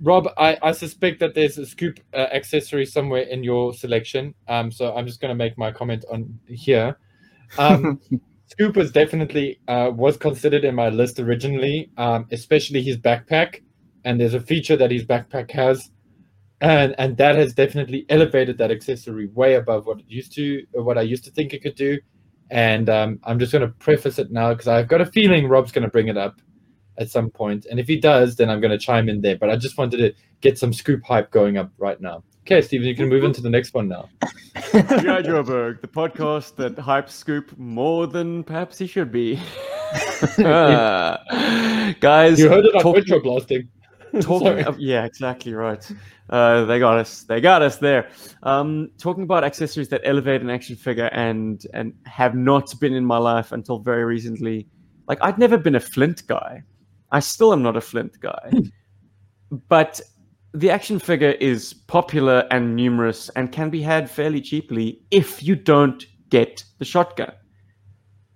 Rob, 0.00 0.28
I, 0.36 0.58
I 0.62 0.72
suspect 0.72 1.20
that 1.20 1.34
there's 1.34 1.56
a 1.58 1.64
scoop 1.66 1.98
uh, 2.12 2.28
accessory 2.32 2.84
somewhere 2.86 3.22
in 3.22 3.42
your 3.42 3.72
selection. 3.72 4.34
Um, 4.46 4.70
so 4.70 4.94
I'm 4.94 5.06
just 5.06 5.20
gonna 5.20 5.34
make 5.34 5.56
my 5.58 5.72
comment 5.72 6.04
on 6.12 6.38
here. 6.46 6.98
Um, 7.58 8.00
scoop 8.46 8.76
was 8.76 8.92
definitely 8.92 9.58
uh, 9.68 9.90
was 9.94 10.16
considered 10.16 10.64
in 10.64 10.74
my 10.74 10.88
list 10.90 11.18
originally, 11.18 11.90
um, 11.96 12.26
especially 12.30 12.82
his 12.82 12.96
backpack. 12.96 13.62
And 14.04 14.20
there's 14.20 14.34
a 14.34 14.40
feature 14.40 14.76
that 14.76 14.90
his 14.92 15.04
backpack 15.04 15.50
has, 15.50 15.90
and 16.60 16.94
and 16.98 17.16
that 17.16 17.36
has 17.36 17.52
definitely 17.52 18.06
elevated 18.08 18.58
that 18.58 18.70
accessory 18.70 19.26
way 19.28 19.54
above 19.54 19.86
what 19.86 19.98
it 20.00 20.06
used 20.08 20.34
to, 20.34 20.64
what 20.72 20.98
I 20.98 21.02
used 21.02 21.24
to 21.24 21.30
think 21.30 21.52
it 21.52 21.62
could 21.62 21.74
do 21.74 21.98
and 22.50 22.88
um, 22.88 23.20
I'm 23.24 23.38
just 23.38 23.52
going 23.52 23.62
to 23.62 23.68
preface 23.68 24.18
it 24.18 24.30
now 24.30 24.52
because 24.52 24.68
I've 24.68 24.88
got 24.88 25.00
a 25.00 25.06
feeling 25.06 25.48
Rob's 25.48 25.72
going 25.72 25.84
to 25.84 25.90
bring 25.90 26.08
it 26.08 26.16
up 26.16 26.40
at 26.98 27.10
some 27.10 27.30
point, 27.30 27.66
and 27.70 27.78
if 27.78 27.86
he 27.86 27.98
does, 27.98 28.36
then 28.36 28.48
I'm 28.48 28.60
going 28.60 28.70
to 28.70 28.78
chime 28.78 29.08
in 29.08 29.20
there. 29.20 29.36
But 29.36 29.50
I 29.50 29.56
just 29.56 29.76
wanted 29.76 29.98
to 29.98 30.12
get 30.40 30.58
some 30.58 30.72
scoop 30.72 31.02
hype 31.04 31.30
going 31.30 31.56
up 31.56 31.70
right 31.78 32.00
now. 32.00 32.22
Okay, 32.42 32.62
Steven, 32.62 32.86
you 32.86 32.94
can 32.94 33.08
move 33.08 33.24
into 33.24 33.40
the 33.40 33.50
next 33.50 33.74
one 33.74 33.88
now. 33.88 34.08
G.I. 34.72 35.22
Joburg, 35.22 35.80
the 35.80 35.88
podcast 35.88 36.54
that 36.56 36.76
hypes 36.76 37.10
Scoop 37.10 37.58
more 37.58 38.06
than 38.06 38.44
perhaps 38.44 38.78
he 38.78 38.86
should 38.86 39.10
be. 39.10 39.34
Guys, 42.00 42.38
You 42.38 42.48
heard 42.48 42.64
it 42.64 42.74
on 42.74 42.92
retro 42.92 43.20
blasting. 43.20 43.68
talking 44.22 44.64
of- 44.64 44.78
yeah 44.80 45.04
exactly 45.04 45.54
right. 45.54 45.90
Uh, 46.30 46.64
they 46.64 46.78
got 46.78 46.98
us 46.98 47.22
they 47.22 47.40
got 47.40 47.62
us 47.62 47.76
there. 47.78 48.08
Um, 48.42 48.90
talking 48.98 49.22
about 49.22 49.44
accessories 49.44 49.88
that 49.88 50.00
elevate 50.04 50.40
an 50.42 50.50
action 50.50 50.76
figure 50.76 51.06
and 51.12 51.64
and 51.74 51.94
have 52.04 52.34
not 52.34 52.78
been 52.80 52.94
in 52.94 53.04
my 53.04 53.18
life 53.18 53.52
until 53.52 53.78
very 53.78 54.04
recently. 54.04 54.66
Like 55.08 55.18
i'd 55.22 55.38
never 55.38 55.56
been 55.56 55.76
a 55.76 55.80
flint 55.80 56.26
guy. 56.26 56.62
I 57.12 57.20
still 57.20 57.52
am 57.52 57.62
not 57.62 57.76
a 57.76 57.80
flint 57.80 58.18
guy. 58.20 58.52
But 59.68 60.00
the 60.54 60.70
action 60.70 60.98
figure 60.98 61.32
is 61.32 61.72
popular 61.72 62.46
and 62.50 62.74
numerous 62.74 63.28
and 63.36 63.52
can 63.52 63.70
be 63.70 63.82
had 63.82 64.10
fairly 64.10 64.40
cheaply 64.40 65.00
if 65.10 65.42
you 65.42 65.54
don't 65.54 66.04
get 66.30 66.64
the 66.78 66.84
shotgun 66.84 67.32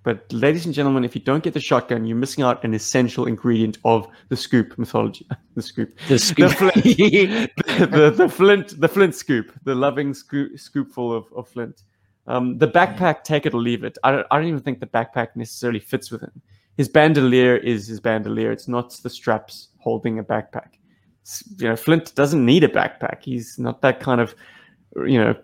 but 0.03 0.33
ladies 0.33 0.65
and 0.65 0.75
gentlemen, 0.75 1.05
if 1.05 1.15
you 1.15 1.21
don't 1.21 1.43
get 1.43 1.53
the 1.53 1.61
shotgun, 1.61 2.07
you're 2.07 2.17
missing 2.17 2.43
out 2.43 2.65
an 2.65 2.73
essential 2.75 3.27
ingredient 3.27 3.79
of 3.85 4.09
the 4.29 4.37
scoop 4.37 4.79
mythology. 4.79 5.27
The 5.57 5.63
scoop. 5.63 5.99
The 6.09 6.19
scoop. 6.19 6.53
flint, 6.53 6.75
the, 6.75 8.15
the 8.17 8.29
flint, 8.29 8.81
the 8.81 8.89
flint 8.89 9.15
scoop, 9.15 9.53
the 9.65 9.75
loving 9.75 10.15
scoop, 10.15 10.53
scoopful 10.55 11.15
of, 11.15 11.27
of 11.37 11.49
flint. 11.49 11.83
Um, 12.27 12.57
the 12.57 12.69
backpack, 12.69 13.25
take 13.25 13.45
it 13.45 13.53
or 13.53 13.61
leave 13.61 13.83
it. 13.85 13.99
I 14.05 14.13
don't, 14.13 14.27
I 14.31 14.39
don't 14.39 14.47
even 14.47 14.61
think 14.61 14.79
the 14.79 14.87
backpack 14.87 15.35
necessarily 15.35 15.81
fits 15.81 16.11
with 16.11 16.23
him. 16.23 16.41
His 16.77 16.89
bandolier 16.89 17.57
is 17.57 17.89
his 17.89 18.01
bandolier. 18.01 18.53
It's 18.53 18.69
not 18.69 18.93
the 19.03 19.11
straps 19.11 19.69
holding 19.79 20.19
a 20.19 20.25
backpack. 20.25 20.79
You 21.59 21.69
know, 21.69 21.77
Flint 21.77 22.15
doesn't 22.15 22.43
need 22.43 22.65
a 22.65 22.69
backpack. 22.69 23.23
He's 23.23 23.59
not 23.59 23.83
that 23.83 24.01
kind 24.01 24.21
of, 24.21 24.35
you 24.97 25.19
know, 25.19 25.35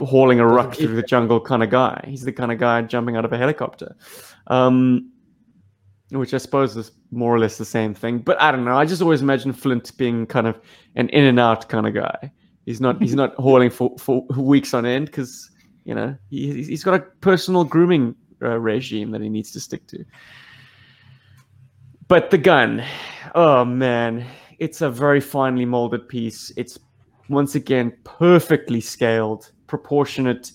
hauling 0.00 0.40
a 0.40 0.46
ruck 0.46 0.74
through 0.74 0.94
the 0.94 1.02
jungle 1.02 1.40
kind 1.40 1.62
of 1.62 1.70
guy. 1.70 2.04
He's 2.06 2.22
the 2.22 2.32
kind 2.32 2.52
of 2.52 2.58
guy 2.58 2.82
jumping 2.82 3.16
out 3.16 3.24
of 3.24 3.32
a 3.32 3.38
helicopter. 3.38 3.96
Um, 4.46 5.10
which 6.10 6.34
I 6.34 6.38
suppose 6.38 6.76
is 6.76 6.90
more 7.10 7.34
or 7.34 7.38
less 7.38 7.56
the 7.56 7.64
same 7.64 7.94
thing. 7.94 8.18
But 8.18 8.40
I 8.40 8.50
don't 8.50 8.64
know. 8.64 8.76
I 8.76 8.84
just 8.84 9.02
always 9.02 9.22
imagine 9.22 9.52
Flint 9.52 9.96
being 9.96 10.26
kind 10.26 10.46
of 10.46 10.60
an 10.96 11.08
in 11.10 11.24
and 11.24 11.38
out 11.38 11.68
kind 11.68 11.86
of 11.86 11.94
guy. 11.94 12.32
He's 12.66 12.80
not. 12.80 13.00
He's 13.00 13.14
not 13.14 13.34
hauling 13.38 13.70
for, 13.70 13.96
for 13.98 14.26
weeks 14.36 14.74
on 14.74 14.84
end 14.86 15.06
because 15.06 15.50
you 15.84 15.94
know 15.94 16.16
he, 16.28 16.64
he's 16.64 16.84
got 16.84 16.94
a 16.94 17.00
personal 17.20 17.64
grooming 17.64 18.14
uh, 18.42 18.58
regime 18.58 19.10
that 19.12 19.20
he 19.20 19.28
needs 19.28 19.52
to 19.52 19.60
stick 19.60 19.86
to. 19.88 20.04
But 22.08 22.30
the 22.30 22.38
gun, 22.38 22.84
oh 23.36 23.64
man, 23.64 24.26
it's 24.58 24.80
a 24.80 24.90
very 24.90 25.20
finely 25.20 25.64
molded 25.64 26.08
piece. 26.08 26.52
It's 26.56 26.78
once 27.30 27.54
again 27.54 27.92
perfectly 28.04 28.80
scaled, 28.80 29.52
proportionate, 29.66 30.52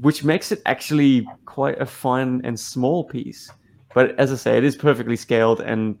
which 0.00 0.24
makes 0.24 0.50
it 0.50 0.60
actually 0.66 1.26
quite 1.44 1.80
a 1.80 1.86
fine 1.86 2.40
and 2.44 2.58
small 2.58 3.04
piece. 3.04 3.50
But 3.94 4.18
as 4.18 4.32
I 4.32 4.36
say, 4.36 4.56
it 4.58 4.64
is 4.64 4.76
perfectly 4.76 5.16
scaled, 5.16 5.60
and 5.60 5.98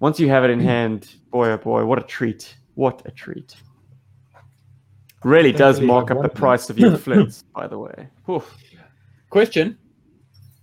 once 0.00 0.20
you 0.20 0.28
have 0.28 0.44
it 0.44 0.50
in 0.50 0.60
hand, 0.60 1.14
boy 1.30 1.50
oh 1.50 1.56
boy, 1.56 1.84
what 1.84 1.98
a 1.98 2.02
treat! 2.02 2.56
What 2.74 3.02
a 3.06 3.10
treat! 3.10 3.56
Really 5.24 5.52
does 5.52 5.80
mark 5.80 6.10
up 6.10 6.22
the 6.22 6.28
price 6.28 6.68
of 6.70 6.78
your 6.78 6.96
flints, 7.06 7.44
by 7.54 7.66
the 7.66 7.78
way. 7.78 8.08
Whew. 8.26 8.44
Question. 9.30 9.78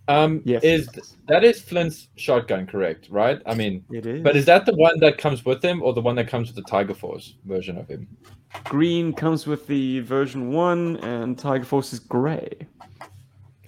Um, 0.09 0.41
Yes. 0.43 0.63
is 0.63 0.89
that 1.27 1.43
is 1.45 1.61
Flint's 1.61 2.09
shotgun 2.17 2.67
correct? 2.67 3.07
Right? 3.09 3.41
I 3.45 3.55
mean, 3.55 3.85
It 3.91 4.05
is. 4.05 4.21
but 4.21 4.35
is 4.35 4.45
that 4.45 4.65
the 4.65 4.75
one 4.75 4.99
that 4.99 5.17
comes 5.17 5.45
with 5.45 5.63
him, 5.63 5.81
or 5.81 5.93
the 5.93 6.01
one 6.01 6.15
that 6.17 6.27
comes 6.27 6.47
with 6.47 6.57
the 6.57 6.69
Tiger 6.69 6.93
Force 6.93 7.35
version 7.45 7.77
of 7.77 7.87
him? 7.87 8.07
green 8.65 9.13
comes 9.13 9.47
with 9.47 9.65
the 9.65 9.99
version 10.01 10.51
one, 10.51 10.97
and 10.97 11.39
Tiger 11.39 11.63
Force 11.65 11.91
is 11.93 11.99
grey. 11.99 12.51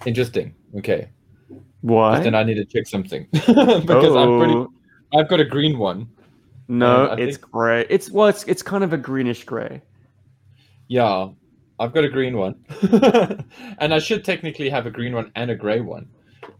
Interesting. 0.04 0.54
Okay. 0.78 1.08
Why? 1.80 2.20
Then 2.20 2.34
I 2.34 2.42
need 2.44 2.54
to 2.54 2.64
check 2.64 2.86
something 2.86 3.26
because 3.32 4.14
I'm 4.14 4.38
pretty. 4.38 4.54
Oh, 4.54 4.72
I've 5.14 5.28
got 5.28 5.40
a 5.40 5.44
green 5.44 5.78
one. 5.78 6.08
No, 6.68 7.12
it's 7.14 7.36
think- 7.38 7.50
grey. 7.50 7.86
It's 7.88 8.10
well, 8.10 8.28
it's 8.28 8.44
it's 8.44 8.62
kind 8.62 8.84
of 8.84 8.92
a 8.92 8.96
greenish 8.98 9.44
grey. 9.44 9.80
Yeah, 10.88 11.28
I've 11.80 11.92
got 11.92 12.04
a 12.04 12.08
green 12.08 12.36
one, 12.36 12.56
and 13.78 13.92
I 13.94 13.98
should 13.98 14.24
technically 14.24 14.68
have 14.68 14.86
a 14.86 14.90
green 14.90 15.14
one 15.14 15.32
and 15.34 15.50
a 15.50 15.54
gray 15.56 15.80
one, 15.80 16.08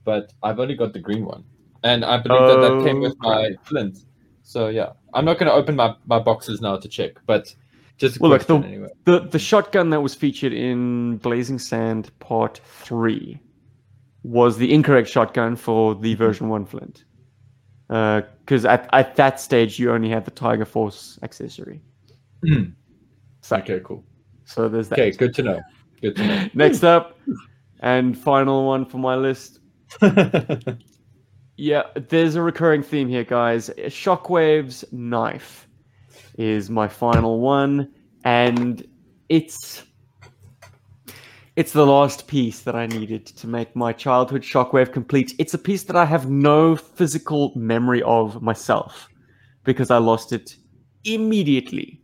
but 0.04 0.32
I've 0.42 0.58
only 0.60 0.74
got 0.74 0.92
the 0.92 0.98
green 1.00 1.24
one, 1.24 1.44
and 1.84 2.04
I 2.04 2.16
believe 2.18 2.46
that 2.48 2.60
that 2.60 2.84
came 2.84 3.00
with 3.00 3.14
my 3.20 3.50
flint. 3.64 3.98
So 4.42 4.68
yeah, 4.68 4.90
I'm 5.14 5.24
not 5.24 5.38
going 5.38 5.48
to 5.48 5.52
open 5.54 5.74
my, 5.76 5.94
my 6.06 6.18
boxes 6.18 6.60
now 6.60 6.76
to 6.76 6.88
check, 6.88 7.12
but 7.26 7.54
just 7.98 8.20
Well, 8.20 8.30
look, 8.30 8.44
the- 8.46 8.56
anyway. 8.58 8.88
The 9.04 9.20
the 9.20 9.38
shotgun 9.38 9.90
that 9.90 10.00
was 10.00 10.14
featured 10.14 10.52
in 10.52 11.16
Blazing 11.18 11.58
Sand 11.58 12.10
Part 12.20 12.60
Three 12.64 13.40
was 14.22 14.56
the 14.58 14.72
incorrect 14.72 15.08
shotgun 15.08 15.56
for 15.56 15.94
the 15.94 16.12
Mm-hmm. 16.14 16.18
version 16.24 16.48
one 16.48 16.64
Flint. 16.66 17.04
Because 17.88 18.64
at, 18.64 18.88
at 18.92 19.14
that 19.16 19.40
stage 19.40 19.78
you 19.78 19.92
only 19.92 20.08
had 20.08 20.24
the 20.24 20.30
Tiger 20.32 20.64
Force 20.64 21.18
accessory. 21.22 21.80
Mm. 22.44 22.72
So, 23.42 23.56
Okay, 23.58 23.80
cool. 23.84 24.04
so 24.44 24.68
there's 24.68 24.88
that. 24.88 24.98
Okay, 24.98 25.12
good 25.16 25.32
to 25.34 25.42
know. 25.44 25.60
Good 26.02 26.16
to 26.16 26.26
know. 26.26 26.48
Next 26.54 26.82
up, 26.82 27.16
and 27.80 28.18
final 28.18 28.66
one 28.66 28.84
for 28.84 28.98
my 28.98 29.14
list. 29.14 29.60
Yeah, 31.58 31.84
there's 31.94 32.34
a 32.34 32.42
recurring 32.42 32.82
theme 32.82 33.08
here, 33.08 33.24
guys. 33.24 33.70
Shockwave's 33.86 34.84
knife 34.92 35.66
is 36.36 36.68
my 36.68 36.86
final 36.86 37.40
one, 37.40 37.90
and 38.24 38.86
it's 39.30 39.82
it's 41.56 41.72
the 41.72 41.86
last 41.86 42.26
piece 42.26 42.60
that 42.60 42.76
I 42.76 42.86
needed 42.86 43.24
to 43.24 43.46
make 43.46 43.74
my 43.74 43.94
childhood 43.94 44.42
Shockwave 44.42 44.92
complete. 44.92 45.32
It's 45.38 45.54
a 45.54 45.58
piece 45.58 45.84
that 45.84 45.96
I 45.96 46.04
have 46.04 46.28
no 46.28 46.76
physical 46.76 47.52
memory 47.56 48.02
of 48.02 48.42
myself 48.42 49.08
because 49.64 49.90
I 49.90 49.96
lost 49.96 50.34
it 50.34 50.56
immediately. 51.04 52.02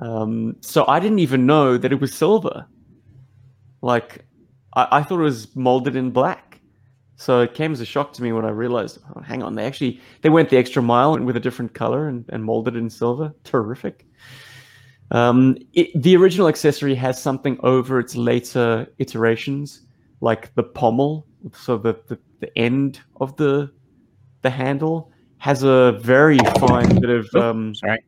Um, 0.00 0.56
so 0.62 0.84
I 0.88 0.98
didn't 0.98 1.20
even 1.20 1.46
know 1.46 1.78
that 1.78 1.92
it 1.92 2.00
was 2.00 2.12
silver. 2.12 2.66
Like 3.82 4.24
I, 4.74 4.88
I 4.90 5.02
thought 5.04 5.20
it 5.20 5.22
was 5.22 5.54
molded 5.54 5.94
in 5.94 6.10
black. 6.10 6.47
So 7.20 7.40
it 7.40 7.52
came 7.52 7.72
as 7.72 7.80
a 7.80 7.84
shock 7.84 8.12
to 8.12 8.22
me 8.22 8.30
when 8.30 8.44
I 8.44 8.50
realized, 8.50 9.00
oh, 9.16 9.20
hang 9.20 9.42
on, 9.42 9.56
they 9.56 9.66
actually 9.66 10.00
they 10.22 10.28
went 10.30 10.50
the 10.50 10.56
extra 10.56 10.80
mile 10.80 11.14
and 11.14 11.26
with 11.26 11.36
a 11.36 11.40
different 11.40 11.74
color 11.74 12.06
and, 12.06 12.24
and 12.28 12.44
molded 12.44 12.76
it 12.76 12.78
in 12.78 12.88
silver. 12.88 13.34
Terrific. 13.42 14.06
Um, 15.10 15.56
it, 15.72 15.90
the 16.00 16.16
original 16.16 16.46
accessory 16.46 16.94
has 16.94 17.20
something 17.20 17.58
over 17.64 17.98
its 17.98 18.14
later 18.14 18.86
iterations, 18.98 19.82
like 20.20 20.54
the 20.54 20.62
pommel, 20.62 21.26
so 21.52 21.76
the, 21.76 21.98
the, 22.06 22.18
the 22.40 22.56
end 22.56 23.00
of 23.20 23.36
the 23.36 23.72
the 24.42 24.50
handle 24.50 25.10
has 25.38 25.64
a 25.64 25.98
very 26.00 26.38
fine 26.60 27.00
bit 27.00 27.10
of 27.10 27.26
um, 27.34 27.74
Sorry. 27.74 27.98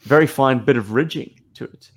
very 0.00 0.26
fine 0.26 0.64
bit 0.64 0.78
of 0.78 0.92
ridging 0.92 1.34
to 1.54 1.64
it, 1.64 1.90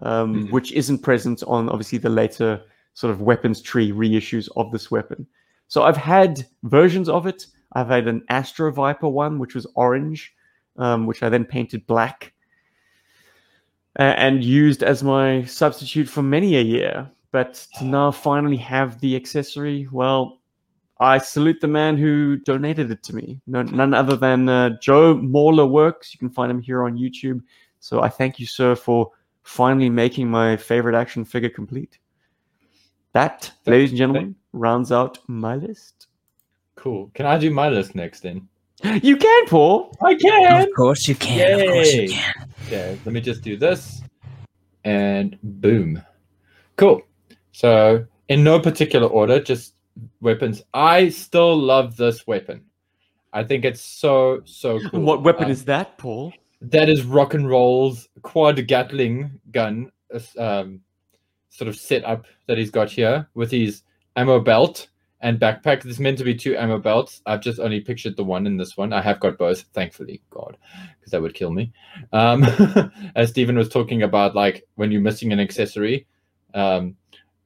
um, 0.00 0.34
Mhm. 0.34 0.50
which 0.52 0.70
isn't 0.72 0.98
present 0.98 1.42
on 1.46 1.70
obviously 1.70 1.96
the 1.98 2.10
later 2.10 2.60
sort 2.92 3.10
of 3.10 3.22
weapons 3.22 3.62
tree 3.62 3.90
reissues 3.90 4.48
of 4.56 4.70
this 4.70 4.90
weapon. 4.90 5.26
So 5.68 5.82
I've 5.84 5.96
had 5.96 6.46
versions 6.64 7.08
of 7.08 7.26
it. 7.26 7.46
I've 7.74 7.88
had 7.88 8.08
an 8.08 8.24
Astro 8.28 8.72
Viper 8.72 9.08
one, 9.08 9.38
which 9.38 9.54
was 9.54 9.66
orange, 9.74 10.34
um, 10.76 11.06
which 11.06 11.22
I 11.22 11.28
then 11.28 11.44
painted 11.44 11.86
black 11.86 12.32
and 13.96 14.44
used 14.44 14.82
as 14.82 15.02
my 15.02 15.44
substitute 15.44 16.08
for 16.08 16.22
many 16.22 16.56
a 16.56 16.62
year. 16.62 17.10
But 17.30 17.66
to 17.78 17.84
now 17.84 18.10
finally 18.10 18.56
have 18.56 19.00
the 19.00 19.14
accessory, 19.14 19.86
well, 19.92 20.40
I 21.00 21.18
salute 21.18 21.60
the 21.60 21.68
man 21.68 21.96
who 21.96 22.36
donated 22.36 22.90
it 22.90 23.02
to 23.04 23.14
me. 23.14 23.40
No, 23.46 23.62
none 23.62 23.92
other 23.92 24.16
than 24.16 24.48
uh, 24.48 24.70
Joe 24.80 25.16
Mauler 25.18 25.66
Works. 25.66 26.14
You 26.14 26.18
can 26.18 26.30
find 26.30 26.50
him 26.50 26.60
here 26.60 26.84
on 26.84 26.96
YouTube. 26.96 27.42
So 27.80 28.00
I 28.00 28.08
thank 28.08 28.40
you, 28.40 28.46
sir, 28.46 28.74
for 28.74 29.10
finally 29.42 29.90
making 29.90 30.30
my 30.30 30.56
favorite 30.56 30.96
action 30.96 31.24
figure 31.24 31.50
complete. 31.50 31.98
That, 33.12 33.52
ladies 33.66 33.90
and 33.90 33.98
gentlemen, 33.98 34.34
rounds 34.52 34.92
out 34.92 35.18
my 35.28 35.56
list. 35.56 36.06
cool. 36.76 37.10
Can 37.14 37.26
I 37.26 37.38
do 37.38 37.50
my 37.50 37.68
list 37.68 37.94
next 37.94 38.20
then? 38.20 38.48
You 39.02 39.16
can, 39.16 39.46
Paul. 39.46 39.92
I 40.04 40.14
can. 40.14 40.62
Of 40.62 40.68
course 40.76 41.08
you 41.08 41.16
can. 41.16 41.60
Of 41.60 41.66
course 41.66 41.92
you 41.94 42.08
can. 42.10 42.48
Okay, 42.66 42.98
let 43.04 43.12
me 43.12 43.20
just 43.20 43.42
do 43.42 43.56
this. 43.56 44.02
And 44.84 45.36
boom. 45.42 46.00
Cool. 46.76 47.02
So, 47.52 48.06
in 48.28 48.44
no 48.44 48.60
particular 48.60 49.08
order, 49.08 49.40
just 49.40 49.74
weapons. 50.20 50.62
I 50.74 51.08
still 51.08 51.56
love 51.56 51.96
this 51.96 52.26
weapon. 52.28 52.62
I 53.32 53.42
think 53.42 53.64
it's 53.64 53.80
so, 53.82 54.42
so 54.44 54.78
cool. 54.90 55.00
What 55.00 55.22
weapon 55.24 55.46
Um, 55.46 55.50
is 55.50 55.64
that, 55.64 55.98
Paul? 55.98 56.32
That 56.62 56.88
is 56.88 57.02
rock 57.04 57.34
and 57.34 57.48
roll's 57.48 58.08
quad 58.22 58.64
Gatling 58.68 59.40
gun, 59.52 59.90
uh, 60.14 60.20
um, 60.40 60.80
sort 61.50 61.66
of 61.68 61.74
setup 61.76 62.26
that 62.46 62.58
he's 62.58 62.70
got 62.70 62.90
here 62.90 63.28
with 63.34 63.50
his 63.50 63.82
ammo 64.18 64.40
belt 64.40 64.88
and 65.20 65.40
backpack. 65.40 65.82
There's 65.82 66.00
meant 66.00 66.18
to 66.18 66.24
be 66.24 66.34
two 66.34 66.56
ammo 66.56 66.78
belts. 66.78 67.22
I've 67.26 67.40
just 67.40 67.60
only 67.60 67.80
pictured 67.80 68.16
the 68.16 68.24
one 68.24 68.46
in 68.46 68.56
this 68.56 68.76
one. 68.76 68.92
I 68.92 69.00
have 69.00 69.20
got 69.20 69.38
both, 69.38 69.62
thankfully, 69.72 70.20
God, 70.30 70.56
because 70.98 71.12
that 71.12 71.22
would 71.22 71.34
kill 71.34 71.50
me. 71.50 71.72
Um, 72.12 72.44
as 73.16 73.30
Stephen 73.30 73.56
was 73.56 73.68
talking 73.68 74.02
about, 74.02 74.34
like 74.34 74.64
when 74.74 74.90
you're 74.90 75.00
missing 75.00 75.32
an 75.32 75.40
accessory, 75.40 76.06
um, 76.54 76.96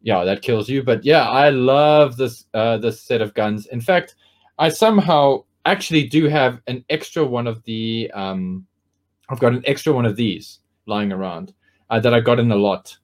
yeah, 0.03 0.25
that 0.25 0.43
kills 0.43 0.69
you. 0.69 0.83
But 0.83 1.05
yeah, 1.05 1.29
I 1.29 1.51
love 1.51 2.17
this 2.17 2.47
uh, 2.55 2.79
this 2.79 3.01
set 3.01 3.21
of 3.21 3.35
guns. 3.35 3.67
In 3.67 3.81
fact, 3.81 4.17
I 4.59 4.69
somehow 4.69 5.45
actually 5.65 6.09
do 6.09 6.29
have 6.29 6.61
an 6.67 6.85
extra 6.91 7.25
one 7.25 7.47
of 7.47 7.63
the. 7.65 8.11
Um, 8.15 8.67
I've 9.29 9.41
got 9.41 9.53
an 9.53 9.63
extra 9.67 9.93
one 9.93 10.07
of 10.07 10.17
these 10.17 10.59
lying 10.87 11.13
around 11.13 11.55
uh, 11.91 12.01
that 12.01 12.13
I 12.13 12.21
got 12.21 12.41
in 12.41 12.51
a 12.51 12.57
lot 12.57 12.97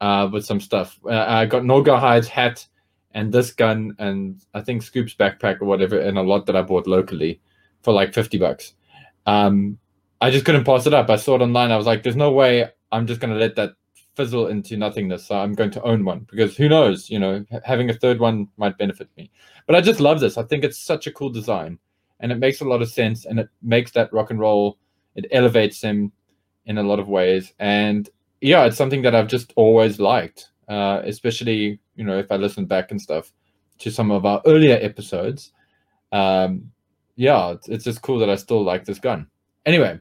uh, 0.00 0.28
with 0.32 0.44
some 0.44 0.60
stuff. 0.60 0.98
Uh, 1.04 1.24
I 1.26 1.46
got 1.46 1.62
Norgahide's 1.62 2.28
hat 2.28 2.66
and 3.14 3.32
this 3.32 3.52
gun 3.52 3.94
and 3.98 4.40
I 4.54 4.60
think 4.60 4.82
Scoop's 4.82 5.14
backpack 5.14 5.60
or 5.60 5.66
whatever 5.66 5.98
and 5.98 6.18
a 6.18 6.22
lot 6.22 6.46
that 6.46 6.56
I 6.56 6.62
bought 6.62 6.86
locally 6.86 7.40
for 7.82 7.92
like 7.92 8.14
50 8.14 8.38
bucks. 8.38 8.74
Um, 9.26 9.78
I 10.20 10.30
just 10.30 10.44
couldn't 10.44 10.64
pass 10.64 10.86
it 10.86 10.94
up. 10.94 11.10
I 11.10 11.16
saw 11.16 11.36
it 11.36 11.42
online. 11.42 11.70
I 11.70 11.76
was 11.76 11.86
like, 11.86 12.02
there's 12.02 12.16
no 12.16 12.30
way 12.30 12.68
I'm 12.90 13.06
just 13.06 13.20
going 13.20 13.32
to 13.32 13.38
let 13.40 13.56
that 13.56 13.72
fizzle 14.16 14.46
into 14.46 14.76
nothingness. 14.76 15.26
So 15.26 15.36
I'm 15.36 15.54
going 15.54 15.70
to 15.72 15.82
own 15.82 16.04
one 16.04 16.26
because 16.30 16.56
who 16.56 16.68
knows, 16.68 17.10
you 17.10 17.18
know, 17.18 17.44
having 17.64 17.90
a 17.90 17.94
third 17.94 18.20
one 18.20 18.48
might 18.56 18.78
benefit 18.78 19.08
me. 19.16 19.30
But 19.66 19.76
I 19.76 19.80
just 19.80 20.00
love 20.00 20.20
this. 20.20 20.38
I 20.38 20.42
think 20.44 20.64
it's 20.64 20.78
such 20.78 21.06
a 21.06 21.12
cool 21.12 21.30
design 21.30 21.78
and 22.20 22.30
it 22.30 22.38
makes 22.38 22.60
a 22.60 22.64
lot 22.64 22.82
of 22.82 22.90
sense 22.90 23.24
and 23.24 23.40
it 23.40 23.48
makes 23.62 23.90
that 23.92 24.12
rock 24.12 24.30
and 24.30 24.38
roll, 24.38 24.78
it 25.14 25.26
elevates 25.32 25.80
him 25.80 26.12
in 26.66 26.78
a 26.78 26.82
lot 26.82 27.00
of 27.00 27.08
ways. 27.08 27.52
And 27.58 28.08
yeah, 28.40 28.64
it's 28.64 28.76
something 28.76 29.02
that 29.02 29.14
I've 29.14 29.28
just 29.28 29.52
always 29.56 29.98
liked, 29.98 30.50
uh, 30.68 31.02
especially 31.04 31.80
you 31.96 32.04
know 32.04 32.18
if 32.18 32.30
I 32.30 32.36
listen 32.36 32.66
back 32.66 32.90
and 32.90 33.00
stuff 33.00 33.32
to 33.78 33.90
some 33.90 34.10
of 34.10 34.24
our 34.24 34.40
earlier 34.46 34.78
episodes. 34.80 35.52
Um, 36.12 36.70
yeah, 37.16 37.52
it's, 37.52 37.68
it's 37.68 37.84
just 37.84 38.02
cool 38.02 38.18
that 38.20 38.30
I 38.30 38.36
still 38.36 38.62
like 38.62 38.84
this 38.84 38.98
gun. 38.98 39.26
Anyway, 39.66 39.98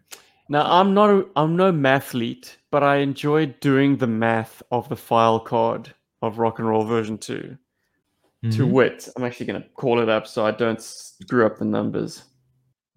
now 0.50 0.64
I'm 0.66 0.94
not 0.94 1.10
a, 1.10 1.26
I'm 1.36 1.56
no 1.56 1.72
mathlete, 1.72 2.56
but 2.72 2.84
I 2.84 2.98
enjoy 2.98 3.48
doing 3.48 3.98
the 3.98 4.08
math 4.08 4.62
of 4.72 4.90
the 4.90 4.96
file 4.96 5.40
card 5.40 5.94
of 6.22 6.40
Rock 6.40 6.60
and 6.60 6.68
Roll 6.68 6.84
version 6.84 7.18
2 7.18 7.34
mm-hmm. 7.34 8.50
To 8.50 8.68
wit, 8.68 9.08
I'm 9.16 9.24
actually 9.24 9.46
going 9.48 9.62
to 9.62 9.70
call 9.70 10.02
it 10.02 10.10
up 10.10 10.28
so 10.28 10.46
I 10.46 10.52
don't 10.52 10.82
screw 10.82 11.46
up 11.46 11.58
the 11.58 11.66
numbers. 11.66 12.24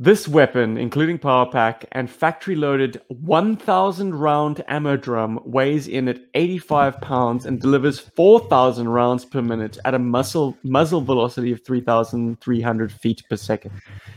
This 0.00 0.26
weapon, 0.26 0.76
including 0.76 1.20
power 1.20 1.46
pack 1.46 1.86
and 1.92 2.10
factory 2.10 2.56
loaded 2.56 3.00
1000 3.08 4.12
round 4.12 4.64
ammo 4.66 4.96
drum, 4.96 5.38
weighs 5.44 5.86
in 5.86 6.08
at 6.08 6.18
85 6.34 7.00
pounds 7.00 7.46
and 7.46 7.60
delivers 7.60 8.00
4000 8.00 8.88
rounds 8.88 9.24
per 9.24 9.40
minute 9.40 9.78
at 9.84 9.94
a 9.94 10.00
muzzle, 10.00 10.58
muzzle 10.64 11.00
velocity 11.00 11.52
of 11.52 11.64
3300 11.64 12.90
feet 12.92 13.22
per 13.30 13.36
second. 13.36 13.70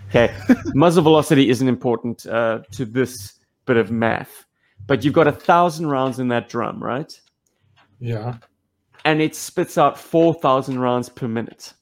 Okay, 0.09 0.35
muzzle 0.73 1.03
velocity 1.03 1.47
isn't 1.51 1.67
important 1.67 2.25
uh, 2.25 2.61
to 2.71 2.83
this 2.83 3.35
bit 3.65 3.77
of 3.77 3.91
math, 3.91 4.47
but 4.87 5.05
you've 5.05 5.13
got 5.13 5.27
a 5.27 5.31
thousand 5.31 5.85
rounds 5.85 6.17
in 6.17 6.29
that 6.29 6.49
drum, 6.49 6.83
right? 6.83 7.21
Yeah. 7.99 8.37
And 9.05 9.21
it 9.21 9.35
spits 9.35 9.77
out 9.77 9.99
4000 9.99 10.79
rounds 10.79 11.07
per 11.07 11.27
minute. 11.27 11.75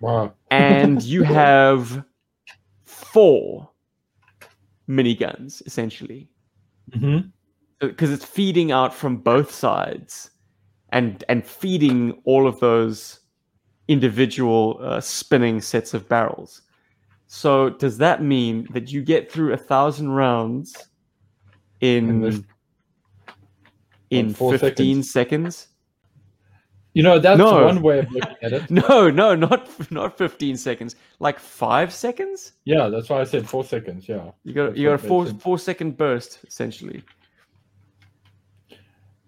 Wow. 0.00 0.32
And 0.50 1.00
you 1.00 1.22
have 1.22 2.04
four 3.14 3.70
miniguns 4.88 5.62
essentially 5.66 6.28
because 6.90 7.00
mm-hmm. 7.00 8.12
it's 8.12 8.24
feeding 8.24 8.72
out 8.72 8.92
from 8.92 9.16
both 9.16 9.52
sides 9.52 10.32
and 10.90 11.22
and 11.28 11.46
feeding 11.46 12.20
all 12.24 12.48
of 12.48 12.58
those 12.58 13.20
individual 13.86 14.80
uh, 14.82 15.00
spinning 15.00 15.60
sets 15.60 15.94
of 15.94 16.08
barrels 16.08 16.62
so 17.28 17.70
does 17.70 17.98
that 17.98 18.20
mean 18.20 18.66
that 18.72 18.90
you 18.90 19.00
get 19.00 19.30
through 19.30 19.52
a 19.52 19.56
thousand 19.56 20.10
rounds 20.10 20.88
in 21.82 22.44
in 24.10 24.34
15 24.34 25.04
seconds. 25.04 25.10
seconds 25.10 25.68
you 26.94 27.02
know, 27.02 27.18
that's 27.18 27.38
no. 27.38 27.64
one 27.64 27.82
way 27.82 27.98
of 27.98 28.10
looking 28.10 28.36
at 28.40 28.52
it. 28.52 28.70
no, 28.70 29.10
no, 29.10 29.34
not 29.34 29.68
not 29.90 30.16
15 30.16 30.56
seconds. 30.56 30.96
Like 31.18 31.38
five 31.38 31.92
seconds? 31.92 32.52
Yeah, 32.64 32.88
that's 32.88 33.08
why 33.08 33.20
I 33.20 33.24
said 33.24 33.48
four 33.48 33.64
seconds. 33.64 34.08
Yeah. 34.08 34.30
You 34.44 34.54
got 34.54 34.76
you 34.76 34.88
got 34.88 34.94
a 34.94 34.98
four 34.98 35.26
four 35.26 35.58
second 35.58 35.96
burst, 35.96 36.38
essentially. 36.46 37.02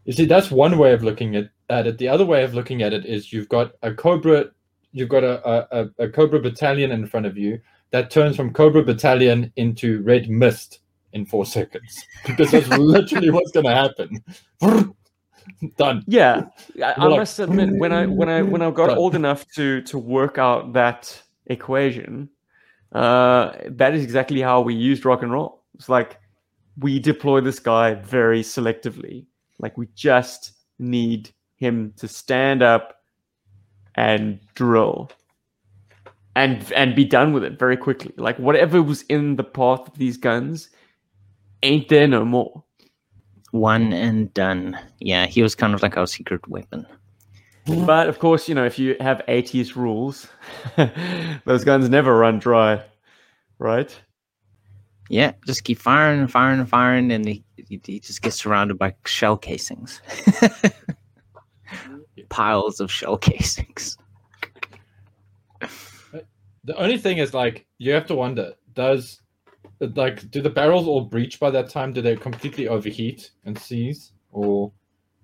You 0.05 0.12
see, 0.12 0.24
that's 0.24 0.52
one 0.52 0.78
way 0.78 0.93
of 0.93 1.02
looking 1.02 1.34
at, 1.34 1.51
at 1.68 1.88
it. 1.88 1.98
The 1.98 2.09
other 2.09 2.24
way 2.24 2.44
of 2.44 2.55
looking 2.55 2.82
at 2.82 2.93
it 2.93 3.05
is 3.05 3.32
you've 3.32 3.48
got 3.48 3.72
a 3.82 3.93
Cobra 3.93 4.51
you've 4.93 5.09
got 5.09 5.24
a, 5.24 5.76
a, 5.76 5.90
a 5.98 6.09
Cobra 6.09 6.40
battalion 6.40 6.93
in 6.93 7.06
front 7.06 7.26
of 7.26 7.36
you 7.36 7.60
that 7.90 8.10
turns 8.10 8.36
from 8.36 8.52
Cobra 8.52 8.82
battalion 8.82 9.52
into 9.56 10.02
red 10.02 10.30
mist 10.30 10.78
in 11.12 11.26
four 11.26 11.44
seconds. 11.44 12.06
Because 12.26 12.52
that's 12.52 12.68
literally 12.68 13.30
what's 13.30 13.51
gonna 13.51 13.74
happen. 13.74 14.22
Done. 15.77 16.02
Yeah, 16.06 16.47
I, 16.82 16.94
I 16.97 17.06
like, 17.06 17.18
must 17.20 17.39
admit 17.39 17.70
when 17.78 17.93
I 17.93 18.06
when 18.06 18.28
I 18.28 18.43
when 18.43 18.62
I 18.62 18.70
got 18.70 18.89
done. 18.89 18.98
old 18.98 19.14
enough 19.14 19.47
to 19.55 19.82
to 19.82 19.98
work 19.98 20.39
out 20.39 20.73
that 20.73 21.23
equation, 21.47 22.28
uh, 22.93 23.52
that 23.68 23.94
is 23.94 24.02
exactly 24.02 24.40
how 24.40 24.60
we 24.60 24.74
used 24.74 25.05
rock 25.05 25.23
and 25.23 25.32
roll. 25.32 25.62
It's 25.74 25.89
like 25.89 26.18
we 26.78 26.98
deploy 26.98 27.40
this 27.40 27.59
guy 27.59 27.94
very 27.94 28.43
selectively. 28.43 29.27
Like 29.59 29.78
we 29.78 29.89
just 29.94 30.52
need 30.78 31.32
him 31.56 31.93
to 31.97 32.09
stand 32.09 32.62
up 32.62 33.01
and 33.94 34.39
drill 34.55 35.10
and 36.35 36.70
and 36.73 36.94
be 36.94 37.05
done 37.05 37.32
with 37.32 37.44
it 37.44 37.59
very 37.59 37.77
quickly. 37.77 38.12
Like 38.16 38.39
whatever 38.39 38.82
was 38.82 39.02
in 39.02 39.36
the 39.36 39.44
path 39.44 39.89
of 39.89 39.98
these 39.98 40.16
guns 40.16 40.70
ain't 41.62 41.89
there 41.89 42.06
no 42.06 42.24
more. 42.24 42.62
One 43.57 43.93
and 43.93 44.33
done. 44.35 44.78
Yeah, 45.01 45.27
he 45.27 45.43
was 45.43 45.55
kind 45.55 45.74
of 45.74 45.83
like 45.83 45.97
our 45.97 46.07
secret 46.07 46.47
weapon. 46.49 46.87
But 47.66 48.09
of 48.09 48.19
course, 48.19 48.49
you 48.49 48.55
know, 48.55 48.65
if 48.65 48.78
you 48.78 48.97
have 49.01 49.23
80s 49.27 49.74
rules, 49.74 50.28
those 51.45 51.65
guns 51.65 51.89
never 51.89 52.16
run 52.16 52.39
dry, 52.39 52.83
right? 53.59 53.95
Yeah, 55.09 55.33
just 55.47 55.65
keep 55.65 55.78
firing 55.78 56.20
and 56.20 56.31
firing 56.31 56.61
and 56.61 56.69
firing, 56.69 57.11
and 57.11 57.27
he, 57.27 57.45
he 57.69 58.01
just 58.01 58.23
gets 58.23 58.37
surrounded 58.37 58.78
by 58.78 58.95
shell 59.05 59.37
casings. 59.37 60.01
Piles 62.28 62.81
of 62.81 62.91
shell 62.91 63.16
casings. 63.16 63.97
The 65.61 66.77
only 66.77 66.99
thing 66.99 67.19
is, 67.19 67.33
like, 67.33 67.66
you 67.78 67.93
have 67.93 68.07
to 68.07 68.15
wonder 68.15 68.55
does 68.74 69.23
like 69.81 70.31
do 70.31 70.40
the 70.40 70.51
barrels 70.51 70.86
all 70.86 71.03
breach 71.03 71.39
by 71.39 71.51
that 71.51 71.69
time? 71.69 71.93
Do 71.93 72.03
they 72.03 72.16
completely 72.16 72.69
overheat 72.69 73.31
and 73.44 73.59
seize, 73.59 74.12
or 74.32 74.73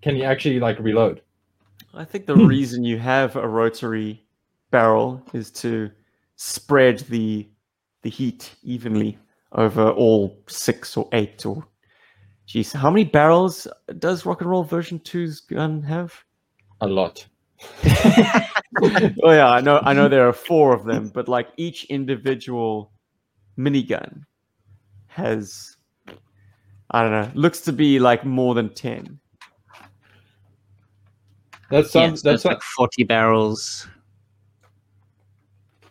can 0.03 0.17
you 0.17 0.25
actually 0.25 0.61
like 0.61 0.79
reload? 0.79 1.23
I 1.95 2.05
think 2.05 2.27
the 2.27 2.37
reason 2.37 2.85
you 2.85 2.99
have 2.99 3.37
a 3.37 3.47
rotary 3.47 4.25
barrel 4.71 5.23
is 5.33 5.51
to 5.53 5.91
spread 6.37 7.01
the 7.01 7.49
the 8.03 8.11
heat 8.11 8.55
evenly 8.63 9.19
over 9.53 9.91
all 9.91 10.43
six 10.49 10.97
or 10.97 11.09
eight 11.13 11.45
or 11.47 11.65
geez, 12.47 12.73
how 12.73 12.91
many 12.91 13.05
barrels 13.05 13.67
does 13.99 14.27
Rock 14.27 14.41
and 14.41 14.51
Roll 14.51 14.65
version 14.65 14.99
2's 15.01 15.41
gun 15.41 15.83
have? 15.83 16.13
A 16.81 16.87
lot. 16.87 17.27
oh 17.85 19.31
yeah, 19.31 19.49
I 19.49 19.61
know 19.61 19.81
I 19.85 19.93
know 19.93 20.09
there 20.09 20.29
are 20.29 20.33
four 20.33 20.75
of 20.75 20.85
them, 20.85 21.11
but 21.15 21.29
like 21.29 21.49
each 21.57 21.85
individual 21.85 22.91
minigun 23.57 24.25
has 25.13 25.77
I 26.91 27.03
don't 27.03 27.13
know, 27.13 27.31
looks 27.35 27.61
to 27.63 27.73
be 27.73 27.99
like 27.99 28.25
more 28.25 28.55
than 28.55 28.73
ten. 28.75 29.19
That 31.71 31.87
sounds 31.87 32.23
yeah, 32.23 32.33
that's 32.33 32.45
like 32.45 32.63
forty 32.63 33.05
barrels. 33.05 33.89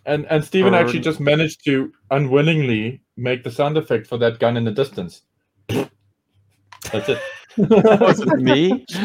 And 0.06 0.26
and 0.28 0.44
Stephen 0.44 0.74
actually 0.74 1.00
just 1.00 1.20
managed 1.20 1.64
to 1.66 1.92
unwillingly 2.12 3.02
make 3.18 3.44
the 3.44 3.52
sound 3.52 3.78
effect 3.78 4.08
for 4.08 4.18
that 4.18 4.40
gun 4.40 4.58
in 4.58 4.64
the 4.64 4.72
distance. 4.72 5.24
That's 5.68 7.10
it. 7.10 7.20
wasn't 7.58 8.42
me. 8.42 8.86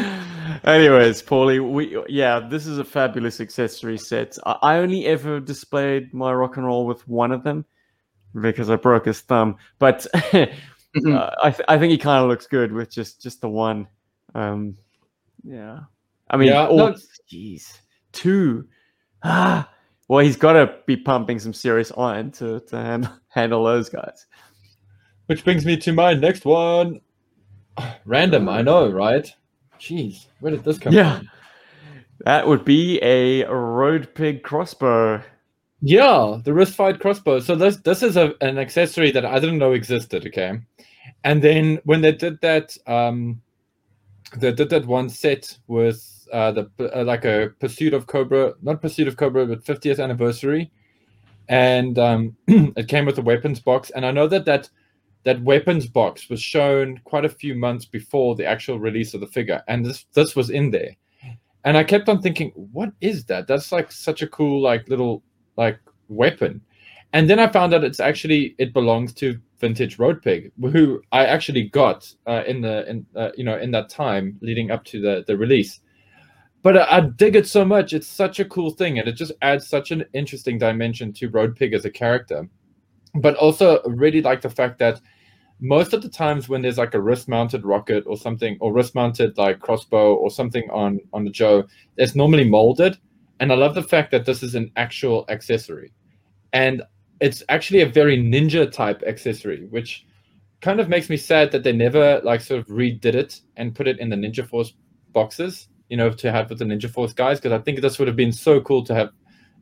Anyways, 0.63 1.21
Paulie, 1.21 1.61
we 1.71 2.03
yeah, 2.09 2.39
this 2.39 2.65
is 2.65 2.77
a 2.77 2.83
fabulous 2.83 3.41
accessory 3.41 3.97
set. 3.97 4.37
I, 4.45 4.57
I 4.61 4.77
only 4.77 5.05
ever 5.05 5.39
displayed 5.39 6.13
my 6.13 6.31
rock 6.31 6.57
and 6.57 6.65
roll 6.65 6.85
with 6.85 7.07
one 7.07 7.31
of 7.31 7.43
them 7.43 7.65
because 8.33 8.69
I 8.69 8.75
broke 8.75 9.05
his 9.05 9.21
thumb. 9.21 9.57
But 9.79 10.05
mm-hmm. 10.13 11.15
uh, 11.15 11.29
I 11.43 11.51
th- 11.51 11.65
I 11.67 11.77
think 11.77 11.91
he 11.91 11.97
kind 11.97 12.23
of 12.23 12.29
looks 12.29 12.47
good 12.47 12.71
with 12.71 12.91
just 12.91 13.21
just 13.21 13.41
the 13.41 13.49
one. 13.49 13.87
Um, 14.35 14.77
yeah, 15.43 15.79
I 16.29 16.37
mean, 16.37 16.49
yeah, 16.49 16.67
oh, 16.67 16.95
jeez, 17.31 17.79
two. 18.11 18.67
Ah, 19.23 19.69
well, 20.07 20.23
he's 20.23 20.37
got 20.37 20.53
to 20.53 20.75
be 20.85 20.95
pumping 20.95 21.39
some 21.39 21.53
serious 21.53 21.91
iron 21.97 22.31
to 22.33 22.59
to 22.61 22.77
handle, 22.77 23.11
handle 23.29 23.63
those 23.63 23.89
guys. 23.89 24.25
Which 25.27 25.43
brings 25.43 25.65
me 25.65 25.77
to 25.77 25.91
my 25.91 26.13
next 26.13 26.45
one. 26.45 27.01
Random, 28.05 28.47
I 28.49 28.61
know, 28.61 28.89
right? 28.89 29.29
Jeez, 29.79 30.27
where 30.39 30.51
did 30.51 30.63
this 30.63 30.79
come 30.79 30.93
yeah. 30.93 31.17
from? 31.17 31.29
That 32.25 32.47
would 32.47 32.65
be 32.65 32.99
a 33.03 33.45
road 33.45 34.13
pig 34.15 34.43
crossbow. 34.43 35.21
Yeah, 35.81 36.39
the 36.43 36.53
wrist 36.53 36.73
fired 36.73 36.99
crossbow. 36.99 37.39
So 37.39 37.55
this 37.55 37.77
this 37.77 38.01
is 38.01 38.17
a, 38.17 38.33
an 38.41 38.57
accessory 38.57 39.11
that 39.11 39.25
I 39.25 39.39
didn't 39.39 39.59
know 39.59 39.73
existed. 39.73 40.25
Okay, 40.25 40.59
and 41.23 41.41
then 41.41 41.79
when 41.83 42.01
they 42.01 42.11
did 42.13 42.41
that, 42.41 42.75
um, 42.87 43.41
they 44.35 44.51
did 44.51 44.69
that 44.69 44.87
one 44.87 45.09
set 45.09 45.55
with 45.67 46.27
uh, 46.33 46.51
the 46.51 46.71
uh, 46.79 47.03
like 47.03 47.25
a 47.25 47.51
pursuit 47.59 47.93
of 47.93 48.07
Cobra, 48.07 48.53
not 48.63 48.81
pursuit 48.81 49.07
of 49.07 49.17
Cobra, 49.17 49.45
but 49.45 49.63
50th 49.63 50.03
anniversary, 50.03 50.71
and 51.47 51.99
um, 51.99 52.35
it 52.47 52.87
came 52.87 53.05
with 53.05 53.19
a 53.19 53.21
weapons 53.21 53.59
box. 53.59 53.91
And 53.91 54.03
I 54.03 54.11
know 54.11 54.27
that 54.27 54.45
that 54.45 54.69
that 55.25 55.43
weapons 55.43 55.85
box 55.85 56.27
was 56.27 56.41
shown 56.41 56.99
quite 57.03 57.25
a 57.25 57.29
few 57.29 57.53
months 57.53 57.85
before 57.85 58.35
the 58.35 58.45
actual 58.45 58.79
release 58.79 59.13
of 59.13 59.21
the 59.21 59.27
figure, 59.27 59.61
and 59.67 59.85
this 59.85 60.07
this 60.13 60.35
was 60.35 60.49
in 60.49 60.71
there. 60.71 60.95
And 61.63 61.77
I 61.77 61.83
kept 61.83 62.07
on 62.07 62.21
thinking, 62.21 62.51
what 62.55 62.93
is 63.01 63.25
that? 63.25 63.45
That's 63.45 63.71
like 63.71 63.91
such 63.91 64.21
a 64.21 64.27
cool 64.27 64.61
like 64.61 64.87
little 64.87 65.21
like 65.57 65.79
weapon. 66.07 66.61
And 67.13 67.29
then 67.29 67.39
I 67.39 67.47
found 67.47 67.73
out 67.73 67.83
it's 67.83 67.99
actually 67.99 68.55
it 68.57 68.73
belongs 68.73 69.13
to 69.15 69.39
vintage 69.59 69.97
road 69.97 70.21
pig, 70.21 70.51
who 70.61 71.01
I 71.11 71.25
actually 71.25 71.63
got 71.69 72.13
uh, 72.27 72.43
in 72.45 72.61
the 72.61 72.87
in 72.89 73.05
uh, 73.15 73.29
you 73.35 73.43
know 73.43 73.57
in 73.57 73.71
that 73.71 73.89
time 73.89 74.37
leading 74.41 74.71
up 74.71 74.83
to 74.85 75.01
the 75.01 75.23
the 75.25 75.37
release. 75.37 75.79
But 76.63 76.77
I, 76.77 76.97
I 76.97 77.01
dig 77.01 77.35
it 77.35 77.47
so 77.47 77.63
much; 77.63 77.93
it's 77.93 78.07
such 78.07 78.39
a 78.39 78.45
cool 78.45 78.71
thing, 78.71 78.99
and 78.99 79.07
it 79.07 79.13
just 79.13 79.31
adds 79.41 79.67
such 79.67 79.91
an 79.91 80.05
interesting 80.13 80.57
dimension 80.57 81.13
to 81.13 81.29
road 81.29 81.55
pig 81.55 81.73
as 81.73 81.85
a 81.85 81.91
character. 81.91 82.47
But 83.15 83.35
also, 83.35 83.81
really 83.83 84.21
like 84.21 84.41
the 84.41 84.49
fact 84.49 84.77
that 84.79 85.01
most 85.59 85.93
of 85.93 86.01
the 86.01 86.09
times 86.09 86.47
when 86.47 86.61
there's 86.61 86.77
like 86.77 86.93
a 86.93 87.01
wrist 87.01 87.27
mounted 87.27 87.65
rocket 87.65 88.03
or 88.05 88.15
something 88.15 88.57
or 88.59 88.71
wrist 88.71 88.93
mounted 88.93 89.37
like 89.37 89.59
crossbow 89.59 90.13
or 90.13 90.29
something 90.29 90.69
on 90.69 90.99
on 91.13 91.23
the 91.23 91.31
joe 91.31 91.63
it's 91.97 92.13
normally 92.15 92.47
molded 92.47 92.97
and 93.39 93.51
i 93.51 93.55
love 93.55 93.75
the 93.75 93.83
fact 93.83 94.11
that 94.11 94.25
this 94.25 94.43
is 94.43 94.55
an 94.55 94.71
actual 94.75 95.25
accessory 95.29 95.91
and 96.53 96.81
it's 97.19 97.43
actually 97.49 97.81
a 97.81 97.85
very 97.85 98.17
ninja 98.17 98.71
type 98.71 99.01
accessory 99.07 99.65
which 99.69 100.05
kind 100.61 100.79
of 100.79 100.89
makes 100.89 101.09
me 101.09 101.17
sad 101.17 101.51
that 101.51 101.63
they 101.63 101.71
never 101.71 102.19
like 102.23 102.41
sort 102.41 102.59
of 102.59 102.67
redid 102.67 103.05
it 103.15 103.41
and 103.57 103.75
put 103.75 103.87
it 103.87 103.99
in 103.99 104.09
the 104.09 104.15
ninja 104.15 104.47
force 104.47 104.73
boxes 105.13 105.67
you 105.89 105.97
know 105.97 106.09
to 106.09 106.31
have 106.31 106.49
with 106.49 106.59
the 106.59 106.65
ninja 106.65 106.89
force 106.89 107.13
guys 107.13 107.39
because 107.39 107.57
i 107.57 107.61
think 107.63 107.81
this 107.81 107.99
would 107.99 108.07
have 108.07 108.17
been 108.17 108.31
so 108.31 108.59
cool 108.61 108.83
to 108.83 108.93
have 108.93 109.09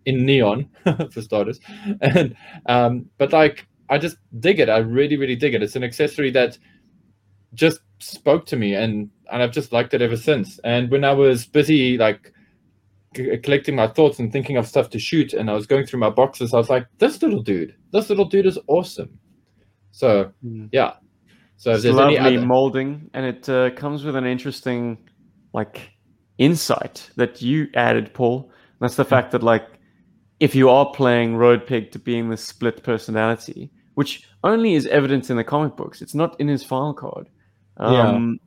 in 0.06 0.26
neon 0.26 0.70
for 1.12 1.22
starters 1.22 1.60
and 2.02 2.36
um 2.68 3.06
but 3.18 3.34
like 3.34 3.68
I 3.90 3.98
just 3.98 4.18
dig 4.40 4.60
it. 4.60 4.70
I 4.70 4.78
really, 4.78 5.18
really 5.18 5.36
dig 5.36 5.54
it. 5.54 5.64
It's 5.64 5.76
an 5.76 5.84
accessory 5.84 6.32
that 6.32 6.58
just 7.54 7.80
spoke 8.00 8.46
to 8.48 8.56
me, 8.56 8.74
and 8.74 9.10
and 9.32 9.42
I've 9.42 9.52
just 9.52 9.72
liked 9.72 9.94
it 9.94 10.02
ever 10.02 10.18
since. 10.18 10.60
And 10.64 10.90
when 10.90 11.04
I 11.04 11.14
was 11.14 11.46
busy 11.46 11.98
like 11.98 12.34
collecting 13.44 13.76
my 13.76 13.88
thoughts 13.88 14.20
and 14.20 14.32
thinking 14.32 14.58
of 14.58 14.68
stuff 14.68 14.90
to 14.92 15.00
shoot, 15.00 15.34
and 15.34 15.50
I 15.50 15.54
was 15.54 15.66
going 15.68 15.86
through 15.86 16.00
my 16.00 16.10
boxes, 16.10 16.54
I 16.54 16.58
was 16.58 16.70
like, 16.70 16.88
this 17.00 17.22
little 17.22 17.42
dude, 17.42 17.76
this 17.92 18.10
little 18.10 18.26
dude 18.26 18.46
is 18.46 18.60
awesome. 18.68 19.18
So 19.92 20.32
Hmm. 20.42 20.66
yeah. 20.72 20.94
So 21.58 21.72
It's 21.72 21.84
there's 21.84 21.96
lovely 21.96 22.18
other, 22.18 22.46
molding, 22.46 23.10
and 23.14 23.26
it 23.26 23.48
uh, 23.48 23.70
comes 23.72 24.04
with 24.04 24.16
an 24.18 24.26
interesting, 24.26 24.98
like, 25.54 25.90
insight 26.38 27.10
that 27.16 27.42
you 27.42 27.68
added, 27.76 28.14
Paul. 28.14 28.52
That's 28.82 28.98
the 28.98 29.06
fact 29.06 29.32
that, 29.32 29.42
like, 29.42 29.66
if 30.42 30.54
you 30.54 30.70
are 30.70 30.92
playing 30.92 31.38
Road 31.38 31.66
Pig 31.66 31.92
to 31.92 32.00
being 32.00 32.30
the 32.30 32.36
split 32.36 32.84
personality, 32.84 33.72
which 33.94 34.28
only 34.44 34.74
is 34.74 34.86
evident 34.88 35.30
in 35.30 35.38
the 35.38 35.46
comic 35.46 35.78
books, 35.78 36.02
it's 36.02 36.14
not 36.14 36.38
in 36.42 36.50
his 36.50 36.62
file 36.62 36.94
card. 36.94 37.30
Um, 37.78 38.40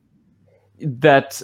That 0.81 1.41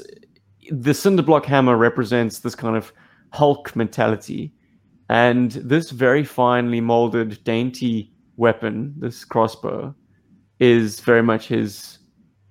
the 0.69 0.91
Cinderblock 0.91 1.45
hammer 1.45 1.77
represents 1.77 2.39
this 2.39 2.56
kind 2.56 2.77
of 2.77 2.93
Hulk 3.36 3.76
mentality, 3.76 4.53
and 5.10 5.52
this 5.52 5.91
very 5.91 6.24
finely 6.24 6.82
molded, 6.82 7.44
dainty 7.44 8.12
weapon, 8.38 8.94
this 8.98 9.26
crossbow, 9.26 9.94
is 10.60 10.99
very 11.02 11.22
much 11.22 11.48
his 11.48 11.99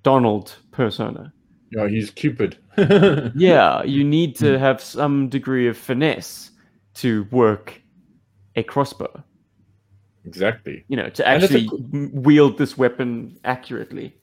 Donald 0.03 0.55
persona. 0.71 1.33
yeah, 1.71 1.87
he's 1.87 2.11
Cupid. 2.11 2.57
Yeah, 3.35 3.83
you 3.83 4.03
need 4.03 4.35
to 4.37 4.59
have 4.59 4.79
some 4.81 5.29
degree 5.29 5.67
of 5.67 5.77
finesse 5.77 6.51
to 6.95 7.23
work 7.31 7.81
a 8.55 8.63
crossbow. 8.63 9.23
exactly. 10.25 10.85
You 10.87 10.97
know, 10.97 11.09
to 11.09 11.09
it's 11.09 11.19
a 11.19 11.27
actually 11.27 11.67
wield 12.13 12.57
this 12.57 12.77
weapon 12.77 13.37
accurately. 13.43 14.15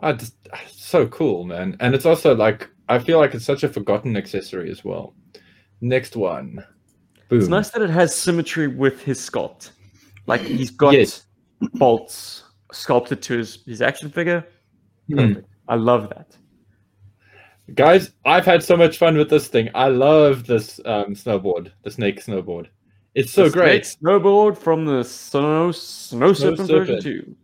I 0.00 0.12
just 0.12 0.34
so 0.68 1.06
cool, 1.06 1.44
man. 1.44 1.76
And 1.80 1.94
it's 1.94 2.06
also 2.06 2.34
like 2.34 2.68
I 2.88 2.98
feel 2.98 3.18
like 3.18 3.34
it's 3.34 3.44
such 3.46 3.62
a 3.64 3.68
forgotten 3.68 4.16
accessory 4.16 4.70
as 4.70 4.84
well. 4.84 5.14
Next 5.84 6.16
one. 6.16 6.64
Boom. 7.28 7.38
It's 7.40 7.48
nice 7.48 7.68
that 7.70 7.82
it 7.82 7.90
has 7.90 8.14
symmetry 8.14 8.68
with 8.68 9.02
his 9.02 9.18
sculpt. 9.20 9.72
Like 10.26 10.40
he's 10.40 10.70
got 10.70 10.94
Yes. 10.94 11.26
bolts 11.74 12.44
sculpted 12.72 13.20
to 13.22 13.36
his, 13.36 13.58
his 13.66 13.82
action 13.82 14.08
figure. 14.10 14.46
Perfect. 15.10 15.46
I 15.68 15.74
love 15.74 16.08
that. 16.08 16.38
Guys, 17.74 18.12
I've 18.24 18.46
had 18.46 18.62
so 18.62 18.76
much 18.78 18.96
fun 18.96 19.18
with 19.18 19.28
this 19.28 19.48
thing. 19.48 19.68
I 19.74 19.88
love 19.88 20.46
this 20.46 20.80
um, 20.86 21.14
snowboard, 21.14 21.70
the 21.82 21.90
snake 21.90 22.24
snowboard. 22.24 22.68
It's 23.14 23.30
so 23.32 23.44
The 23.44 23.50
great. 23.50 23.84
snake 23.86 24.00
Snowboard 24.02 24.56
from 24.56 24.86
the 24.86 25.02
Snow, 25.04 25.70
Snow 25.70 26.32
Serpent 26.32 26.68
version 26.68 27.00
2. 27.00 27.36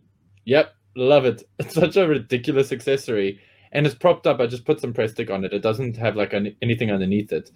Yep, 0.45 0.73
love 0.95 1.25
it. 1.25 1.43
It's 1.59 1.75
such 1.75 1.95
a 1.95 2.07
ridiculous 2.07 2.71
accessory, 2.71 3.39
and 3.71 3.85
it's 3.85 3.95
propped 3.95 4.25
up. 4.27 4.39
I 4.41 4.47
just 4.47 4.65
put 4.65 4.81
some 4.81 4.93
Prestik 4.93 5.29
on 5.31 5.45
it. 5.45 5.53
It 5.53 5.61
doesn't 5.61 5.95
have 5.97 6.15
like 6.15 6.33
any, 6.33 6.57
anything 6.61 6.91
underneath 6.91 7.31
it, 7.31 7.51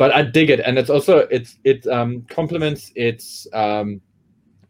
but 0.00 0.14
I 0.14 0.22
dig 0.22 0.48
it, 0.48 0.60
and 0.60 0.78
it's 0.78 0.88
also 0.88 1.28
it's 1.30 1.58
it 1.62 1.86
um, 1.86 2.22
complements 2.30 2.90
its 2.94 3.46
um, 3.52 4.00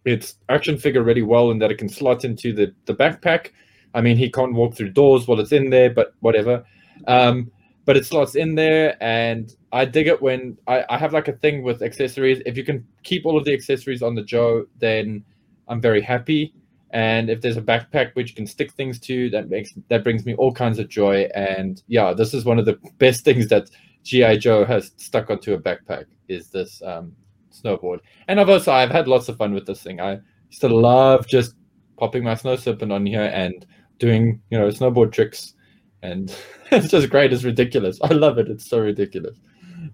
its 0.05 0.35
action 0.49 0.77
figure 0.77 1.05
really 1.05 1.23
well 1.23 1.53
in 1.53 1.61
that 1.61 1.71
it 1.71 1.79
can 1.79 1.89
slot 1.89 2.25
into 2.25 2.53
the 2.53 2.75
the 2.87 2.97
backpack. 2.97 3.53
I 3.95 4.01
mean, 4.01 4.17
he 4.17 4.29
can't 4.29 4.55
walk 4.55 4.75
through 4.75 4.91
doors 4.91 5.29
while 5.29 5.39
it's 5.39 5.53
in 5.53 5.71
there, 5.71 5.89
but 5.89 6.15
whatever. 6.19 6.65
Um, 7.07 7.53
but 7.85 7.97
it 7.97 8.07
slots 8.07 8.35
in 8.35 8.57
there, 8.57 8.97
and 9.01 9.55
I 9.71 9.85
dig 9.85 10.09
it 10.09 10.21
when 10.21 10.59
I, 10.67 10.85
I 10.91 10.99
have 10.99 11.13
like 11.13 11.29
a 11.29 11.35
thing 11.35 11.63
with 11.63 11.81
accessories. 11.81 12.43
If 12.45 12.57
you 12.57 12.65
can 12.65 12.85
keep 13.05 13.25
all 13.25 13.39
of 13.39 13.45
the 13.45 13.55
accessories 13.55 14.03
on 14.03 14.17
the 14.17 14.25
Joe, 14.25 14.67
then 14.81 15.23
I'm 15.69 15.81
very 15.81 16.01
happy. 16.03 16.53
And 16.91 17.31
if 17.31 17.41
there's 17.41 17.57
a 17.57 17.63
backpack 17.63 18.17
which 18.17 18.31
you 18.31 18.35
can 18.35 18.49
stick 18.49 18.73
things 18.73 18.99
to, 18.99 19.31
that 19.31 19.49
makes 19.49 19.75
that 19.91 20.03
brings 20.03 20.27
me 20.27 20.35
all 20.35 20.53
kinds 20.53 20.81
of 20.81 20.89
joy. 20.89 21.29
And 21.37 21.81
yeah, 21.87 22.15
this 22.15 22.35
is 22.35 22.45
one 22.45 22.59
of 22.59 22.67
the 22.67 22.81
best 22.99 23.25
things 23.25 23.47
that 23.47 23.71
GI 24.05 24.39
Joe 24.39 24.65
has 24.65 24.93
stuck 24.97 25.31
onto 25.31 25.55
a 25.55 25.59
backpack 25.59 26.07
is 26.29 26.49
this 26.49 26.83
um, 26.83 27.13
snowboard. 27.53 27.99
And 28.29 28.41
I've 28.41 28.49
also 28.49 28.73
I've 28.73 28.91
had 28.91 29.09
lots 29.09 29.29
of 29.29 29.37
fun 29.37 29.53
with 29.53 29.67
this 29.67 29.83
thing. 29.83 30.01
I 30.01 30.19
used 30.49 30.61
to 30.63 30.69
love 30.69 31.27
just 31.27 31.55
popping 31.99 32.25
my 32.25 32.35
snow 32.35 32.57
serpent 32.57 32.93
on 32.93 33.05
here 33.05 33.31
and 33.35 33.67
doing 33.99 34.41
you 34.51 34.59
know 34.59 34.69
snowboard 34.69 35.13
tricks, 35.13 35.55
and 36.03 36.35
it's 36.71 36.89
just 36.89 37.11
great. 37.11 37.33
It's 37.33 37.45
ridiculous. 37.45 37.99
I 38.03 38.13
love 38.15 38.39
it. 38.39 38.49
It's 38.49 38.69
so 38.69 38.81
ridiculous. 38.81 39.37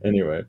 Anyway, 0.04 0.42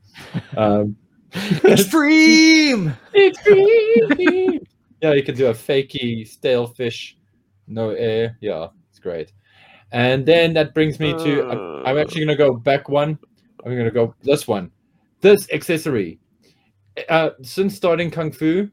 um, 0.56 0.96
Extreme! 1.64 2.94
Extreme. 3.14 4.60
yeah, 5.02 5.12
you 5.12 5.22
can 5.22 5.34
do 5.34 5.48
a 5.48 5.52
fakie 5.52 6.26
stale 6.26 6.66
fish, 6.66 7.18
no 7.66 7.90
air. 7.90 8.36
Yeah, 8.40 8.68
it's 8.90 8.98
great. 8.98 9.32
And 9.92 10.24
then 10.24 10.54
that 10.54 10.74
brings 10.74 10.98
me 11.00 11.12
to 11.12 11.48
I'm, 11.48 11.86
I'm 11.86 11.98
actually 11.98 12.24
gonna 12.24 12.36
go 12.36 12.54
back 12.54 12.88
one. 12.88 13.18
I'm 13.64 13.76
gonna 13.76 13.90
go 13.90 14.14
this 14.22 14.46
one. 14.48 14.70
This 15.20 15.50
accessory. 15.52 16.18
Uh, 17.08 17.30
since 17.42 17.74
starting 17.76 18.10
kung 18.10 18.32
fu, 18.32 18.68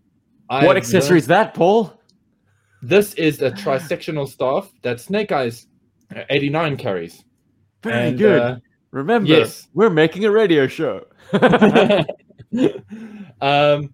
What 0.47 0.63
I've 0.63 0.77
accessory 0.77 1.17
is 1.17 1.27
that, 1.27 1.53
Paul? 1.53 1.93
This 2.81 3.13
is 3.15 3.41
a 3.41 3.51
trisectional 3.51 4.27
staff 4.27 4.71
that 4.83 4.99
Snake 4.99 5.31
Eyes 5.31 5.67
uh, 6.15 6.21
89 6.29 6.77
carries. 6.77 7.23
Very 7.83 8.09
And, 8.09 8.17
good. 8.17 8.41
uh, 8.41 8.57
Remember, 8.91 9.27
yes. 9.29 9.67
we're 9.73 9.89
making 9.89 10.23
a 10.25 10.31
radio 10.31 10.67
show. 10.67 11.03
um, 13.41 13.93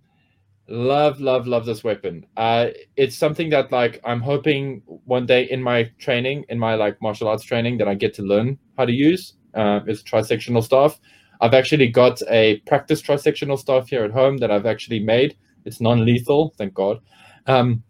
love, 0.67 1.19
love, 1.19 1.47
love 1.47 1.65
this 1.65 1.83
weapon. 1.83 2.25
Uh, 2.37 2.67
it's 2.95 3.15
something 3.15 3.49
that 3.49 3.71
like 3.71 3.99
I'm 4.05 4.21
hoping 4.21 4.83
one 5.05 5.25
day 5.25 5.43
in 5.49 5.61
my 5.61 5.89
training, 5.99 6.45
in 6.49 6.59
my 6.59 6.75
like 6.75 7.01
martial 7.01 7.27
arts 7.27 7.43
training, 7.43 7.77
that 7.79 7.87
I 7.87 7.95
get 7.95 8.13
to 8.15 8.21
learn 8.21 8.59
how 8.77 8.85
to 8.85 8.91
use. 8.93 9.33
Uh, 9.53 9.79
it's 9.87 10.03
trisectional 10.03 10.63
staff. 10.63 10.99
I've 11.41 11.53
actually 11.53 11.87
got 11.87 12.21
a 12.29 12.57
practice 12.67 13.01
trisectional 13.01 13.57
staff 13.57 13.89
here 13.89 14.03
at 14.03 14.11
home 14.11 14.37
that 14.37 14.51
I've 14.51 14.65
actually 14.65 14.99
made. 14.99 15.35
It's 15.65 15.81
non-lethal, 15.81 16.53
thank 16.57 16.73
God, 16.73 16.99
um, 17.47 17.83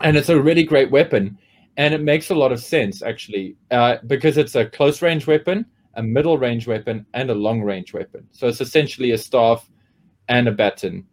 and 0.00 0.16
it's 0.16 0.28
a 0.28 0.40
really 0.40 0.64
great 0.64 0.90
weapon. 0.90 1.38
And 1.76 1.94
it 1.94 2.02
makes 2.02 2.30
a 2.30 2.34
lot 2.34 2.50
of 2.52 2.60
sense 2.60 3.02
actually 3.02 3.56
uh, 3.70 3.98
because 4.06 4.36
it's 4.36 4.54
a 4.56 4.66
close 4.66 5.00
range 5.00 5.26
weapon 5.26 5.64
a 5.98 6.02
middle 6.02 6.38
range 6.38 6.66
weapon 6.66 7.04
and 7.12 7.28
a 7.28 7.34
long 7.34 7.60
range 7.60 7.92
weapon. 7.92 8.26
So 8.30 8.46
it's 8.46 8.60
essentially 8.60 9.10
a 9.10 9.18
staff 9.18 9.68
and 10.28 10.46
a 10.46 10.52
baton, 10.52 11.04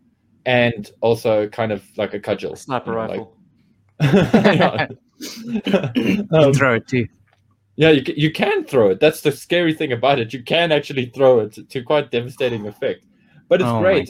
and 0.46 0.90
also 1.02 1.48
kind 1.50 1.72
of 1.72 1.84
like 1.98 2.14
a 2.14 2.20
cudgel. 2.20 2.54
A 2.54 2.58
sniper 2.58 2.92
you 2.92 2.96
know, 2.96 3.02
rifle. 3.02 3.38
like- 4.80 4.92
You 5.96 6.28
Um, 6.32 6.54
throw 6.54 6.76
it 6.76 6.88
too. 6.88 7.08
Yeah, 7.78 7.90
you, 7.92 8.04
you 8.16 8.32
can 8.32 8.64
throw 8.64 8.90
it. 8.92 9.00
That's 9.00 9.22
the 9.22 9.32
scary 9.32 9.74
thing 9.74 9.92
about 9.92 10.20
it. 10.20 10.34
You 10.34 10.44
can 10.44 10.72
actually 10.72 11.08
throw 11.08 11.42
it 11.42 11.54
to, 11.54 11.64
to 11.64 11.84
quite 11.84 12.12
devastating 12.12 12.66
effect. 12.68 13.06
But 13.48 13.62
it's 13.62 13.70
oh 13.70 13.80
great. 13.80 14.10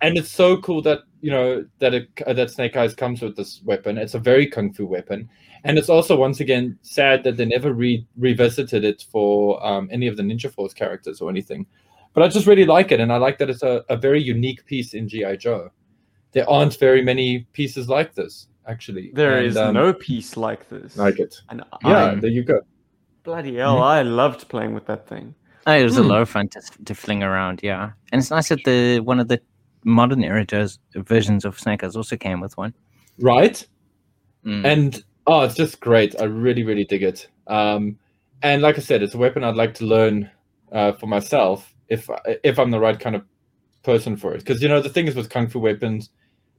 and 0.00 0.18
it's 0.18 0.30
so 0.30 0.58
cool 0.58 0.82
that 0.82 1.00
you 1.20 1.30
know 1.30 1.64
that 1.78 1.94
it, 1.94 2.08
uh, 2.26 2.32
that 2.32 2.50
Snake 2.50 2.76
Eyes 2.76 2.94
comes 2.94 3.22
with 3.22 3.36
this 3.36 3.62
weapon. 3.64 3.98
It's 3.98 4.14
a 4.14 4.18
very 4.18 4.46
kung 4.46 4.72
fu 4.72 4.86
weapon, 4.86 5.28
and 5.64 5.78
it's 5.78 5.88
also 5.88 6.16
once 6.16 6.40
again 6.40 6.78
sad 6.82 7.24
that 7.24 7.36
they 7.36 7.44
never 7.44 7.72
re- 7.72 8.06
revisited 8.16 8.84
it 8.84 9.06
for 9.10 9.64
um, 9.64 9.88
any 9.92 10.06
of 10.06 10.16
the 10.16 10.22
Ninja 10.22 10.52
Force 10.52 10.74
characters 10.74 11.20
or 11.20 11.30
anything. 11.30 11.66
But 12.12 12.22
I 12.22 12.28
just 12.28 12.46
really 12.46 12.66
like 12.66 12.92
it, 12.92 13.00
and 13.00 13.12
I 13.12 13.16
like 13.16 13.38
that 13.38 13.50
it's 13.50 13.62
a, 13.62 13.84
a 13.88 13.96
very 13.96 14.22
unique 14.22 14.64
piece 14.66 14.94
in 14.94 15.08
GI 15.08 15.38
Joe. 15.38 15.70
There 16.32 16.48
aren't 16.50 16.76
very 16.78 17.02
many 17.02 17.46
pieces 17.52 17.88
like 17.88 18.14
this, 18.14 18.48
actually. 18.66 19.10
There 19.14 19.38
and, 19.38 19.46
is 19.46 19.56
um, 19.56 19.74
no 19.74 19.92
piece 19.92 20.36
like 20.36 20.68
this. 20.68 20.96
like 20.96 21.18
it. 21.18 21.40
And 21.48 21.62
Yeah, 21.84 22.12
I, 22.12 22.14
there 22.16 22.30
you 22.30 22.42
go. 22.42 22.60
Bloody 23.24 23.56
hell, 23.56 23.82
I 23.82 24.02
loved 24.02 24.48
playing 24.48 24.74
with 24.74 24.86
that 24.86 25.08
thing. 25.08 25.34
Oh, 25.66 25.72
it 25.72 25.82
was 25.82 25.96
a 25.96 26.02
Hmm. 26.02 26.08
lot 26.08 26.22
of 26.22 26.28
fun 26.28 26.48
to, 26.48 26.60
to 26.84 26.94
fling 26.94 27.22
around, 27.22 27.60
yeah. 27.62 27.92
And 28.12 28.20
it's 28.20 28.30
nice 28.30 28.48
that 28.50 28.64
the 28.64 29.00
one 29.00 29.18
of 29.18 29.28
the 29.28 29.40
modern 29.84 30.22
era 30.22 30.44
Joe's 30.44 30.78
versions 30.94 31.44
of 31.44 31.58
Snake 31.58 31.82
Eyes 31.84 31.96
also 31.96 32.16
came 32.16 32.40
with 32.40 32.56
one. 32.56 32.74
Right? 33.18 33.66
Mm. 34.46 34.64
and 34.66 35.04
oh 35.26 35.40
it's 35.40 35.54
just 35.54 35.80
great 35.80 36.14
i 36.20 36.24
really 36.24 36.64
really 36.64 36.84
dig 36.84 37.02
it 37.02 37.28
um 37.46 37.96
and 38.42 38.60
like 38.60 38.76
i 38.76 38.80
said 38.82 39.02
it's 39.02 39.14
a 39.14 39.16
weapon 39.16 39.42
i'd 39.42 39.56
like 39.56 39.72
to 39.72 39.86
learn 39.86 40.30
uh, 40.72 40.92
for 40.92 41.06
myself 41.06 41.72
if 41.88 42.10
if 42.42 42.58
i'm 42.58 42.70
the 42.70 42.78
right 42.78 43.00
kind 43.00 43.16
of 43.16 43.22
person 43.84 44.18
for 44.18 44.34
it 44.34 44.40
because 44.40 44.60
you 44.60 44.68
know 44.68 44.82
the 44.82 44.90
thing 44.90 45.06
is 45.06 45.14
with 45.14 45.30
kung 45.30 45.48
fu 45.48 45.58
weapons 45.58 46.10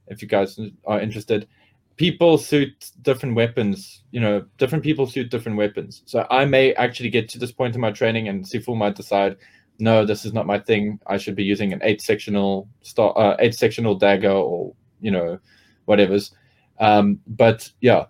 if 0.08 0.20
you 0.20 0.26
guys 0.26 0.58
are 0.84 1.00
interested 1.00 1.46
people 1.96 2.36
suit 2.38 2.90
different 3.02 3.34
weapons 3.34 4.02
you 4.10 4.20
know 4.20 4.44
different 4.58 4.84
people 4.84 5.06
suit 5.06 5.30
different 5.30 5.56
weapons 5.56 6.02
so 6.06 6.26
i 6.30 6.44
may 6.44 6.74
actually 6.74 7.10
get 7.10 7.28
to 7.28 7.38
this 7.38 7.52
point 7.52 7.74
in 7.74 7.80
my 7.80 7.90
training 7.90 8.28
and 8.28 8.44
sifu 8.44 8.76
might 8.76 8.94
decide 8.94 9.36
no 9.78 10.04
this 10.04 10.24
is 10.24 10.32
not 10.32 10.46
my 10.46 10.58
thing 10.58 10.98
i 11.06 11.16
should 11.16 11.34
be 11.34 11.44
using 11.44 11.72
an 11.72 11.80
eight 11.82 12.00
sectional 12.02 12.68
star 12.82 13.16
uh, 13.18 13.36
eight 13.38 13.54
sectional 13.54 13.94
dagger 13.94 14.30
or 14.30 14.74
you 15.00 15.10
know 15.10 15.38
whatever's 15.86 16.32
um, 16.78 17.20
but 17.26 17.70
yeah, 17.80 18.06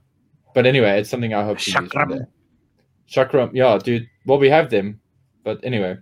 but 0.54 0.66
anyway, 0.66 1.00
it's 1.00 1.10
something 1.10 1.34
I 1.34 1.44
hope 1.44 1.58
to 1.58 1.70
use 1.70 1.90
Chakram. 1.90 2.18
day. 2.18 2.24
Chakram, 3.08 3.50
yeah, 3.52 3.78
dude. 3.78 4.08
Well, 4.24 4.38
we 4.38 4.48
have 4.48 4.70
them, 4.70 5.00
but 5.44 5.60
anyway. 5.62 5.96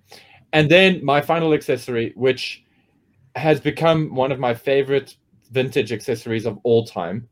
And 0.53 0.71
then 0.71 1.05
my 1.05 1.21
final 1.21 1.53
accessory, 1.53 2.13
which 2.17 2.65
has 3.35 3.61
become 3.61 4.15
one 4.15 4.33
of 4.33 4.39
my 4.39 4.55
favorite 4.55 5.17
vintage 5.51 5.93
accessories 5.93 6.47
of 6.47 6.59
all 6.63 6.87
time, 6.87 7.29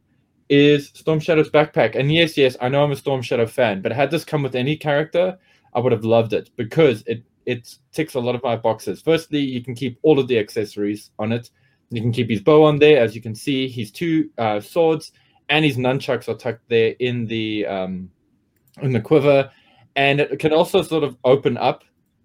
is 0.48 0.88
Storm 0.94 1.20
Shadow's 1.20 1.50
backpack. 1.50 1.94
And 1.94 2.12
yes, 2.12 2.36
yes, 2.36 2.56
I 2.60 2.68
know 2.68 2.84
I'm 2.84 2.92
a 2.92 2.96
Storm 2.96 3.22
Shadow 3.22 3.46
fan, 3.46 3.82
but 3.82 3.92
had 3.92 4.10
this 4.10 4.24
come 4.24 4.42
with 4.42 4.54
any 4.54 4.76
character, 4.76 5.38
I 5.74 5.80
would 5.80 5.92
have 5.92 6.04
loved 6.04 6.32
it 6.32 6.50
because 6.56 7.02
it 7.06 7.22
it 7.44 7.76
ticks 7.92 8.14
a 8.14 8.20
lot 8.20 8.34
of 8.34 8.42
my 8.42 8.56
boxes. 8.56 9.02
Firstly, 9.02 9.40
you 9.40 9.64
can 9.64 9.74
keep 9.74 9.98
all 10.02 10.18
of 10.18 10.28
the 10.28 10.38
accessories 10.38 11.10
on 11.18 11.32
it. 11.32 11.50
You 11.90 12.00
can 12.00 12.12
keep 12.12 12.30
his 12.30 12.40
bow 12.40 12.64
on 12.64 12.78
there, 12.78 13.02
as 13.02 13.14
you 13.14 13.20
can 13.20 13.34
see. 13.34 13.68
His 13.68 13.90
two 13.90 14.30
uh, 14.38 14.60
swords 14.60 15.12
and 15.48 15.64
his 15.64 15.76
nunchucks 15.76 16.28
are 16.28 16.34
tucked 16.34 16.68
there 16.68 16.94
in 16.98 17.26
the 17.26 17.66
um, 17.66 18.10
in 18.80 18.92
the 18.92 19.00
quiver, 19.00 19.50
and 19.96 20.20
it 20.20 20.38
can 20.38 20.52
also 20.52 20.82
sort 20.82 21.04
of 21.04 21.16
open 21.24 21.56
up 21.58 21.84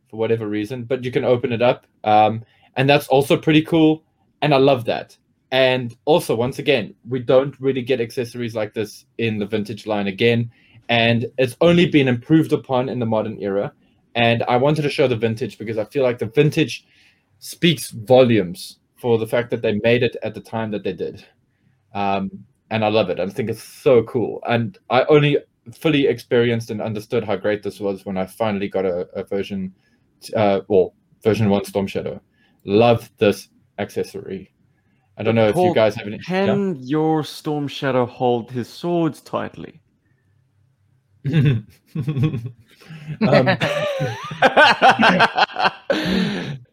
for 0.09 0.17
whatever 0.17 0.47
reason. 0.47 0.83
But 0.83 1.03
you 1.03 1.11
can 1.11 1.25
open 1.25 1.51
it 1.51 1.61
up, 1.61 1.87
um, 2.03 2.43
and 2.75 2.89
that's 2.89 3.07
also 3.07 3.37
pretty 3.37 3.61
cool. 3.63 4.03
And 4.41 4.53
I 4.53 4.57
love 4.57 4.85
that. 4.85 5.17
And 5.51 5.95
also, 6.05 6.35
once 6.35 6.59
again, 6.59 6.93
we 7.07 7.19
don't 7.19 7.57
really 7.59 7.81
get 7.81 8.01
accessories 8.01 8.53
like 8.53 8.73
this 8.73 9.05
in 9.17 9.39
the 9.39 9.45
vintage 9.45 9.87
line 9.87 10.07
again, 10.07 10.51
and 10.89 11.25
it's 11.37 11.55
only 11.61 11.85
been 11.85 12.07
improved 12.07 12.51
upon 12.51 12.89
in 12.89 12.99
the 12.99 13.05
modern 13.05 13.41
era. 13.41 13.71
And 14.15 14.43
I 14.47 14.57
wanted 14.57 14.81
to 14.81 14.89
show 14.89 15.07
the 15.07 15.15
vintage 15.15 15.57
because 15.57 15.77
I 15.77 15.85
feel 15.85 16.03
like 16.03 16.17
the 16.17 16.25
vintage 16.25 16.85
speaks 17.39 17.91
volumes 17.91 18.79
for 18.95 19.17
the 19.17 19.27
fact 19.27 19.51
that 19.51 19.61
they 19.61 19.79
made 19.83 20.03
it 20.03 20.17
at 20.23 20.33
the 20.33 20.41
time 20.41 20.71
that 20.71 20.83
they 20.83 20.93
did. 20.93 21.23
Um, 21.93 22.31
and 22.69 22.83
I 22.83 22.89
love 22.89 23.09
it. 23.09 23.19
I 23.19 23.27
think 23.29 23.49
it's 23.49 23.63
so 23.63 24.03
cool. 24.03 24.41
And 24.47 24.77
I 24.89 25.03
only 25.05 25.37
fully 25.73 26.07
experienced 26.07 26.71
and 26.71 26.81
understood 26.81 27.23
how 27.23 27.35
great 27.35 27.63
this 27.63 27.79
was 27.79 28.05
when 28.05 28.17
I 28.17 28.25
finally 28.25 28.67
got 28.67 28.85
a, 28.85 29.07
a 29.13 29.23
version, 29.23 29.73
uh, 30.35 30.61
well, 30.67 30.93
version 31.23 31.49
one 31.49 31.65
Storm 31.65 31.87
Shadow. 31.87 32.21
Love 32.65 33.09
this 33.17 33.49
accessory. 33.77 34.51
I 35.17 35.23
don't 35.23 35.35
know 35.35 35.47
if 35.47 35.55
you 35.55 35.73
guys 35.73 35.95
have 35.95 36.07
any. 36.07 36.19
Can 36.19 36.77
your 36.79 37.23
Storm 37.23 37.67
Shadow 37.67 38.05
hold 38.05 38.51
his 38.51 38.69
swords 38.69 39.21
tightly? 39.21 39.81
Um, 43.21 43.45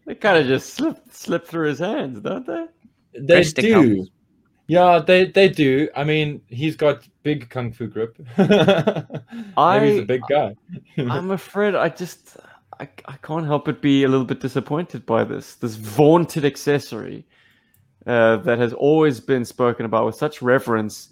they 0.07 0.15
kind 0.21 0.39
of 0.39 0.47
just 0.47 0.75
slip 0.75 0.99
slip 1.11 1.47
through 1.47 1.69
his 1.69 1.79
hands, 1.79 2.21
don't 2.21 2.47
they? 2.47 2.67
they 3.19 3.37
Wrist 3.37 3.57
do. 3.57 3.97
helps. 3.97 4.11
Yeah, 4.67 4.99
they 4.99 5.27
they 5.27 5.49
do. 5.49 5.89
I 5.95 6.05
mean, 6.05 6.41
he's 6.49 6.77
got 6.77 7.07
big 7.23 7.51
kung 7.51 7.73
fu 7.73 7.87
grip. 7.87 8.17
Maybe 8.39 9.91
he's 9.91 10.01
a 10.01 10.07
big 10.07 10.23
guy. 10.29 10.55
I'm 10.99 11.31
afraid 11.31 11.75
I 11.75 11.89
just 11.89 12.37
I, 12.81 12.89
I 13.07 13.17
can't 13.23 13.47
help 13.47 13.67
but 13.67 13.83
be 13.83 14.05
a 14.05 14.09
little 14.09 14.27
bit 14.27 14.41
disappointed 14.41 15.05
by 15.07 15.25
this 15.25 15.57
this 15.57 15.75
vaunted 15.75 16.45
accessory 16.45 17.27
uh, 18.07 18.37
that 18.39 18.59
has 18.59 18.73
always 18.73 19.21
been 19.21 19.45
spoken 19.45 19.87
about 19.87 20.07
with 20.07 20.15
such 20.15 20.43
reverence. 20.43 21.09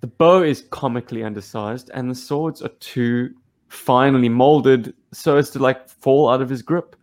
The 0.00 0.06
bow 0.06 0.42
is 0.42 0.64
comically 0.70 1.22
undersized, 1.24 1.90
and 1.92 2.10
the 2.10 2.14
swords 2.14 2.62
are 2.62 2.70
too 2.80 3.34
finely 3.68 4.28
molded 4.28 4.94
so 5.12 5.36
as 5.36 5.50
to 5.50 5.58
like 5.58 5.88
fall 5.88 6.28
out 6.28 6.40
of 6.40 6.48
his 6.48 6.62
grip. 6.62 6.96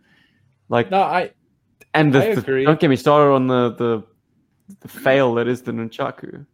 Like 0.68 0.90
no, 0.90 1.02
I 1.02 1.32
and 1.94 2.12
the, 2.14 2.30
I 2.30 2.34
the- 2.34 2.64
don't 2.64 2.80
get 2.80 2.90
me 2.90 2.96
started 2.96 3.32
on 3.32 3.46
the 3.46 3.70
the, 3.74 4.04
the 4.80 4.88
fail 4.88 5.34
that 5.34 5.48
is 5.48 5.62
the 5.62 5.72
nunchaku. 5.72 6.44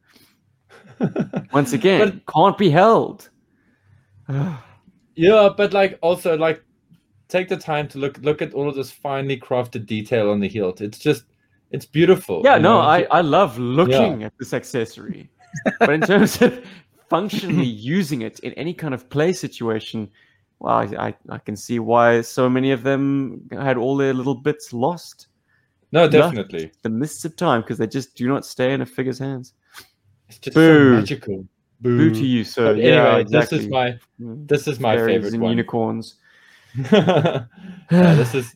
Once 1.53 1.73
again, 1.73 2.23
can't 2.33 2.57
be 2.59 2.71
held. 2.71 3.29
Yeah, 5.17 5.49
but 5.57 5.73
like 5.73 5.99
also 6.03 6.37
like 6.37 6.63
take 7.29 7.49
the 7.49 7.57
time 7.57 7.89
to 7.89 7.99
look 7.99 8.19
look 8.19 8.43
at 8.43 8.55
all 8.55 8.69
of 8.69 8.75
this 8.75 8.91
finely 8.91 9.39
crafted 9.39 9.87
detail 9.87 10.31
on 10.31 10.41
the 10.41 10.49
hilt. 10.49 10.81
It's 10.81 10.99
just 10.99 11.25
it's 11.75 11.87
beautiful. 11.87 12.41
Yeah, 12.45 12.57
no, 12.59 12.75
know? 12.75 12.81
I, 12.81 13.03
I 13.11 13.21
love 13.21 13.59
looking 13.59 14.23
at 14.25 14.33
this 14.39 14.53
accessory. 14.55 15.29
but 15.81 15.91
in 15.91 16.01
terms 16.01 16.41
of 16.43 16.65
functionally 17.11 17.65
using 17.97 18.23
it 18.23 18.39
in 18.41 18.53
any 18.55 18.73
kind 18.75 18.95
of 18.95 19.09
play 19.11 19.33
situation, 19.33 20.09
well, 20.61 20.75
I, 20.77 20.85
I, 21.09 21.15
I 21.31 21.39
can 21.39 21.57
see 21.57 21.79
why 21.79 22.21
so 22.23 22.49
many 22.49 22.71
of 22.73 22.83
them 22.83 23.49
had 23.53 23.77
all 23.77 23.97
their 23.97 24.15
little 24.15 24.35
bits 24.35 24.73
lost. 24.73 25.29
no, 25.93 26.03
Yeah. 26.05 26.09
definitely. 26.09 26.73
The 26.83 26.89
mists 26.91 27.25
of 27.25 27.37
time 27.37 27.61
because 27.63 27.79
they 27.79 27.87
just 27.87 28.15
do 28.17 28.27
not 28.29 28.45
stay 28.47 28.73
in 28.73 28.81
a 28.81 28.87
figure's 28.87 29.19
hands. 29.19 29.53
It's 30.29 30.39
just 30.39 30.55
Boo. 30.55 30.95
so 30.95 31.01
magical. 31.01 31.47
Boo 31.81 32.11
to 32.11 32.25
you, 32.25 32.45
sir. 32.45 32.73
But 32.75 32.83
yeah, 32.83 33.17
exactly. 33.19 33.59
this 33.59 33.65
is 33.67 33.71
my 33.71 33.99
Mm. 34.21 34.49
this 34.49 34.67
is 34.69 34.81
my 34.81 34.95
Fairies 34.97 35.15
favorite 35.15 35.33
and 35.35 35.43
one. 35.43 35.51
unicorns. 35.51 36.15
Yeah, 36.93 38.15
this 38.15 38.35
is 38.35 38.55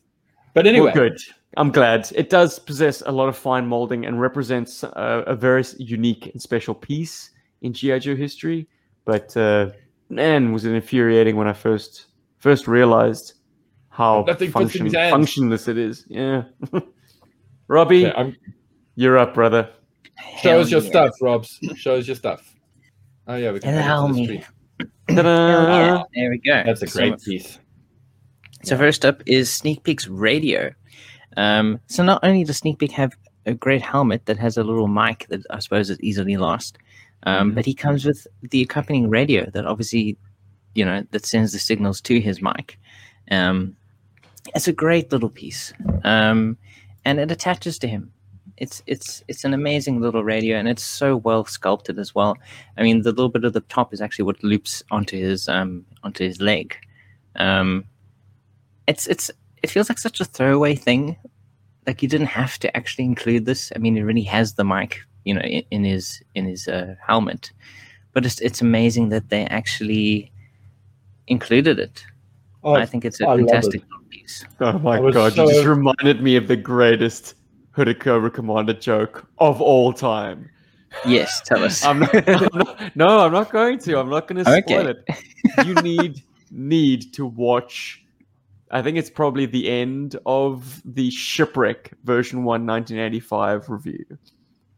but 0.53 0.65
anyway, 0.67 0.85
Well, 0.85 1.09
good. 1.09 1.17
I'm 1.57 1.71
glad. 1.71 2.09
It 2.15 2.29
does 2.29 2.59
possess 2.59 3.01
a 3.05 3.11
lot 3.11 3.27
of 3.27 3.37
fine 3.37 3.65
molding 3.67 4.05
and 4.05 4.21
represents 4.21 4.83
uh, 4.83 5.23
a 5.25 5.35
very 5.35 5.63
unique 5.77 6.27
and 6.27 6.41
special 6.41 6.75
piece 6.75 7.31
in 7.61 7.73
GI 7.73 7.99
Joe 7.99 8.15
history. 8.15 8.67
But 9.05 9.35
uh, 9.35 9.71
man, 10.09 10.53
was 10.53 10.65
it 10.65 10.73
infuriating 10.73 11.35
when 11.35 11.47
I 11.47 11.53
first 11.53 12.05
first 12.37 12.67
realized 12.67 13.33
how 13.89 14.23
Nothing 14.27 14.51
function, 14.51 14.89
functionless 14.89 15.67
it 15.67 15.77
is. 15.77 16.05
Yeah. 16.07 16.43
Robbie, 17.67 18.05
Okay, 18.07 18.15
I'm, 18.17 18.35
you're 18.95 19.17
up, 19.17 19.33
brother. 19.33 19.69
show 20.41 20.49
Hell 20.51 20.59
us 20.61 20.71
your 20.71 20.81
yeah. 20.81 20.89
stuff, 20.89 21.11
Robs. 21.21 21.59
Show 21.75 21.95
us 21.97 22.07
your 22.07 22.15
stuff. 22.15 22.55
Oh 23.27 23.35
yeah, 23.35 23.51
we 23.51 23.59
can 23.59 23.73
add 23.73 23.85
Allow 23.85 24.07
me. 24.07 24.43
Ta-da! 25.09 26.03
There 26.15 26.29
we 26.29 26.37
go. 26.39 26.63
That's 26.65 26.81
a 26.83 26.87
So- 26.87 26.99
great 26.99 27.21
piece. 27.21 27.59
So 28.63 28.77
first 28.77 29.05
up 29.05 29.21
is 29.25 29.51
Sneak 29.51 29.83
Peek's 29.83 30.07
radio. 30.07 30.71
Um, 31.37 31.79
so 31.87 32.03
not 32.03 32.19
only 32.23 32.43
does 32.43 32.57
Sneak 32.57 32.79
Peek 32.79 32.91
have 32.91 33.13
a 33.45 33.53
great 33.53 33.81
helmet 33.81 34.25
that 34.25 34.37
has 34.37 34.57
a 34.57 34.63
little 34.63 34.87
mic 34.87 35.25
that 35.29 35.41
I 35.49 35.59
suppose 35.59 35.89
is 35.89 35.99
easily 36.01 36.37
lost, 36.37 36.77
um, 37.23 37.51
Mhm. 37.51 37.55
but 37.55 37.65
he 37.65 37.73
comes 37.73 38.05
with 38.05 38.27
the 38.41 38.61
accompanying 38.61 39.09
radio 39.09 39.49
that 39.51 39.65
obviously, 39.65 40.17
you 40.75 40.85
know, 40.85 41.03
that 41.11 41.25
sends 41.25 41.51
the 41.51 41.59
signals 41.59 42.01
to 42.01 42.19
his 42.19 42.41
mic. 42.41 42.79
Um, 43.31 43.75
it's 44.55 44.67
a 44.67 44.73
great 44.73 45.11
little 45.11 45.29
piece, 45.29 45.73
um, 46.03 46.57
and 47.05 47.19
it 47.19 47.31
attaches 47.31 47.77
to 47.79 47.87
him. 47.87 48.11
It's 48.57 48.83
it's 48.87 49.23
it's 49.27 49.45
an 49.45 49.53
amazing 49.53 50.01
little 50.01 50.23
radio, 50.23 50.57
and 50.57 50.67
it's 50.67 50.83
so 50.83 51.15
well 51.15 51.45
sculpted 51.45 51.97
as 51.97 52.13
well. 52.13 52.37
I 52.77 52.83
mean, 52.83 53.03
the 53.03 53.11
little 53.11 53.29
bit 53.29 53.45
of 53.45 53.53
the 53.53 53.61
top 53.61 53.93
is 53.93 54.01
actually 54.01 54.25
what 54.25 54.43
loops 54.43 54.83
onto 54.91 55.17
his 55.17 55.47
um, 55.47 55.85
onto 56.03 56.23
his 56.25 56.41
leg. 56.41 56.75
Um, 57.35 57.85
it's 58.87 59.07
it's 59.07 59.31
it 59.63 59.69
feels 59.69 59.89
like 59.89 59.99
such 59.99 60.19
a 60.19 60.25
throwaway 60.25 60.75
thing. 60.75 61.17
Like 61.87 62.01
you 62.03 62.09
didn't 62.09 62.27
have 62.27 62.57
to 62.59 62.75
actually 62.77 63.05
include 63.05 63.45
this. 63.45 63.71
I 63.75 63.79
mean, 63.79 63.95
he 63.95 64.01
really 64.01 64.23
has 64.23 64.53
the 64.53 64.63
mic, 64.63 65.01
you 65.25 65.33
know, 65.33 65.41
in, 65.41 65.63
in 65.71 65.83
his 65.83 66.21
in 66.35 66.45
his 66.45 66.67
uh, 66.67 66.95
helmet. 67.05 67.51
But 68.13 68.25
it's 68.25 68.39
it's 68.41 68.61
amazing 68.61 69.09
that 69.09 69.29
they 69.29 69.45
actually 69.45 70.31
included 71.27 71.79
it. 71.79 72.03
Oh, 72.63 72.73
I 72.73 72.85
think 72.85 73.05
it's 73.05 73.21
a 73.21 73.25
I 73.25 73.29
love 73.29 73.39
it. 73.39 73.45
fantastic 73.49 73.81
piece. 74.09 74.45
Oh 74.59 74.77
my 74.79 74.97
I 74.97 74.99
was 74.99 75.13
god, 75.13 75.37
you 75.37 75.47
just 75.47 75.65
reminded 75.65 76.21
me 76.21 76.35
of 76.35 76.47
the 76.47 76.55
greatest 76.57 77.35
Hooded 77.71 77.99
Cobra 77.99 78.29
Commander 78.31 78.73
joke 78.73 79.27
of 79.37 79.61
all 79.61 79.93
time. 79.93 80.49
Yes, 81.05 81.41
tell 81.45 81.63
us. 81.63 81.85
I'm 81.85 81.99
not, 81.99 82.15
I'm 82.29 82.49
not- 82.53 82.95
no, 82.95 83.19
I'm 83.19 83.31
not 83.31 83.51
going 83.51 83.77
to. 83.79 83.99
I'm 83.99 84.09
not 84.09 84.27
going 84.27 84.43
to 84.43 84.63
spoil 84.63 84.87
Okay. 84.87 85.03
it. 85.07 85.65
You 85.67 85.75
need 85.75 86.23
need 86.51 87.13
to 87.13 87.25
watch. 87.27 88.03
I 88.71 88.81
think 88.81 88.97
it's 88.97 89.09
probably 89.09 89.45
the 89.45 89.69
end 89.69 90.17
of 90.25 90.81
the 90.85 91.09
Shipwreck 91.11 91.91
version 92.03 92.43
1 92.43 92.65
1985 92.65 93.69
review. 93.69 94.05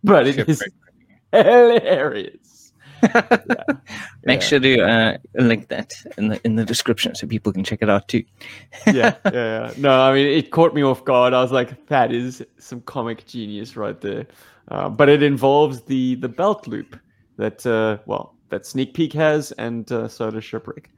But 0.04 0.28
it 0.28 0.48
is 0.50 0.64
hilarious. 1.32 2.74
Make 4.24 4.42
Yeah. 4.42 4.48
sure 4.48 4.60
to 4.60 4.82
uh, 4.82 5.18
link 5.36 5.70
that 5.70 5.94
in 6.18 6.28
the 6.30 6.40
in 6.46 6.56
the 6.56 6.64
description 6.66 7.16
so 7.16 7.26
people 7.28 7.52
can 7.52 7.64
check 7.64 7.80
it 7.82 7.90
out 7.90 8.08
too. 8.08 8.24
yeah, 8.88 9.16
yeah, 9.26 9.32
yeah. 9.34 9.74
No, 9.78 10.00
I 10.02 10.14
mean, 10.14 10.28
it 10.28 10.52
caught 10.52 10.74
me 10.76 10.84
off 10.84 11.04
guard. 11.04 11.34
I 11.34 11.42
was 11.42 11.52
like, 11.52 11.88
that 11.88 12.12
is 12.12 12.46
some 12.60 12.82
comic 12.82 13.26
genius 13.26 13.76
right 13.76 14.00
there. 14.00 14.28
Uh, 14.68 14.88
but 14.90 15.10
it 15.10 15.24
involves 15.24 15.82
the 15.82 16.16
the 16.16 16.30
belt 16.30 16.68
loop 16.68 16.98
that, 17.38 17.66
uh, 17.66 17.98
well, 18.06 18.36
that 18.50 18.66
Sneak 18.68 18.94
Peek 18.94 19.14
has, 19.14 19.52
and 19.54 19.92
uh, 19.92 20.08
so 20.08 20.30
does 20.30 20.44
Shipwreck. 20.44 20.90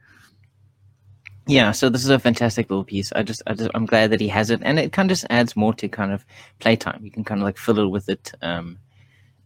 Yeah, 1.46 1.72
so 1.72 1.88
this 1.90 2.02
is 2.04 2.10
a 2.10 2.18
fantastic 2.18 2.70
little 2.70 2.84
piece. 2.84 3.12
I 3.12 3.22
just, 3.22 3.42
I 3.46 3.52
just, 3.54 3.70
I'm 3.74 3.84
glad 3.86 4.10
that 4.10 4.20
he 4.20 4.28
has 4.28 4.50
it, 4.50 4.60
and 4.62 4.78
it 4.78 4.92
kind 4.92 5.10
of 5.10 5.16
just 5.16 5.26
adds 5.30 5.54
more 5.56 5.74
to 5.74 5.88
kind 5.88 6.10
of 6.12 6.24
playtime. 6.58 7.00
You 7.04 7.10
can 7.10 7.22
kind 7.24 7.40
of 7.40 7.44
like 7.44 7.58
fiddle 7.58 7.90
with 7.90 8.08
it, 8.08 8.32
um, 8.42 8.78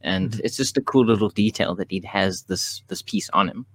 and 0.03 0.31
Mm-hmm. 0.31 0.41
it's 0.45 0.57
just 0.57 0.77
a 0.77 0.81
cool 0.83 1.05
little 1.05 1.29
detail 1.29 1.75
that 1.75 1.91
he 1.91 2.01
has 2.07 2.43
this 2.43 2.83
this 2.87 3.03
piece 3.03 3.29
on 3.31 3.49
him. 3.49 3.67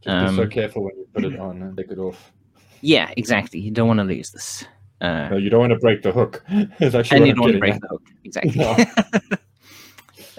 Just 0.00 0.30
be 0.30 0.36
so 0.36 0.42
um, 0.44 0.50
careful 0.50 0.84
when 0.84 0.96
you 0.96 1.06
put 1.12 1.24
it 1.24 1.38
on 1.38 1.60
and 1.62 1.76
take 1.76 1.90
it 1.90 1.98
off. 1.98 2.32
Yeah, 2.80 3.12
exactly. 3.16 3.60
You 3.60 3.70
don't 3.72 3.88
want 3.88 3.98
to 4.00 4.04
lose 4.04 4.30
this, 4.30 4.64
uh, 5.02 5.28
No, 5.30 5.36
you 5.36 5.50
don't 5.50 5.60
want 5.60 5.72
to 5.72 5.78
break 5.78 6.02
the 6.02 6.12
hook. 6.12 6.42
It's 6.80 6.94
actually 6.94 7.16
and 7.18 7.26
you 7.26 7.32
I'm 7.32 7.36
don't 7.36 7.44
want 7.44 7.52
to 7.54 7.58
break 7.58 7.74
at. 7.74 7.80
the 7.82 7.88
hook. 7.88 8.02
Exactly. 8.24 9.38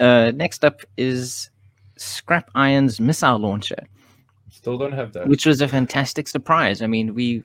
uh, 0.00 0.32
next 0.34 0.64
up 0.64 0.80
is 0.96 1.50
Scrap 1.96 2.50
Iron's 2.54 3.00
missile 3.00 3.38
launcher. 3.38 3.86
Still 4.68 4.78
don't 4.78 4.92
have 4.92 5.12
that. 5.14 5.28
which 5.28 5.46
was 5.46 5.60
a 5.60 5.68
fantastic 5.68 6.28
surprise. 6.28 6.82
I 6.82 6.86
mean, 6.86 7.14
we 7.14 7.42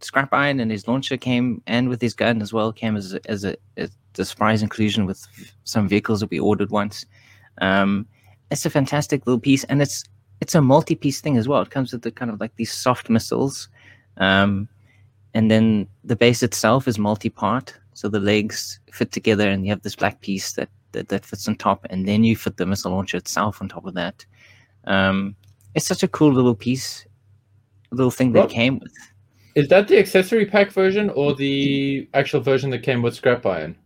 Scrap 0.00 0.32
Iron 0.32 0.60
and 0.60 0.70
his 0.70 0.88
launcher 0.88 1.16
came, 1.16 1.62
and 1.66 1.88
with 1.88 2.00
his 2.00 2.14
gun 2.14 2.40
as 2.40 2.52
well, 2.52 2.72
came 2.72 2.96
as 2.96 3.14
a, 3.14 3.30
as 3.30 3.44
a, 3.44 3.56
as 3.76 3.90
a 4.18 4.24
surprise 4.24 4.62
inclusion 4.62 5.06
with 5.06 5.26
some 5.64 5.88
vehicles 5.88 6.20
that 6.20 6.30
we 6.30 6.40
ordered 6.40 6.70
once. 6.70 7.04
Um, 7.60 8.06
it's 8.50 8.64
a 8.64 8.70
fantastic 8.70 9.26
little 9.26 9.40
piece, 9.40 9.64
and 9.64 9.82
it's 9.82 10.04
it's 10.40 10.54
a 10.54 10.62
multi-piece 10.62 11.20
thing 11.20 11.36
as 11.36 11.46
well. 11.46 11.60
It 11.60 11.70
comes 11.70 11.92
with 11.92 12.02
the 12.02 12.10
kind 12.10 12.30
of 12.30 12.40
like 12.40 12.56
these 12.56 12.72
soft 12.72 13.10
missiles, 13.10 13.68
um, 14.16 14.68
and 15.34 15.50
then 15.50 15.86
the 16.04 16.16
base 16.16 16.42
itself 16.42 16.88
is 16.88 16.98
multi-part. 16.98 17.74
So 17.92 18.08
the 18.08 18.20
legs 18.20 18.80
fit 18.92 19.12
together, 19.12 19.48
and 19.50 19.64
you 19.64 19.70
have 19.70 19.82
this 19.82 19.96
black 19.96 20.20
piece 20.20 20.54
that 20.54 20.70
that, 20.92 21.08
that 21.08 21.26
fits 21.26 21.46
on 21.46 21.56
top, 21.56 21.86
and 21.90 22.08
then 22.08 22.24
you 22.24 22.36
fit 22.36 22.56
the 22.56 22.66
missile 22.66 22.92
launcher 22.92 23.18
itself 23.18 23.60
on 23.60 23.68
top 23.68 23.86
of 23.86 23.94
that. 23.94 24.24
Um, 24.84 25.36
it's 25.74 25.86
such 25.86 26.02
a 26.02 26.08
cool 26.08 26.32
little 26.32 26.54
piece, 26.54 27.06
little 27.90 28.10
thing 28.10 28.32
that 28.32 28.40
Rob- 28.40 28.50
came 28.50 28.78
with. 28.78 28.92
Is 29.56 29.68
that 29.68 29.88
the 29.88 29.98
accessory 29.98 30.46
pack 30.46 30.70
version 30.70 31.10
or 31.10 31.34
the 31.34 32.08
actual 32.14 32.40
version 32.40 32.70
that 32.70 32.82
came 32.82 33.02
with 33.02 33.14
scrap 33.14 33.44
iron? 33.46 33.76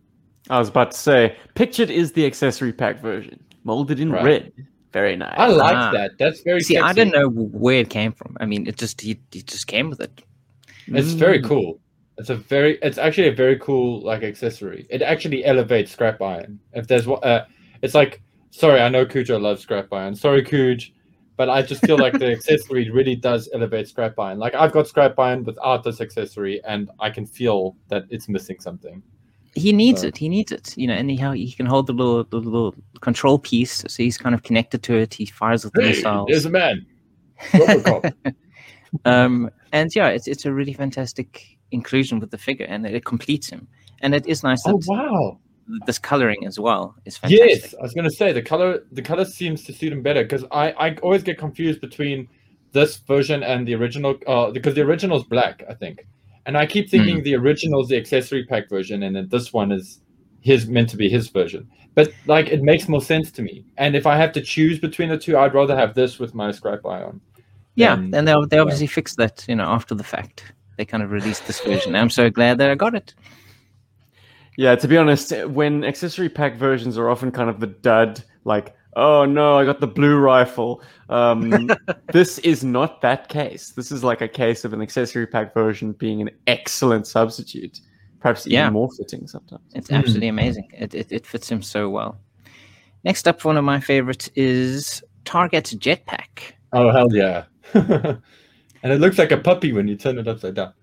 I 0.49 0.59
was 0.59 0.69
about 0.69 0.91
to 0.91 0.97
say, 0.97 1.35
pictured 1.55 1.89
is 1.89 2.11
the 2.11 2.25
accessory 2.25 2.71
pack 2.71 2.99
version, 3.01 3.43
molded 3.63 3.99
in 3.99 4.11
Right. 4.11 4.23
red. 4.23 4.51
Very 4.93 5.15
nice. 5.15 5.33
I 5.37 5.47
like 5.47 5.75
Ah. 5.75 5.91
that. 5.91 6.11
That's 6.19 6.41
very 6.41 6.61
See, 6.61 6.77
I 6.77 6.87
sexy. 6.89 6.95
didn't 7.01 7.13
know 7.15 7.29
where 7.29 7.79
it 7.79 7.89
came 7.89 8.11
from. 8.13 8.37
I 8.39 8.45
mean, 8.45 8.67
it 8.67 8.77
just 8.77 9.01
he, 9.01 9.19
he 9.31 9.41
just 9.41 9.67
came 9.67 9.89
with 9.89 9.99
it. 9.99 10.21
It's 10.87 11.13
very 11.13 11.39
Mm. 11.39 11.45
cool. 11.45 11.79
It's 12.17 12.29
a 12.29 12.35
very, 12.35 12.77
it's 12.81 12.97
actually 12.97 13.27
a 13.27 13.33
very 13.33 13.57
cool 13.57 14.01
like 14.01 14.23
accessory. 14.23 14.85
It 14.89 15.01
actually 15.01 15.43
elevates 15.43 15.91
scrap 15.91 16.21
iron. 16.21 16.59
If 16.73 16.87
there's 16.87 17.07
what, 17.07 17.25
uh, 17.25 17.43
it's 17.81 17.93
like, 17.95 18.21
sorry, 18.51 18.79
I 18.79 18.87
know 18.87 19.05
Cujo 19.05 19.37
loves 19.39 19.61
scrap 19.63 19.91
iron. 19.91 20.15
Sorry, 20.15 20.43
Cuj, 20.43 20.91
but 21.37 21.49
I 21.49 21.61
just 21.61 21.85
feel 21.85 21.97
like 21.97 22.13
the 22.17 22.31
accessory 22.37 22.89
really 22.89 23.15
does 23.15 23.49
elevate 23.53 23.87
scrap 23.87 24.17
iron. 24.19 24.39
Like 24.39 24.55
I've 24.55 24.71
got 24.71 24.87
scrap 24.87 25.17
iron 25.19 25.43
without 25.43 25.83
this 25.83 26.01
accessory, 26.01 26.61
and 26.65 26.89
I 26.99 27.09
can 27.09 27.25
feel 27.25 27.75
that 27.89 28.03
it's 28.09 28.27
missing 28.29 28.59
something. 28.59 29.01
He 29.53 29.71
needs 29.71 30.01
So- 30.01 30.07
it. 30.07 30.17
He 30.17 30.27
needs 30.29 30.51
it. 30.51 30.77
You 30.77 30.87
know, 30.87 30.93
and 30.93 31.09
he 31.09 31.17
he 31.45 31.51
can 31.51 31.65
hold 31.65 31.87
the 31.87 31.93
little 31.93 32.23
the 32.25 32.37
little 32.37 32.75
control 33.01 33.39
piece, 33.39 33.83
so 33.87 34.03
he's 34.03 34.17
kind 34.17 34.35
of 34.35 34.43
connected 34.43 34.83
to 34.83 34.95
it. 34.95 35.13
He 35.13 35.25
fires 35.25 35.63
with 35.63 35.73
the 35.73 35.81
Hey, 35.81 35.89
missiles. 35.89 36.27
there's 36.29 36.45
a 36.45 36.49
man. 36.49 36.85
Um, 39.03 39.49
and 39.73 39.93
yeah, 39.93 40.07
it's 40.07 40.25
it's 40.27 40.45
a 40.45 40.53
really 40.53 40.71
fantastic 40.73 41.57
inclusion 41.71 42.19
with 42.19 42.31
the 42.31 42.37
figure, 42.37 42.65
and 42.65 42.85
it 42.85 43.03
completes 43.03 43.49
him. 43.49 43.67
And 44.01 44.15
it 44.15 44.25
is 44.25 44.41
nice 44.43 44.63
that 44.63 44.73
oh 44.73 44.79
wow. 44.87 45.39
This 45.85 45.97
coloring 45.97 46.45
as 46.45 46.59
well 46.59 46.95
is 47.05 47.17
fantastic. 47.17 47.49
Yes, 47.49 47.75
I 47.79 47.83
was 47.83 47.93
gonna 47.93 48.11
say 48.11 48.31
the 48.31 48.41
color. 48.41 48.83
The 48.91 49.01
color 49.01 49.25
seems 49.25 49.63
to 49.63 49.73
suit 49.73 49.91
him 49.91 50.01
better 50.01 50.23
because 50.23 50.43
I 50.51 50.71
I 50.71 50.95
always 50.97 51.23
get 51.23 51.37
confused 51.37 51.81
between 51.81 52.27
this 52.71 52.97
version 52.97 53.43
and 53.43 53.67
the 53.67 53.75
original. 53.75 54.15
Uh, 54.27 54.51
because 54.51 54.75
the 54.75 54.81
original 54.81 55.17
is 55.17 55.23
black, 55.23 55.63
I 55.69 55.73
think, 55.73 56.05
and 56.45 56.57
I 56.57 56.65
keep 56.65 56.89
thinking 56.89 57.23
the 57.23 57.35
original 57.35 57.81
is 57.81 57.89
the 57.89 57.97
accessory 57.97 58.45
pack 58.45 58.69
version, 58.69 59.03
and 59.03 59.15
then 59.15 59.27
this 59.29 59.51
one 59.53 59.71
is 59.71 60.01
his 60.41 60.67
meant 60.67 60.89
to 60.89 60.97
be 60.97 61.09
his 61.09 61.29
version. 61.29 61.67
But 61.95 62.11
like, 62.27 62.49
it 62.49 62.61
makes 62.61 62.87
more 62.87 63.01
sense 63.01 63.31
to 63.31 63.41
me. 63.41 63.65
And 63.77 63.95
if 63.95 64.05
I 64.05 64.17
have 64.17 64.31
to 64.33 64.41
choose 64.41 64.79
between 64.79 65.09
the 65.09 65.17
two, 65.17 65.37
I'd 65.37 65.53
rather 65.53 65.75
have 65.75 65.95
this 65.95 66.19
with 66.19 66.35
my 66.35 66.51
scrap 66.51 66.85
iron. 66.85 67.21
Yeah, 67.75 67.93
and 67.93 68.13
they 68.13 68.35
they 68.49 68.59
obviously 68.59 68.87
fixed 68.87 69.17
that, 69.17 69.45
you 69.47 69.55
know, 69.55 69.65
after 69.65 69.95
the 69.95 70.03
fact. 70.03 70.53
They 70.77 70.85
kind 70.85 71.01
of 71.01 71.11
released 71.11 71.47
this 71.47 71.61
version. 71.61 71.95
I'm 71.95 72.09
so 72.09 72.29
glad 72.29 72.57
that 72.57 72.69
I 72.69 72.75
got 72.75 72.95
it. 72.95 73.13
Yeah, 74.57 74.75
to 74.75 74.87
be 74.87 74.97
honest, 74.97 75.33
when 75.47 75.83
accessory 75.83 76.29
pack 76.29 76.55
versions 76.57 76.97
are 76.97 77.09
often 77.09 77.31
kind 77.31 77.49
of 77.49 77.59
the 77.59 77.67
dud, 77.67 78.23
like, 78.45 78.75
oh 78.95 79.25
no, 79.25 79.57
I 79.57 79.65
got 79.65 79.81
the 79.81 79.87
blue 79.87 80.17
rifle. 80.17 80.81
Um, 81.09 81.69
this 82.13 82.39
is 82.39 82.63
not 82.63 83.01
that 83.01 83.27
case. 83.27 83.71
This 83.71 83.91
is 83.91 84.03
like 84.03 84.21
a 84.21 84.27
case 84.27 84.63
of 84.63 84.71
an 84.73 84.81
accessory 84.81 85.27
pack 85.27 85.53
version 85.53 85.91
being 85.91 86.21
an 86.21 86.29
excellent 86.47 87.05
substitute, 87.05 87.81
perhaps 88.21 88.47
even 88.47 88.53
Yeah. 88.53 88.69
more 88.69 88.89
fitting 88.97 89.27
sometimes. 89.27 89.63
It's 89.73 89.89
Mm. 89.89 89.97
absolutely 89.97 90.29
amazing. 90.29 90.69
It, 90.73 90.93
it 90.95 91.11
it 91.11 91.25
fits 91.27 91.49
him 91.51 91.61
so 91.61 91.89
well. 91.89 92.17
Next 93.03 93.27
up, 93.27 93.43
one 93.43 93.57
of 93.57 93.63
my 93.65 93.79
favorites 93.79 94.29
is 94.35 95.03
Target's 95.25 95.73
jetpack. 95.75 96.53
Oh 96.71 96.91
hell 96.91 97.13
yeah! 97.13 97.43
and 97.73 98.91
it 98.93 98.99
looks 99.01 99.17
like 99.17 99.31
a 99.31 99.37
puppy 99.37 99.73
when 99.73 99.87
you 99.87 99.95
turn 99.97 100.17
it 100.17 100.27
upside 100.27 100.55
down. 100.55 100.73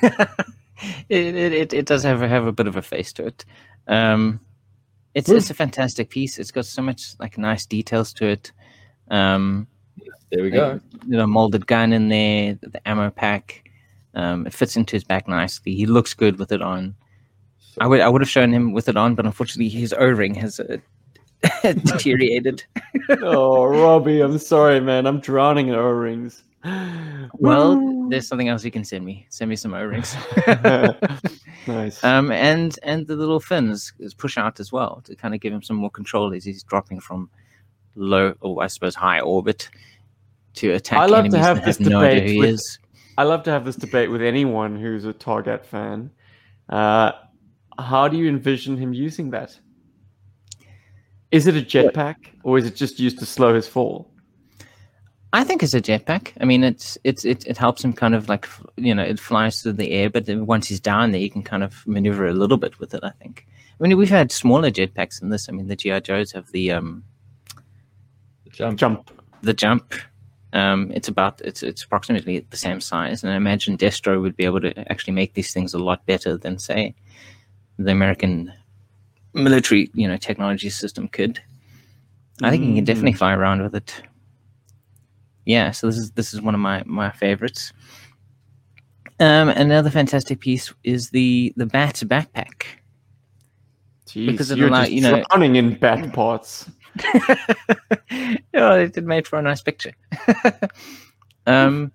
it, 1.08 1.34
it, 1.34 1.52
it, 1.52 1.72
it 1.72 1.86
does 1.86 2.02
have 2.02 2.22
a, 2.22 2.28
have 2.28 2.46
a 2.46 2.52
bit 2.52 2.66
of 2.66 2.76
a 2.76 2.82
face 2.82 3.12
to 3.14 3.26
it. 3.26 3.44
Um, 3.86 4.40
it's 5.14 5.28
it's 5.28 5.50
a 5.50 5.54
fantastic 5.54 6.08
piece. 6.10 6.38
It's 6.38 6.52
got 6.52 6.66
so 6.66 6.82
much 6.82 7.18
like 7.18 7.36
nice 7.36 7.66
details 7.66 8.12
to 8.14 8.26
it. 8.26 8.52
Um, 9.10 9.66
There 10.30 10.42
we 10.44 10.50
go. 10.50 10.78
you 11.06 11.16
know, 11.16 11.26
molded 11.26 11.66
gun 11.66 11.92
in 11.92 12.08
there, 12.08 12.58
the 12.62 12.86
ammo 12.88 13.10
pack. 13.10 13.68
Um, 14.14 14.46
it 14.46 14.52
fits 14.52 14.76
into 14.76 14.94
his 14.96 15.04
back 15.04 15.26
nicely. 15.28 15.74
He 15.74 15.86
looks 15.86 16.14
good 16.14 16.38
with 16.38 16.52
it 16.52 16.62
on. 16.62 16.94
I 17.80 17.86
would 17.86 18.00
I 18.00 18.08
would 18.08 18.22
have 18.22 18.30
shown 18.30 18.52
him 18.52 18.72
with 18.72 18.88
it 18.88 18.96
on, 18.96 19.14
but 19.14 19.26
unfortunately 19.26 19.68
his 19.68 19.92
O 19.92 20.06
ring 20.06 20.34
has 20.34 20.60
uh, 20.60 20.76
deteriorated. 21.62 22.62
oh, 23.22 23.64
Robbie, 23.64 24.20
I'm 24.20 24.38
sorry, 24.38 24.80
man. 24.80 25.06
I'm 25.06 25.20
drowning 25.20 25.68
in 25.68 25.74
O 25.74 25.88
rings. 25.88 26.42
Well, 27.34 28.08
there's 28.10 28.28
something 28.28 28.48
else 28.48 28.64
you 28.64 28.70
can 28.70 28.84
send 28.84 29.04
me. 29.04 29.26
Send 29.30 29.48
me 29.48 29.56
some 29.56 29.72
O 29.72 29.82
rings. 29.82 30.14
nice. 31.66 32.02
um, 32.04 32.30
and 32.30 32.78
and 32.82 33.06
the 33.06 33.16
little 33.16 33.40
fins 33.40 33.92
is 33.98 34.12
push 34.14 34.36
out 34.36 34.60
as 34.60 34.70
well 34.70 35.00
to 35.04 35.16
kind 35.16 35.34
of 35.34 35.40
give 35.40 35.52
him 35.52 35.62
some 35.62 35.76
more 35.76 35.90
control 35.90 36.34
as 36.34 36.44
he's 36.44 36.62
dropping 36.62 37.00
from 37.00 37.30
low 37.94 38.34
or 38.40 38.62
I 38.62 38.66
suppose 38.66 38.94
high 38.94 39.20
orbit 39.20 39.70
to 40.54 40.72
attack 40.72 40.98
I 40.98 41.06
love 41.06 41.28
to 41.30 41.38
have 41.38 41.64
this 41.64 41.78
have 41.78 41.86
no 41.86 42.00
debate 42.00 42.38
with-. 42.38 42.78
I 43.16 43.22
love 43.22 43.42
to 43.44 43.50
have 43.50 43.64
this 43.64 43.76
debate 43.76 44.10
with 44.10 44.22
anyone 44.22 44.76
who's 44.76 45.04
a 45.04 45.12
Target 45.12 45.64
fan. 45.64 46.10
Uh, 46.68 47.12
how 47.78 48.08
do 48.08 48.16
you 48.16 48.28
envision 48.28 48.76
him 48.76 48.92
using 48.92 49.30
that? 49.30 49.58
Is 51.30 51.46
it 51.46 51.56
a 51.56 51.60
jetpack, 51.60 52.16
or 52.42 52.58
is 52.58 52.66
it 52.66 52.74
just 52.74 52.98
used 52.98 53.18
to 53.20 53.26
slow 53.26 53.54
his 53.54 53.68
fall? 53.68 54.09
I 55.32 55.44
think 55.44 55.62
it's 55.62 55.74
a 55.74 55.80
jetpack. 55.80 56.32
I 56.40 56.44
mean, 56.44 56.64
it's 56.64 56.98
it's 57.04 57.24
it, 57.24 57.46
it 57.46 57.56
helps 57.56 57.84
him 57.84 57.92
kind 57.92 58.14
of 58.16 58.28
like 58.28 58.48
you 58.76 58.94
know 58.94 59.02
it 59.04 59.20
flies 59.20 59.62
through 59.62 59.74
the 59.74 59.92
air, 59.92 60.10
but 60.10 60.26
then 60.26 60.44
once 60.46 60.66
he's 60.66 60.80
down 60.80 61.12
there, 61.12 61.20
you 61.20 61.30
can 61.30 61.42
kind 61.44 61.62
of 61.62 61.86
maneuver 61.86 62.26
a 62.26 62.32
little 62.32 62.56
bit 62.56 62.78
with 62.80 62.94
it. 62.94 63.00
I 63.04 63.10
think. 63.10 63.46
I 63.80 63.82
mean, 63.86 63.96
we've 63.96 64.10
had 64.10 64.32
smaller 64.32 64.70
jetpacks 64.70 65.20
than 65.20 65.30
this. 65.30 65.48
I 65.48 65.52
mean, 65.52 65.68
the 65.68 65.76
GI 65.76 66.00
Joes 66.02 66.32
have 66.32 66.50
the 66.52 66.72
um 66.72 67.04
Jump. 68.50 68.78
Jump. 68.78 69.10
the 69.42 69.54
jump. 69.54 69.94
Um, 70.52 70.90
it's 70.92 71.06
about 71.06 71.40
it's 71.42 71.62
it's 71.62 71.84
approximately 71.84 72.40
the 72.50 72.56
same 72.56 72.80
size, 72.80 73.22
and 73.22 73.32
I 73.32 73.36
imagine 73.36 73.78
Destro 73.78 74.20
would 74.20 74.36
be 74.36 74.44
able 74.44 74.60
to 74.62 74.90
actually 74.90 75.12
make 75.12 75.34
these 75.34 75.52
things 75.52 75.72
a 75.74 75.78
lot 75.78 76.04
better 76.06 76.36
than 76.36 76.58
say 76.58 76.94
the 77.78 77.92
American 77.92 78.52
military 79.32 79.88
you 79.94 80.08
know 80.08 80.16
technology 80.16 80.68
system 80.70 81.06
could. 81.06 81.40
I 82.42 82.50
think 82.50 82.64
he 82.64 82.74
can 82.74 82.82
Mm. 82.82 82.86
definitely 82.86 83.12
fly 83.12 83.32
around 83.34 83.62
with 83.62 83.76
it. 83.76 84.02
Yeah, 85.44 85.70
so 85.70 85.86
this 85.86 85.96
is 85.96 86.10
this 86.12 86.34
is 86.34 86.40
one 86.40 86.54
of 86.54 86.60
my 86.60 86.82
my 86.86 87.10
favorites. 87.10 87.72
Um, 89.18 89.48
another 89.50 89.90
fantastic 89.90 90.40
piece 90.40 90.72
is 90.84 91.10
the 91.10 91.52
the 91.56 91.66
bat 91.66 91.96
backpack. 92.06 92.64
Jeez, 94.06 94.26
Because 94.26 94.50
of 94.50 94.58
you're 94.58 94.70
the 94.70 94.74
li- 94.74 94.80
just 94.82 94.92
you 94.92 95.00
know- 95.02 95.22
drowning 95.30 95.56
in 95.56 95.74
bat 95.78 96.12
parts. 96.12 96.70
yeah, 98.52 98.74
it 98.74 99.04
made 99.04 99.28
for 99.28 99.38
a 99.38 99.42
nice 99.42 99.62
picture. 99.62 99.92
um, 101.46 101.92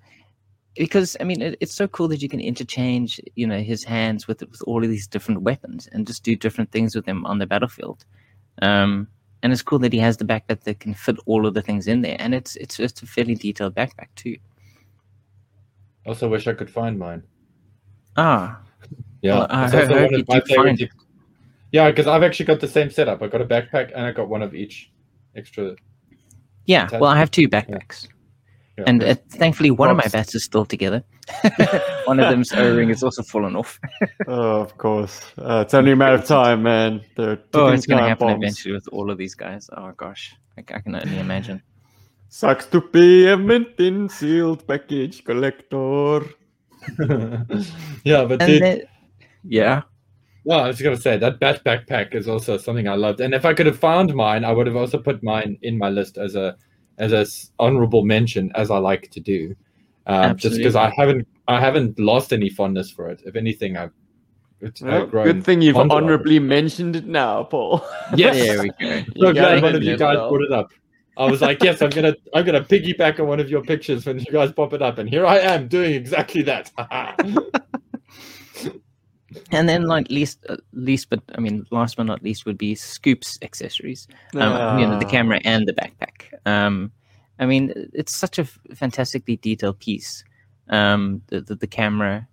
because 0.76 1.18
I 1.20 1.24
mean, 1.24 1.42
it, 1.42 1.58
it's 1.60 1.74
so 1.74 1.88
cool 1.88 2.08
that 2.10 2.22
you 2.22 2.30
can 2.30 2.40
interchange, 2.40 3.20
you 3.36 3.48
know, 3.48 3.60
his 3.60 3.84
hands 3.84 4.28
with 4.28 4.42
with 4.42 4.62
all 4.68 4.84
of 4.84 4.90
these 4.90 5.08
different 5.08 5.42
weapons 5.42 5.88
and 5.92 6.06
just 6.08 6.24
do 6.24 6.36
different 6.36 6.72
things 6.72 6.96
with 6.96 7.06
them 7.06 7.26
on 7.26 7.40
the 7.40 7.46
battlefield. 7.46 8.06
Um, 8.62 9.08
and 9.46 9.54
it's 9.54 9.62
cool 9.62 9.78
that 9.78 9.94
he 9.94 10.00
has 10.00 10.18
the 10.18 10.26
backpack 10.26 10.62
that 10.64 10.80
can 10.80 10.96
fit 10.96 11.18
all 11.28 11.46
of 11.46 11.54
the 11.54 11.62
things 11.62 11.88
in 11.88 12.02
there, 12.02 12.16
and 12.20 12.34
it's 12.34 12.56
it's 12.56 12.80
it's 12.80 13.04
a 13.04 13.06
fairly 13.06 13.36
detailed 13.36 13.76
backpack 13.76 14.08
too. 14.16 14.38
Also, 16.08 16.28
wish 16.28 16.48
I 16.48 16.54
could 16.54 16.70
find 16.70 16.98
mine. 16.98 17.22
Ah, 18.18 18.60
Yeah, 19.22 19.36
Well, 19.40 19.48
I 19.52 19.64
it's 19.66 19.74
ho- 19.74 19.80
also 19.82 19.94
one 19.94 20.04
of 20.16 20.28
my 20.28 20.40
do 20.40 20.56
find 20.56 20.78
favorite- 20.78 20.92
Yeah, 21.72 21.90
because 21.92 22.08
I've 22.08 22.24
actually 22.24 22.46
got 22.48 22.60
the 22.60 22.68
same 22.68 22.90
setup. 22.90 23.22
I 23.22 23.28
got 23.28 23.42
a 23.42 23.46
backpack 23.46 23.92
and 23.96 24.02
I 24.06 24.12
got 24.12 24.30
one 24.30 24.42
of 24.42 24.56
each 24.56 24.92
extra. 25.36 25.76
yeah. 26.66 26.88
Well, 26.92 27.06
I 27.12 27.18
have 27.20 27.30
two 27.30 27.48
backpacks, 27.48 28.06
Yeah. 28.06 28.12
And 28.86 29.04
uh, 29.04 29.16
thankfully 29.30 29.72
one 29.72 29.90
of 29.90 29.98
my 29.98 30.08
bats 30.08 30.36
is 30.36 30.44
still 30.44 30.66
together. 30.66 31.04
one 32.06 32.20
of 32.20 32.30
them's 32.30 32.52
O-ring 32.54 32.90
is 32.90 33.04
also 33.04 33.24
fallen 33.24 33.56
off. 33.56 33.80
oh, 34.28 34.62
of 34.62 34.78
course. 34.78 35.22
Uh, 35.38 35.64
it's 35.66 35.74
only 35.74 35.92
a 35.92 35.96
matter 35.96 36.16
of 36.16 36.26
time, 36.28 36.64
man. 36.64 37.02
They're 37.16 37.40
Oh, 37.54 37.68
it's 37.68 37.86
going 37.86 38.02
to 38.02 38.08
happen 38.08 38.28
bombs. 38.28 38.44
eventually 38.44 38.74
with 38.74 38.88
all 38.92 39.10
of 39.10 39.18
these 39.18 39.36
guys. 39.36 39.70
Oh 39.76 39.92
gosh, 39.96 40.36
I, 40.58 40.62
I 40.74 40.80
can 40.80 40.96
only 40.96 41.20
imagine. 41.20 41.62
Sucks 42.30 42.66
to 42.68 42.82
be 42.82 43.28
a 43.28 43.38
mint 43.38 43.80
in 43.80 44.10
sealed 44.10 44.68
package 44.68 45.24
collector. 45.24 46.22
yeah, 48.04 48.26
but 48.26 48.42
And 48.42 48.48
dude, 48.48 48.62
then, 48.62 48.82
yeah, 49.44 49.82
no, 50.46 50.58
I 50.58 50.68
was 50.68 50.82
gonna 50.82 50.98
say 50.98 51.18
that 51.18 51.40
bat 51.40 51.64
backpack 51.64 52.14
is 52.14 52.28
also 52.28 52.58
something 52.58 52.88
I 52.88 52.96
loved. 52.96 53.20
And 53.20 53.34
if 53.34 53.46
I 53.46 53.54
could 53.54 53.66
have 53.66 53.80
found 53.80 54.14
mine, 54.14 54.46
I 54.46 54.52
would 54.52 54.68
have 54.68 54.76
also 54.76 55.00
put 55.00 55.24
mine 55.24 55.58
in 55.64 55.78
my 55.78 55.90
list 55.90 56.18
as 56.18 56.36
a 56.36 56.56
as 56.98 57.12
an 57.12 57.26
honorable 57.60 58.04
mention, 58.04 58.52
as 58.56 58.72
I 58.72 58.78
like 58.78 59.12
to 59.12 59.20
do. 59.20 59.56
Um, 60.08 60.38
just 60.38 60.58
because 60.58 60.76
I 60.76 60.92
haven't 60.96 61.28
I 61.48 61.60
haven't 61.60 62.00
lost 62.00 62.32
any 62.32 62.50
fondness 62.50 62.92
for 62.92 63.10
it. 63.10 63.22
If 63.26 63.36
anything, 63.36 63.76
I've 63.78 63.92
it's 64.62 64.82
Well, 64.82 65.04
I've 65.04 65.12
grown 65.12 65.26
good 65.26 65.44
thing 65.44 65.62
you've 65.62 65.76
fonder 65.76 65.94
it. 65.94 65.98
honorably 65.98 66.40
mentioned 66.40 66.96
it 66.96 67.06
now, 67.06 67.44
Paul. 67.44 67.86
Yes. 68.16 68.36
there 68.36 68.62
we 68.62 68.70
go. 68.70 69.04
So 69.20 69.34
glad 69.34 69.64
one 69.64 69.76
of 69.76 69.84
you 69.84 69.98
guys 69.98 70.18
well. 70.18 70.30
put 70.30 70.42
it 70.42 70.52
up. 70.52 70.72
I 71.18 71.30
was 71.30 71.42
like, 71.42 71.64
yes, 71.64 71.82
I'm 71.82 71.90
gonna 71.90 72.16
I'm 72.34 72.46
gonna 72.46 72.62
piggyback 72.64 73.20
on 73.20 73.28
one 73.28 73.40
of 73.40 73.50
your 73.50 73.62
pictures 73.62 74.06
when 74.06 74.20
you 74.20 74.26
guys 74.26 74.52
pop 74.52 74.74
it 74.74 74.82
up, 74.82 74.98
and 74.98 75.10
here 75.10 75.26
I 75.26 75.38
am 75.40 75.68
doing 75.68 75.94
exactly 75.94 76.42
that. 76.44 76.72
And 79.52 79.68
then, 79.70 79.88
like 79.88 80.10
least, 80.10 80.46
uh, 80.50 80.58
least, 80.74 81.10
but 81.10 81.22
I 81.36 81.40
mean, 81.42 81.66
last 81.72 81.98
but 81.98 82.06
not 82.06 82.24
least, 82.24 82.46
would 82.46 82.58
be 82.58 82.76
Scoop's 82.76 83.38
accessories. 83.42 84.08
Um, 84.36 84.80
you 84.80 84.88
know, 84.88 85.00
the 85.00 85.06
Ah. 85.06 85.10
camera 85.10 85.40
and 85.44 85.68
the 85.68 85.74
backpack. 85.74 86.34
Um, 86.46 86.92
I 87.40 87.46
mean, 87.46 87.74
it's 87.94 88.16
such 88.16 88.40
a 88.40 88.44
f- 88.44 88.60
fantastically 88.76 89.38
detailed 89.38 89.80
piece. 89.80 90.24
Um, 90.70 91.22
the, 91.28 91.42
the 91.42 91.56
the 91.56 91.68
camera. 91.68 92.28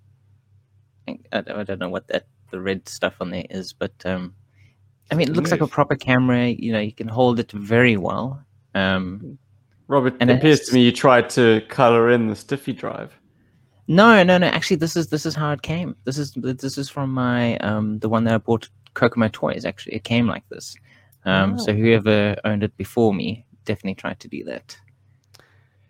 I, 1.09 1.19
I 1.33 1.63
don't 1.65 1.81
know 1.81 1.89
what 1.91 2.07
that 2.09 2.27
the 2.51 2.61
red 2.61 2.89
stuff 2.89 3.15
on 3.21 3.31
there 3.31 3.45
is, 3.51 3.73
but 3.73 3.93
um, 4.05 4.35
I 5.11 5.15
mean, 5.17 5.29
it 5.29 5.35
looks 5.37 5.51
like 5.51 5.61
a 5.61 5.67
proper 5.67 5.97
camera. 5.97 6.47
You 6.49 6.73
know, 6.73 6.81
you 6.81 6.93
can 6.93 7.09
hold 7.09 7.41
it 7.41 7.51
very 7.53 7.97
well. 7.97 8.43
Um, 8.75 9.39
Robert, 9.89 10.15
And 10.21 10.31
it 10.31 10.39
appears 10.39 10.61
to 10.61 10.75
me 10.75 10.83
you 10.83 10.93
tried 10.93 11.29
to 11.31 11.61
color 11.69 12.09
in 12.11 12.29
the 12.29 12.37
stiffy 12.37 12.73
drive. 12.73 13.19
No, 13.89 14.23
no, 14.23 14.39
no. 14.39 14.47
Actually, 14.47 14.77
this 14.77 14.97
is 14.97 15.09
this 15.09 15.27
is 15.27 15.35
how 15.35 15.53
it 15.53 15.63
came. 15.63 15.97
This 16.05 16.19
is 16.19 16.33
this 16.37 16.79
is 16.79 16.89
from 16.89 17.13
my 17.13 17.57
um 17.59 17.99
the 17.99 18.09
one 18.09 18.25
that 18.25 18.35
I 18.35 18.39
bought 18.39 18.69
Kokomo 18.95 19.29
Toys. 19.33 19.65
Actually, 19.65 19.97
it 19.97 20.05
came 20.05 20.27
like 20.27 20.49
this. 20.49 20.75
Um, 21.25 21.59
so 21.59 21.73
Oh. 21.73 21.77
whoever 21.77 22.37
owned 22.45 22.63
it 22.63 22.77
before 22.77 23.15
me 23.15 23.45
definitely 23.65 23.95
tried 23.95 24.21
to 24.21 24.29
do 24.29 24.45
that. 24.45 24.77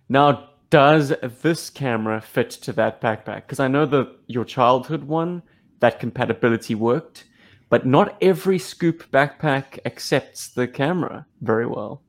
Now, 0.09 0.51
does 0.71 1.13
this 1.43 1.71
camera 1.71 2.21
fit 2.21 2.51
to 2.51 2.73
that 2.75 3.01
backpack? 3.01 3.43
Because 3.47 3.61
I 3.61 3.69
know 3.69 3.87
that 3.87 4.09
your 4.27 4.45
childhood 4.45 5.05
one, 5.05 5.43
that 5.81 6.01
compatibility 6.01 6.75
worked, 6.75 7.25
but 7.71 7.87
not 7.87 8.17
every 8.21 8.59
scoop 8.59 9.11
backpack 9.11 9.79
accepts 9.87 10.49
the 10.49 10.69
camera 10.69 11.27
very 11.41 11.67
well. 11.67 12.03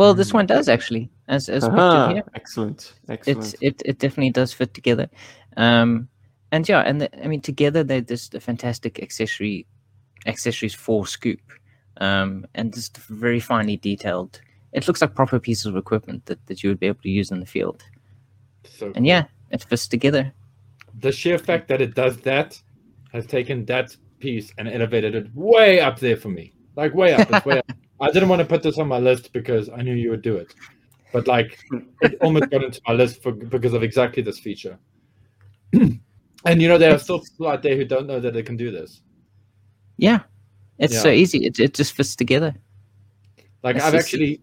Well, 0.00 0.14
this 0.14 0.32
one 0.32 0.46
does 0.46 0.66
actually, 0.70 1.10
as 1.28 1.50
as 1.50 1.64
pictured 1.64 1.78
Ah, 1.78 2.08
here. 2.14 2.22
excellent, 2.34 2.94
excellent. 3.10 3.38
It's 3.38 3.54
it 3.60 3.82
it 3.84 3.98
definitely 3.98 4.30
does 4.30 4.50
fit 4.50 4.72
together. 4.72 5.10
Um, 5.58 6.08
and 6.52 6.66
yeah, 6.66 6.80
and 6.80 7.02
the, 7.02 7.24
I 7.24 7.28
mean 7.28 7.42
together 7.42 7.84
they're 7.84 8.00
just 8.00 8.34
a 8.34 8.40
fantastic 8.40 9.02
accessory 9.02 9.66
accessories 10.24 10.72
for 10.74 11.06
Scoop. 11.06 11.40
Um, 11.98 12.46
and 12.54 12.72
just 12.72 12.96
very 12.96 13.40
finely 13.40 13.76
detailed. 13.76 14.40
It 14.72 14.88
looks 14.88 15.02
like 15.02 15.14
proper 15.14 15.38
pieces 15.38 15.66
of 15.66 15.76
equipment 15.76 16.24
that, 16.26 16.38
that 16.46 16.62
you 16.62 16.70
would 16.70 16.80
be 16.80 16.86
able 16.86 17.02
to 17.02 17.10
use 17.10 17.30
in 17.30 17.40
the 17.40 17.44
field. 17.46 17.82
so 18.64 18.90
And 18.94 19.06
yeah, 19.06 19.24
it 19.50 19.64
fits 19.64 19.86
together. 19.86 20.32
the 21.00 21.12
sheer 21.12 21.36
fact 21.38 21.68
that 21.68 21.82
it 21.82 21.94
does 21.94 22.16
that 22.22 22.58
has 23.12 23.26
taken 23.26 23.66
that 23.66 23.94
piece 24.18 24.50
and 24.56 24.66
elevated 24.66 25.14
it 25.14 25.26
way 25.34 25.80
up 25.80 25.98
there 25.98 26.16
for 26.16 26.30
me. 26.30 26.54
Like 26.74 26.94
way 26.94 27.12
up. 27.12 27.30
It's 27.30 27.44
way 27.44 27.58
up. 27.58 27.66
I 28.00 28.10
didn't 28.10 28.28
want 28.28 28.40
to 28.40 28.46
put 28.46 28.62
this 28.62 28.78
on 28.78 28.88
my 28.88 28.98
list 28.98 29.32
because 29.32 29.68
I 29.68 29.82
knew 29.82 29.94
you 29.94 30.10
would 30.10 30.22
do 30.22 30.36
it. 30.36 30.54
But 31.12 31.26
like 31.26 31.58
it 32.02 32.16
almost 32.20 32.50
got 32.50 32.62
into 32.62 32.80
my 32.86 32.94
list 32.94 33.22
for 33.22 33.32
because 33.32 33.74
of 33.74 33.82
exactly 33.82 34.22
this 34.22 34.38
feature. 34.38 34.78
and 35.72 36.00
you 36.44 36.68
know, 36.68 36.78
there 36.78 36.94
are 36.94 36.98
still 36.98 37.20
people 37.20 37.48
out 37.48 37.62
there 37.62 37.76
who 37.76 37.84
don't 37.84 38.06
know 38.06 38.20
that 38.20 38.32
they 38.32 38.42
can 38.42 38.56
do 38.56 38.70
this. 38.70 39.02
Yeah, 39.96 40.20
it's 40.78 41.00
so 41.00 41.10
easy. 41.10 41.44
It 41.44 41.58
it 41.58 41.74
just 41.74 41.92
fits 41.92 42.16
together. 42.16 42.54
Like 43.62 43.76
It's 43.76 43.84
I've 43.84 43.92
just- 43.92 44.06
actually, 44.06 44.40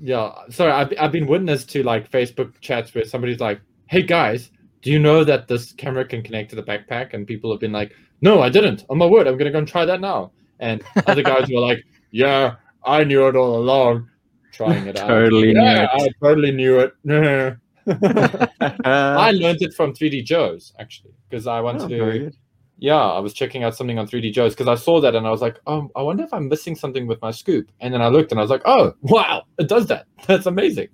yeah. 0.00 0.32
Sorry, 0.50 0.72
I've 0.72 0.92
I've 0.98 1.12
been 1.12 1.26
witness 1.26 1.64
to 1.66 1.82
like 1.82 2.10
Facebook 2.10 2.54
chats 2.60 2.94
where 2.94 3.04
somebody's 3.04 3.40
like, 3.40 3.60
"Hey 3.86 4.02
guys, 4.02 4.50
do 4.82 4.90
you 4.90 4.98
know 4.98 5.24
that 5.24 5.48
this 5.48 5.72
camera 5.72 6.04
can 6.06 6.22
connect 6.22 6.50
to 6.50 6.56
the 6.56 6.62
backpack?" 6.62 7.12
And 7.12 7.26
people 7.26 7.50
have 7.50 7.60
been 7.60 7.72
like, 7.72 7.92
"No, 8.22 8.40
I 8.40 8.48
didn't. 8.48 8.84
On 8.88 8.96
my 8.96 9.06
word, 9.06 9.26
I'm 9.26 9.36
gonna 9.36 9.50
go 9.50 9.58
and 9.58 9.68
try 9.68 9.84
that 9.84 10.00
now." 10.00 10.32
And 10.60 10.82
other 11.06 11.22
guys 11.22 11.48
were 11.50 11.60
like, 11.60 11.84
"Yeah, 12.12 12.56
I 12.88 13.04
knew 13.04 13.26
it 13.28 13.36
all 13.36 13.56
along, 13.58 14.08
trying 14.52 14.86
it 14.86 14.96
out. 15.00 15.08
Totally 15.08 15.52
knew 15.52 15.60
yeah, 15.62 15.84
it. 15.84 15.90
I 16.02 16.08
totally 16.26 16.52
knew 16.52 16.78
it. 16.80 16.92
I 17.08 17.56
uh, 18.60 18.76
I 18.84 19.30
learned 19.32 19.62
it 19.62 19.72
from 19.74 19.94
3D 19.94 20.24
Joe's 20.24 20.72
actually 20.78 21.12
because 21.28 21.46
I 21.46 21.60
wanted 21.60 21.82
Oh, 21.82 21.88
to. 21.88 21.98
very 21.98 22.18
good. 22.18 22.36
Yeah, 22.80 22.96
I 22.96 23.18
was 23.18 23.32
checking 23.32 23.64
out 23.64 23.74
something 23.74 23.98
on 23.98 24.06
3D 24.06 24.32
Joe's 24.32 24.54
because 24.54 24.68
I 24.68 24.74
saw 24.76 25.00
that 25.00 25.14
and 25.16 25.26
I 25.26 25.30
was 25.30 25.40
like, 25.42 25.58
oh, 25.66 25.90
I 25.96 26.02
wonder 26.02 26.22
if 26.22 26.32
I'm 26.32 26.48
missing 26.48 26.76
something 26.76 27.06
with 27.06 27.20
my 27.22 27.30
scoop. 27.32 27.70
And 27.80 27.92
then 27.92 28.02
I 28.02 28.08
looked 28.08 28.30
and 28.30 28.38
I 28.38 28.42
was 28.42 28.50
like, 28.50 28.62
oh, 28.66 28.94
wow, 29.02 29.44
it 29.58 29.68
does 29.68 29.86
that. 29.86 30.06
That's 30.26 30.46
amazing. 30.46 30.88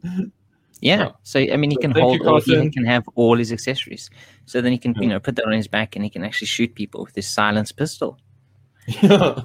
Yeah. 0.80 0.98
Yeah. 0.98 1.10
So 1.22 1.40
I 1.40 1.56
mean, 1.56 1.70
he 1.70 1.76
So 1.76 1.80
can 1.80 1.92
thank 1.94 2.02
hold 2.02 2.20
you, 2.20 2.28
all. 2.28 2.40
He 2.40 2.70
can 2.70 2.84
have 2.84 3.04
all 3.14 3.36
his 3.38 3.52
accessories. 3.52 4.10
So 4.46 4.60
then 4.60 4.72
he 4.72 4.78
can, 4.78 4.94
you 5.00 5.08
know, 5.08 5.18
put 5.20 5.36
that 5.36 5.46
on 5.46 5.52
his 5.52 5.68
back, 5.68 5.96
and 5.96 6.04
he 6.04 6.10
can 6.10 6.24
actually 6.24 6.48
shoot 6.48 6.74
people 6.74 7.04
with 7.04 7.14
his 7.14 7.26
silenced 7.28 7.76
pistol. 7.76 8.18
Yeah. 8.86 9.40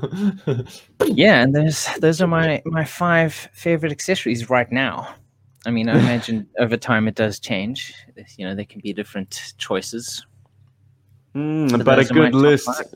Yeah, 1.06 1.42
and 1.42 1.56
those 1.56 1.88
those 2.00 2.22
are 2.22 2.28
my 2.28 2.62
my 2.66 2.86
five 2.86 3.34
favorite 3.54 3.92
accessories 3.92 4.50
right 4.50 4.72
now. 4.72 5.14
I 5.66 5.72
mean, 5.72 5.90
I 5.90 5.94
imagine 6.00 6.48
over 6.60 6.78
time 6.78 7.08
it 7.08 7.16
does 7.16 7.40
change. 7.40 7.94
You 8.38 8.46
know, 8.48 8.56
there 8.56 8.66
can 8.66 8.82
be 8.82 8.94
different 8.94 9.54
choices. 9.58 10.26
Mm, 11.36 11.72
But 11.72 11.86
but 11.86 12.00
a 12.00 12.04
those 12.04 12.12
are 12.12 12.14
my 12.16 12.30
good 12.32 12.36
list. 12.36 12.66
five. 12.66 12.94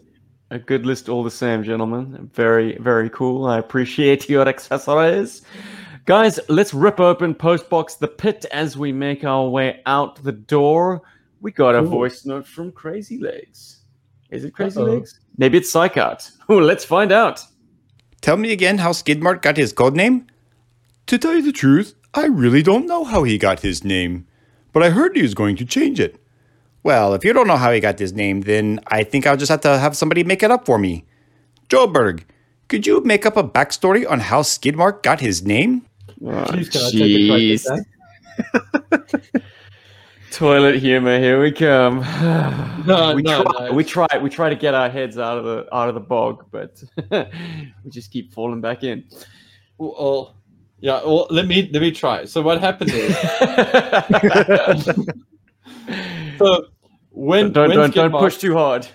A 0.52 0.60
good 0.60 0.86
list 0.86 1.10
all 1.10 1.24
the 1.24 1.32
same, 1.32 1.64
gentlemen. 1.64 2.30
Very, 2.34 2.78
very 2.78 3.10
cool. 3.10 3.46
I 3.46 3.58
appreciate 3.58 4.30
your 4.34 4.48
accessories. 4.48 5.42
Guys, 6.06 6.40
let's 6.50 6.74
rip 6.74 7.00
open 7.00 7.34
Postbox 7.34 7.98
the 7.98 8.08
Pit 8.10 8.46
as 8.52 8.78
we 8.78 8.92
make 8.92 9.24
our 9.24 9.48
way 9.50 9.82
out 9.86 10.22
the 10.22 10.34
door. 10.34 11.02
We 11.42 11.52
got 11.52 11.74
a 11.76 11.80
Ooh. 11.82 11.88
voice 11.88 12.26
note 12.26 12.46
from 12.46 12.72
Crazy 12.72 13.18
Legs. 13.18 13.83
Is 14.34 14.44
it 14.44 14.54
Crazy 14.56 14.80
Uh-oh. 14.80 14.86
Legs? 14.86 15.20
Maybe 15.38 15.60
it's 15.60 15.72
Psych 15.72 15.96
Out. 15.96 16.30
Oh, 16.50 16.58
let's 16.58 16.84
find 16.84 17.12
out. 17.12 17.46
Tell 18.22 18.36
me 18.36 18.52
again 18.52 18.80
how 18.80 18.92
Skidmark 18.92 19.44
got 19.44 19.58
his 19.58 19.72
code 19.72 19.96
name? 19.96 20.26
To 21.08 21.20
tell 21.20 21.36
you 21.36 21.44
the 21.44 21.52
truth, 21.52 21.94
I 22.16 22.26
really 22.26 22.64
don't 22.64 22.88
know 22.88 23.04
how 23.04 23.24
he 23.24 23.38
got 23.38 23.60
his 23.60 23.84
name, 23.84 24.26
but 24.72 24.82
I 24.82 24.90
heard 24.90 25.16
he 25.16 25.22
was 25.22 25.36
going 25.36 25.56
to 25.58 25.66
change 25.66 26.00
it. 26.00 26.20
Well, 26.82 27.14
if 27.14 27.24
you 27.24 27.32
don't 27.32 27.48
know 27.48 27.58
how 27.58 27.72
he 27.72 27.80
got 27.80 28.00
his 28.00 28.14
name, 28.14 28.42
then 28.42 28.80
I 28.88 29.04
think 29.04 29.28
I'll 29.28 29.38
just 29.38 29.52
have 29.52 29.62
to 29.62 29.78
have 29.78 29.96
somebody 29.96 30.24
make 30.24 30.42
it 30.42 30.52
up 30.52 30.66
for 30.66 30.80
me. 30.80 31.06
Joburg, 31.70 32.24
could 32.70 32.88
you 32.88 33.02
make 33.02 33.26
up 33.26 33.38
a 33.38 33.44
backstory 33.44 34.10
on 34.10 34.20
how 34.20 34.42
Skidmark 34.42 35.04
got 35.04 35.20
his 35.20 35.44
name? 35.44 35.86
Oh, 36.26 36.46
Jeez, 36.50 37.68
Toilet 40.34 40.80
humor, 40.80 41.20
here 41.20 41.40
we 41.40 41.52
come. 41.52 42.00
No, 42.86 43.16
we 43.16 43.22
no, 43.22 43.44
try, 43.44 43.68
no. 43.68 43.72
we 43.74 43.84
try, 43.86 44.08
we 44.22 44.30
try 44.30 44.50
to 44.50 44.56
get 44.56 44.74
our 44.74 44.90
heads 44.90 45.18
out 45.18 45.38
of 45.38 45.46
the 45.46 45.74
out 45.74 45.88
of 45.88 45.96
the 45.96 46.02
bog, 46.02 46.46
but 46.52 46.84
we 47.12 47.90
just 47.92 48.12
keep 48.12 48.34
falling 48.34 48.60
back 48.60 48.84
in. 48.84 49.06
Well, 49.78 50.36
Yeah, 50.80 51.02
well, 51.06 51.28
let 51.30 51.48
me 51.48 51.70
let 51.72 51.82
me 51.82 51.92
try. 51.92 52.26
So 52.26 52.42
what 52.42 52.60
happened 52.60 52.92
is, 52.94 53.16
so 56.38 56.66
when 57.12 57.54
don't 57.54 57.70
when 57.70 57.78
don't, 57.78 57.96
don't 57.96 58.12
Skidmark- 58.12 58.20
push 58.20 58.38
too 58.38 58.54
hard. 58.54 58.86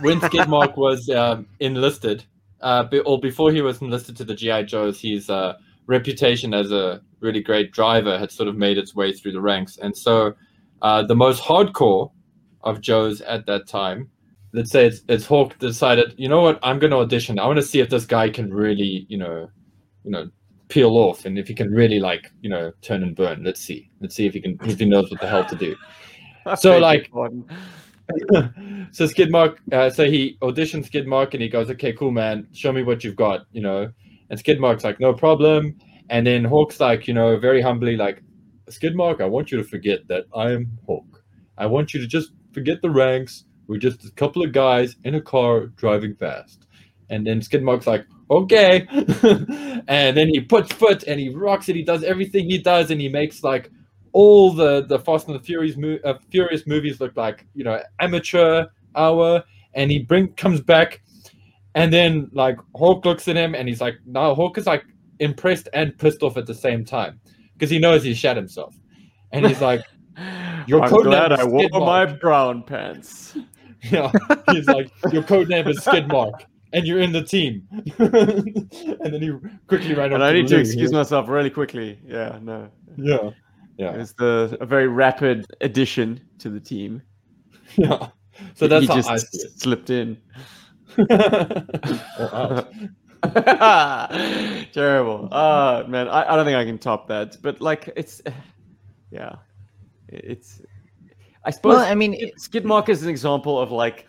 when 0.00 0.18
Skidmark 0.20 0.76
was 0.76 1.08
um, 1.10 1.46
enlisted, 1.60 2.24
uh, 2.62 2.82
be, 2.84 2.98
or 3.00 3.20
before 3.20 3.52
he 3.52 3.62
was 3.62 3.80
enlisted 3.80 4.16
to 4.16 4.24
the 4.24 4.34
GI 4.34 4.64
Joes, 4.64 4.98
he's 4.98 5.30
uh, 5.30 5.54
reputation 5.86 6.52
as 6.54 6.72
a 6.72 7.00
really 7.20 7.40
great 7.40 7.72
driver 7.72 8.18
had 8.18 8.30
sort 8.30 8.48
of 8.48 8.56
made 8.56 8.78
its 8.78 8.94
way 8.94 9.12
through 9.12 9.32
the 9.32 9.40
ranks, 9.40 9.78
and 9.78 9.96
so 9.96 10.34
uh, 10.82 11.02
the 11.02 11.14
most 11.16 11.42
hardcore 11.42 12.10
of 12.62 12.80
Joes 12.80 13.20
at 13.22 13.46
that 13.46 13.66
time, 13.66 14.10
let's 14.52 14.70
say 14.70 14.86
it's, 14.86 15.02
it's 15.08 15.24
Hawk, 15.24 15.58
decided, 15.58 16.14
you 16.16 16.28
know 16.28 16.40
what, 16.42 16.58
I'm 16.62 16.78
going 16.78 16.90
to 16.90 16.98
audition. 16.98 17.38
I 17.38 17.46
want 17.46 17.56
to 17.58 17.62
see 17.62 17.80
if 17.80 17.88
this 17.88 18.04
guy 18.06 18.28
can 18.28 18.52
really, 18.52 19.06
you 19.08 19.18
know, 19.18 19.48
you 20.04 20.10
know, 20.10 20.28
peel 20.68 20.96
off, 20.96 21.24
and 21.24 21.38
if 21.38 21.46
he 21.48 21.54
can 21.54 21.70
really 21.70 22.00
like, 22.00 22.32
you 22.42 22.50
know, 22.50 22.72
turn 22.82 23.02
and 23.02 23.14
burn. 23.14 23.44
Let's 23.44 23.60
see, 23.60 23.90
let's 24.00 24.14
see 24.16 24.26
if 24.26 24.34
he 24.34 24.40
can, 24.40 24.58
if 24.64 24.78
he 24.78 24.84
knows 24.84 25.10
what 25.10 25.20
the 25.20 25.28
hell 25.28 25.44
to 25.46 25.56
do. 25.56 25.76
So, 26.58 26.78
like- 26.78 27.10
so 28.92 29.04
Skidmark, 29.04 29.56
uh, 29.72 29.90
so 29.90 30.08
he 30.08 30.38
auditions 30.40 30.88
Skidmark 30.88 31.32
and 31.34 31.42
he 31.42 31.48
goes, 31.48 31.70
"Okay, 31.70 31.92
cool, 31.92 32.12
man, 32.12 32.46
show 32.52 32.70
me 32.72 32.84
what 32.84 33.02
you've 33.02 33.16
got," 33.16 33.46
you 33.50 33.60
know. 33.60 33.90
And 34.30 34.38
Skidmark's 34.38 34.84
like, 34.84 35.00
"No 35.00 35.12
problem." 35.12 35.76
And 36.08 36.26
then 36.26 36.44
Hawk's 36.44 36.80
like, 36.80 37.08
you 37.08 37.14
know, 37.14 37.36
very 37.38 37.60
humbly, 37.60 37.96
like, 37.96 38.22
"Skidmark, 38.70 39.20
I 39.20 39.26
want 39.26 39.50
you 39.50 39.58
to 39.58 39.64
forget 39.64 40.06
that 40.08 40.24
I 40.34 40.52
am 40.52 40.78
Hawk. 40.86 41.22
I 41.58 41.66
want 41.66 41.94
you 41.94 42.00
to 42.00 42.06
just 42.06 42.32
forget 42.52 42.82
the 42.82 42.90
ranks. 42.90 43.44
We're 43.66 43.78
just 43.78 44.04
a 44.04 44.12
couple 44.12 44.44
of 44.44 44.52
guys 44.52 44.96
in 45.04 45.14
a 45.16 45.20
car 45.20 45.66
driving 45.66 46.14
fast." 46.14 46.66
And 47.10 47.26
then 47.26 47.40
Skidmark's 47.40 47.86
like, 47.86 48.06
"Okay," 48.30 48.86
and 49.88 50.16
then 50.16 50.28
he 50.28 50.40
puts 50.40 50.72
foot 50.72 51.04
and 51.04 51.20
he 51.20 51.28
rocks 51.28 51.68
it. 51.68 51.76
He 51.76 51.82
does 51.82 52.02
everything 52.02 52.48
he 52.48 52.58
does, 52.58 52.90
and 52.90 53.00
he 53.00 53.08
makes 53.08 53.42
like 53.42 53.70
all 54.16 54.50
the 54.50 54.86
the 54.86 54.98
Fast 54.98 55.28
and 55.28 55.38
the 55.38 55.42
Furious 55.42 55.76
mo- 55.76 55.98
uh, 56.02 56.14
Furious 56.30 56.66
movies 56.66 57.00
look 57.00 57.14
like 57.16 57.46
you 57.54 57.64
know 57.64 57.82
amateur 58.00 58.64
hour, 58.94 59.44
and 59.74 59.90
he 59.90 59.98
bring 59.98 60.28
comes 60.34 60.60
back, 60.62 61.02
and 61.76 61.92
then 61.92 62.28
like 62.32 62.58
Hawk 62.74 63.04
looks 63.04 63.28
at 63.28 63.36
him, 63.36 63.54
and 63.54 63.68
he's 63.68 63.80
like, 63.80 63.94
no, 64.04 64.34
Hawk 64.34 64.58
is 64.58 64.66
like 64.66 64.84
impressed 65.20 65.68
and 65.72 65.96
pissed 65.96 66.22
off 66.22 66.36
at 66.36 66.46
the 66.46 66.54
same 66.54 66.84
time 66.84 67.20
because 67.52 67.70
he 67.70 67.78
knows 67.78 68.02
he 68.02 68.14
shat 68.14 68.36
himself, 68.36 68.74
and 69.30 69.46
he's 69.46 69.60
like, 69.60 69.82
Your 70.66 70.82
I'm 70.82 70.90
code 70.90 71.04
glad 71.04 71.30
name 71.30 71.38
I 71.38 71.42
is 71.42 71.48
wore 71.48 71.60
Skidmark. 71.68 71.86
my 71.86 72.06
brown 72.06 72.62
pants. 72.64 73.36
yeah, 73.90 74.10
he's 74.50 74.66
like, 74.66 74.90
your 75.12 75.22
code 75.22 75.48
name 75.48 75.68
is 75.68 75.78
Skidmark. 75.78 76.32
And 76.72 76.84
you're 76.86 76.98
in 77.00 77.12
the 77.12 77.22
team, 77.22 77.62
and 77.98 79.12
then 79.14 79.22
he 79.22 79.30
quickly 79.68 79.94
ran 79.94 80.12
And 80.12 80.22
I 80.24 80.32
need 80.32 80.48
to 80.48 80.58
excuse 80.58 80.92
myself 80.92 81.28
really 81.28 81.48
quickly. 81.48 81.98
Yeah, 82.04 82.38
no. 82.42 82.68
Yeah, 82.96 83.30
yeah, 83.78 83.94
It 83.94 83.98
was 83.98 84.12
the 84.14 84.58
a 84.60 84.66
very 84.66 84.88
rapid 84.88 85.46
addition 85.60 86.20
to 86.38 86.50
the 86.50 86.60
team. 86.60 87.00
yeah. 87.76 88.08
So 88.54 88.66
that's 88.66 88.82
he 88.82 88.88
how 88.88 88.96
just 88.96 89.08
I 89.08 89.16
slipped 89.18 89.90
in. 89.90 90.18
It. 90.98 92.00
Or 92.18 92.34
out. 92.34 92.72
Terrible. 94.72 95.28
Ah, 95.32 95.84
man, 95.88 96.08
I, 96.08 96.32
I 96.32 96.36
don't 96.36 96.44
think 96.44 96.56
I 96.56 96.64
can 96.64 96.78
top 96.78 97.08
that. 97.08 97.36
But 97.42 97.60
like, 97.60 97.92
it's, 97.96 98.22
yeah, 99.10 99.36
it's. 100.08 100.60
I 101.44 101.50
suppose. 101.50 101.76
Well, 101.76 101.84
I 101.84 101.94
mean, 101.94 102.14
Skid, 102.36 102.64
Skidmark 102.64 102.88
is 102.88 103.02
an 103.02 103.08
example 103.08 103.58
of 103.60 103.70
like, 103.70 104.06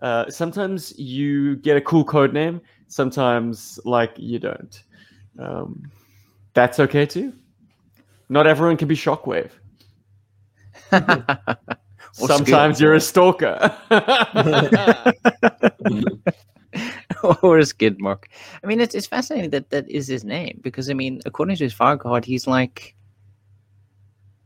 uh, 0.00 0.30
sometimes 0.30 0.98
you 0.98 1.56
get 1.56 1.76
a 1.76 1.80
cool 1.80 2.04
code 2.04 2.32
name, 2.32 2.60
sometimes 2.86 3.78
like 3.84 4.12
you 4.16 4.38
don't. 4.38 4.82
Um, 5.38 5.90
that's 6.54 6.80
okay 6.80 7.06
too. 7.06 7.32
Not 8.28 8.46
everyone 8.46 8.76
can 8.76 8.88
be 8.88 8.96
Shockwave. 8.96 9.50
Or 12.20 12.28
Sometimes 12.28 12.80
you're 12.80 12.94
a 12.94 13.00
stalker. 13.00 13.74
or 17.42 17.58
a 17.58 17.66
skid 17.66 18.00
mark. 18.00 18.28
I 18.62 18.66
mean, 18.66 18.80
it's, 18.80 18.94
it's 18.94 19.06
fascinating 19.06 19.50
that 19.50 19.70
that 19.70 19.88
is 19.90 20.06
his 20.06 20.24
name 20.24 20.60
because 20.62 20.90
I 20.90 20.94
mean, 20.94 21.20
according 21.26 21.56
to 21.56 21.64
his 21.64 21.72
file 21.72 21.96
card, 21.96 22.24
he's 22.24 22.46
like 22.46 22.94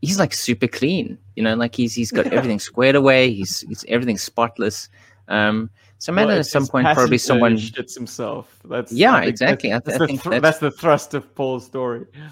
he's 0.00 0.18
like 0.18 0.32
super 0.34 0.68
clean. 0.68 1.18
You 1.36 1.42
know, 1.42 1.54
like 1.54 1.74
he's 1.74 1.94
he's 1.94 2.10
got 2.10 2.26
everything 2.26 2.58
squared 2.58 2.96
away. 2.96 3.32
He's 3.32 3.60
he's 3.62 3.84
everything's 3.88 4.22
spotless. 4.22 4.88
Um, 5.28 5.70
so 5.98 6.12
Well, 6.12 6.24
imagine 6.24 6.40
at 6.40 6.46
some 6.46 6.66
point, 6.66 6.86
probably 6.92 7.18
someone. 7.18 7.56
shits 7.56 7.94
himself. 7.94 8.58
That's 8.64 8.92
Yeah, 8.92 9.14
I 9.14 9.20
think 9.20 9.30
exactly. 9.30 9.72
I 9.72 9.78
That's, 9.78 9.98
th- 9.98 10.00
I 10.00 10.06
think 10.06 10.18
the 10.18 10.22
thr- 10.24 10.30
that's- 10.30 10.42
that's 10.42 10.58
the 10.58 10.70
thrust 10.80 11.14
of 11.14 11.34
Paul's 11.34 11.66
story. 11.66 12.06
Yeah, 12.14 12.30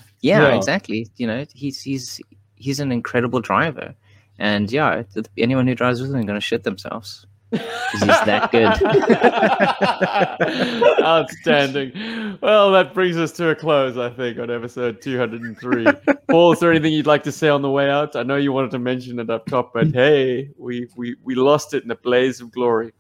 Yeah. 0.49 0.57
exactly. 0.57 1.09
You 1.17 1.27
know, 1.27 1.45
he's 1.55 1.81
he's 1.81 2.21
he's 2.57 2.81
an 2.81 2.93
incredible 2.93 3.41
driver, 3.41 3.95
and 4.41 4.73
yeah, 4.73 5.03
anyone 5.37 5.67
who 5.67 5.75
drives 5.75 6.01
with 6.01 6.11
him 6.11 6.17
is 6.17 6.25
going 6.25 6.35
to 6.35 6.41
shit 6.41 6.65
themselves. 6.65 7.27
he's 7.53 8.01
that 8.01 8.51
good. 8.53 8.65
Outstanding. 11.05 12.39
Well, 12.41 12.73
that 12.73 12.95
brings 12.95 13.19
us 13.19 13.33
to 13.33 13.51
a 13.51 13.55
close, 13.55 13.99
I 13.99 14.09
think, 14.09 14.39
on 14.39 14.51
episode 14.51 15.03
203. 15.03 15.87
Paul, 16.31 16.53
is 16.53 16.61
there 16.61 16.71
anything 16.71 16.95
you'd 16.95 17.07
like 17.07 17.25
to 17.25 17.33
say 17.33 17.49
on 17.49 17.61
the 17.61 17.71
way 17.71 17.91
out? 17.91 18.17
I 18.17 18.23
know 18.23 18.37
you 18.37 18.53
wanted 18.53 18.71
to 18.71 18.79
mention 18.79 19.19
it 19.19 19.29
up 19.29 19.47
top, 19.47 19.75
but 19.75 19.93
hey, 19.93 20.49
we 20.57 20.89
we, 20.97 21.17
we 21.23 21.35
lost 21.35 21.75
it 21.75 21.85
in 21.85 21.91
a 21.91 21.97
blaze 21.97 22.41
of 22.41 22.51
glory. 22.51 22.93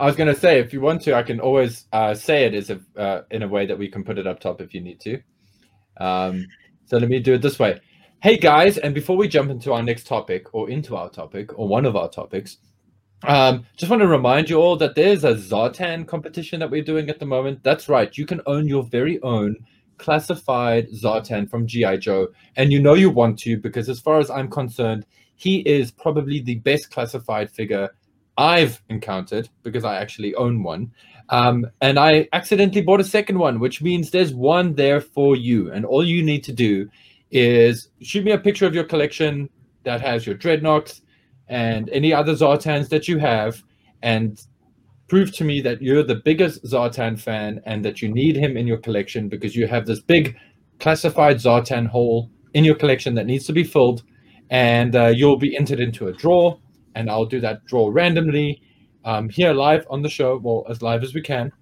I 0.00 0.06
was 0.06 0.16
going 0.16 0.34
to 0.34 0.40
say, 0.40 0.58
if 0.58 0.72
you 0.72 0.80
want 0.80 1.02
to, 1.02 1.14
I 1.14 1.22
can 1.22 1.38
always 1.38 1.84
uh, 1.92 2.14
say 2.14 2.46
it 2.46 2.54
as 2.54 2.70
a, 2.70 2.80
uh, 2.96 3.22
in 3.30 3.42
a 3.42 3.48
way 3.48 3.66
that 3.66 3.78
we 3.78 3.86
can 3.86 4.02
put 4.02 4.18
it 4.18 4.26
up 4.26 4.40
top 4.40 4.60
if 4.60 4.74
you 4.74 4.80
need 4.80 4.98
to. 5.00 5.20
Um, 5.98 6.46
so 6.86 6.96
let 6.96 7.08
me 7.08 7.20
do 7.20 7.34
it 7.34 7.42
this 7.42 7.58
way. 7.58 7.78
Hey 8.22 8.36
guys, 8.36 8.76
and 8.76 8.94
before 8.94 9.16
we 9.16 9.28
jump 9.28 9.50
into 9.50 9.72
our 9.72 9.82
next 9.82 10.06
topic 10.06 10.54
or 10.54 10.68
into 10.68 10.94
our 10.94 11.08
topic 11.08 11.58
or 11.58 11.66
one 11.66 11.86
of 11.86 11.96
our 11.96 12.10
topics, 12.10 12.58
um, 13.26 13.64
just 13.78 13.88
want 13.88 14.02
to 14.02 14.06
remind 14.06 14.50
you 14.50 14.58
all 14.58 14.76
that 14.76 14.94
there's 14.94 15.24
a 15.24 15.32
Zartan 15.32 16.06
competition 16.06 16.60
that 16.60 16.70
we're 16.70 16.84
doing 16.84 17.08
at 17.08 17.18
the 17.18 17.24
moment. 17.24 17.62
That's 17.62 17.88
right, 17.88 18.14
you 18.18 18.26
can 18.26 18.42
own 18.44 18.68
your 18.68 18.82
very 18.82 19.22
own 19.22 19.56
classified 19.96 20.88
Zartan 20.90 21.48
from 21.48 21.66
G.I. 21.66 21.96
Joe, 21.96 22.28
and 22.56 22.70
you 22.70 22.78
know 22.78 22.92
you 22.92 23.08
want 23.08 23.38
to 23.38 23.56
because, 23.56 23.88
as 23.88 24.00
far 24.00 24.18
as 24.18 24.28
I'm 24.28 24.50
concerned, 24.50 25.06
he 25.36 25.60
is 25.60 25.90
probably 25.90 26.42
the 26.42 26.56
best 26.56 26.90
classified 26.90 27.50
figure 27.50 27.88
I've 28.36 28.82
encountered 28.90 29.48
because 29.62 29.84
I 29.84 29.96
actually 29.96 30.34
own 30.34 30.62
one. 30.62 30.92
Um, 31.30 31.64
and 31.80 31.98
I 31.98 32.28
accidentally 32.34 32.82
bought 32.82 33.00
a 33.00 33.04
second 33.04 33.38
one, 33.38 33.60
which 33.60 33.80
means 33.80 34.10
there's 34.10 34.34
one 34.34 34.74
there 34.74 35.00
for 35.00 35.36
you. 35.36 35.72
And 35.72 35.86
all 35.86 36.04
you 36.04 36.22
need 36.22 36.44
to 36.44 36.52
do 36.52 36.90
is 37.30 37.90
shoot 38.02 38.24
me 38.24 38.32
a 38.32 38.38
picture 38.38 38.66
of 38.66 38.74
your 38.74 38.84
collection 38.84 39.48
that 39.84 40.00
has 40.00 40.26
your 40.26 40.36
Dreadnoks 40.36 41.00
and 41.48 41.88
any 41.90 42.12
other 42.12 42.34
Zartans 42.34 42.88
that 42.88 43.08
you 43.08 43.18
have, 43.18 43.62
and 44.02 44.40
prove 45.08 45.34
to 45.36 45.44
me 45.44 45.60
that 45.60 45.82
you're 45.82 46.04
the 46.04 46.14
biggest 46.14 46.64
Zartan 46.64 47.18
fan 47.18 47.60
and 47.66 47.84
that 47.84 48.00
you 48.00 48.08
need 48.08 48.36
him 48.36 48.56
in 48.56 48.66
your 48.66 48.78
collection 48.78 49.28
because 49.28 49.56
you 49.56 49.66
have 49.66 49.84
this 49.84 50.00
big 50.00 50.36
classified 50.78 51.36
Zartan 51.36 51.86
hole 51.86 52.30
in 52.54 52.64
your 52.64 52.76
collection 52.76 53.14
that 53.14 53.26
needs 53.26 53.44
to 53.46 53.52
be 53.52 53.64
filled. 53.64 54.04
And 54.50 54.94
uh, 54.96 55.06
you'll 55.06 55.36
be 55.36 55.56
entered 55.56 55.80
into 55.80 56.08
a 56.08 56.12
draw, 56.12 56.58
and 56.94 57.10
I'll 57.10 57.24
do 57.24 57.40
that 57.40 57.64
draw 57.66 57.90
randomly 57.92 58.62
um, 59.04 59.28
here 59.28 59.52
live 59.52 59.86
on 59.90 60.02
the 60.02 60.08
show, 60.08 60.38
well, 60.38 60.64
as 60.68 60.82
live 60.82 61.02
as 61.02 61.14
we 61.14 61.20
can. 61.20 61.52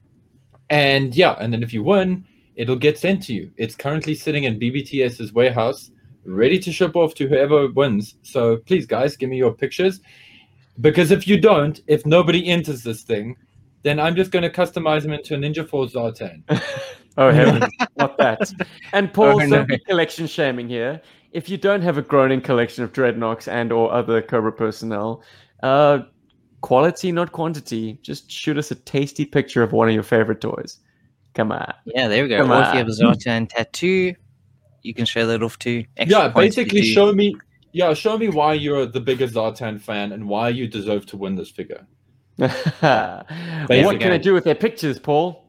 And 0.70 1.15
yeah, 1.15 1.32
and 1.39 1.53
then 1.53 1.62
if 1.62 1.73
you 1.73 1.82
win, 1.82 2.27
it'll 2.59 2.76
get 2.76 2.98
sent 2.98 3.22
to 3.22 3.32
you. 3.32 3.51
It's 3.56 3.74
currently 3.74 4.14
sitting 4.14 4.44
in 4.44 4.59
BBTS's 4.60 5.32
warehouse, 5.32 5.90
ready 6.26 6.59
to 6.59 6.70
ship 6.72 6.97
off 6.97 7.14
to 7.14 7.26
whoever 7.28 7.68
wins. 7.68 8.16
So 8.22 8.59
please, 8.59 8.85
guys, 8.85 9.16
give 9.16 9.30
me 9.30 9.39
your 9.39 9.55
pictures. 9.55 10.01
Because 10.80 11.10
if 11.10 11.26
you 11.26 11.40
don't, 11.40 11.80
if 11.86 12.05
nobody 12.05 12.47
enters 12.48 12.82
this 12.82 13.02
thing, 13.02 13.36
then 13.85 13.98
I'm 13.98 14.14
just 14.16 14.32
going 14.32 14.43
to 14.43 14.51
customize 14.51 15.02
them 15.02 15.12
into 15.12 15.35
a 15.35 15.39
Ninja 15.39 15.66
Force 15.66 15.94
Zartan. 15.94 16.43
Oh, 17.20 17.32
heavens, 17.32 17.64
not 17.97 18.16
that. 18.18 18.52
And 18.93 19.12
Paul, 19.12 19.43
Oh, 19.43 19.44
no. 19.44 19.66
collection 19.89 20.28
shaming 20.28 20.68
here. 20.68 21.02
If 21.32 21.48
you 21.48 21.56
don't 21.56 21.82
have 21.82 21.98
a 21.98 22.02
groaning 22.02 22.40
collection 22.40 22.85
of 22.85 22.93
Dreadnoks 22.93 23.48
and 23.48 23.72
or 23.72 23.93
other 23.93 24.22
Cobra 24.22 24.52
personnel, 24.52 25.24
uh, 25.64 25.98
quality, 26.60 27.10
not 27.10 27.32
quantity. 27.32 27.98
Just 28.02 28.30
shoot 28.30 28.56
us 28.56 28.70
a 28.70 28.76
tasty 28.76 29.24
picture 29.24 29.64
of 29.64 29.72
one 29.72 29.89
of 29.89 29.94
your 29.94 30.05
favorite 30.05 30.40
toys. 30.40 30.78
Come 31.39 31.52
on. 31.52 31.73
Yeah, 31.86 32.09
there 32.09 32.24
we 32.24 32.28
go. 32.28 32.39
Come 32.39 32.51
or 32.51 32.62
if 32.62 32.73
you 32.73 32.78
have 32.78 32.89
a. 32.89 32.90
Zartan 32.90 33.48
tattoo, 33.48 34.12
you 34.82 34.93
can 34.93 35.06
show 35.06 35.24
that 35.28 35.43
off 35.43 35.59
too. 35.59 35.85
Extra 35.97 36.19
yeah, 36.19 36.28
points 36.31 36.59
if 36.59 36.59
you 36.59 36.65
basically 36.65 36.81
do. 36.81 36.93
show 36.93 37.12
me 37.12 37.36
yeah, 37.73 37.94
show 37.94 38.19
me 38.19 38.28
why 38.28 38.55
you're 38.55 38.86
the 38.86 39.01
biggest 39.01 39.35
Zartan 39.35 39.81
fan 39.81 40.12
and 40.12 40.28
why 40.28 40.48
you 40.48 40.66
deserve 40.66 41.06
to 41.06 41.16
win 41.16 41.36
this 41.36 41.48
figure. 41.48 41.86
what 42.36 42.51
can 42.81 44.12
I 44.12 44.19
do 44.19 44.35
with 44.35 44.44
their 44.44 44.56
pictures, 44.56 44.98
Paul? 44.98 45.48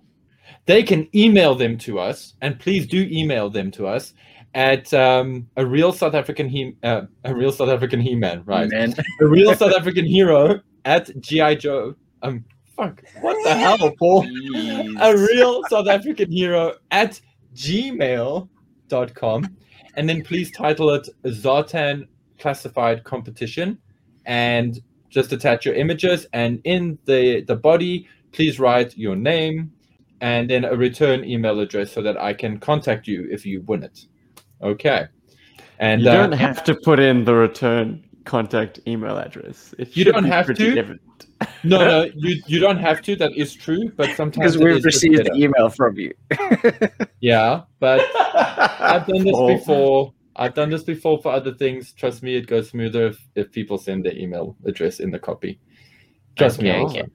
they 0.70 0.84
can 0.84 1.08
email 1.16 1.56
them 1.56 1.80
to 1.80 1.98
us, 1.98 2.36
and 2.42 2.60
please 2.60 2.86
do 2.86 3.08
email 3.10 3.50
them 3.50 3.72
to 3.72 3.88
us 3.88 4.14
at 4.54 4.94
um, 4.94 5.50
a 5.58 5.66
real 5.66 5.92
South 5.92 6.14
African 6.14 6.48
he 6.48 6.76
uh, 6.84 7.02
a 7.24 7.34
real 7.34 7.52
South 7.52 7.70
African 7.70 8.00
He 8.00 8.14
Man, 8.14 8.44
right? 8.46 8.70
Man. 8.70 8.94
A 9.22 9.26
real 9.26 9.56
South 9.56 9.74
African 9.74 10.06
hero 10.06 10.62
at 10.86 11.20
GI 11.20 11.56
Joe. 11.56 11.96
Um, 12.22 12.46
fuck, 12.80 13.04
what 13.22 13.38
the 13.44 13.56
hell, 13.56 13.92
Paul? 13.98 14.26
A 15.00 15.18
real 15.18 15.62
South 15.70 15.88
African 15.88 16.32
hero 16.32 16.76
at 16.92 17.20
gmail.com. 17.56 18.50
gmail.com. 18.90 19.56
And 19.96 20.08
then 20.08 20.24
please 20.24 20.52
title 20.52 20.92
it 20.92 21.08
Zartan 21.26 22.08
Classified 22.40 23.04
Competition 23.04 23.78
and 24.26 24.80
just 25.10 25.34
attach 25.34 25.66
your 25.66 25.76
images. 25.76 26.28
And 26.34 26.62
in 26.64 26.98
the, 27.06 27.42
the 27.42 27.56
body, 27.56 28.08
please 28.32 28.60
write 28.60 28.98
your 28.98 29.16
name 29.16 29.72
and 30.22 30.50
then 30.50 30.66
a 30.66 30.76
return 30.76 31.24
email 31.24 31.60
address 31.60 31.92
so 31.92 32.02
that 32.02 32.18
I 32.18 32.34
can 32.34 32.60
contact 32.60 33.08
you 33.08 33.28
if 33.32 33.46
you 33.46 33.62
win 33.62 33.84
it. 33.84 34.06
Okay. 34.62 35.08
And 35.80 36.02
you 36.02 36.10
uh, 36.10 36.14
don't 36.14 36.32
have 36.34 36.64
to 36.66 36.76
put 36.84 37.00
in 37.00 37.26
the 37.26 37.34
return 37.34 38.04
contact 38.26 38.80
email 38.88 39.18
address. 39.18 39.74
It 39.80 39.96
You 39.96 40.04
don't 40.06 40.24
have 40.26 40.46
pretty 40.46 40.72
to. 40.72 40.78
evident. 40.80 41.02
no, 41.64 41.80
no, 41.80 42.04
you, 42.16 42.42
you 42.48 42.60
don't 42.60 42.78
have 42.78 43.02
to. 43.04 43.16
That 43.16 43.32
is 43.36 43.54
true. 43.54 43.92
But 43.96 44.16
sometimes 44.16 44.56
Because 44.56 44.58
we've 44.58 44.84
received 44.84 45.18
better. 45.18 45.30
the 45.34 45.44
email 45.44 45.70
from 45.70 45.98
you. 45.98 46.14
Yeah, 47.22 47.64
but 47.80 48.00
I've 48.16 49.06
done 49.08 49.24
this 49.24 49.34
Oh. 49.36 49.48
before. 49.48 50.14
I've 50.38 50.54
done 50.54 50.70
this 50.70 50.84
before 50.84 51.22
for 51.22 51.34
other 51.34 51.54
things. 51.54 51.92
Trust 51.92 52.24
me, 52.24 52.36
it 52.38 52.48
goes 52.48 52.70
smoother 52.70 53.08
if, 53.08 53.18
if 53.36 53.52
people 53.52 53.78
send 53.78 54.06
their 54.06 54.16
email 54.18 54.56
address 54.66 55.02
in 55.02 55.12
the 55.12 55.20
copy. 55.20 55.60
Trust 56.38 56.62
me. 56.62 56.70
Okay, 56.72 56.80
also. 56.80 57.00
okay. 57.00 57.08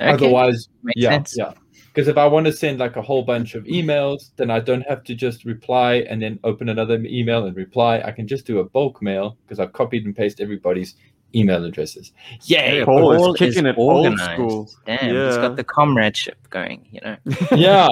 Okay, 0.00 0.10
Otherwise, 0.12 0.68
makes 0.82 1.00
yeah, 1.00 1.10
sense. 1.10 1.34
yeah. 1.38 1.52
Because 1.96 2.08
if 2.08 2.18
I 2.18 2.26
want 2.26 2.44
to 2.44 2.52
send 2.52 2.78
like 2.78 2.96
a 2.96 3.00
whole 3.00 3.22
bunch 3.22 3.54
of 3.54 3.64
emails, 3.64 4.28
then 4.36 4.50
I 4.50 4.60
don't 4.60 4.82
have 4.86 5.02
to 5.04 5.14
just 5.14 5.46
reply 5.46 6.04
and 6.10 6.20
then 6.20 6.38
open 6.44 6.68
another 6.68 6.96
email 7.06 7.46
and 7.46 7.56
reply. 7.56 8.02
I 8.04 8.10
can 8.12 8.28
just 8.28 8.44
do 8.46 8.58
a 8.58 8.64
bulk 8.64 9.00
mail 9.00 9.38
because 9.46 9.58
I've 9.58 9.72
copied 9.72 10.04
and 10.04 10.14
pasted 10.14 10.44
everybody's 10.44 10.94
email 11.34 11.64
addresses. 11.64 12.12
Yay! 12.44 12.84
Paul 12.84 13.12
is 13.12 13.22
Paul 13.22 13.32
kicking 13.32 13.64
it 13.64 13.76
old 13.78 14.04
organized. 14.08 14.32
school. 14.34 14.70
Damn, 14.84 14.98
he's 14.98 15.14
Yeah. 15.14 15.36
got 15.40 15.56
the 15.56 15.64
comradeship 15.64 16.36
going, 16.50 16.86
you 16.90 17.00
know. 17.00 17.16
yeah, 17.56 17.88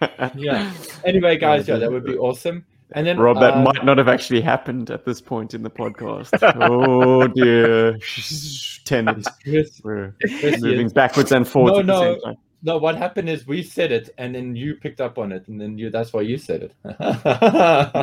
yeah. 0.34 0.72
Anyway, 1.04 1.36
guys, 1.36 1.68
yeah, 1.68 1.76
that 1.76 1.92
would 1.92 2.06
be 2.06 2.16
awesome. 2.16 2.64
And 2.92 3.06
then 3.06 3.18
Rob, 3.18 3.38
that 3.40 3.52
uh, 3.54 3.60
might 3.60 3.84
not 3.84 3.98
have 3.98 4.08
actually 4.08 4.40
happened 4.40 4.90
at 4.90 5.04
this 5.04 5.20
point 5.20 5.52
in 5.52 5.62
the 5.62 5.68
podcast. 5.68 6.30
oh 6.62 7.26
dear. 7.26 7.98
Tenant. 8.86 9.26
Chris, 9.42 9.80
We're 9.84 10.14
Chris, 10.22 10.62
moving 10.62 10.86
yes. 10.86 10.92
backwards 10.94 11.32
and 11.32 11.46
forwards 11.46 11.86
No, 11.86 12.12
at 12.14 12.20
the 12.22 12.26
no. 12.28 12.36
No, 12.66 12.78
what 12.78 12.96
happened 12.96 13.28
is 13.28 13.46
we 13.46 13.62
said 13.62 13.92
it, 13.92 14.10
and 14.18 14.34
then 14.34 14.56
you 14.56 14.74
picked 14.74 15.00
up 15.00 15.18
on 15.18 15.30
it, 15.30 15.46
and 15.46 15.60
then 15.60 15.78
you 15.78 15.88
that's 15.88 16.12
why 16.12 16.22
you 16.22 16.36
said 16.36 16.62
it. 16.64 16.74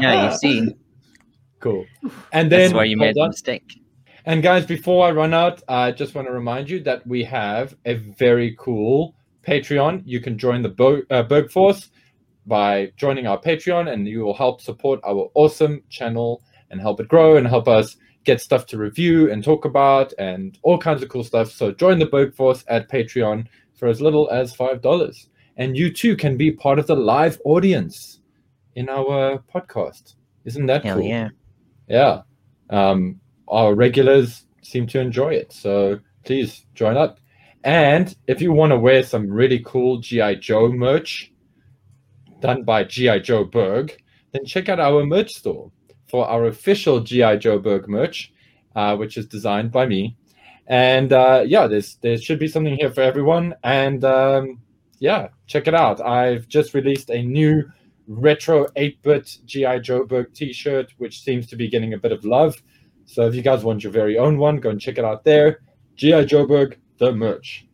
Yeah, 0.02 0.32
you 0.32 0.38
see, 0.38 0.76
Cool. 1.60 1.86
And 2.32 2.50
then 2.50 2.60
that's 2.62 2.74
why 2.74 2.86
you 2.86 2.96
made 2.96 3.16
the 3.16 3.22
on. 3.22 3.30
mistake. 3.30 3.82
And 4.26 4.42
guys, 4.42 4.66
before 4.66 5.06
I 5.06 5.12
run 5.12 5.34
out, 5.34 5.62
I 5.68 5.92
just 5.92 6.16
want 6.16 6.28
to 6.28 6.34
remind 6.34 6.70
you 6.70 6.82
that 6.84 7.06
we 7.06 7.26
have 7.26 7.76
a 7.84 7.96
very 7.96 8.56
cool 8.58 9.16
Patreon. 9.46 10.04
You 10.06 10.22
can 10.22 10.38
join 10.38 10.62
the 10.62 10.70
Berg, 10.70 11.06
uh, 11.12 11.74
by 12.46 12.92
joining 12.96 13.28
our 13.28 13.40
Patreon, 13.40 13.92
and 13.92 14.08
you 14.08 14.22
will 14.22 14.34
help 14.34 14.62
support 14.62 15.02
our 15.04 15.30
awesome 15.34 15.84
channel 15.90 16.42
and 16.72 16.80
help 16.80 17.02
it 17.02 17.10
grow 17.10 17.36
and 17.36 17.46
help 17.46 17.68
us 17.68 17.98
get 18.24 18.40
stuff 18.40 18.66
to 18.68 18.78
review 18.78 19.30
and 19.30 19.44
talk 19.44 19.66
about 19.66 20.14
and 20.18 20.58
all 20.64 20.78
kinds 20.78 21.04
of 21.04 21.10
cool 21.10 21.26
stuff. 21.26 21.52
So 21.52 21.72
join 21.72 22.00
the 22.00 22.06
Berg 22.06 22.34
Force 22.34 22.64
at 22.70 22.90
Patreon 22.90 23.48
for 23.76 23.88
as 23.88 24.02
little 24.02 24.30
as 24.30 24.56
five 24.56 24.82
dollars, 24.82 25.30
and 25.58 25.78
you 25.78 25.92
too 25.92 26.16
can 26.16 26.38
be 26.38 26.52
part 26.52 26.80
of 26.80 26.88
the 26.88 26.96
live 26.96 27.40
audience 27.46 28.20
in 28.76 28.90
our 28.90 29.44
podcast. 29.54 30.16
Isn't 30.46 30.66
that 30.68 30.84
Hell 30.84 30.98
cool? 30.98 31.08
yeah. 31.08 31.30
yeah 31.88 32.22
um 32.70 33.20
our 33.48 33.76
regulars 33.76 34.46
seem 34.62 34.88
to 34.88 35.00
enjoy 35.00 35.30
it 35.34 35.52
so 35.52 36.00
please 36.26 36.66
join 36.74 36.96
up 36.98 37.20
and 37.66 38.16
if 38.28 38.42
you 38.42 38.52
want 38.54 38.72
to 38.72 38.80
wear 38.80 39.04
some 39.04 39.28
really 39.30 39.60
cool 39.66 40.00
gi 40.00 40.36
joe 40.38 40.70
merch 40.70 41.32
done 42.40 42.64
by 42.64 42.84
gi 42.84 43.20
joe 43.20 43.44
berg 43.44 43.96
then 44.32 44.46
check 44.46 44.70
out 44.70 44.80
our 44.80 45.06
merch 45.06 45.30
store 45.32 45.70
for 46.08 46.26
our 46.28 46.46
official 46.46 47.00
gi 47.02 47.38
joe 47.38 47.60
berg 47.60 47.88
merch 47.90 48.32
uh, 48.76 48.96
which 48.96 49.18
is 49.18 49.26
designed 49.28 49.72
by 49.72 49.86
me 49.86 50.16
and 50.68 51.12
uh, 51.14 51.44
yeah 51.46 51.68
there's 51.68 51.96
there 52.02 52.18
should 52.18 52.40
be 52.40 52.48
something 52.48 52.76
here 52.76 52.92
for 52.92 53.02
everyone 53.02 53.54
and 53.64 54.04
um, 54.06 54.60
yeah 55.00 55.28
check 55.48 55.68
it 55.68 55.74
out 55.74 56.00
i've 56.02 56.48
just 56.48 56.74
released 56.74 57.10
a 57.10 57.22
new 57.22 57.64
retro 58.08 58.68
8-bit 58.76 59.38
GI 59.46 59.80
Joe 59.80 60.04
Berg 60.06 60.34
t-shirt, 60.34 60.92
which 60.98 61.22
seems 61.22 61.48
to 61.48 61.56
be 61.56 61.70
getting 61.70 61.94
a 61.94 61.98
bit 61.98 62.12
of 62.12 62.26
love. 62.26 62.62
So 63.06 63.26
if 63.28 63.34
you 63.34 63.42
guys 63.42 63.64
want 63.64 63.82
your 63.82 63.94
very 63.94 64.18
own 64.18 64.38
one, 64.38 64.58
go 64.58 64.72
and 64.72 64.82
check 64.82 64.98
it 64.98 65.06
out 65.06 65.24
there. 65.24 65.62
GI 65.96 66.26
Joe 66.26 66.46
Berg, 66.46 66.78
the 66.98 67.14
merch. 67.14 67.66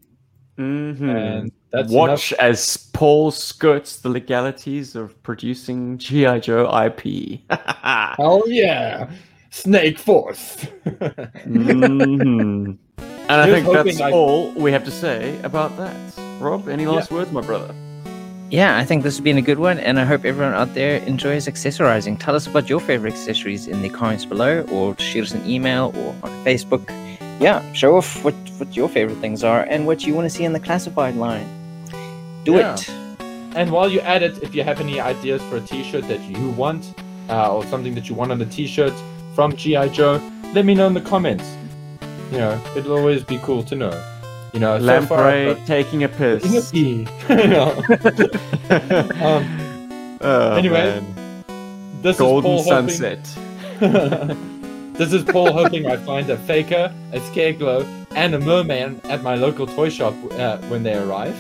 Mhm. 0.60 1.02
And 1.02 1.52
that's 1.72 1.92
Watch 1.92 2.32
enough. 2.34 2.42
as 2.42 2.78
Paul 2.94 3.32
skirts 3.32 4.02
the 4.02 4.10
legalities 4.10 4.96
of 4.96 5.22
producing 5.24 5.98
G.I. 5.98 6.40
Joe 6.40 6.70
IP. 6.86 7.40
Hell 8.18 8.44
yeah! 8.48 9.10
Snake 9.50 9.98
Force. 10.00 10.66
Mhm. 11.48 12.78
And 13.30 13.40
I 13.42 13.46
think 13.52 13.68
that's 13.72 14.02
I- 14.02 14.12
all 14.12 14.50
we 14.54 14.72
have 14.72 14.84
to 14.86 14.92
say 14.92 15.40
about 15.44 15.78
that. 15.78 15.96
Rob, 16.40 16.68
any 16.68 16.88
last 16.88 17.12
words, 17.12 17.32
my 17.32 17.42
brother? 17.42 17.76
Yeah, 18.50 18.78
I 18.80 18.84
think 18.86 19.04
this 19.04 19.16
has 19.18 19.24
been 19.24 19.38
a 19.38 19.42
good 19.44 19.60
one, 19.60 19.78
and 19.78 20.00
I 20.00 20.04
hope 20.06 20.26
everyone 20.26 20.56
out 20.56 20.74
there 20.74 20.98
enjoys 21.04 21.46
accessorizing. 21.48 22.18
Tell 22.20 22.36
us 22.36 22.48
about 22.48 22.68
your 22.68 22.80
favorite 22.80 23.14
accessories 23.14 23.68
in 23.68 23.84
the 23.84 23.90
comments 23.90 24.26
below, 24.26 24.62
or 24.72 24.98
shoot 24.98 25.26
us 25.26 25.32
an 25.34 25.48
email 25.48 25.94
or 25.96 26.16
on 26.24 26.32
Facebook. 26.44 26.82
Yeah, 27.40 27.62
show 27.74 27.98
off 27.98 28.24
what, 28.24 28.34
what 28.58 28.76
your 28.76 28.90
favorite 28.90 29.20
things 29.20 29.44
are 29.44 29.62
and 29.70 29.86
what 29.86 30.04
you 30.08 30.16
want 30.16 30.26
to 30.26 30.36
see 30.36 30.44
in 30.46 30.54
the 30.54 30.60
classified 30.60 31.16
line. 31.16 31.48
Do 32.46 32.54
Yeah. 32.56 32.74
it. 32.74 32.90
and 33.56 33.70
while 33.72 33.90
you're 33.92 34.02
at 34.16 34.24
it, 34.24 34.42
if 34.42 34.56
you 34.56 34.64
have 34.64 34.80
any 34.82 35.00
ideas 35.00 35.42
for 35.44 35.58
a 35.58 35.62
t-shirt 35.62 36.08
that 36.08 36.22
you 36.24 36.50
want, 36.50 36.96
uh, 37.30 37.54
or 37.56 37.64
something 37.68 37.94
that 37.94 38.10
you 38.10 38.16
want 38.16 38.32
on 38.32 38.42
a 38.42 38.46
t-shirt 38.48 38.94
from 39.36 39.56
GI 39.56 39.90
Joe, 39.90 40.22
let 40.54 40.66
me 40.66 40.74
know 40.74 40.88
in 40.88 40.94
the 40.94 41.02
comments. 41.02 41.46
You 42.32 42.38
know, 42.40 42.62
it'll 42.76 42.98
always 42.98 43.24
be 43.24 43.38
cool 43.40 43.64
to 43.64 43.76
know. 43.76 44.04
You 44.54 44.60
know, 44.60 44.80
so 44.80 45.02
far 45.06 45.18
Lamprey 45.32 45.54
got- 45.56 45.68
taking 45.68 46.04
a 46.04 46.10
piss. 46.10 46.44
In 46.44 46.58
a 46.58 46.62
pee. 46.72 47.08
Um, 49.22 49.66
Oh, 50.22 50.56
Anyway, 50.58 51.00
man. 51.00 51.44
this 52.02 52.18
golden 52.18 52.52
is 52.52 52.66
Paul 52.66 52.74
hoping- 52.76 52.90
sunset. 52.90 53.24
this 54.98 55.14
is 55.14 55.24
Paul 55.24 55.54
hoping 55.54 55.86
I 55.88 55.96
find 55.96 56.30
a 56.30 56.36
faker, 56.38 56.94
a 57.14 57.20
Scare 57.22 57.54
Glow, 57.54 57.86
and 58.16 58.36
a 58.36 58.40
merman 58.40 59.00
at 59.06 59.24
my 59.24 59.36
local 59.36 59.66
toy 59.66 59.88
shop 59.90 60.14
uh, 60.34 60.58
when 60.68 60.84
they 60.84 60.94
arrive. 60.96 61.38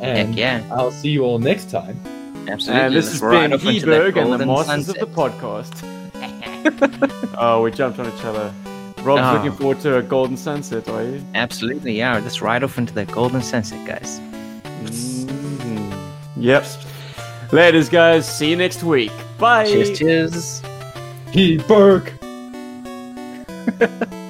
And 0.00 0.28
Heck 0.28 0.36
yeah, 0.38 0.62
I'll 0.72 0.92
see 0.92 1.08
you 1.10 1.24
all 1.24 1.40
next 1.40 1.70
time. 1.70 1.98
absolutely. 2.48 2.82
And 2.86 2.94
this 2.94 3.06
Let's 3.06 3.12
has 3.14 3.22
ride 3.22 3.40
been 3.50 3.52
off 3.54 3.64
into 3.64 3.86
that 3.86 4.00
Heberg 4.00 4.06
and 4.06 4.14
the 4.14 4.22
golden 4.38 4.48
Masters 4.48 4.66
sunset. 4.86 5.02
of 5.02 5.08
the 5.14 5.20
Podcast. 5.20 6.03
oh, 7.38 7.62
we 7.62 7.70
jumped 7.70 7.98
on 7.98 8.06
each 8.06 8.24
other. 8.24 8.52
Rob's 9.02 9.22
Oh. 9.22 9.34
looking 9.34 9.52
forward 9.52 9.80
to 9.80 9.98
a 9.98 10.02
golden 10.02 10.36
sunset, 10.36 10.88
are 10.88 11.02
you? 11.02 11.22
Absolutely, 11.34 11.92
yeah. 11.98 12.18
Let's 12.18 12.40
ride 12.40 12.64
off 12.64 12.78
into 12.78 12.94
the 12.94 13.04
golden 13.04 13.42
sunset, 13.42 13.86
guys. 13.86 14.18
Mhm. 14.84 15.92
Yep. 16.36 16.64
Ladies, 17.52 17.88
guys. 17.88 18.26
See 18.26 18.50
you 18.50 18.56
next 18.56 18.82
week. 18.82 19.12
Bye. 19.38 19.66
Cheers, 19.66 19.98
cheers. 19.98 20.62
He 21.32 21.58
Berg. 21.58 22.10